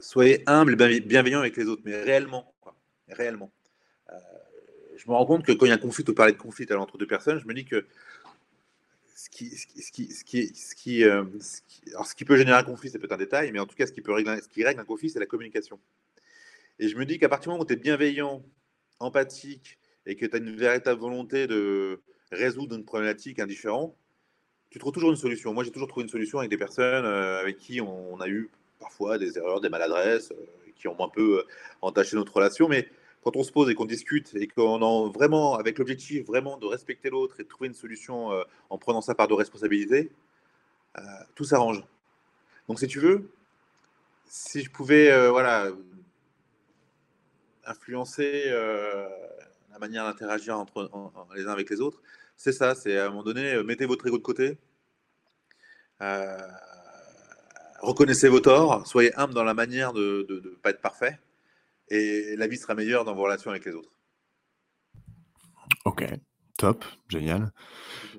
soyez 0.00 0.42
humble 0.46 0.80
et 0.82 1.00
bienveillant 1.00 1.40
avec 1.40 1.56
les 1.56 1.66
autres, 1.66 1.82
mais 1.84 1.96
réellement. 1.96 2.52
réellement. 3.08 3.50
je 4.96 5.08
me 5.08 5.14
rends 5.14 5.26
compte 5.26 5.44
que 5.44 5.52
quand 5.52 5.66
il 5.66 5.70
y 5.70 5.72
a 5.72 5.76
un 5.76 5.78
conflit, 5.78 6.04
ou 6.06 6.12
parler 6.12 6.32
de 6.32 6.38
conflit 6.38 6.66
entre 6.72 6.98
deux 6.98 7.06
personnes, 7.06 7.38
je 7.38 7.46
me 7.46 7.54
dis 7.54 7.64
que 7.64 7.86
ce 9.16 10.74
qui, 10.74 11.04
euh, 11.04 11.24
peut 12.26 12.36
générer 12.36 12.58
un 12.58 12.62
conflit, 12.62 12.90
c'est 12.90 12.98
peut-être 12.98 13.12
un 13.12 13.18
détail, 13.18 13.52
mais 13.52 13.58
en 13.58 13.66
tout 13.66 13.74
cas, 13.74 13.86
ce 13.86 13.92
qui 13.92 14.02
règle 14.64 14.80
un 14.80 14.84
conflit, 14.84 15.10
c'est 15.10 15.18
la 15.18 15.26
communication. 15.26 15.78
Et 16.78 16.88
je 16.88 16.96
me 16.96 17.06
dis 17.06 17.18
qu'à 17.18 17.28
partir 17.28 17.50
du 17.50 17.54
moment 17.54 17.62
où 17.62 17.66
tu 17.66 17.72
es 17.72 17.76
bienveillant, 17.76 18.42
empathique, 19.00 19.78
et 20.06 20.16
que 20.16 20.26
tu 20.26 20.36
as 20.36 20.38
une 20.38 20.54
véritable 20.54 21.00
volonté 21.00 21.46
de 21.46 22.00
résoudre 22.30 22.76
une 22.76 22.84
problématique 22.84 23.40
indifférente, 23.40 23.96
tu 24.70 24.78
trouves 24.78 24.92
toujours 24.92 25.10
une 25.10 25.16
solution. 25.16 25.52
Moi, 25.54 25.64
j'ai 25.64 25.70
toujours 25.70 25.88
trouvé 25.88 26.04
une 26.04 26.10
solution 26.10 26.38
avec 26.38 26.50
des 26.50 26.56
personnes 26.56 27.04
euh, 27.04 27.40
avec 27.40 27.56
qui 27.56 27.80
on, 27.80 28.20
a 28.20 28.28
eu 28.28 28.50
parfois 28.78 29.18
des 29.18 29.38
erreurs, 29.38 29.60
des 29.60 29.68
maladresses, 29.68 30.32
euh, 30.32 30.70
qui 30.76 30.88
ont 30.88 31.02
un 31.02 31.08
peu 31.08 31.44
entaché 31.80 32.16
notre 32.16 32.34
relation, 32.34 32.68
mais 32.68 32.88
quand 33.26 33.34
on 33.34 33.42
se 33.42 33.50
pose 33.50 33.68
et 33.68 33.74
qu'on 33.74 33.86
discute 33.86 34.36
et 34.36 34.46
qu'on 34.46 34.80
a 34.80 35.10
vraiment, 35.10 35.56
avec 35.56 35.80
l'objectif 35.80 36.24
vraiment 36.26 36.58
de 36.58 36.66
respecter 36.66 37.10
l'autre 37.10 37.40
et 37.40 37.42
de 37.42 37.48
trouver 37.48 37.66
une 37.66 37.74
solution 37.74 38.30
euh, 38.30 38.44
en 38.70 38.78
prenant 38.78 39.00
sa 39.00 39.16
part 39.16 39.26
de 39.26 39.34
responsabilité, 39.34 40.12
euh, 40.96 41.02
tout 41.34 41.42
s'arrange. 41.42 41.82
Donc, 42.68 42.78
si 42.78 42.86
tu 42.86 43.00
veux, 43.00 43.28
si 44.28 44.62
je 44.62 44.70
pouvais, 44.70 45.10
euh, 45.10 45.32
voilà, 45.32 45.72
influencer 47.66 48.50
la 48.50 49.78
manière 49.78 50.04
d'interagir 50.04 50.58
entre 50.58 50.90
les 51.34 51.46
uns 51.46 51.52
avec 51.52 51.70
les 51.70 51.80
autres, 51.80 52.00
c'est 52.36 52.52
ça. 52.52 52.74
C'est 52.74 52.98
à 52.98 53.06
un 53.06 53.08
moment 53.10 53.22
donné, 53.22 53.62
mettez 53.62 53.86
votre 53.86 54.06
ego 54.06 54.18
de 54.18 54.22
côté. 54.22 54.58
reconnaissez 57.80 58.28
vos 58.28 58.40
torts, 58.40 58.86
soyez 58.86 59.14
humble 59.16 59.34
dans 59.34 59.44
la 59.44 59.54
manière 59.54 59.92
de 59.92 60.26
ne 60.28 60.56
pas 60.56 60.70
être 60.70 60.80
parfait 60.80 61.18
et 61.88 62.36
la 62.36 62.46
vie 62.46 62.56
sera 62.56 62.74
meilleure 62.74 63.04
dans 63.04 63.14
vos 63.14 63.22
relations 63.22 63.50
avec 63.50 63.64
les 63.64 63.72
autres. 63.72 63.90
Ok, 65.84 66.04
top, 66.58 66.84
génial. 67.08 67.52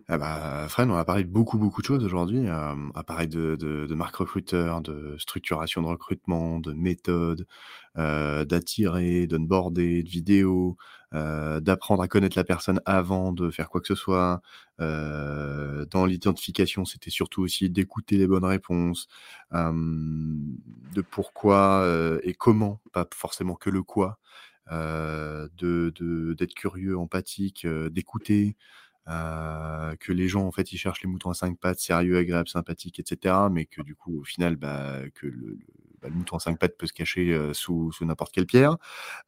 Ah 0.10 0.18
bah, 0.18 0.68
Fred, 0.70 0.89
on 0.89 0.95
a 0.95 1.03
parlé 1.03 1.26
de 1.26 1.30
beaucoup, 1.30 1.58
beaucoup 1.58 1.82
de 1.82 1.86
choses 1.88 2.03
aujourd'hui. 2.05 2.47
Euh, 2.47 2.76
a 2.95 3.03
parlé 3.03 3.28
de, 3.28 3.58
de, 3.58 3.93
marque 3.93 4.16
recruteur, 4.16 4.80
de 4.82 5.18
structuration 5.20 5.82
de 5.82 5.88
recrutement, 5.88 6.60
de 6.62 6.72
méthode, 6.72 7.45
euh, 7.97 8.45
d'attirer, 8.45 9.28
d'onboarder, 9.28 10.03
de 10.03 10.10
vidéos, 10.10 10.78
euh, 11.14 11.62
d'apprendre 11.62 12.03
à 12.03 12.10
connaître 12.10 12.38
la 12.38 12.43
personne 12.45 12.82
avant 12.86 13.34
de 13.34 13.49
faire 13.49 13.70
quoi 13.70 13.82
que 13.82 13.88
ce 13.88 13.95
soit. 13.95 14.41
Euh, 14.82 15.86
dans 15.91 16.05
l'identification, 16.05 16.86
c'était 16.86 17.12
surtout 17.12 17.41
aussi 17.43 17.70
d'écouter 17.70 18.18
les 18.18 18.28
bonnes 18.28 18.45
réponses, 18.45 19.08
de 19.53 21.01
pourquoi 21.01 21.86
et 22.24 22.34
comment, 22.34 22.82
pas 22.93 23.08
forcément 23.14 23.55
que 23.55 23.70
le 23.70 23.84
quoi, 23.84 24.20
de 24.72 26.34
d'être 26.38 26.53
curieux, 26.53 26.97
empathique, 26.97 27.68
d'écouter. 27.68 28.55
Euh, 29.10 29.95
que 29.95 30.12
les 30.12 30.28
gens 30.28 30.45
en 30.45 30.51
fait 30.51 30.74
ils 30.74 30.78
cherchent 30.78 31.01
les 31.01 31.08
moutons 31.10 31.30
à 31.30 31.34
cinq 31.34 31.58
pattes, 31.58 31.80
sérieux, 31.80 32.18
agréables, 32.18 32.49
sympathiques, 32.49 32.99
etc. 32.99 33.36
Mais 33.51 33.66
que 33.66 33.82
du 33.82 33.95
coup 33.95 34.20
au 34.20 34.24
final 34.24 34.58
bah, 34.58 35.01
que 35.16 35.28
le, 35.28 35.58
bah, 36.02 36.10
le 36.10 36.16
mouton 36.16 36.38
à 36.38 36.39
cinq 36.39 36.60
pattes 36.60 36.78
peut 36.78 36.88
se 36.88 36.93
cacher 36.93 37.38
sous, 37.54 37.91
sous 37.91 38.06
n'importe 38.06 38.34
quelle 38.34 38.45
pierre, 38.45 38.78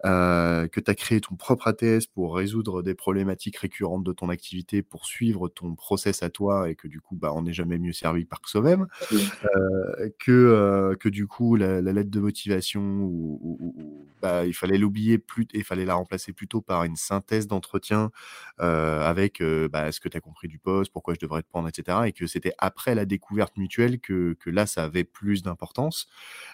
euh, 0.06 0.68
que 0.68 0.80
tu 0.80 0.92
as 0.92 0.96
créé 0.96 1.22
ton 1.22 1.36
propre 1.36 1.68
ATS 1.68 2.08
pour 2.08 2.36
résoudre 2.36 2.82
des 2.82 2.94
problématiques 2.94 3.58
récurrentes 3.58 4.04
de 4.04 4.14
ton 4.14 4.30
activité, 4.30 4.82
pour 4.82 5.06
suivre 5.06 5.50
ton 5.50 5.76
process 5.76 6.24
à 6.24 6.30
toi, 6.30 6.70
et 6.70 6.76
que 6.76 6.88
du 6.88 7.02
coup, 7.02 7.16
bah, 7.16 7.34
on 7.34 7.44
n'est 7.44 7.54
jamais 7.54 7.78
mieux 7.78 7.94
servi 7.94 8.26
par 8.26 8.40
soi-même, 8.46 8.88
euh, 9.12 10.10
que, 10.20 10.96
que 11.00 11.10
du 11.10 11.28
coup, 11.28 11.56
la, 11.56 11.82
lettre 11.82 12.10
de 12.10 12.20
motivation, 12.20 12.82
ou, 12.82 14.08
bah, 14.22 14.46
il 14.46 14.54
fallait 14.54 14.78
l'oublier 14.78 15.18
plus, 15.18 15.48
il 15.54 15.64
fallait 15.64 15.86
la 15.86 15.96
remplacer 15.96 16.34
plutôt 16.34 16.62
par 16.62 16.84
une 16.84 16.96
synthèse 16.96 17.48
d'entretien 17.48 18.12
avec 18.58 19.42
bah, 19.72 19.92
ce 19.92 20.00
que 20.00 20.10
tu 20.10 20.18
as 20.18 20.22
compris 20.22 20.48
du 20.48 20.60
poste, 20.60 20.92
pourquoi 20.92 21.14
je 21.14 21.20
devrais 21.20 21.42
te 21.42 21.48
prendre, 21.48 21.68
etc. 21.68 22.00
Et 22.06 22.12
que 22.12 22.28
c'était 22.28 22.54
après 22.58 22.96
la 22.96 23.06
découverte 23.06 23.58
mutuelle 23.58 24.00
que, 24.00 24.36
que 24.40 24.50
là, 24.50 24.66
ça 24.66 24.84
avait 24.84 25.04
plus 25.04 25.44
d'importance. 25.44 26.08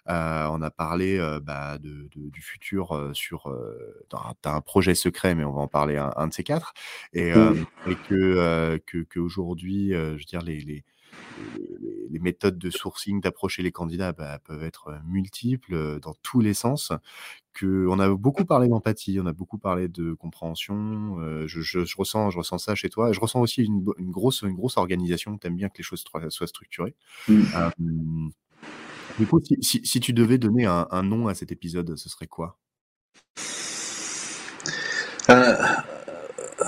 Euh, 0.08 0.15
on 0.52 0.62
a 0.62 0.72
parlé 0.72 1.18
euh, 1.18 1.40
bah, 1.40 1.78
de, 1.78 2.10
du 2.14 2.42
futur 2.42 2.96
euh, 2.96 3.14
sur. 3.14 3.54
tu 4.10 4.16
as 4.16 4.54
un 4.54 4.62
projet 4.62 4.96
secret, 4.96 5.36
mais 5.36 5.44
on 5.44 5.54
va 5.54 5.62
en 5.62 5.68
parler 5.68 5.98
un, 5.98 6.28
de 6.28 6.34
ces 6.34 6.44
quatre. 6.44 6.74
Et, 7.14 7.30
et 7.30 7.96
que 8.08 8.80
qu'aujourd'hui, 9.04 9.92
je 9.92 10.12
veux 10.12 10.18
dire, 10.18 10.42
les, 10.42 10.60
les 10.60 10.84
les, 12.10 12.20
méthodes 12.20 12.58
de 12.58 12.70
sourcing, 12.70 13.22
d'approcher 13.22 13.62
les 13.62 13.72
candidats 13.72 14.12
bah, 14.12 14.40
peuvent 14.40 14.64
être 14.64 15.00
multiples 15.06 16.00
dans 16.00 16.14
tous 16.24 16.40
les 16.40 16.54
sens. 16.54 16.92
Que 17.54 17.88
on 17.88 18.00
a 18.00 18.10
beaucoup 18.10 18.46
parlé 18.46 18.68
d'empathie, 18.68 19.20
on 19.22 19.26
a 19.26 19.34
beaucoup 19.34 19.58
parlé 19.58 19.88
de 19.88 20.14
compréhension. 20.14 21.18
je, 21.46 21.98
ressens, 21.98 22.32
je 22.32 22.38
ressens 22.38 22.58
ça 22.58 22.76
chez 22.76 22.90
toi. 22.90 23.14
Je 23.14 23.20
ressens 23.20 23.40
aussi 23.40 23.64
une, 23.64 23.84
grosse, 23.84 24.42
une 24.42 24.56
grosse 24.56 24.78
organisation. 24.78 25.38
Tu 25.38 25.48
aimes 25.48 25.56
bien 25.56 25.70
que 25.70 25.78
les 25.78 25.84
choses 25.84 26.04
soient 26.30 26.48
structurées. 26.48 26.96
Mmh. 27.28 28.30
Du 29.18 29.26
coup, 29.26 29.42
si, 29.62 30.00
tu 30.02 30.12
devais 30.12 30.38
donner 30.38 30.66
un, 30.66 31.04
nom 31.04 31.28
à 31.28 31.36
cet 31.36 31.52
épisode, 31.52 31.96
ce 31.96 32.10
serait 32.10 32.28
quoi? 32.28 32.60
Euh, 35.30 35.56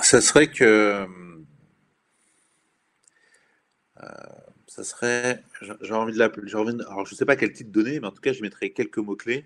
Ça 0.01 0.21
serait 0.21 0.49
que. 0.49 1.05
Euh, 4.01 4.07
ça 4.67 4.83
serait. 4.85 5.43
J'ai 5.81 5.93
envie 5.93 6.13
de 6.13 6.19
l'appeler. 6.19 6.49
Alors, 6.53 7.05
je 7.05 7.13
ne 7.13 7.17
sais 7.17 7.25
pas 7.25 7.35
quel 7.35 7.51
titre 7.51 7.71
donner, 7.71 7.99
mais 7.99 8.07
en 8.07 8.11
tout 8.11 8.21
cas, 8.21 8.31
je 8.31 8.41
mettrais 8.41 8.69
quelques 8.69 8.99
mots-clés. 8.99 9.45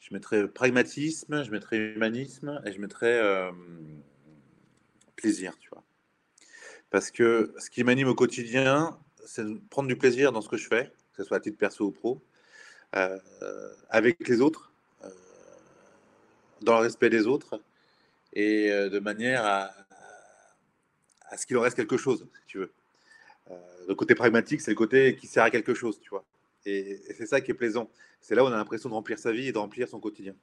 Je 0.00 0.12
mettrais 0.12 0.46
pragmatisme, 0.48 1.44
je 1.44 1.50
mettrais 1.50 1.78
humanisme 1.78 2.60
et 2.66 2.72
je 2.72 2.80
mettrais 2.80 3.20
euh, 3.20 3.52
plaisir, 5.16 5.56
tu 5.60 5.70
vois. 5.70 5.84
Parce 6.90 7.10
que 7.10 7.54
ce 7.58 7.70
qui 7.70 7.84
m'anime 7.84 8.08
au 8.08 8.14
quotidien, 8.14 8.98
c'est 9.24 9.44
de 9.44 9.60
prendre 9.70 9.88
du 9.88 9.96
plaisir 9.96 10.32
dans 10.32 10.42
ce 10.42 10.48
que 10.48 10.56
je 10.58 10.66
fais 10.66 10.92
que 11.12 11.22
ce 11.22 11.28
soit 11.28 11.38
à 11.38 11.40
titre 11.40 11.58
perso 11.58 11.86
ou 11.86 11.90
pro, 11.90 12.20
euh, 12.94 13.18
avec 13.88 14.26
les 14.28 14.40
autres, 14.40 14.72
euh, 15.04 15.08
dans 16.60 16.76
le 16.76 16.82
respect 16.82 17.10
des 17.10 17.26
autres, 17.26 17.60
et 18.34 18.70
euh, 18.70 18.88
de 18.88 18.98
manière 18.98 19.44
à, 19.44 19.70
ce 21.36 21.46
qu'il 21.46 21.56
en 21.56 21.62
reste 21.62 21.76
quelque 21.76 21.96
chose, 21.96 22.26
si 22.40 22.46
tu 22.46 22.58
veux. 22.58 22.72
le 23.88 23.94
côté 23.94 24.14
pragmatique, 24.14 24.60
c'est 24.60 24.70
le 24.70 24.76
côté 24.76 25.16
qui 25.16 25.26
sert 25.26 25.44
à 25.44 25.50
quelque 25.50 25.72
chose, 25.72 25.98
tu 26.00 26.10
vois. 26.10 26.24
Et 26.66 27.00
c'est 27.16 27.26
ça 27.26 27.40
qui 27.40 27.50
est 27.50 27.54
plaisant. 27.54 27.90
C'est 28.20 28.34
là 28.34 28.44
où 28.44 28.46
on 28.46 28.52
a 28.52 28.56
l'impression 28.56 28.90
de 28.90 28.94
remplir 28.94 29.18
sa 29.18 29.32
vie 29.32 29.48
et 29.48 29.52
de 29.52 29.58
remplir 29.58 29.88
son 29.88 29.98
quotidien, 29.98 30.34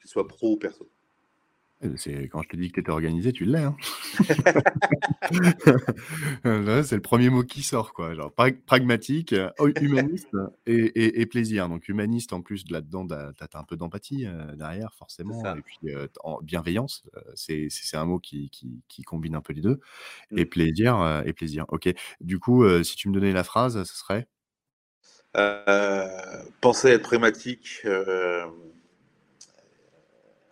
qu'il 0.00 0.10
soit 0.10 0.26
pro 0.26 0.52
ou 0.52 0.56
perso. 0.56 0.90
C'est 1.96 2.28
quand 2.28 2.42
je 2.42 2.48
te 2.48 2.56
dis 2.56 2.68
que 2.68 2.74
tu 2.74 2.80
étais 2.80 2.90
organisé, 2.90 3.32
tu 3.32 3.46
l'es. 3.46 3.62
Hein. 3.62 3.74
c'est 6.84 6.96
le 6.96 7.00
premier 7.00 7.30
mot 7.30 7.42
qui 7.42 7.62
sort, 7.62 7.94
quoi. 7.94 8.14
Genre 8.14 8.30
pragmatique, 8.66 9.32
euh, 9.32 9.48
humaniste 9.80 10.28
et, 10.66 11.24
plaisir. 11.24 11.70
Donc 11.70 11.88
humaniste 11.88 12.34
en 12.34 12.42
plus 12.42 12.70
là-dedans, 12.70 13.06
tu 13.06 13.14
as, 13.14 13.32
un 13.54 13.64
peu 13.64 13.76
d'empathie 13.76 14.26
euh, 14.26 14.54
derrière, 14.56 14.92
forcément. 14.92 15.42
Et 15.56 15.62
puis 15.62 15.78
euh, 15.86 16.06
bienveillance, 16.42 17.02
c'est 17.34 17.70
un 17.94 18.04
mot 18.04 18.18
qui, 18.18 18.50
combine 19.06 19.34
un 19.34 19.40
peu 19.40 19.54
les 19.54 19.62
deux. 19.62 19.80
Mmh. 20.32 20.38
Et 20.38 20.44
plaisir, 20.44 21.22
et 21.24 21.32
plaisir. 21.32 21.64
Ok. 21.68 21.88
Du 22.20 22.38
coup, 22.38 22.62
si 22.84 22.96
tu 22.96 23.08
me 23.08 23.14
donnais 23.14 23.32
la 23.32 23.44
phrase, 23.44 23.82
ce 23.84 23.96
serait? 23.96 24.28
Penser 26.60 26.88
à 26.88 26.92
être 26.92 27.04
pragmatique 27.04 27.86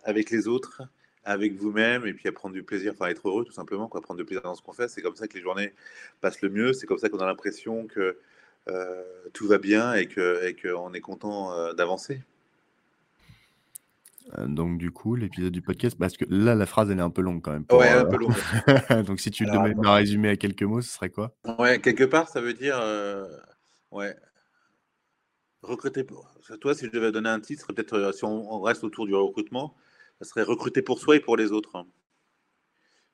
avec 0.03 0.31
les 0.31 0.47
autres 0.47 0.81
avec 1.29 1.53
vous-même 1.53 2.07
et 2.07 2.13
puis 2.13 2.27
à 2.27 2.31
prendre 2.31 2.55
du 2.55 2.63
plaisir, 2.63 2.93
enfin 2.93 3.07
être 3.07 3.27
heureux 3.27 3.45
tout 3.45 3.51
simplement, 3.51 3.87
quoi, 3.87 4.01
prendre 4.01 4.17
du 4.17 4.25
plaisir 4.25 4.41
dans 4.41 4.55
ce 4.55 4.63
qu'on 4.63 4.73
fait. 4.73 4.87
C'est 4.87 5.03
comme 5.03 5.15
ça 5.15 5.27
que 5.27 5.35
les 5.35 5.41
journées 5.41 5.73
passent 6.21 6.41
le 6.41 6.49
mieux. 6.49 6.73
C'est 6.73 6.87
comme 6.87 6.97
ça 6.97 7.07
qu'on 7.07 7.19
a 7.19 7.25
l'impression 7.27 7.85
que 7.85 8.17
euh, 8.67 9.03
tout 9.31 9.47
va 9.47 9.59
bien 9.59 9.93
et 9.93 10.07
que 10.07 10.43
et 10.43 10.55
qu'on 10.55 10.91
est 10.93 11.01
content 11.01 11.53
euh, 11.53 11.73
d'avancer. 11.73 12.23
Euh, 14.39 14.47
donc 14.47 14.79
du 14.79 14.89
coup, 14.89 15.15
l'épisode 15.15 15.51
du 15.51 15.61
podcast, 15.61 15.95
parce 15.99 16.17
que 16.17 16.25
là, 16.29 16.55
la 16.55 16.65
phrase, 16.65 16.89
elle 16.89 16.97
est 16.97 17.03
un 17.03 17.11
peu 17.11 17.21
longue 17.21 17.43
quand 17.43 17.51
même. 17.51 17.65
ouais, 17.71 17.89
un 17.89 18.05
peu 18.05 18.17
longue. 18.17 18.33
donc 19.05 19.19
si 19.19 19.29
tu 19.29 19.45
devais 19.45 19.75
me 19.75 19.87
résumer 19.87 20.29
à 20.29 20.35
quelques 20.35 20.63
mots, 20.63 20.81
ce 20.81 20.91
serait 20.91 21.11
quoi? 21.11 21.35
Ouais, 21.59 21.79
quelque 21.79 22.05
part, 22.05 22.27
ça 22.27 22.41
veut 22.41 22.53
dire, 22.53 22.79
ouais, 23.91 24.15
recruter. 25.61 26.03
Pour... 26.03 26.27
Toi, 26.59 26.73
si 26.73 26.85
je 26.85 26.91
devais 26.91 27.11
donner 27.11 27.29
un 27.29 27.39
titre, 27.39 27.71
peut-être 27.71 28.13
si 28.15 28.25
on, 28.25 28.61
reste 28.61 28.83
autour 28.83 29.05
du 29.05 29.13
recrutement, 29.13 29.75
ça 30.21 30.27
serait 30.27 30.43
recruter 30.43 30.81
pour 30.81 30.99
soi 30.99 31.15
et 31.15 31.19
pour 31.19 31.37
les 31.37 31.51
autres. 31.51 31.85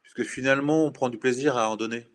Puisque 0.01 0.23
finalement, 0.23 0.85
on 0.85 0.91
prend 0.91 1.09
du 1.09 1.17
plaisir 1.17 1.57
à 1.57 1.69
en 1.69 1.75
donner. 1.75 2.07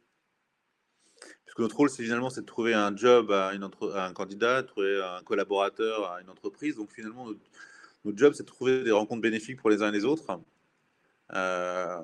Puisque 1.44 1.60
notre 1.60 1.76
rôle, 1.76 1.90
c'est 1.90 2.02
finalement, 2.02 2.28
de 2.28 2.40
trouver 2.40 2.74
un 2.74 2.94
job 2.96 3.30
à, 3.30 3.50
un 3.50 4.12
candidat, 4.12 4.62
trouver 4.62 5.02
un 5.02 5.22
collaborateur 5.22 6.10
à 6.10 6.20
une 6.20 6.30
entreprise. 6.30 6.76
Donc 6.76 6.90
finalement, 6.90 7.26
notre, 8.04 8.18
job, 8.18 8.32
c'est 8.34 8.42
de 8.42 8.48
trouver 8.48 8.82
des 8.82 8.90
rencontres 8.90 9.22
bénéfiques 9.22 9.60
pour 9.60 9.70
les 9.70 9.82
uns 9.82 9.88
et 9.88 9.92
les 9.92 10.04
autres. 10.04 10.40
Euh, 11.34 12.00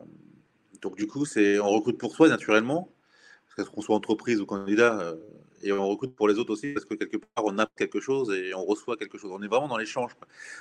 donc 0.81 0.97
du 0.97 1.07
coup, 1.07 1.25
on 1.37 1.71
recrute 1.71 1.99
pour 1.99 2.15
soi 2.15 2.29
naturellement, 2.29 2.93
parce 3.57 3.69
qu'on 3.69 3.81
soit 3.81 3.97
entreprise 3.97 4.41
ou 4.41 4.47
candidat, 4.47 5.01
euh, 5.01 5.17
et 5.63 5.73
on 5.73 5.89
recrute 5.89 6.15
pour 6.15 6.29
les 6.29 6.39
autres 6.39 6.53
aussi, 6.53 6.73
parce 6.73 6.85
que 6.85 6.95
quelque 6.95 7.17
part, 7.17 7.45
on 7.45 7.59
a 7.59 7.67
quelque 7.77 7.99
chose 7.99 8.31
et 8.31 8.55
on 8.55 8.65
reçoit 8.65 8.97
quelque 8.97 9.19
chose. 9.19 9.33
On 9.33 9.43
est 9.43 9.49
vraiment 9.49 9.69
dans 9.69 9.79
l'échange. 9.79 10.13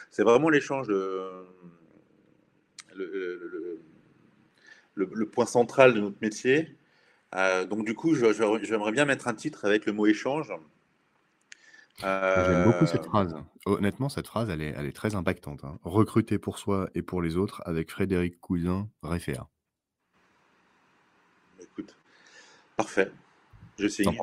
C'est 0.09 0.23
vraiment 0.23 0.49
l'échange 0.49 0.87
de 0.87 1.45
le, 2.95 3.81
le, 4.95 5.29
point 5.29 5.45
central 5.45 5.93
de 5.93 5.99
notre 5.99 6.17
métier. 6.21 6.75
Euh, 7.35 7.65
donc 7.65 7.85
du 7.85 7.93
coup, 7.93 8.15
j'aimerais 8.15 8.91
bien 8.91 9.05
mettre 9.05 9.27
un 9.27 9.33
titre 9.33 9.65
avec 9.65 9.85
le 9.85 9.93
mot 9.93 10.05
échange. 10.05 10.51
J'aime 12.01 12.65
beaucoup 12.65 12.85
cette 12.85 13.05
phrase. 13.05 13.35
Honnêtement, 13.65 14.09
cette 14.09 14.27
phrase, 14.27 14.49
elle 14.49 14.61
est, 14.61 14.73
elle 14.77 14.85
est 14.85 14.95
très 14.95 15.15
impactante. 15.15 15.63
Hein. 15.63 15.77
Recruter 15.83 16.37
pour 16.37 16.59
soi 16.59 16.89
et 16.93 17.01
pour 17.01 17.21
les 17.21 17.37
autres 17.37 17.61
avec 17.65 17.89
Frédéric 17.89 18.39
Cousin, 18.39 18.89
réfère. 19.01 19.45
Écoute, 21.61 21.95
parfait. 22.75 23.11
Je 23.79 23.87
signe. 23.87 24.17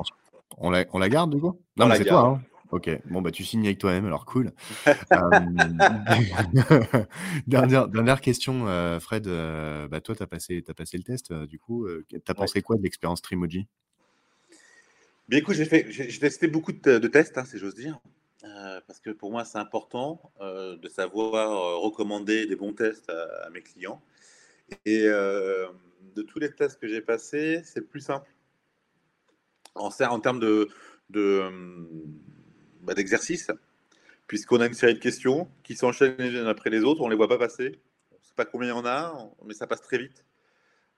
On 0.57 0.69
la, 0.69 0.85
on 0.93 0.99
la 0.99 1.09
garde 1.09 1.33
du 1.33 1.41
coup 1.41 1.59
Non, 1.77 1.87
mais 1.87 1.97
c'est 1.97 2.05
toi. 2.05 2.27
Hein. 2.27 2.52
Ok, 2.73 2.89
bon, 3.05 3.21
bah 3.21 3.29
tu 3.29 3.43
signes 3.43 3.67
avec 3.67 3.77
toi-même, 3.77 4.07
alors 4.07 4.25
cool. 4.25 4.51
dernière, 7.47 7.87
dernière 7.87 8.19
question, 8.19 8.67
euh, 8.67 8.99
Fred. 8.99 9.27
Euh, 9.27 9.87
bah, 9.87 10.01
toi, 10.01 10.15
tu 10.15 10.23
as 10.23 10.27
passé, 10.27 10.63
as 10.67 10.73
passé 10.73 10.97
le 10.97 11.03
test, 11.03 11.29
euh, 11.29 11.45
du 11.45 11.59
coup. 11.59 11.87
tu 12.09 12.19
as 12.27 12.33
pensé 12.33 12.63
quoi 12.63 12.75
de 12.75 12.81
l'expérience 12.81 13.21
Trimoji? 13.21 13.67
Bien, 15.29 15.37
écoute, 15.37 15.53
j'ai, 15.53 16.19
testé 16.19 16.47
beaucoup 16.47 16.71
de, 16.71 17.07
tests, 17.07 17.37
hein, 17.37 17.45
si 17.45 17.59
j'ose 17.59 17.75
dire. 17.75 17.99
parce 18.41 18.99
que 18.99 19.11
pour 19.11 19.29
moi, 19.29 19.45
c'est 19.45 19.59
important 19.59 20.31
de 20.41 20.89
savoir 20.89 21.79
recommander 21.79 22.47
des 22.47 22.55
bons 22.55 22.73
tests 22.73 23.07
à, 23.11 23.51
mes 23.51 23.61
clients. 23.61 24.01
Et 24.87 25.03
de 25.03 26.21
tous 26.27 26.39
les 26.39 26.51
tests 26.51 26.79
que 26.79 26.87
j'ai 26.87 27.01
passés, 27.01 27.61
c'est 27.65 27.81
le 27.81 27.85
plus 27.85 28.01
simple. 28.01 28.33
En, 29.75 29.89
en 29.89 30.19
termes 30.19 30.39
de, 30.39 30.69
de 31.11 31.51
bah, 32.83 32.93
d'exercice, 32.93 33.51
puisqu'on 34.27 34.59
a 34.61 34.67
une 34.67 34.73
série 34.73 34.93
de 34.93 34.99
questions 34.99 35.49
qui 35.63 35.75
s'enchaînent 35.75 36.15
les 36.17 36.31
unes 36.31 36.47
après 36.47 36.69
les 36.69 36.81
autres, 36.81 37.01
on 37.01 37.05
ne 37.05 37.11
les 37.11 37.17
voit 37.17 37.27
pas 37.27 37.37
passer. 37.37 37.79
On 38.11 38.15
ne 38.15 38.23
sait 38.23 38.33
pas 38.35 38.45
combien 38.45 38.69
il 38.69 38.71
y 38.71 38.73
en 38.73 38.85
a, 38.85 39.31
mais 39.45 39.53
ça 39.53 39.67
passe 39.67 39.81
très 39.81 39.97
vite. 39.97 40.25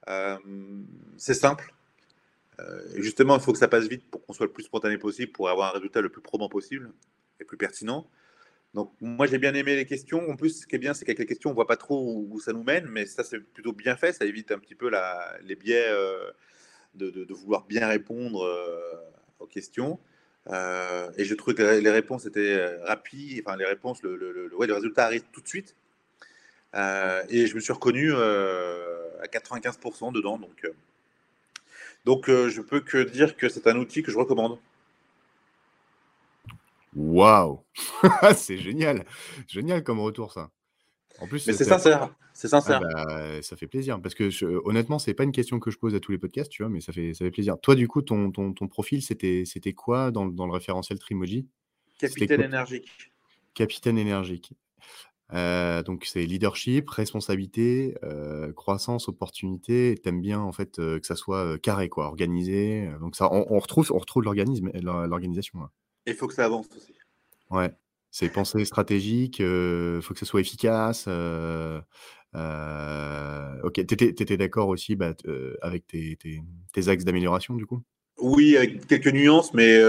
Euh, 0.10 0.38
c'est 1.18 1.34
simple. 1.34 1.74
Euh, 2.60 2.82
justement, 2.96 3.36
il 3.36 3.42
faut 3.42 3.52
que 3.52 3.60
ça 3.60 3.68
passe 3.68 3.88
vite 3.88 4.10
pour 4.10 4.26
qu'on 4.26 4.34
soit 4.34 4.46
le 4.46 4.52
plus 4.52 4.64
spontané 4.64 4.98
possible, 4.98 5.32
pour 5.32 5.50
avoir 5.50 5.70
un 5.70 5.74
résultat 5.74 6.02
le 6.02 6.10
plus 6.10 6.22
probant 6.22 6.50
possible 6.50 6.92
et 7.40 7.46
plus 7.46 7.58
pertinent. 7.58 8.08
Donc, 8.74 8.94
moi, 9.00 9.26
j'ai 9.26 9.38
bien 9.38 9.54
aimé 9.54 9.76
les 9.76 9.86
questions. 9.86 10.30
En 10.30 10.36
plus, 10.36 10.62
ce 10.62 10.68
qui 10.68 10.76
est 10.76 10.80
bien, 10.80 10.94
c'est 10.94 11.06
qu'avec 11.06 11.20
les 11.20 11.26
questions, 11.26 11.50
on 11.50 11.54
ne 11.54 11.56
voit 11.56 11.68
pas 11.68 11.78
trop 11.78 12.26
où, 12.30 12.40
ça 12.40 12.52
nous 12.54 12.64
mène, 12.64 12.86
mais 12.88 13.06
ça, 13.06 13.24
c'est 13.24 13.40
plutôt 13.40 13.74
bien 13.74 13.96
fait. 13.96 14.12
Ça 14.12 14.26
évite 14.26 14.52
un 14.52 14.60
petit 14.60 14.76
peu 14.76 14.92
les 15.42 15.56
biais 15.56 15.88
euh, 15.90 16.32
de, 16.94 17.34
vouloir 17.34 17.66
bien 17.66 17.88
répondre 17.88 18.46
aux 19.40 19.48
questions. 19.48 20.00
Euh, 20.50 21.10
et 21.18 21.26
je 21.26 21.34
trouvais 21.34 21.56
que 21.56 21.64
les 21.64 21.89
réponses 21.89 22.26
étaient 22.26 22.54
euh, 22.60 22.84
rapides, 22.86 23.43
enfin 23.46 23.58
les 23.58 23.66
réponses, 23.66 24.02
le, 24.04 24.16
le, 24.16 24.32
le, 24.32 24.56
ouais, 24.56 24.68
le 24.68 24.76
résultat 24.76 25.06
arrive 25.06 25.24
tout 25.32 25.41
de 25.41 25.48
suite. 25.48 25.76
Euh, 26.76 27.24
et 27.30 27.48
je 27.48 27.56
me 27.56 27.60
suis 27.60 27.74
reconnu 27.74 28.14
à 28.14 29.28
95% 29.28 30.12
dedans. 30.14 30.38
Donc, 30.38 30.68
donc 32.04 32.26
je 32.28 32.62
peux 32.62 32.82
que 32.82 32.98
dire 32.98 33.36
que 33.38 33.50
c'est 33.50 33.68
un 33.68 33.78
outil 33.78 34.04
que 34.04 34.12
je 34.12 34.18
recommande. 34.18 34.60
Waouh 36.96 37.62
C'est 38.36 38.58
génial 38.58 39.06
Génial 39.48 39.84
comme 39.84 40.00
retour 40.00 40.32
ça. 40.32 40.50
En 41.20 41.28
plus, 41.28 41.47
mais 41.47 41.53
c'est 41.53 41.63
sincère. 41.63 42.13
C'est 42.34 42.49
sincère. 42.49 42.82
Ah 42.84 43.05
bah, 43.05 43.41
ça 43.41 43.55
fait 43.55 43.68
plaisir 43.68 44.01
parce 44.01 44.16
que 44.16 44.30
je, 44.30 44.45
honnêtement, 44.66 44.99
c'est 44.99 45.13
pas 45.13 45.24
une 45.24 45.32
question 45.32 45.59
que 45.59 45.72
je 45.72 45.78
pose 45.78 45.95
à 45.95 45.99
tous 45.99 46.11
les 46.11 46.18
podcasts, 46.18 46.51
tu 46.51 46.63
vois, 46.63 46.70
mais 46.70 46.82
ça 46.82 46.91
fait, 46.91 47.13
ça 47.13 47.24
fait 47.24 47.32
plaisir. 47.32 47.55
Toi, 47.61 47.76
du 47.76 47.88
coup, 47.88 48.01
ton, 48.01 48.32
ton, 48.32 48.53
ton 48.53 48.68
profil, 48.68 49.01
c'était, 49.01 49.45
quoi 49.74 50.11
dans, 50.11 50.26
dans, 50.26 50.45
le 50.45 50.51
référentiel 50.51 50.99
Trimoji? 50.99 51.47
Capitaine 51.97 52.41
énergique. 52.41 53.13
Capitaine 53.53 53.97
énergique. 53.97 54.51
Euh, 55.34 55.82
donc 55.82 56.05
c'est 56.05 56.24
leadership, 56.26 56.89
responsabilité, 56.89 57.95
euh, 58.03 58.53
croissance, 58.53 59.07
opportunité. 59.07 59.95
T'aimes 60.03 60.22
bien 60.22 60.39
en 60.39 60.51
fait 60.51 60.78
euh, 60.80 60.99
que 60.99 61.07
ça 61.07 61.16
soit 61.16 61.57
carré, 61.59 61.89
quoi, 61.89 62.07
organisé. 62.07 62.89
Donc 62.99 63.16
ça, 63.16 63.32
on, 63.32 63.59
retrouve, 63.59 63.91
on 63.91 63.97
retrouve 63.97 64.24
l'organisme, 64.24 64.72
l'organisation. 64.82 65.68
Il 66.05 66.13
faut 66.13 66.28
que 66.28 66.34
ça 66.34 66.45
avance 66.45 66.68
aussi. 66.76 66.93
Ouais. 67.49 67.74
C'est 68.18 68.30
penser 68.30 68.63
stratégique, 68.63 69.39
il 69.39 69.99
faut 70.01 70.13
que 70.13 70.20
ce 70.22 70.26
soit 70.26 70.39
efficace. 70.39 71.09
Ok, 73.61 73.86
tu 73.86 73.93
étais, 74.05 74.38
d'accord 74.38 74.70
aussi 74.70 74.95
bah, 74.95 75.13
avec 75.61 75.86
tes, 75.86 76.18
axes 76.88 77.03
d'amélioration 77.03 77.55
du 77.55 77.66
coup? 77.66 77.84
Oui, 78.18 78.55
avec 78.55 78.88
quelques 78.88 79.11
nuances, 79.11 79.53
mais 79.53 79.82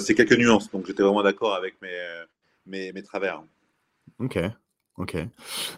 c'est 0.00 0.14
quelques 0.14 0.38
nuances. 0.38 0.70
Donc 0.70 0.86
j'étais 0.86 1.02
vraiment 1.02 1.22
d'accord 1.22 1.52
avec 1.52 1.74
mes, 1.82 2.90
mes, 2.90 3.02
travers. 3.02 3.44
Ok, 4.18 4.38
ok. 4.96 5.18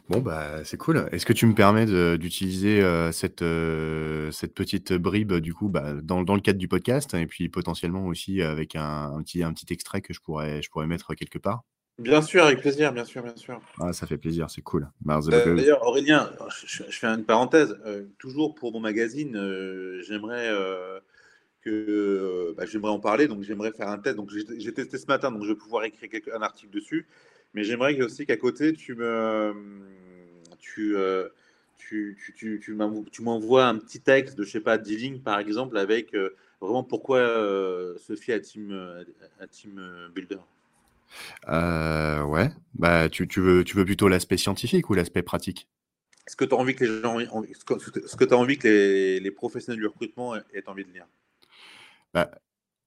Bon, 0.08 0.20
bah 0.20 0.62
c'est 0.62 0.76
cool. 0.76 1.08
Est-ce 1.10 1.26
que 1.26 1.32
tu 1.32 1.46
me 1.46 1.54
permets 1.56 1.86
d'utiliser 2.18 2.82
cette, 3.10 3.44
cette 4.30 4.54
petite 4.54 4.92
bribe 4.92 5.32
du 5.38 5.54
coup 5.54 5.70
bah, 5.70 5.94
dans, 6.04 6.22
dans, 6.22 6.36
le 6.36 6.40
cadre 6.40 6.60
du 6.60 6.68
podcast 6.68 7.14
et 7.14 7.26
puis 7.26 7.48
potentiellement 7.48 8.06
aussi 8.06 8.42
avec 8.42 8.76
un, 8.76 9.20
petit, 9.24 9.42
un 9.42 9.52
petit 9.52 9.72
extrait 9.72 10.02
que 10.02 10.14
je 10.14 10.20
pourrais, 10.20 10.62
je 10.62 10.70
pourrais 10.70 10.86
mettre 10.86 11.12
quelque 11.16 11.38
part? 11.38 11.64
Bien 11.98 12.20
sûr, 12.20 12.44
avec 12.44 12.60
plaisir, 12.60 12.92
bien 12.92 13.06
sûr, 13.06 13.22
bien 13.22 13.36
sûr. 13.36 13.58
Ah, 13.80 13.92
ça 13.94 14.06
fait 14.06 14.18
plaisir, 14.18 14.50
c'est 14.50 14.60
cool. 14.60 14.86
Euh, 15.08 15.54
d'ailleurs, 15.56 15.82
Aurélien, 15.82 16.30
je, 16.66 16.82
fais 16.90 17.06
une 17.06 17.24
parenthèse. 17.24 17.78
Euh, 17.86 18.04
toujours 18.18 18.54
pour 18.54 18.70
mon 18.70 18.80
magazine, 18.80 19.34
euh, 19.36 20.02
j'aimerais 20.02 20.50
que 21.62 22.54
bah, 22.56 22.66
j'aimerais 22.66 22.92
en 22.92 23.00
parler, 23.00 23.28
donc 23.28 23.42
j'aimerais 23.42 23.72
faire 23.72 23.88
un 23.88 23.98
test. 23.98 24.16
Donc 24.16 24.30
j'ai 24.30 24.74
testé 24.74 24.98
ce 24.98 25.06
matin, 25.06 25.32
donc 25.32 25.42
je 25.44 25.48
vais 25.48 25.56
pouvoir 25.56 25.84
écrire 25.84 26.10
un 26.34 26.42
article 26.42 26.70
dessus. 26.70 27.06
Mais 27.54 27.64
j'aimerais 27.64 27.98
aussi 28.02 28.26
qu'à 28.26 28.36
côté, 28.36 28.74
tu 28.74 28.94
me 28.94 29.54
tu, 30.58 30.94
tu, 31.78 32.18
tu, 32.36 32.60
tu 33.10 33.22
m'envoies 33.22 33.64
un 33.64 33.78
petit 33.78 34.00
texte 34.00 34.36
de, 34.36 34.44
je 34.44 34.50
sais 34.50 34.60
pas, 34.60 34.76
dealing 34.76 35.22
par 35.22 35.38
exemple, 35.38 35.78
avec 35.78 36.14
vraiment 36.60 36.84
pourquoi 36.84 37.26
Sophie 37.96 38.32
a 38.32 38.40
Team, 38.40 39.04
a 39.40 39.46
team 39.46 39.80
Builder. 40.14 40.40
Euh, 41.48 42.22
ouais, 42.22 42.50
bah, 42.74 43.08
tu 43.08 43.26
tu 43.28 43.40
veux 43.40 43.64
tu 43.64 43.76
veux 43.76 43.84
plutôt 43.84 44.08
l'aspect 44.08 44.36
scientifique 44.36 44.90
ou 44.90 44.94
l'aspect 44.94 45.22
pratique? 45.22 45.68
Est-ce 46.26 46.36
que 46.36 46.44
tu 46.44 46.54
as 46.54 46.58
envie 46.58 46.74
que 46.74 46.84
les 46.84 47.00
gens 47.00 47.18
ce 47.18 47.64
que 47.64 47.78
ce 47.80 48.16
que 48.16 48.24
tu 48.24 48.34
as 48.34 48.36
envie 48.36 48.58
que 48.58 48.68
les 48.68 49.20
les 49.20 49.30
professionnels 49.30 49.80
du 49.80 49.86
recrutement 49.86 50.34
aient 50.36 50.68
envie 50.68 50.84
de 50.84 50.92
lire? 50.92 51.06
Bah, 52.14 52.30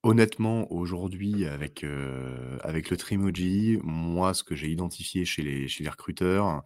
honnêtement, 0.04 0.72
aujourd'hui, 0.72 1.46
avec, 1.46 1.84
euh, 1.84 2.58
avec 2.64 2.90
le 2.90 2.98
Trimoji, 2.98 3.80
moi, 3.84 4.34
ce 4.34 4.44
que 4.44 4.56
j'ai 4.56 4.70
identifié 4.70 5.26
chez 5.26 5.42
les 5.42 5.68
chez 5.68 5.84
les 5.84 5.90
recruteurs 5.90 6.64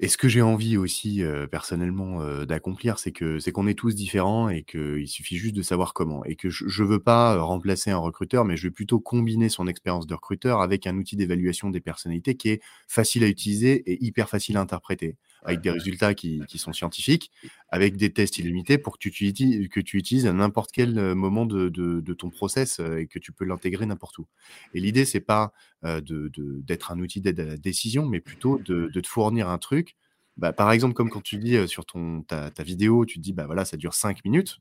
et 0.00 0.08
ce 0.08 0.16
que 0.16 0.28
j'ai 0.28 0.42
envie 0.42 0.76
aussi, 0.76 1.22
personnellement, 1.52 2.44
d'accomplir, 2.44 2.98
c'est 2.98 3.12
que 3.12 3.38
c'est 3.38 3.52
qu'on 3.52 3.68
est 3.68 3.78
tous 3.78 3.94
différents 3.94 4.48
et 4.48 4.64
qu'il 4.64 5.06
suffit 5.08 5.36
juste 5.36 5.54
de 5.54 5.62
savoir 5.62 5.94
comment. 5.94 6.24
Et 6.24 6.34
que 6.36 6.50
je 6.50 6.66
je 6.68 6.82
veux 6.82 6.98
pas, 7.00 7.40
remplacer 7.40 7.90
un 7.90 7.98
recruteur, 7.98 8.44
mais 8.44 8.56
je 8.56 8.66
veux 8.68 8.72
plutôt 8.72 8.98
combiner 9.00 9.48
son 9.48 9.68
expérience 9.68 10.06
de 10.08 10.14
recruteur 10.14 10.60
avec 10.62 10.86
un 10.88 10.96
outil 10.98 11.14
d'évaluation 11.16 11.70
des 11.70 11.80
personnalités 11.80 12.34
qui 12.36 12.48
est 12.50 12.60
facile 12.88 13.22
à 13.24 13.28
utiliser 13.28 13.88
et 13.90 14.04
hyper 14.04 14.28
facile 14.28 14.56
à 14.56 14.60
interpréter 14.60 15.16
avec 15.44 15.60
des 15.60 15.70
résultats 15.70 16.14
qui, 16.14 16.42
qui, 16.48 16.58
sont 16.58 16.72
scientifiques, 16.72 17.30
avec 17.68 17.96
des 17.96 18.12
tests 18.12 18.38
illimités 18.38 18.78
pour 18.78 18.94
que 18.94 19.08
tu, 19.08 19.26
utilises, 19.26 19.68
que 19.68 19.80
tu 19.80 19.98
utilises 19.98 20.26
à 20.26 20.32
n'importe 20.32 20.70
quel 20.72 20.98
euh, 20.98 21.14
moment 21.14 21.46
de, 21.46 21.68
de, 21.68 22.00
de, 22.00 22.14
ton 22.14 22.30
process 22.30 22.80
euh, 22.80 22.98
et 22.98 23.06
que 23.06 23.18
tu 23.18 23.32
peux 23.32 23.44
l'intégrer 23.44 23.86
n'importe 23.86 24.18
où. 24.18 24.26
Et 24.72 24.80
l'idée, 24.80 25.04
c'est 25.04 25.20
pas 25.20 25.52
euh, 25.84 26.00
d'être 26.00 26.92
un 26.92 26.98
outil 26.98 27.20
d'aide 27.20 27.40
à 27.40 27.44
la 27.44 27.56
décision, 27.56 28.06
mais 28.06 28.20
plutôt 28.20 28.58
de, 28.58 28.90
de, 28.92 29.00
te 29.00 29.06
fournir 29.06 29.48
un 29.48 29.58
truc 29.58 29.96
bah, 30.36 30.52
par 30.52 30.72
exemple, 30.72 30.94
comme 30.94 31.10
quand 31.10 31.22
tu 31.22 31.36
dis 31.36 31.68
sur 31.68 31.86
ton, 31.86 32.22
ta, 32.22 32.50
ta, 32.50 32.64
vidéo, 32.64 33.04
tu 33.06 33.18
te 33.18 33.20
dis, 33.20 33.32
bah 33.32 33.46
voilà, 33.46 33.64
ça 33.64 33.76
dure 33.76 33.94
5 33.94 34.24
minutes. 34.24 34.58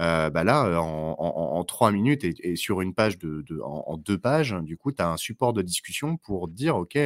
Euh, 0.00 0.28
bah 0.28 0.44
là, 0.44 0.82
en, 0.82 1.16
en, 1.18 1.58
en, 1.58 1.64
3 1.64 1.90
minutes 1.92 2.24
et, 2.24 2.34
et, 2.42 2.56
sur 2.56 2.82
une 2.82 2.94
page 2.94 3.18
de, 3.18 3.42
de 3.48 3.58
en, 3.60 3.84
en, 3.86 3.96
deux 3.96 4.18
pages, 4.18 4.54
du 4.60 4.76
coup, 4.76 4.92
tu 4.92 5.02
as 5.02 5.08
un 5.10 5.16
support 5.16 5.54
de 5.54 5.62
discussion 5.62 6.18
pour 6.18 6.46
dire, 6.46 6.76
OK, 6.76 6.96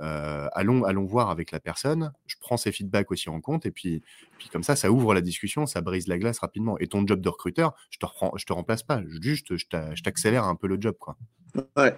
euh, 0.00 0.48
allons, 0.52 0.84
allons 0.84 1.04
voir 1.04 1.30
avec 1.30 1.50
la 1.50 1.60
personne, 1.60 2.12
je 2.26 2.36
prends 2.40 2.56
ses 2.56 2.72
feedbacks 2.72 3.10
aussi 3.10 3.28
en 3.28 3.40
compte, 3.40 3.66
et 3.66 3.70
puis, 3.70 4.02
puis 4.38 4.48
comme 4.48 4.62
ça, 4.62 4.76
ça 4.76 4.90
ouvre 4.90 5.14
la 5.14 5.20
discussion, 5.20 5.66
ça 5.66 5.80
brise 5.80 6.08
la 6.08 6.18
glace 6.18 6.38
rapidement. 6.38 6.78
Et 6.78 6.86
ton 6.86 7.06
job 7.06 7.20
de 7.20 7.28
recruteur, 7.28 7.74
je 7.90 7.98
te, 7.98 8.06
reprends, 8.06 8.32
je 8.36 8.44
te 8.44 8.52
remplace 8.52 8.82
pas, 8.82 9.02
juste 9.20 9.56
je 9.56 10.02
t'accélère 10.02 10.44
un 10.44 10.56
peu 10.56 10.66
le 10.66 10.80
job. 10.80 10.96
Quoi. 10.98 11.16
Ouais, 11.76 11.94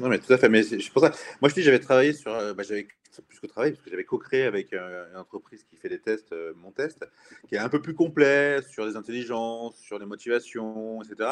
non, 0.00 0.08
mais 0.08 0.18
tout 0.18 0.32
à 0.32 0.38
fait. 0.38 0.48
Mais 0.48 0.62
pour 0.92 1.02
ça. 1.02 1.10
Moi, 1.40 1.48
je 1.48 1.54
dis, 1.54 1.62
j'avais 1.62 1.80
travaillé 1.80 2.12
sur. 2.12 2.32
Bah, 2.54 2.62
j'avais 2.62 2.86
plus 3.22 3.40
que 3.40 3.46
travailler, 3.46 3.72
parce 3.72 3.84
que 3.84 3.90
j'avais 3.90 4.04
co-créé 4.04 4.42
avec 4.42 4.72
euh, 4.72 5.10
une 5.10 5.18
entreprise 5.18 5.64
qui 5.64 5.76
fait 5.76 5.88
des 5.88 6.00
tests, 6.00 6.32
euh, 6.32 6.52
mon 6.56 6.70
test, 6.70 7.06
qui 7.48 7.54
est 7.54 7.58
un 7.58 7.68
peu 7.68 7.80
plus 7.80 7.94
complet 7.94 8.60
sur 8.62 8.84
les 8.86 8.96
intelligences, 8.96 9.76
sur 9.78 9.98
les 9.98 10.06
motivations, 10.06 11.02
etc. 11.02 11.30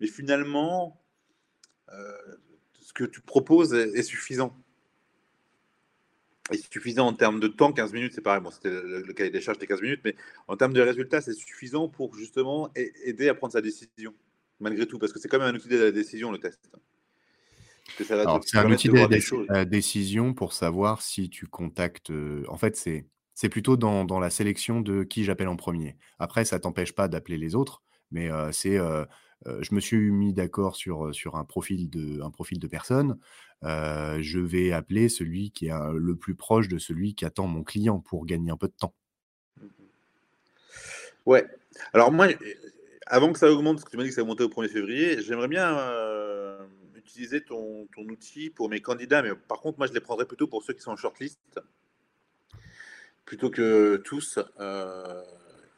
Mais 0.00 0.06
finalement, 0.06 1.00
euh, 1.92 2.12
ce 2.80 2.92
que 2.92 3.04
tu 3.04 3.20
proposes 3.20 3.74
est, 3.74 4.02
suffisant. 4.02 4.56
Est 6.50 6.72
suffisant 6.72 7.06
en 7.06 7.12
termes 7.12 7.38
de 7.38 7.46
temps, 7.46 7.72
15 7.72 7.92
minutes, 7.92 8.12
c'est 8.14 8.20
pareil, 8.20 8.42
bon, 8.42 8.50
c'était 8.50 8.70
le, 8.70 9.12
cahier 9.12 9.30
des 9.30 9.40
charges 9.40 9.58
des 9.58 9.66
15 9.66 9.80
minutes, 9.80 10.00
mais 10.04 10.16
en 10.48 10.56
termes 10.56 10.72
de 10.72 10.80
résultats, 10.80 11.20
c'est 11.20 11.34
suffisant 11.34 11.88
pour 11.88 12.14
justement 12.16 12.70
aider 12.74 13.28
à 13.28 13.34
prendre 13.34 13.52
sa 13.52 13.60
décision, 13.60 14.12
malgré 14.58 14.86
tout, 14.86 14.98
parce 14.98 15.12
que 15.12 15.20
c'est 15.20 15.28
quand 15.28 15.38
même 15.38 15.54
un 15.54 15.56
outil 15.56 15.68
de 15.68 15.78
la 15.78 15.92
décision, 15.92 16.32
le 16.32 16.38
test. 16.38 16.68
C'est 17.98 18.58
un 18.58 18.70
outil 18.70 18.88
de 18.88 19.64
décision 19.64 20.34
pour 20.34 20.52
savoir 20.52 21.02
si 21.02 21.30
tu 21.30 21.46
contactes. 21.46 22.12
en 22.48 22.56
fait, 22.56 22.76
c'est 22.76 23.06
c'est 23.34 23.48
plutôt 23.48 23.78
dans, 23.78 24.04
dans, 24.04 24.20
la 24.20 24.28
sélection 24.28 24.80
de 24.80 25.04
qui 25.04 25.24
j'appelle 25.24 25.48
en 25.48 25.56
premier. 25.56 25.96
Après, 26.18 26.44
ça 26.44 26.60
t'empêche 26.60 26.92
pas 26.92 27.08
d'appeler 27.08 27.38
les 27.38 27.54
autres, 27.54 27.82
mais 28.10 28.30
c'est 28.52 28.78
je 29.46 29.74
me 29.74 29.80
suis 29.80 30.10
mis 30.10 30.32
d'accord 30.32 30.76
sur, 30.76 31.14
sur 31.14 31.36
un 31.36 31.44
profil 31.44 31.90
de 31.90 32.20
un 32.22 32.30
profil 32.30 32.58
de 32.58 32.66
personne. 32.66 33.18
Je 33.62 34.38
vais 34.38 34.72
appeler 34.72 35.08
celui 35.08 35.50
qui 35.50 35.66
est 35.66 35.92
le 35.94 36.16
plus 36.16 36.34
proche 36.34 36.68
de 36.68 36.78
celui 36.78 37.14
qui 37.14 37.24
attend 37.24 37.46
mon 37.46 37.62
client 37.62 38.00
pour 38.00 38.26
gagner 38.26 38.50
un 38.50 38.56
peu 38.56 38.68
de 38.68 38.74
temps. 38.76 38.94
Mmh 39.60 39.66
ouais. 41.26 41.46
Alors 41.92 42.12
moi, 42.12 42.28
avant 43.06 43.32
que 43.32 43.38
ça 43.38 43.50
augmente, 43.50 43.76
parce 43.76 43.84
que 43.84 43.90
tu 43.90 43.96
m'as 43.96 44.02
dit 44.02 44.10
que 44.10 44.14
ça 44.14 44.24
montait 44.24 44.44
au 44.44 44.48
1er 44.48 44.68
février, 44.68 45.22
j'aimerais 45.22 45.48
bien 45.48 45.76
utiliser 47.12 47.42
ton, 47.42 47.86
outil 47.98 48.50
pour 48.50 48.68
mes 48.68 48.80
candidats, 48.80 49.22
mais 49.22 49.34
par 49.34 49.60
contre, 49.60 49.78
moi, 49.78 49.86
je 49.86 49.92
les 49.92 50.00
prendrais 50.00 50.24
plutôt 50.24 50.46
pour 50.46 50.62
ceux 50.62 50.72
qui 50.72 50.80
sont 50.80 50.92
en 50.92 50.96
shortlist, 50.96 51.38
plutôt 53.24 53.50
que 53.50 53.96
tous. 54.04 54.38
Euh, 54.60 55.22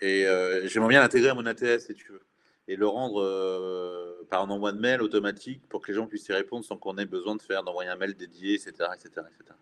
et 0.01 0.27
euh, 0.27 0.67
j'aimerais 0.69 0.91
bien 0.91 1.01
l'intégrer 1.01 1.31
à 1.31 1.35
mon 1.35 1.47
ATS, 1.47 1.87
si 1.87 1.95
tu 1.95 2.13
veux, 2.13 2.23
et 2.69 2.77
le 2.77 2.87
rendre 2.87 3.21
euh, 3.21 4.27
par 4.31 4.43
un 4.43 4.51
envoi 4.51 4.73
de 4.73 4.79
mail 4.79 5.03
automatique 5.03 5.63
pour 5.69 5.83
que 5.83 5.91
les 5.91 5.97
gens 5.97 6.07
puissent 6.07 6.29
y 6.29 6.33
répondre 6.33 6.65
sans 6.65 6.77
qu'on 6.77 6.97
ait 6.99 7.07
besoin 7.07 7.37
de 7.37 7.43
faire 7.43 7.63
d'envoyer 7.63 7.91
un 7.91 7.97
mail 7.97 8.15
dédié, 8.15 8.55
etc. 8.55 8.73
etc., 8.95 9.27
etc. 9.39 9.57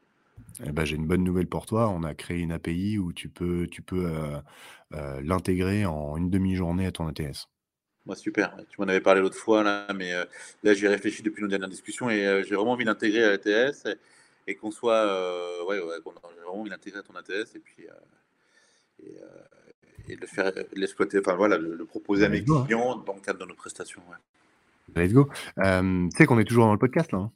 Eh 0.64 0.72
ben, 0.72 0.84
j'ai 0.84 0.96
une 0.96 1.06
bonne 1.06 1.24
nouvelle 1.24 1.46
pour 1.46 1.66
toi. 1.66 1.88
On 1.88 2.02
a 2.04 2.14
créé 2.14 2.40
une 2.40 2.52
API 2.52 2.98
où 2.98 3.12
tu 3.12 3.28
peux, 3.28 3.66
tu 3.70 3.80
peux 3.82 4.06
l'intégrer 4.90 5.86
en 5.86 6.16
une 6.16 6.28
demi-journée 6.28 6.86
à 6.86 6.92
ton 6.92 7.06
ATS. 7.08 7.48
Moi, 8.04 8.16
super. 8.16 8.56
Tu 8.68 8.80
m'en 8.80 8.88
avais 8.88 9.00
parlé 9.00 9.20
l'autre 9.20 9.36
fois, 9.36 9.62
là, 9.62 9.86
mais 9.94 10.12
euh, 10.12 10.24
là, 10.64 10.74
j'y 10.74 10.88
réfléchi 10.88 11.22
depuis 11.22 11.42
nos 11.42 11.48
dernières 11.48 11.68
discussions 11.68 12.10
et 12.10 12.26
euh, 12.26 12.42
j'ai 12.42 12.56
vraiment 12.56 12.72
envie 12.72 12.84
d'intégrer 12.84 13.22
à 13.22 13.30
l'ATS 13.30 13.86
et, 14.48 14.56
qu'on 14.56 14.72
soit. 14.72 15.06
Euh, 15.06 15.64
ouais, 15.64 15.76
j'ai 15.76 16.42
vraiment 16.42 16.60
envie 16.60 16.70
d'intégrer 16.70 16.98
à 16.98 17.02
ton 17.02 17.14
ATS 17.14 17.54
et 17.54 17.60
puis. 17.60 17.86
Et, 19.04 19.16
et, 20.08 20.16
de 20.16 20.26
faire 20.26 20.52
l'exploiter, 20.74 21.18
enfin 21.18 21.34
voilà, 21.34 21.58
le, 21.58 21.84
proposer 21.84 22.24
à 22.24 22.28
mes 22.28 22.40
hein. 22.40 22.64
clients 22.66 22.96
dans 22.96 23.14
le 23.14 23.20
cadre 23.20 23.40
de 23.40 23.44
nos 23.44 23.54
prestations. 23.54 24.02
Ouais. 24.10 24.16
Let's 24.94 25.12
go. 25.12 25.28
tu 25.56 26.16
sais 26.16 26.26
qu'on 26.26 26.38
est 26.38 26.44
toujours 26.44 26.66
dans 26.66 26.72
le 26.72 26.78
podcast 26.78 27.12
là. 27.12 27.18
Hein 27.18 27.30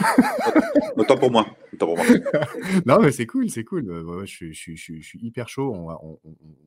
Autant 0.96 1.16
pour 1.16 1.30
moi. 1.30 1.46
Autant 1.72 1.86
pour 1.86 1.96
moi. 1.96 2.06
non, 2.86 3.00
mais 3.00 3.12
c'est 3.12 3.26
cool, 3.26 3.50
c'est 3.50 3.64
cool. 3.64 3.84
je, 4.24 4.52
je, 4.52 4.72
je, 4.74 5.00
suis 5.00 5.18
hyper 5.20 5.48
chaud. 5.48 5.72
On, 5.74 5.90
on, 5.90 6.18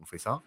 on, 0.01 0.05
fait 0.05 0.17
ça. 0.17 0.41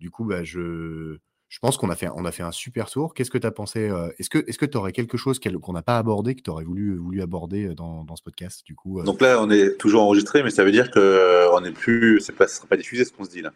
Du 0.00 0.10
coup, 0.10 0.24
bah, 0.24 0.44
je, 0.44 1.18
je 1.52 1.58
pense 1.58 1.76
qu'on 1.76 1.90
a 1.90 1.96
fait, 1.96 2.08
on 2.14 2.24
a 2.24 2.32
fait 2.32 2.42
un 2.42 2.50
super 2.50 2.88
tour. 2.88 3.12
Qu'est-ce 3.12 3.30
que 3.30 3.38
tu 3.38 3.46
as 3.46 3.50
pensé 3.50 3.88
euh, 3.88 4.08
Est-ce 4.18 4.30
que 4.30 4.66
tu 4.66 4.76
est 4.76 4.76
aurais 4.76 4.92
quelque 4.92 5.18
chose 5.18 5.38
qu'on 5.38 5.72
n'a 5.74 5.82
pas 5.82 5.98
abordé, 5.98 6.34
que 6.34 6.40
tu 6.40 6.48
aurais 6.48 6.64
voulu, 6.64 6.96
voulu 6.96 7.20
aborder 7.20 7.66
euh, 7.66 7.74
dans, 7.74 8.04
dans 8.04 8.16
ce 8.16 8.22
podcast 8.22 8.64
du 8.64 8.74
coup 8.74 9.00
euh? 9.00 9.04
Donc 9.04 9.20
là, 9.20 9.38
on 9.42 9.50
est 9.50 9.76
toujours 9.76 10.02
enregistré, 10.02 10.42
mais 10.42 10.50
ça 10.50 10.64
veut 10.64 10.72
dire 10.72 10.90
n'est 11.60 11.72
plus. 11.72 12.20
Ce 12.20 12.32
ne 12.32 12.46
sera 12.46 12.66
pas 12.66 12.78
diffusé 12.78 13.04
ce 13.04 13.12
qu'on 13.12 13.24
se 13.24 13.30
dit 13.30 13.42
là. 13.42 13.52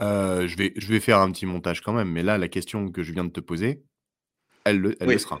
Je, 0.00 0.56
vais, 0.56 0.72
je 0.76 0.88
vais 0.88 1.00
faire 1.00 1.18
un 1.18 1.30
petit 1.30 1.46
montage 1.46 1.80
quand 1.80 1.92
même, 1.92 2.10
mais 2.10 2.22
là, 2.22 2.38
la 2.38 2.48
question 2.48 2.90
que 2.90 3.02
je 3.02 3.12
viens 3.12 3.24
de 3.24 3.30
te 3.30 3.40
poser, 3.40 3.82
elle, 4.64 4.80
le, 4.80 4.96
elle 5.00 5.08
le 5.08 5.18
sera. 5.18 5.40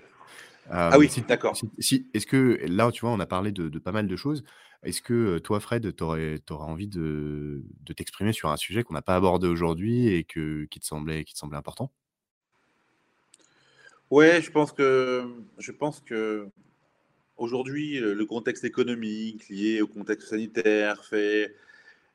ah 0.70 0.98
oui, 0.98 1.10
d'accord. 1.26 1.56
Si, 1.78 2.08
Est-ce 2.14 2.26
que 2.26 2.58
là, 2.66 2.90
tu 2.90 3.02
vois, 3.02 3.10
on 3.10 3.20
a 3.20 3.26
parlé 3.26 3.52
de, 3.52 3.68
de 3.68 3.78
pas 3.78 3.92
mal 3.92 4.06
de 4.06 4.16
choses. 4.16 4.44
Est-ce 4.84 5.02
que 5.02 5.38
toi, 5.38 5.58
Fred, 5.58 5.94
tu 5.96 6.04
aurais, 6.04 6.40
envie 6.50 6.86
de, 6.86 7.64
t'exprimer 7.96 8.32
sur 8.32 8.50
un 8.50 8.56
sujet 8.56 8.84
qu'on 8.84 8.94
n'a 8.94 9.02
pas 9.02 9.16
abordé 9.16 9.48
aujourd'hui 9.48 10.08
et 10.08 10.24
que, 10.24 10.66
qui, 10.66 10.78
te 10.78 10.86
semblait, 10.86 11.24
qui 11.24 11.34
te 11.34 11.38
semblait 11.38 11.58
important? 11.58 11.90
Ouais, 14.10 14.40
je 14.40 14.50
pense 14.50 14.72
que, 14.72 15.28
je 15.58 15.72
pense 15.72 16.00
que 16.00 16.48
aujourd'hui, 17.36 17.98
le 17.98 18.24
contexte 18.24 18.64
économique 18.64 19.48
lié 19.48 19.82
au 19.82 19.88
contexte 19.88 20.28
sanitaire 20.28 21.04
fait 21.04 21.54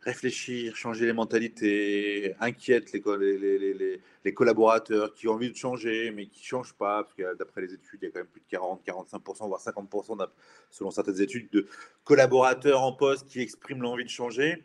réfléchir, 0.03 0.75
changer 0.75 1.05
les 1.05 1.13
mentalités, 1.13 2.35
inquiète 2.39 2.91
les, 2.93 4.33
collaborateurs 4.33 5.13
qui 5.13 5.27
ont 5.27 5.33
envie 5.33 5.51
de 5.51 5.55
changer, 5.55 6.11
mais 6.11 6.27
qui 6.27 6.41
ne 6.41 6.45
changent 6.45 6.73
pas, 6.73 7.03
parce 7.03 7.13
que 7.13 7.35
d'après 7.35 7.61
les 7.61 7.73
études, 7.73 7.99
il 8.01 8.05
y 8.05 8.07
a 8.07 8.11
quand 8.11 8.19
même 8.19 8.27
plus 8.27 8.41
de 8.41 8.47
40, 8.49 8.85
45%, 8.85 9.47
voire 9.47 9.61
50%, 9.61 10.27
selon 10.69 10.91
certaines 10.91 11.21
études, 11.21 11.49
de 11.51 11.67
collaborateurs 12.03 12.81
en 12.81 12.93
poste 12.93 13.27
qui 13.27 13.41
expriment 13.41 13.81
l'envie 13.81 14.03
de 14.03 14.09
changer. 14.09 14.63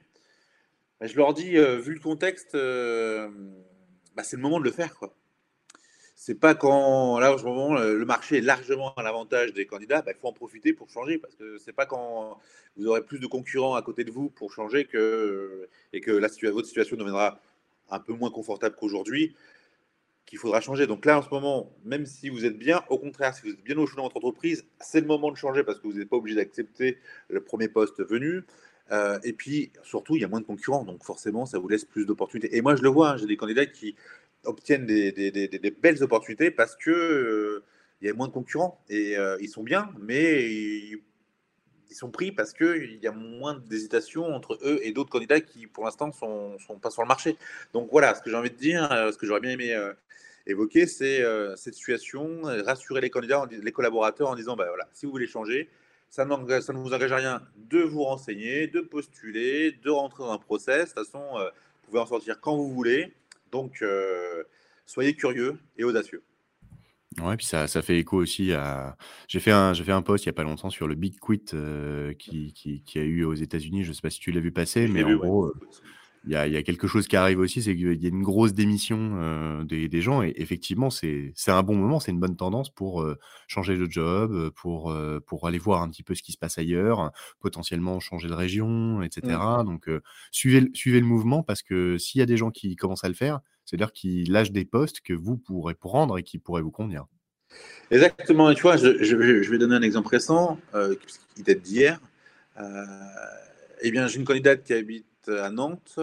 Je 1.01 1.17
leur 1.17 1.33
dis, 1.35 1.57
euh, 1.57 1.77
vu 1.77 1.95
le 1.95 2.01
contexte, 2.01 2.55
euh, 2.55 3.29
bah, 4.17 4.25
c'est 4.25 4.37
le 4.37 4.43
moment 4.43 4.59
de 4.59 4.65
le 4.65 4.73
faire. 4.73 4.95
quoi 4.97 5.18
c'est 6.21 6.35
pas 6.35 6.57
quand 6.57 7.21
là 7.21 7.37
moment 7.45 7.79
le 7.79 8.05
marché 8.05 8.39
est 8.39 8.41
largement 8.41 8.93
à 8.95 9.05
l'avantage 9.05 9.53
des 9.53 9.67
candidats, 9.67 10.03
bah, 10.03 10.11
il 10.13 10.19
faut 10.19 10.27
en 10.27 10.33
profiter 10.33 10.73
pour 10.73 10.91
changer 10.91 11.17
parce 11.17 11.37
que 11.37 11.59
c'est 11.59 11.73
pas 11.73 11.87
quand 11.87 12.41
vous 12.77 12.89
aurez 12.89 13.05
plus 13.05 13.21
de 13.21 13.29
concurrents 13.29 13.77
à 13.77 13.83
côté 13.83 14.03
de 14.03 14.11
vous 14.11 14.29
pour 14.29 14.53
changer 14.53 14.85
que 14.85 15.69
et 15.93 16.01
que 16.01 16.11
la, 16.11 16.27
votre 16.51 16.67
situation 16.67 16.97
deviendra 16.97 17.39
un 17.89 18.01
peu 18.01 18.15
moins 18.15 18.33
confortable 18.33 18.75
qu'aujourd'hui 18.75 19.37
qu'il 20.27 20.39
faudra 20.39 20.61
changer. 20.61 20.89
Donc 20.89 21.07
là 21.07 21.19
en 21.19 21.23
ce 21.23 21.31
moment, 21.31 21.71
même 21.85 22.05
si 22.05 22.31
vous 22.31 22.45
êtes 22.45 22.59
bien, 22.59 22.83
au 22.89 22.99
contraire, 22.99 23.33
si 23.33 23.43
vous 23.43 23.51
êtes 23.51 23.63
bien 23.63 23.79
au 23.79 23.87
chaud 23.87 23.97
dans 23.97 24.03
votre 24.03 24.17
entreprise, 24.17 24.67
c'est 24.81 25.01
le 25.01 25.07
moment 25.07 25.31
de 25.31 25.37
changer 25.37 25.63
parce 25.63 25.79
que 25.79 25.87
vous 25.87 25.99
n'êtes 25.99 26.09
pas 26.09 26.17
obligé 26.17 26.35
d'accepter 26.35 26.99
le 27.29 27.41
premier 27.41 27.69
poste 27.69 28.03
venu. 28.03 28.43
Euh, 28.91 29.19
et 29.23 29.35
puis 29.35 29.71
surtout, 29.85 30.17
il 30.17 30.23
y 30.23 30.25
a 30.25 30.29
moins 30.29 30.41
de 30.41 30.47
concurrents, 30.47 30.83
donc 30.83 31.05
forcément, 31.05 31.47
ça 31.47 31.59
vous 31.59 31.69
laisse 31.69 31.85
plus 31.85 32.07
d'opportunités. 32.07 32.57
Et 32.57 32.63
moi, 32.63 32.75
je 32.75 32.83
le 32.83 32.89
vois, 32.89 33.11
hein, 33.11 33.17
j'ai 33.19 33.27
des 33.27 33.37
candidats 33.37 33.67
qui 33.67 33.95
obtiennent 34.45 34.87
des, 34.87 35.77
belles 35.81 36.03
opportunités 36.03 36.51
parce 36.51 36.77
que 36.77 36.91
euh, 36.91 37.65
il 38.01 38.09
y 38.09 38.11
a 38.11 38.15
moins 38.15 38.29
de 38.29 38.33
concurrents 38.33 38.83
et 38.89 39.17
euh, 39.17 39.37
ils 39.41 39.49
sont 39.49 39.63
bien, 39.63 39.91
mais 40.01 40.51
ils, 40.51 41.03
sont 41.91 42.11
pris 42.11 42.31
parce 42.33 42.53
qu'il 42.53 42.99
y 43.03 43.07
a 43.07 43.13
moins 43.13 43.55
d'hésitation 43.55 44.27
entre 44.27 44.59
eux 44.63 44.79
et 44.83 44.93
d'autres 44.93 45.11
candidats 45.11 45.41
qui, 45.41 45.67
pour 45.67 45.85
l'instant, 45.85 46.13
sont, 46.13 46.59
sont 46.59 46.79
pas 46.79 46.91
sur 46.91 47.03
le 47.03 47.09
marché. 47.09 47.37
Donc 47.73 47.89
voilà, 47.91 48.15
ce 48.15 48.23
que 48.23 48.31
j'ai 48.31 48.37
envie 48.37 48.51
de 48.51 48.57
dire, 48.57 48.93
euh, 48.93 49.11
ce 49.11 49.17
que 49.17 49.27
j'aurais 49.27 49.41
bien 49.41 49.53
aimé 49.53 49.75
évoquer, 50.47 50.87
c'est 50.87 51.23
cette 51.57 51.75
situation, 51.75 52.43
rassurer 52.43 53.01
les 53.01 53.11
candidats, 53.11 53.47
les 53.51 53.73
collaborateurs 53.73 54.29
en 54.29 54.35
disant, 54.35 54.55
bah 54.57 54.67
voilà, 54.69 54.89
si 54.93 55.07
vous 55.07 55.13
voulez 55.13 55.27
changer, 55.27 55.69
ça, 56.09 56.27
ça 56.61 56.73
ne 56.73 56.79
vous 56.79 56.95
engage 56.95 57.13
à 57.13 57.17
rien 57.17 57.43
de 57.57 57.81
vous 57.81 58.05
renseigner, 58.05 58.67
de 58.67 58.81
postuler, 58.81 59.73
de 59.73 59.91
rentrer 59.91 60.23
dans 60.23 60.33
un 60.33 60.39
process. 60.39 60.95
De 60.95 61.01
toute 61.01 61.11
façon, 61.11 61.35
vous 61.35 61.87
pouvez 61.87 62.01
en 62.01 62.07
sortir 62.07 62.41
quand 62.41 62.57
vous 62.57 62.71
voulez. 62.71 63.13
Donc, 63.53 63.83
euh, 63.83 64.45
soyez 64.87 65.15
curieux 65.15 65.59
et 65.77 65.85
audacieux. 65.85 66.23
Ouais, 67.21 67.37
puis 67.37 67.47
ça, 67.47 67.67
ça 67.67 67.83
fait 67.83 67.99
écho 67.99 68.17
aussi 68.19 68.53
à. 68.53 68.97
J'ai 69.27 69.41
fait 69.41 69.51
un, 69.51 69.73
j'ai 69.73 69.83
fait 69.83 69.93
un 69.93 70.03
post 70.03 70.25
il 70.25 70.29
n'y 70.29 70.31
a 70.31 70.35
pas 70.35 70.45
longtemps 70.45 70.71
sur 70.71 70.87
le 70.87 70.95
Big 70.95 71.19
Quit 71.19 71.43
euh, 71.55 72.13
qui, 72.15 72.53
qui, 72.53 72.83
qui, 72.83 72.99
a 72.99 73.03
eu 73.03 73.25
aux 73.25 73.35
États-Unis. 73.35 73.83
Je 73.83 73.89
ne 73.89 73.95
sais 73.95 74.01
pas 74.01 74.11
si 74.11 74.21
tu 74.21 74.31
l'as 74.31 74.41
vu 74.41 74.53
passer, 74.53 74.87
mais 74.87 75.03
en 75.03 75.17
gros, 75.17 75.47
euh, 75.47 75.55
il 76.29 76.33
y 76.33 76.37
a, 76.37 76.47
y 76.47 76.57
a, 76.59 76.63
quelque 76.63 76.87
chose 76.87 77.09
qui 77.09 77.17
arrive 77.17 77.39
aussi, 77.39 77.63
c'est 77.63 77.75
qu'il 77.75 78.03
y 78.03 78.05
a 78.05 78.09
une 78.11 78.23
grosse 78.23 78.53
démission 78.53 79.15
euh, 79.15 79.65
des, 79.65 79.89
des, 79.89 80.03
gens. 80.03 80.23
Et 80.23 80.35
effectivement, 80.37 80.91
c'est 80.91 81.33
un 81.47 81.63
bon 81.63 81.75
moment, 81.75 82.01
c'est 82.01 82.11
une 82.11 82.21
bonne 82.21 82.37
tendance 82.37 82.69
pour 82.69 83.01
euh, 83.01 83.19
changer 83.47 83.79
de 83.79 83.91
job, 83.91 84.51
pour, 84.51 84.93
euh, 84.93 85.21
pour 85.27 85.47
aller 85.47 85.57
voir 85.57 85.81
un 85.81 85.89
petit 85.89 86.03
peu 86.03 86.15
ce 86.15 86.23
qui 86.23 86.33
se 86.33 86.37
passe 86.37 86.59
ailleurs, 86.59 87.13
potentiellement 87.41 87.99
changer 87.99 88.29
de 88.29 88.35
région, 88.35 89.03
etc. 89.03 89.39
Mmh. 89.39 89.65
Donc, 89.65 89.91
suivez, 90.31 90.69
suivez 90.75 91.01
le 91.01 91.07
mouvement 91.07 91.43
parce 91.43 91.63
que 91.63 91.97
s'il 91.97 92.19
y 92.19 92.23
a 92.23 92.27
des 92.27 92.37
gens 92.37 92.51
qui 92.51 92.77
commencent 92.77 93.05
à 93.05 93.09
le 93.09 93.15
faire, 93.15 93.41
c'est-à-dire 93.65 93.93
qu'ils 93.93 94.31
lâchent 94.31 94.53
des 94.53 94.67
postes 94.67 95.01
que 95.01 95.15
vous 95.15 95.39
pourrez 95.39 95.75
prendre 95.75 96.19
et 96.19 96.23
qui 96.23 96.39
pourraient 96.39 96.63
vous 96.63 96.71
convenir. 96.71 97.07
Exactement. 97.91 98.51
Et 98.51 98.55
tu 98.55 98.63
vois, 98.63 98.77
je, 98.77 99.03
je, 99.03 99.43
je 99.43 99.51
vais 99.51 99.59
donner 99.59 99.77
un 99.77 99.83
exemple 99.83 100.09
récent 100.09 100.59
qui 101.35 101.43
date 101.43 101.63
d'hier 101.63 102.01
Eh 103.81 103.91
bien, 103.91 104.07
j'ai 104.09 104.19
une 104.19 104.27
candidate 104.27 104.63
qui 104.63 104.75
habite 104.75 105.07
à 105.27 105.51
Nantes 105.51 105.99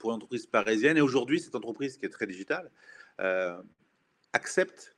pour 0.00 0.10
une 0.10 0.16
entreprise 0.16 0.46
parisienne. 0.46 0.96
Et 0.96 1.00
aujourd'hui, 1.00 1.38
cette 1.38 1.54
entreprise 1.54 1.96
qui 1.96 2.06
est 2.06 2.08
très 2.08 2.26
digitale 2.26 2.68
euh, 3.20 3.56
accepte 4.32 4.96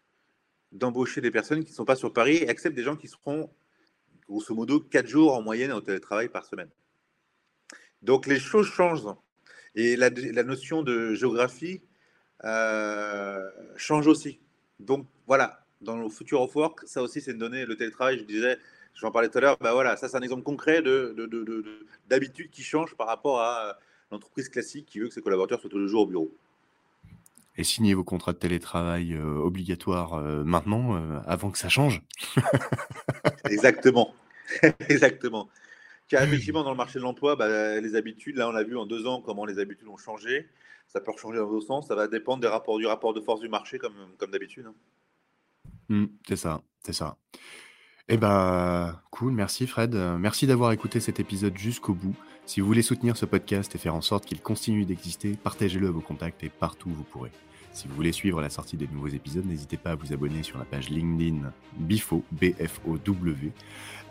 d'embaucher 0.70 1.20
des 1.20 1.30
personnes 1.30 1.64
qui 1.64 1.72
ne 1.72 1.76
sont 1.76 1.84
pas 1.84 1.96
sur 1.96 2.14
Paris 2.14 2.36
et 2.36 2.48
accepte 2.48 2.74
des 2.74 2.84
gens 2.84 2.96
qui 2.96 3.08
seront, 3.08 3.50
grosso 4.26 4.54
modo, 4.54 4.80
4 4.80 5.06
jours 5.06 5.34
en 5.34 5.42
moyenne 5.42 5.72
en 5.72 5.82
télétravail 5.82 6.28
par 6.30 6.46
semaine. 6.46 6.70
Donc 8.00 8.26
les 8.26 8.38
choses 8.38 8.66
changent. 8.66 9.14
Et 9.74 9.96
la, 9.96 10.10
notion 10.44 10.82
de 10.82 11.14
géographie 11.14 11.82
euh, 12.44 13.50
change 13.76 14.06
aussi. 14.06 14.40
Donc 14.80 15.06
voilà, 15.26 15.66
dans 15.80 15.96
le 15.96 16.08
futur 16.08 16.40
of 16.42 16.54
work, 16.54 16.80
ça 16.86 17.02
aussi 17.02 17.20
c'est 17.20 17.32
une 17.32 17.38
donnée, 17.38 17.64
le 17.64 17.76
télétravail, 17.76 18.18
je 18.18 18.24
disais, 18.24 18.58
j'en 18.94 19.10
parlais 19.10 19.28
tout 19.28 19.38
à 19.38 19.40
l'heure, 19.40 19.56
bah 19.60 19.72
voilà, 19.72 19.96
ça 19.96 20.08
c'est 20.08 20.16
un 20.16 20.22
exemple 20.22 20.42
concret 20.42 20.82
d'habitude 20.82 22.46
de, 22.46 22.52
qui 22.52 22.62
change 22.62 22.94
par 22.96 23.06
rapport 23.06 23.40
à 23.40 23.78
l'entreprise 24.12 24.48
classique 24.48 24.86
qui 24.86 25.00
veut 25.00 25.08
que 25.08 25.14
ses 25.14 25.22
collaborateurs 25.22 25.60
soient 25.60 25.70
tous 25.70 25.78
les 25.78 25.88
jours 25.88 26.02
au 26.02 26.06
bureau. 26.06 26.32
Et 27.56 27.64
signez 27.64 27.92
vos 27.92 28.04
contrats 28.04 28.32
de 28.32 28.38
télétravail 28.38 29.12
euh, 29.12 29.34
obligatoires 29.36 30.14
euh, 30.14 30.42
maintenant, 30.42 30.96
euh, 30.96 31.20
avant 31.26 31.50
que 31.50 31.58
ça 31.58 31.68
change. 31.68 32.02
Exactement. 33.44 34.14
Exactement. 34.88 35.48
Car 36.08 36.22
effectivement, 36.22 36.62
dans 36.62 36.70
le 36.70 36.76
marché 36.76 36.98
de 36.98 37.04
l'emploi, 37.04 37.36
bah, 37.36 37.80
les 37.80 37.94
habitudes, 37.94 38.36
là, 38.36 38.48
on 38.48 38.54
a 38.54 38.62
vu 38.62 38.76
en 38.76 38.86
deux 38.86 39.06
ans 39.06 39.20
comment 39.20 39.44
les 39.44 39.58
habitudes 39.58 39.88
ont 39.88 39.96
changé. 39.96 40.48
Ça 40.88 41.00
peut 41.00 41.12
changer 41.16 41.38
dans 41.38 41.48
d'autres 41.48 41.66
sens. 41.66 41.88
Ça 41.88 41.94
va 41.94 42.06
dépendre 42.06 42.40
des 42.40 42.48
rapports, 42.48 42.78
du 42.78 42.86
rapport 42.86 43.14
de 43.14 43.20
force 43.20 43.40
du 43.40 43.48
marché, 43.48 43.78
comme, 43.78 43.94
comme 44.18 44.30
d'habitude. 44.30 44.66
Hein. 44.66 44.74
Mmh, 45.88 46.06
c'est 46.28 46.36
ça, 46.36 46.62
c'est 46.80 46.92
ça. 46.92 47.16
Eh 48.08 48.16
ben, 48.16 49.00
cool, 49.10 49.32
merci 49.32 49.66
Fred. 49.66 49.94
Merci 49.94 50.46
d'avoir 50.46 50.72
écouté 50.72 51.00
cet 51.00 51.20
épisode 51.20 51.56
jusqu'au 51.56 51.94
bout. 51.94 52.16
Si 52.44 52.60
vous 52.60 52.66
voulez 52.66 52.82
soutenir 52.82 53.16
ce 53.16 53.24
podcast 53.24 53.74
et 53.74 53.78
faire 53.78 53.94
en 53.94 54.00
sorte 54.00 54.26
qu'il 54.26 54.40
continue 54.40 54.84
d'exister, 54.84 55.36
partagez-le 55.42 55.88
à 55.88 55.90
vos 55.90 56.00
contacts 56.00 56.42
et 56.42 56.48
partout 56.48 56.90
où 56.90 56.92
vous 56.92 57.04
pourrez. 57.04 57.30
Si 57.72 57.88
vous 57.88 57.94
voulez 57.94 58.12
suivre 58.12 58.42
la 58.42 58.50
sortie 58.50 58.76
des 58.76 58.86
nouveaux 58.92 59.08
épisodes, 59.08 59.46
n'hésitez 59.46 59.78
pas 59.78 59.92
à 59.92 59.94
vous 59.94 60.12
abonner 60.12 60.42
sur 60.42 60.58
la 60.58 60.64
page 60.64 60.90
LinkedIn 60.90 61.52
BIFO, 61.78 62.22
B-F-O-W, 62.32 63.52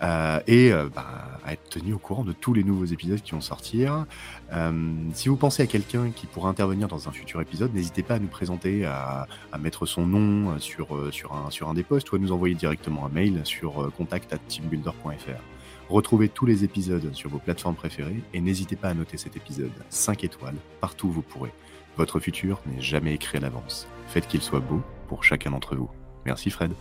euh, 0.02 0.40
et 0.48 0.74
euh, 0.74 0.90
bah, 0.90 1.40
à 1.46 1.54
être 1.54 1.70
tenu 1.70 1.94
au 1.94 2.00
courant 2.00 2.24
de 2.24 2.32
tous 2.32 2.56
les 2.56 2.64
nouveaux 2.64 2.86
épisodes 2.86 3.22
qui 3.22 3.34
vont 3.34 3.42
sortir. 3.42 4.08
Euh, 4.52 4.94
si 5.14 5.30
vous 5.30 5.36
pensez 5.36 5.62
à 5.62 5.68
quelqu'un 5.68 6.10
qui 6.10 6.26
pourra 6.26 6.50
intervenir 6.50 6.88
dans 6.88 7.08
un 7.08 7.12
futur 7.12 7.40
épisode, 7.40 7.72
n'hésitez 7.76 8.02
pas 8.02 8.16
à 8.16 8.20
nous 8.20 8.30
présenter, 8.30 8.86
à, 8.86 9.28
mettre 9.60 9.86
son 9.86 10.08
nom 10.08 10.58
sur, 10.58 11.14
sur, 11.14 11.34
un, 11.34 11.52
sur 11.52 11.70
un 11.70 11.76
des 11.76 11.84
posts 11.84 12.12
ou 12.12 12.16
à 12.16 12.20
nous 12.20 12.32
envoyer 12.32 12.56
directement 12.56 13.06
un 13.06 13.10
mail 13.10 13.42
sur 13.44 13.92
contact@teambuilder.fr. 13.96 15.61
Retrouvez 15.92 16.30
tous 16.30 16.46
les 16.46 16.64
épisodes 16.64 17.14
sur 17.14 17.30
vos 17.30 17.38
plateformes 17.38 17.76
préférées 17.76 18.24
et 18.34 18.40
n'hésitez 18.40 18.78
pas 18.78 18.88
à 18.88 18.94
noter 18.94 19.18
cet 19.18 19.36
épisode 19.36 19.74
5 19.90 20.24
étoiles 20.24 20.56
partout 20.80 21.08
où 21.08 21.12
vous 21.12 21.22
pourrez. 21.22 21.52
Votre 21.98 22.22
futur 22.22 22.62
n'est 22.66 22.82
jamais 22.82 23.14
écrit 23.14 23.40
à 23.40 23.42
l'avance. 23.42 23.90
Faites 24.08 24.26
qu'il 24.26 24.42
soit 24.42 24.62
beau 24.62 24.82
pour 25.10 25.26
chacun 25.26 25.52
d'entre 25.52 25.76
vous. 25.76 25.90
Merci 26.26 26.50
Fred. 26.50 26.72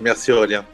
Merci 0.00 0.32
Aurélien. 0.32 0.64